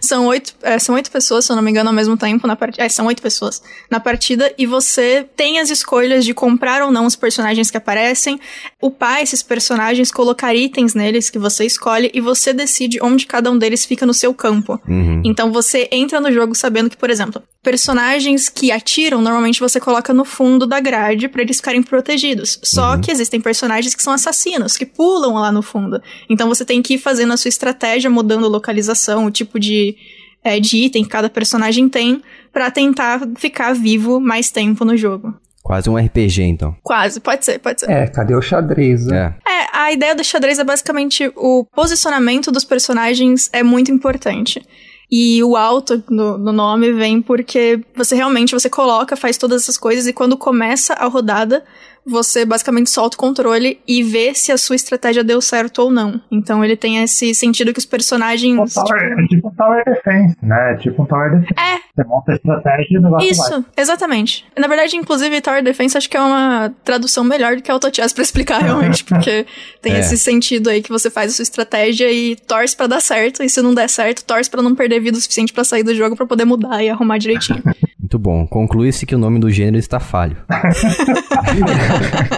são 0.00 0.26
oito, 0.26 0.54
é, 0.62 0.78
são 0.78 0.94
oito 0.94 1.10
pessoas, 1.10 1.44
se 1.44 1.52
eu 1.52 1.56
não 1.56 1.62
me 1.62 1.70
engano, 1.70 1.88
ao 1.90 1.94
mesmo 1.94 2.16
tempo 2.16 2.46
na 2.46 2.56
partida. 2.56 2.84
É, 2.84 2.88
são 2.88 3.06
oito 3.06 3.22
pessoas 3.22 3.62
na 3.90 4.00
partida 4.00 4.52
e 4.58 4.66
você 4.66 5.26
tem 5.36 5.58
as 5.58 5.70
escolhas 5.70 6.24
de 6.24 6.34
comprar 6.34 6.82
ou 6.82 6.90
não 6.90 7.06
os 7.06 7.16
personagens 7.16 7.70
que 7.70 7.76
aparecem, 7.76 8.40
upar 8.82 9.20
esses 9.20 9.42
personagens, 9.42 10.10
colocar 10.10 10.54
itens 10.54 10.94
neles 10.94 11.28
que 11.28 11.38
você 11.38 11.66
escolhe 11.66 12.10
e 12.14 12.20
você 12.20 12.52
decide 12.52 12.98
onde 13.02 13.26
cada 13.26 13.50
um 13.50 13.58
deles 13.58 13.84
fica 13.84 14.06
no 14.06 14.14
seu 14.14 14.32
campo. 14.32 14.80
Uhum. 14.88 15.20
Então 15.24 15.52
você 15.52 15.88
entra 15.92 16.20
no 16.20 16.32
jogo 16.32 16.54
sabendo 16.54 16.88
que, 16.88 16.96
por 16.96 17.10
exemplo, 17.10 17.42
personagens 17.62 18.48
que 18.48 18.72
atiram, 18.72 19.20
normalmente 19.20 19.60
você 19.60 19.78
coloca 19.78 20.14
no 20.14 20.24
fundo 20.24 20.66
da 20.66 20.80
grade 20.80 21.28
pra 21.28 21.42
eles 21.42 21.58
ficarem 21.58 21.82
protegidos. 21.82 22.58
Só 22.62 22.96
que 22.96 23.10
existem 23.10 23.40
personagens 23.40 23.94
que 23.94 24.02
são 24.02 24.12
assassinos, 24.12 24.76
que 24.76 24.86
pulam 24.86 25.34
lá 25.34 25.52
no 25.52 25.62
fundo. 25.62 26.00
Então 26.28 26.48
você 26.48 26.64
tem 26.64 26.80
que 26.80 26.94
ir 26.94 26.98
fazendo 26.98 27.34
a 27.34 27.36
sua 27.36 27.50
estratégia, 27.50 28.08
mudando 28.08 28.46
a 28.46 28.48
localização, 28.48 29.26
o 29.26 29.30
tipo 29.30 29.60
de, 29.60 29.94
é, 30.42 30.58
de 30.58 30.78
item 30.78 31.04
que 31.04 31.10
cada 31.10 31.28
personagem 31.28 31.86
tem, 31.88 32.22
pra 32.50 32.70
tentar 32.70 33.28
ficar 33.36 33.74
vivo 33.74 34.20
mais 34.20 34.50
tempo 34.50 34.84
no 34.84 34.96
jogo. 34.96 35.34
Quase 35.62 35.90
um 35.90 35.96
RPG, 35.96 36.42
então. 36.42 36.74
Quase, 36.82 37.20
pode 37.20 37.44
ser, 37.44 37.58
pode 37.58 37.80
ser. 37.80 37.90
É, 37.90 38.06
cadê 38.06 38.34
o 38.34 38.42
xadrez? 38.42 39.06
né? 39.06 39.34
É. 39.46 39.50
É, 39.50 39.66
a 39.72 39.92
ideia 39.92 40.14
do 40.14 40.24
xadrez 40.24 40.58
é 40.58 40.64
basicamente 40.64 41.30
o 41.36 41.64
posicionamento 41.74 42.50
dos 42.50 42.64
personagens 42.64 43.50
é 43.52 43.62
muito 43.62 43.90
importante. 43.90 44.62
E 45.10 45.42
o 45.42 45.56
alto 45.56 46.02
no, 46.08 46.38
no 46.38 46.52
nome 46.52 46.92
vem 46.92 47.20
porque 47.20 47.80
você 47.96 48.14
realmente 48.14 48.52
você 48.54 48.70
coloca, 48.70 49.16
faz 49.16 49.36
todas 49.36 49.62
essas 49.62 49.76
coisas 49.76 50.06
e 50.06 50.12
quando 50.12 50.36
começa 50.36 50.94
a 50.94 51.06
rodada, 51.06 51.64
você 52.06 52.44
basicamente 52.44 52.90
solta 52.90 53.16
o 53.16 53.18
controle 53.18 53.78
e 53.86 54.02
vê 54.02 54.34
se 54.34 54.50
a 54.50 54.58
sua 54.58 54.76
estratégia 54.76 55.22
deu 55.22 55.40
certo 55.40 55.80
ou 55.80 55.90
não. 55.90 56.20
Então 56.30 56.64
ele 56.64 56.76
tem 56.76 57.02
esse 57.02 57.34
sentido 57.34 57.72
que 57.72 57.78
os 57.78 57.86
personagens. 57.86 58.58
Um 58.58 58.64
tower, 58.84 59.02
é 59.18 59.26
tipo 59.26 59.48
um 59.48 59.54
Tower 59.54 59.84
Defense, 59.84 60.36
né? 60.42 60.72
É 60.72 60.76
tipo 60.76 61.02
um 61.02 61.06
Tower 61.06 61.30
Defense. 61.40 61.54
É. 61.60 61.78
Você 61.94 62.08
monta 62.08 62.32
a 62.32 62.34
estratégia 62.34 62.86
e 62.90 62.98
o 62.98 63.02
negócio 63.02 63.18
vai. 63.36 63.48
Isso, 63.48 63.64
exatamente. 63.76 64.44
Na 64.58 64.66
verdade, 64.66 64.96
inclusive, 64.96 65.40
Tower 65.40 65.62
Defense 65.62 65.96
acho 65.96 66.08
que 66.08 66.16
é 66.16 66.20
uma 66.20 66.72
tradução 66.84 67.22
melhor 67.24 67.56
do 67.56 67.62
que 67.62 67.70
Auto 67.70 67.94
Chess 67.94 68.12
pra 68.12 68.22
explicar 68.22 68.60
realmente, 68.62 69.04
porque 69.04 69.46
tem 69.82 69.94
É. 69.94 70.00
esse 70.00 70.16
sentido 70.16 70.70
aí 70.70 70.82
que 70.82 70.88
você 70.90 71.10
faz 71.10 71.32
a 71.32 71.34
sua 71.36 71.42
estratégia 71.42 72.10
e 72.10 72.36
torce 72.36 72.76
pra 72.76 72.86
dar 72.86 73.00
certo, 73.00 73.42
e 73.42 73.48
se 73.48 73.60
não 73.62 73.74
der 73.74 73.88
certo, 73.88 74.24
torce 74.24 74.48
pra 74.50 74.62
não 74.62 74.74
perder 74.74 75.00
vida 75.00 75.18
o 75.18 75.20
suficiente 75.20 75.52
pra 75.52 75.64
sair 75.64 75.82
do 75.82 75.94
jogo 75.94 76.16
pra 76.16 76.26
poder 76.26 76.44
mudar 76.44 76.82
e 76.82 76.88
arrumar 76.88 77.18
direitinho. 77.18 77.62
Muito 78.00 78.18
bom. 78.18 78.46
Conclui-se 78.46 79.04
que 79.04 79.14
o 79.14 79.18
nome 79.18 79.38
do 79.38 79.50
gênero 79.50 79.76
está 79.76 80.00
falho. 80.00 80.36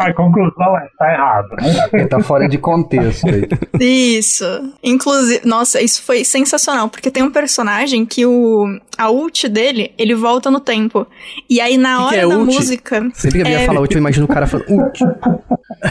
A 0.00 0.12
conclusão 0.12 0.76
é, 0.76 0.88
tá 0.98 1.12
errado. 1.12 1.48
Ele 1.92 2.06
tá 2.06 2.20
fora 2.20 2.48
de 2.48 2.58
contexto 2.58 3.26
aí. 3.28 3.48
Isso. 3.80 4.44
Inclusive, 4.82 5.40
nossa, 5.46 5.80
isso 5.80 6.02
foi 6.02 6.24
sensacional, 6.24 6.88
porque 6.88 7.10
tem 7.10 7.22
um 7.22 7.30
personagem 7.30 8.04
que 8.04 8.26
o 8.26 8.66
a 8.98 9.10
ult 9.10 9.48
dele, 9.48 9.92
ele 9.96 10.14
volta 10.14 10.50
no 10.50 10.60
tempo. 10.60 11.06
E 11.48 11.60
aí 11.60 11.76
na 11.78 11.96
Que 11.96 11.96
que 11.96 12.04
hora 12.06 12.16
é 12.16 12.20
da 12.28 12.36
ult? 12.38 12.54
música, 12.54 13.10
Sempre 13.14 13.42
que 13.42 13.48
eu 13.48 13.52
ia 13.52 13.64
falar 13.66 13.80
último, 13.80 13.98
eu 13.98 14.02
imagino 14.02 14.24
o 14.26 14.28
cara 14.28 14.46
falando, 14.46 14.68
uh, 14.68 14.92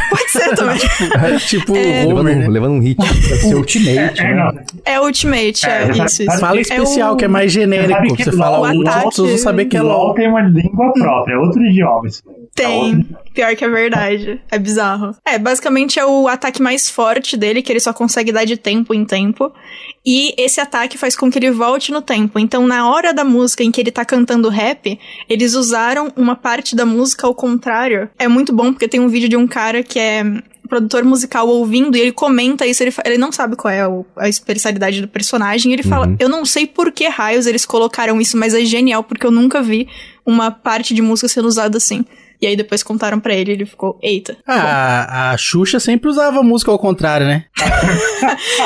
pode 0.10 0.30
ser 0.30 0.56
também. 0.56 0.78
tipo 1.48 1.76
É. 1.76 2.06
levando, 2.06 2.30
um, 2.30 2.36
né? 2.36 2.48
levando 2.48 2.72
um 2.74 2.80
hit. 2.80 2.98
Seu 3.42 3.58
ultimate, 3.58 4.22
É, 4.22 4.24
né? 4.24 4.36
não. 4.36 4.64
É 4.86 5.00
Ultimate, 5.02 5.66
é, 5.66 5.84
É, 5.88 5.92
isso, 6.06 6.24
isso. 6.24 6.40
Fala 6.40 6.58
É 6.60 6.62
especial, 6.62 7.14
o- 7.14 7.18
que 7.18 7.26
é 7.26 7.28
mais 7.28 7.52
genérico. 7.52 8.16
Que 8.16 8.24
Você 8.26 8.32
fala 8.34 8.70
ataque- 8.70 8.78
os 8.90 9.04
outros 9.06 9.30
vão 9.30 9.38
saber 9.38 9.61
que 9.61 9.61
é 9.61 9.61
LOL 9.66 9.84
LOL. 9.84 10.14
tem 10.14 10.28
uma 10.28 10.42
língua 10.42 10.94
própria, 10.94 11.34
é 11.34 11.38
outro 11.38 11.64
idioma. 11.64 12.10
Tem. 12.54 13.08
Pior 13.34 13.56
que 13.56 13.64
é 13.64 13.70
verdade. 13.70 14.42
É 14.52 14.60
bizarro. 14.60 15.16
É, 15.26 15.40
basicamente 15.40 16.00
é 16.00 16.06
o 16.06 16.28
ataque 16.28 16.62
mais 16.62 16.90
forte 16.90 17.38
dele, 17.38 17.62
que 17.62 17.72
ele 17.72 17.80
só 17.80 17.94
consegue 17.94 18.32
dar 18.32 18.46
de 18.46 18.58
tempo 18.58 18.94
em 18.94 19.06
tempo. 19.06 19.52
E 20.06 20.34
esse 20.38 20.60
ataque 20.60 20.98
faz 20.98 21.16
com 21.16 21.32
que 21.32 21.40
ele 21.40 21.52
volte 21.52 21.92
no 21.92 22.02
tempo. 22.02 22.40
Então, 22.40 22.68
na 22.68 22.90
hora 22.90 23.14
da 23.14 23.24
música 23.24 23.64
em 23.64 23.72
que 23.72 23.80
ele 23.80 23.92
tá 23.92 24.04
cantando 24.04 24.50
rap, 24.50 25.00
eles 25.30 25.54
usaram 25.54 26.12
uma 26.16 26.36
parte 26.36 26.76
da 26.76 26.86
música 26.86 27.26
ao 27.26 27.36
contrário. 27.36 28.10
É 28.20 28.28
muito 28.28 28.54
bom, 28.54 28.74
porque 28.74 28.88
tem 28.88 29.00
um 29.00 29.08
vídeo 29.08 29.30
de 29.30 29.38
um 29.38 29.48
cara 29.48 29.84
que 29.84 30.00
é 30.00 30.24
produtor 30.72 31.04
musical 31.04 31.48
ouvindo 31.48 31.98
e 31.98 32.00
ele 32.00 32.12
comenta 32.14 32.66
isso, 32.66 32.82
ele, 32.82 32.94
ele 33.06 33.18
não 33.18 33.32
sabe 33.32 33.56
qual 33.58 33.72
é 33.74 33.86
o- 33.88 34.06
a 34.16 34.30
especialidade 34.30 35.02
do 35.02 35.08
personagem, 35.08 35.74
ele 35.74 35.84
fala, 35.84 36.08
Uhum. 36.08 36.16
eu 36.18 36.30
não 36.30 36.46
sei 36.46 36.66
por 36.66 36.92
que 36.94 37.08
raios 37.10 37.46
eles 37.46 37.66
colocaram 37.66 38.20
isso, 38.22 38.38
mas 38.38 38.54
é 38.54 38.64
genial, 38.64 39.04
porque 39.04 39.26
eu 39.26 39.32
nunca 39.32 39.62
vi 39.62 39.88
uma 40.26 40.50
parte 40.50 40.94
de 40.94 41.02
música 41.02 41.28
sendo 41.28 41.48
usada 41.48 41.76
assim. 41.78 42.06
E 42.42 42.48
aí 42.48 42.56
depois 42.56 42.82
contaram 42.82 43.20
pra 43.20 43.34
ele, 43.36 43.52
ele 43.52 43.66
ficou, 43.66 44.00
eita. 44.02 44.36
Ah, 44.48 45.32
a 45.32 45.38
Xuxa 45.38 45.80
sempre 45.80 46.10
usava 46.10 46.42
música 46.42 46.72
ao 46.72 46.80
contrário, 46.80 47.28
né? 47.28 47.46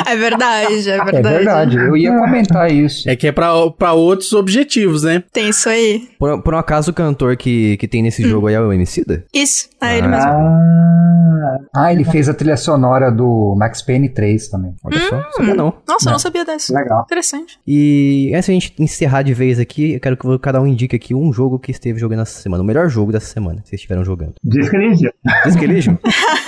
É 0.07 0.15
verdade, 0.15 0.89
é 0.89 0.95
É 0.97 1.03
verdade. 1.03 1.21
verdade, 1.35 1.77
eu 1.77 1.97
ia 1.97 2.17
comentar 2.17 2.71
isso. 2.71 3.09
É 3.09 3.15
que 3.15 3.27
é 3.27 3.31
pra, 3.31 3.69
pra 3.71 3.93
outros 3.93 4.33
objetivos, 4.33 5.03
né? 5.03 5.23
Tem 5.31 5.49
isso 5.49 5.67
aí. 5.69 6.07
Por, 6.19 6.41
por 6.41 6.53
um 6.53 6.57
acaso, 6.57 6.91
o 6.91 6.93
cantor 6.93 7.35
que, 7.37 7.77
que 7.77 7.87
tem 7.87 8.01
nesse 8.01 8.23
jogo 8.23 8.47
aí 8.47 8.55
é 8.55 8.59
o 8.61 8.71
Emicida? 8.71 9.25
Isso, 9.33 9.69
é 9.81 9.97
ele 9.97 10.07
Ah. 10.07 10.09
mesmo. 10.09 10.31
Ah, 10.31 11.57
Ah, 11.75 11.93
ele 11.93 12.03
fez 12.03 12.27
a 12.27 12.33
trilha 12.33 12.57
sonora 12.57 13.11
do 13.11 13.55
Max 13.57 13.81
Payne 13.81 14.09
3 14.09 14.47
também. 14.49 14.73
Olha 14.83 14.99
só, 14.99 15.15
não 15.17 15.31
sabia 15.31 15.53
não. 15.55 15.73
Nossa, 15.87 16.09
eu 16.09 16.11
não 16.13 16.19
sabia 16.19 16.45
dessa. 16.45 16.73
legal. 16.73 17.03
Interessante. 17.03 17.59
E 17.67 18.31
antes 18.33 18.45
de 18.45 18.51
a 18.51 18.53
gente 18.55 18.73
encerrar 18.79 19.21
de 19.21 19.33
vez 19.33 19.59
aqui, 19.59 19.93
eu 19.93 19.99
quero 19.99 20.17
que 20.17 20.39
cada 20.39 20.61
um 20.61 20.67
indique 20.67 20.95
aqui 20.95 21.13
um 21.13 21.31
jogo 21.31 21.59
que 21.59 21.71
esteve 21.71 21.99
jogando 21.99 22.21
essa 22.21 22.39
semana. 22.41 22.63
O 22.63 22.65
melhor 22.65 22.89
jogo 22.89 23.11
dessa 23.11 23.27
semana, 23.27 23.61
vocês 23.65 23.79
estiveram 23.79 24.03
jogando. 24.03 24.35
Disco 24.43 24.75
Elysium. 24.75 25.11
Disco 25.45 25.63
Elysium? 25.63 25.97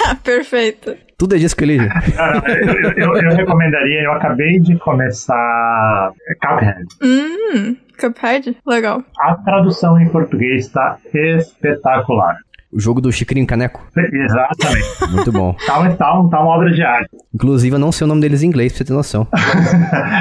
Ah, 0.08 0.16
perfeito. 0.24 0.96
Tudo 1.18 1.36
é 1.36 1.40
Disco 1.40 1.64
Elysium. 1.64 1.90
Cara, 2.16 2.42
eu, 2.48 2.94
eu- 3.16 3.22
eu 3.22 3.36
recomendaria, 3.36 4.04
eu 4.04 4.12
acabei 4.14 4.60
de 4.60 4.78
começar 4.78 6.12
Cuphead. 6.42 6.86
Hum, 7.02 7.76
Cuphead? 8.00 8.56
Legal. 8.66 9.04
A 9.20 9.36
tradução 9.36 10.00
em 10.00 10.08
português 10.10 10.66
está 10.66 10.98
espetacular. 11.14 12.36
O 12.72 12.80
jogo 12.80 13.00
do 13.00 13.12
Chicrinho 13.12 13.48
Caneco. 13.48 13.82
Exatamente. 13.96 14.88
Muito 15.12 15.32
bom. 15.32 15.56
Tá, 15.66 15.80
uma- 15.80 15.96
tá, 15.96 16.20
um- 16.20 16.30
tá 16.30 16.42
uma 16.42 16.56
obra 16.56 16.72
de 16.72 16.82
arte. 16.84 17.10
Inclusive, 17.34 17.76
eu 17.76 17.80
não 17.80 17.92
sei 17.92 18.06
o 18.06 18.08
nome 18.08 18.20
deles 18.22 18.44
em 18.44 18.48
inglês, 18.48 18.72
pra 18.74 18.78
você 18.80 18.84
ter 18.86 18.94
noção. 18.94 19.28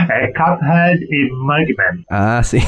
É 0.09 0.28
Cuphead 0.28 1.05
e 1.11 1.28
Mugman. 1.32 2.05
Ah, 2.11 2.42
sim. 2.42 2.61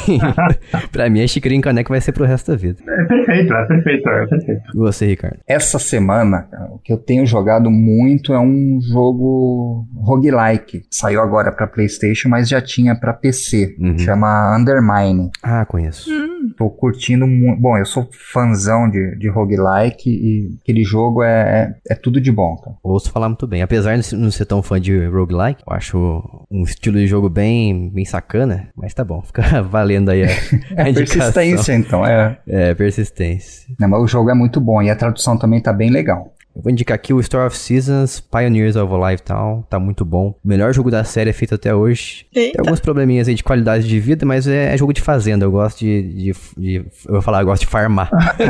pra 0.91 1.09
mim, 1.09 1.21
é 1.23 1.27
Chicrinho 1.27 1.63
Caneco 1.63 1.91
vai 1.91 2.01
ser 2.01 2.13
pro 2.13 2.25
resto 2.25 2.51
da 2.51 2.57
vida. 2.57 2.79
É 2.87 3.05
perfeito, 3.05 3.53
é 3.55 3.65
perfeito, 3.67 4.09
é 4.09 4.27
perfeito. 4.27 4.63
E 4.75 4.79
você, 4.79 5.07
Ricardo? 5.07 5.39
Essa 5.47 5.79
semana, 5.79 6.43
cara, 6.51 6.71
o 6.73 6.79
que 6.79 6.93
eu 6.93 6.97
tenho 6.99 7.25
jogado 7.27 7.71
muito 7.71 8.33
é 8.33 8.41
um 8.41 8.79
jogo 8.83 9.87
roguelike. 9.97 10.83
Saiu 10.91 11.21
agora 11.21 11.53
pra 11.53 11.67
PlayStation, 11.67 12.29
mas 12.29 12.49
já 12.49 12.61
tinha 12.61 12.95
pra 12.99 13.13
PC. 13.13 13.77
Uhum. 13.79 13.99
Chama 13.99 14.57
Undermine. 14.57 15.31
Ah, 15.43 15.65
conheço. 15.65 16.11
Tô 16.59 16.69
curtindo 16.69 17.25
muito. 17.25 17.61
Bom, 17.61 17.79
eu 17.79 17.87
sou 17.87 18.09
fãzão 18.33 18.91
de, 18.91 19.17
de 19.17 19.29
roguelike 19.29 20.11
e 20.11 20.59
aquele 20.61 20.83
jogo 20.83 21.23
é, 21.23 21.75
é, 21.89 21.93
é 21.93 21.95
tudo 21.95 22.21
de 22.21 22.33
bom, 22.33 22.57
cara. 22.57 22.77
Ouço 22.83 23.13
falar 23.13 23.29
muito 23.29 23.47
bem. 23.47 23.63
Apesar 23.63 23.97
de 23.97 24.17
não 24.17 24.29
ser 24.29 24.45
tão 24.45 24.61
fã 24.61 24.81
de 24.81 25.07
roguelike, 25.07 25.63
eu 25.65 25.73
acho 25.73 26.47
um 26.51 26.65
estilo 26.65 26.99
de 26.99 27.07
jogo 27.07 27.29
bem, 27.29 27.91
bem 27.91 28.05
sacana. 28.05 28.69
Mas 28.77 28.93
tá 28.93 29.05
bom, 29.05 29.23
fica 29.27 29.63
valendo 29.63 30.11
aí 30.11 30.25
a, 30.25 30.27
a 30.83 30.89
É 30.89 30.93
persistência, 30.93 31.75
então. 31.75 32.05
É. 32.05 32.39
É, 32.47 32.75
persistência. 32.75 33.73
Não, 33.79 33.89
mas 33.89 34.03
o 34.03 34.09
jogo 34.09 34.29
é 34.29 34.35
muito 34.35 34.61
bom 34.61 34.83
e 34.83 34.91
a 34.91 34.97
tradução 34.97 35.39
também 35.39 35.63
tá 35.63 35.73
bem 35.73 35.91
legal. 35.91 36.35
Eu 36.59 36.63
vou 36.65 36.73
indicar 36.73 36.97
aqui 36.97 37.15
o 37.15 37.21
Store 37.21 37.47
of 37.47 37.57
Seasons, 37.57 38.19
Pioneers 38.19 38.75
of 38.75 38.93
a 38.93 39.11
Lifetime, 39.11 39.63
tá 39.71 39.79
muito 39.79 40.05
bom. 40.05 40.35
O 40.45 40.49
melhor 40.49 40.75
jogo 40.75 40.91
da 40.91 41.05
série 41.05 41.31
é 41.31 41.33
feito 41.33 41.55
até 41.55 41.73
hoje. 41.73 42.27
Tem 42.35 42.47
Eita. 42.47 42.61
alguns 42.61 42.81
probleminhas 42.81 43.29
aí 43.29 43.35
de 43.37 43.45
qualidade 43.45 43.87
de 43.87 44.01
vida, 44.01 44.27
mas 44.27 44.49
é, 44.49 44.75
é 44.75 44.77
jogo 44.77 44.93
de 44.93 45.01
fazenda. 45.01 45.45
Eu 45.45 45.53
gosto 45.53 45.79
de, 45.79 46.03
de, 46.03 46.33
de- 46.57 46.85
Eu 47.07 47.13
vou 47.13 47.23
falar, 47.23 47.43
eu 47.43 47.47
gosto 47.47 47.61
de 47.61 47.69
farmar. 47.69 48.11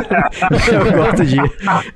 eu 0.73 0.91
gosto 0.91 1.23
de. 1.23 1.37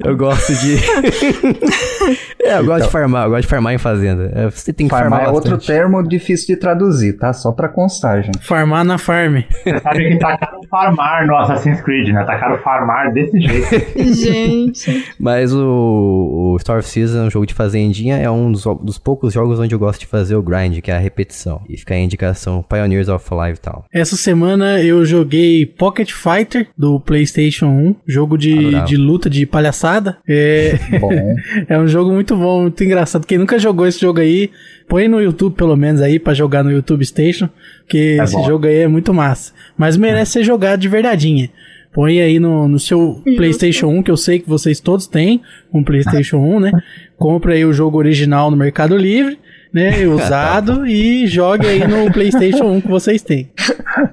Eu 0.05 0.15
gosto 0.15 0.53
de. 0.53 0.75
é, 2.45 2.59
eu 2.59 2.65
gosto 2.65 2.85
de 2.85 2.91
farmar, 2.91 3.25
eu 3.25 3.29
gosto 3.31 3.41
de 3.41 3.47
farmar 3.47 3.73
em 3.73 3.79
fazenda. 3.79 4.31
É, 4.35 4.51
Você 4.51 4.71
tem 4.71 4.87
que 4.87 4.91
farmar, 4.91 5.21
Farmar 5.21 5.33
é 5.33 5.35
outro 5.35 5.57
termo 5.57 6.03
difícil 6.07 6.45
de 6.53 6.57
traduzir, 6.57 7.13
tá? 7.13 7.33
Só 7.33 7.51
pra 7.51 7.67
constar, 7.67 8.21
gente. 8.21 8.37
Farmar 8.45 8.85
na 8.85 8.99
farm. 8.99 9.41
Você 9.63 9.79
sabe 9.79 10.09
que 10.09 10.19
tá 10.19 10.37
caro 10.37 10.59
farmar 10.69 11.25
no 11.25 11.35
Assassin's 11.37 11.81
Creed, 11.81 12.09
né? 12.13 12.23
Tá 12.23 12.37
caro 12.37 12.61
farmar 12.61 13.11
desse 13.11 13.39
jeito. 13.39 13.63
Gente. 14.13 15.11
Mas 15.19 15.53
o, 15.53 16.02
o 16.03 16.57
Star 16.59 16.79
of 16.79 16.87
Season, 16.87 17.25
um 17.25 17.29
jogo 17.29 17.45
de 17.45 17.53
fazendinha, 17.53 18.17
é 18.17 18.29
um 18.29 18.51
dos, 18.51 18.63
dos 18.81 18.97
poucos 18.97 19.33
jogos 19.33 19.59
onde 19.59 19.73
eu 19.73 19.79
gosto 19.79 20.01
de 20.01 20.05
fazer 20.07 20.35
o 20.35 20.41
grind, 20.43 20.79
que 20.81 20.91
é 20.91 20.95
a 20.95 20.99
repetição. 20.99 21.61
E 21.69 21.77
fica 21.77 21.93
a 21.93 21.99
indicação 21.99 22.63
Pioneers 22.67 23.07
of 23.09 23.25
Life 23.33 23.57
e 23.59 23.61
tal. 23.61 23.85
Essa 23.93 24.15
semana 24.15 24.81
eu 24.81 25.03
joguei 25.05 25.65
Pocket 25.65 26.11
Fighter 26.11 26.67
do 26.77 26.99
PlayStation 26.99 27.67
1, 27.67 27.95
jogo 28.07 28.37
de, 28.37 28.81
de 28.85 28.97
luta 28.97 29.29
de 29.29 29.45
palhaçada. 29.45 30.17
É, 30.27 30.73
Bom, 30.99 31.11
é 31.67 31.77
um 31.79 31.87
jogo 31.87 32.11
muito 32.11 32.35
bom, 32.35 32.63
muito 32.63 32.83
engraçado. 32.83 33.25
Quem 33.25 33.37
nunca 33.37 33.57
jogou 33.59 33.87
esse 33.87 33.99
jogo 33.99 34.19
aí, 34.19 34.49
põe 34.87 35.07
no 35.07 35.21
YouTube 35.21 35.55
pelo 35.55 35.75
menos 35.75 36.01
aí 36.01 36.19
pra 36.19 36.33
jogar 36.33 36.63
no 36.63 36.71
YouTube 36.71 37.05
Station, 37.05 37.49
porque 37.79 38.17
É 38.19 38.23
esse 38.23 38.33
bom. 38.33 38.45
jogo 38.45 38.67
aí 38.67 38.79
é 38.81 38.87
muito 38.87 39.13
massa. 39.13 39.53
Mas 39.77 39.97
merece 39.97 40.33
ser 40.33 40.43
jogado 40.43 40.79
de 40.79 40.87
verdadeinha. 40.87 41.49
Põe 41.93 42.21
aí 42.21 42.39
no, 42.39 42.67
no 42.67 42.79
seu 42.79 43.21
PlayStation 43.23 43.87
1, 43.87 44.03
que 44.03 44.11
eu 44.11 44.17
sei 44.17 44.39
que 44.39 44.49
vocês 44.49 44.79
todos 44.79 45.05
têm 45.05 45.41
um 45.71 45.83
PlayStation 45.83 46.37
1, 46.37 46.59
né? 46.59 46.71
Compre 47.17 47.53
aí 47.53 47.65
o 47.65 47.71
jogo 47.71 47.99
original 47.99 48.49
no 48.49 48.57
Mercado 48.57 48.97
Livre, 48.97 49.37
né? 49.73 50.05
Usado 50.07 50.85
e 50.85 51.27
jogue 51.27 51.67
aí 51.67 51.87
no 51.87 52.11
PlayStation 52.11 52.65
1 52.65 52.81
que 52.81 52.87
vocês 52.87 53.21
têm. 53.21 53.51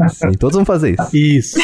Sim, 0.09 0.33
todos 0.39 0.57
vão 0.57 0.65
fazer 0.65 0.97
isso. 0.99 1.17
Isso. 1.17 1.59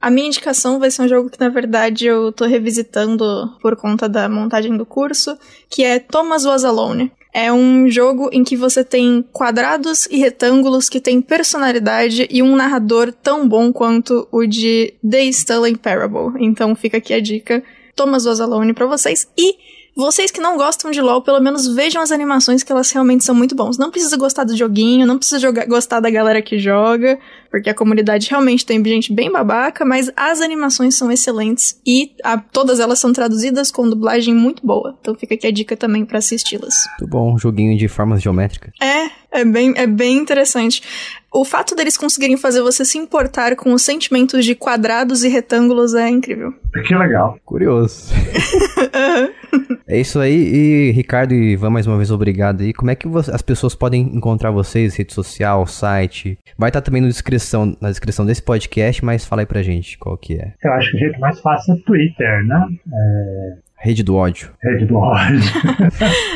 A 0.00 0.10
minha 0.10 0.28
indicação 0.28 0.78
vai 0.78 0.90
ser 0.90 1.02
um 1.02 1.08
jogo 1.08 1.28
que, 1.28 1.38
na 1.38 1.50
verdade, 1.50 2.06
eu 2.06 2.32
tô 2.32 2.46
revisitando 2.46 3.54
por 3.60 3.76
conta 3.76 4.08
da 4.08 4.28
montagem 4.28 4.74
do 4.76 4.86
curso, 4.86 5.36
que 5.68 5.84
é 5.84 5.98
Thomas 5.98 6.46
Was 6.46 6.64
Alone. 6.64 7.12
É 7.32 7.52
um 7.52 7.88
jogo 7.88 8.28
em 8.32 8.42
que 8.42 8.56
você 8.56 8.82
tem 8.82 9.24
quadrados 9.30 10.06
e 10.06 10.16
retângulos 10.16 10.88
que 10.88 11.00
têm 11.00 11.20
personalidade 11.20 12.26
e 12.30 12.42
um 12.42 12.56
narrador 12.56 13.12
tão 13.12 13.46
bom 13.46 13.72
quanto 13.72 14.26
o 14.32 14.46
de 14.46 14.94
The 15.08 15.24
Stolen 15.26 15.76
Parable. 15.76 16.32
Então 16.44 16.74
fica 16.74 16.96
aqui 16.96 17.14
a 17.14 17.20
dica, 17.20 17.62
Thomas 17.94 18.26
Was 18.26 18.40
Alone 18.40 18.72
pra 18.72 18.86
vocês. 18.86 19.28
E 19.38 19.54
vocês 19.96 20.30
que 20.30 20.40
não 20.40 20.56
gostam 20.56 20.90
de 20.90 21.00
LoL, 21.00 21.22
pelo 21.22 21.40
menos 21.40 21.66
vejam 21.74 22.00
as 22.00 22.10
animações 22.12 22.62
que 22.62 22.70
elas 22.72 22.90
realmente 22.90 23.24
são 23.24 23.34
muito 23.34 23.54
bons. 23.54 23.76
Não 23.76 23.90
precisa 23.90 24.16
gostar 24.16 24.44
do 24.44 24.56
joguinho, 24.56 25.06
não 25.06 25.18
precisa 25.18 25.38
jogar- 25.38 25.66
gostar 25.66 26.00
da 26.00 26.10
galera 26.10 26.40
que 26.40 26.58
joga, 26.58 27.18
porque 27.50 27.68
a 27.70 27.74
comunidade 27.74 28.28
realmente 28.30 28.64
tem 28.64 28.82
gente 28.84 29.12
bem 29.12 29.30
babaca, 29.30 29.84
mas 29.84 30.10
as 30.16 30.40
animações 30.40 30.94
são 30.96 31.10
excelentes 31.10 31.80
e 31.86 32.12
a- 32.22 32.38
todas 32.38 32.78
elas 32.80 32.98
são 32.98 33.12
traduzidas 33.12 33.70
com 33.70 33.88
dublagem 33.88 34.34
muito 34.34 34.64
boa. 34.66 34.96
Então 35.00 35.14
fica 35.14 35.34
aqui 35.34 35.46
a 35.46 35.50
dica 35.50 35.76
também 35.76 36.04
pra 36.04 36.18
assisti-las. 36.18 36.74
Muito 37.00 37.10
bom, 37.10 37.34
um 37.34 37.38
joguinho 37.38 37.76
de 37.76 37.88
formas 37.88 38.22
geométricas. 38.22 38.72
É, 38.80 39.40
é 39.40 39.44
bem, 39.44 39.72
é 39.76 39.86
bem 39.86 40.16
interessante. 40.18 40.82
O 41.32 41.44
fato 41.44 41.76
deles 41.76 41.96
conseguirem 41.96 42.36
fazer 42.36 42.60
você 42.60 42.84
se 42.84 42.98
importar 42.98 43.54
com 43.54 43.72
os 43.72 43.82
sentimentos 43.82 44.44
de 44.44 44.54
quadrados 44.56 45.22
e 45.22 45.28
retângulos 45.28 45.94
é 45.94 46.08
incrível. 46.08 46.52
Que 46.86 46.94
legal. 46.94 47.38
Curioso. 47.44 48.10
é 49.86 50.00
isso 50.00 50.18
aí, 50.18 50.34
e 50.34 50.90
Ricardo 50.92 51.32
e 51.32 51.52
Ivan, 51.52 51.70
mais 51.70 51.86
uma 51.86 51.96
vez, 51.96 52.10
obrigado 52.10 52.62
aí. 52.62 52.72
Como 52.72 52.90
é 52.90 52.94
que 52.94 53.06
as 53.32 53.42
pessoas 53.42 53.74
podem 53.74 54.02
encontrar 54.14 54.50
vocês, 54.50 54.94
rede 54.96 55.12
social, 55.12 55.66
site? 55.66 56.36
Vai 56.58 56.70
estar 56.70 56.80
também 56.80 57.00
no 57.00 57.08
descrição, 57.08 57.39
na 57.80 57.88
descrição 57.88 58.26
desse 58.26 58.42
podcast, 58.42 59.04
mas 59.04 59.24
fala 59.24 59.42
aí 59.42 59.46
pra 59.46 59.62
gente 59.62 59.98
qual 59.98 60.16
que 60.16 60.34
é. 60.34 60.54
Eu 60.62 60.72
acho 60.72 60.90
que 60.90 60.96
o 60.96 61.00
jeito 61.00 61.20
mais 61.20 61.40
fácil 61.40 61.74
é 61.74 61.78
Twitter, 61.78 62.44
né? 62.46 62.66
Rede 63.82 64.02
do 64.02 64.14
ódio. 64.14 64.50
Rede 64.62 64.84
do 64.84 64.96
ódio. 64.96 65.40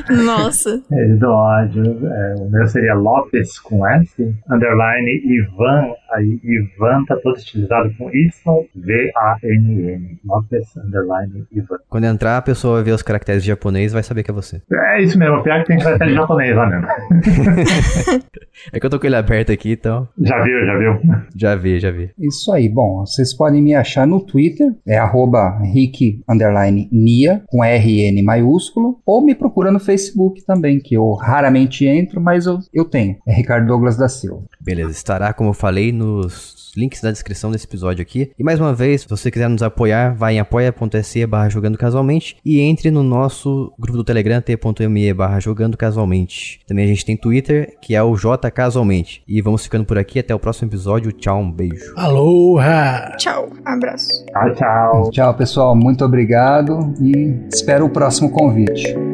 Nossa. 0.24 0.82
Rede 0.90 1.16
do 1.18 1.28
ódio. 1.28 2.06
É, 2.06 2.34
o 2.38 2.48
meu 2.50 2.66
seria 2.66 2.94
Lopes 2.94 3.58
com 3.58 3.86
S, 3.86 4.34
underline 4.50 5.20
Ivan. 5.26 5.92
Aí 6.12 6.40
Ivan 6.42 7.04
tá 7.04 7.16
todo 7.22 7.36
estilizado 7.36 7.92
com 7.98 8.08
Y, 8.10 8.30
V-A-N-N. 8.76 10.18
Lopes, 10.24 10.74
underline 10.78 11.44
Ivan. 11.52 11.76
Quando 11.88 12.04
entrar, 12.04 12.38
a 12.38 12.42
pessoa 12.42 12.76
vai 12.76 12.84
ver 12.84 12.92
os 12.92 13.02
caracteres 13.02 13.42
em 13.42 13.46
japonês 13.48 13.92
e 13.92 13.94
vai 13.94 14.02
saber 14.02 14.22
que 14.22 14.30
é 14.30 14.34
você. 14.34 14.62
É 14.72 15.02
isso 15.02 15.18
mesmo, 15.18 15.42
pior 15.42 15.60
que 15.60 15.66
tem 15.68 15.76
que 15.76 15.82
ser 15.84 15.98
japonês 16.14 16.56
lá 16.56 16.66
mesmo. 16.66 16.86
É 18.72 18.78
que 18.78 18.86
eu 18.86 18.90
tô 18.90 19.00
com 19.00 19.06
ele 19.06 19.16
aberto 19.16 19.50
aqui, 19.50 19.72
então 19.72 20.08
Já 20.16 20.40
viu, 20.42 20.64
já 20.64 20.78
viu? 20.78 21.00
já 21.36 21.54
vi, 21.56 21.80
já 21.80 21.90
vi. 21.90 22.10
isso 22.18 22.52
aí. 22.52 22.68
Bom, 22.68 23.00
vocês 23.04 23.34
podem 23.36 23.60
me 23.60 23.74
achar 23.74 24.06
no 24.06 24.20
Twitter, 24.24 24.72
é 24.86 24.96
arroba 24.96 25.58
Rick 25.60 26.22
underline 26.28 26.88
Nia, 26.92 27.33
com 27.46 27.62
RN 27.62 28.22
maiúsculo, 28.22 29.00
ou 29.04 29.20
me 29.20 29.34
procura 29.34 29.70
no 29.70 29.80
Facebook 29.80 30.44
também, 30.44 30.80
que 30.80 30.94
eu 30.94 31.12
raramente 31.12 31.86
entro, 31.86 32.20
mas 32.20 32.46
eu, 32.46 32.58
eu 32.72 32.84
tenho. 32.84 33.16
É 33.26 33.32
Ricardo 33.32 33.66
Douglas 33.66 33.96
da 33.96 34.08
Silva. 34.08 34.44
Beleza, 34.60 34.90
estará, 34.90 35.32
como 35.32 35.50
eu 35.50 35.54
falei, 35.54 35.92
nos 35.92 36.53
links 36.76 37.00
da 37.00 37.10
descrição 37.10 37.50
desse 37.50 37.66
episódio 37.66 38.02
aqui. 38.02 38.30
E 38.38 38.44
mais 38.44 38.60
uma 38.60 38.74
vez, 38.74 39.02
se 39.02 39.08
você 39.08 39.30
quiser 39.30 39.48
nos 39.48 39.62
apoiar, 39.62 40.14
vai 40.14 40.34
em 40.34 40.40
apoia.se 40.40 41.26
barra 41.26 41.48
jogando 41.48 41.78
casualmente 41.78 42.36
e 42.44 42.60
entre 42.60 42.90
no 42.90 43.02
nosso 43.02 43.72
grupo 43.78 43.98
do 43.98 44.04
Telegram, 44.04 44.40
t.me 44.40 45.14
barra 45.14 45.40
jogando 45.40 45.76
casualmente. 45.76 46.60
Também 46.66 46.84
a 46.84 46.88
gente 46.88 47.04
tem 47.04 47.16
Twitter, 47.16 47.76
que 47.80 47.94
é 47.94 48.02
o 48.02 48.16
J 48.16 48.50
Casualmente. 48.50 49.22
E 49.26 49.40
vamos 49.40 49.62
ficando 49.62 49.84
por 49.84 49.98
aqui, 49.98 50.18
até 50.18 50.34
o 50.34 50.38
próximo 50.38 50.68
episódio. 50.68 51.12
Tchau, 51.12 51.40
um 51.40 51.50
beijo. 51.50 51.92
Aloha! 51.96 53.14
Tchau. 53.18 53.50
Abraço. 53.64 54.24
Tchau, 54.26 54.54
tchau. 54.54 55.10
Tchau, 55.10 55.34
pessoal. 55.34 55.76
Muito 55.76 56.04
obrigado 56.04 56.94
e 57.00 57.38
espero 57.52 57.86
o 57.86 57.90
próximo 57.90 58.30
convite. 58.30 59.13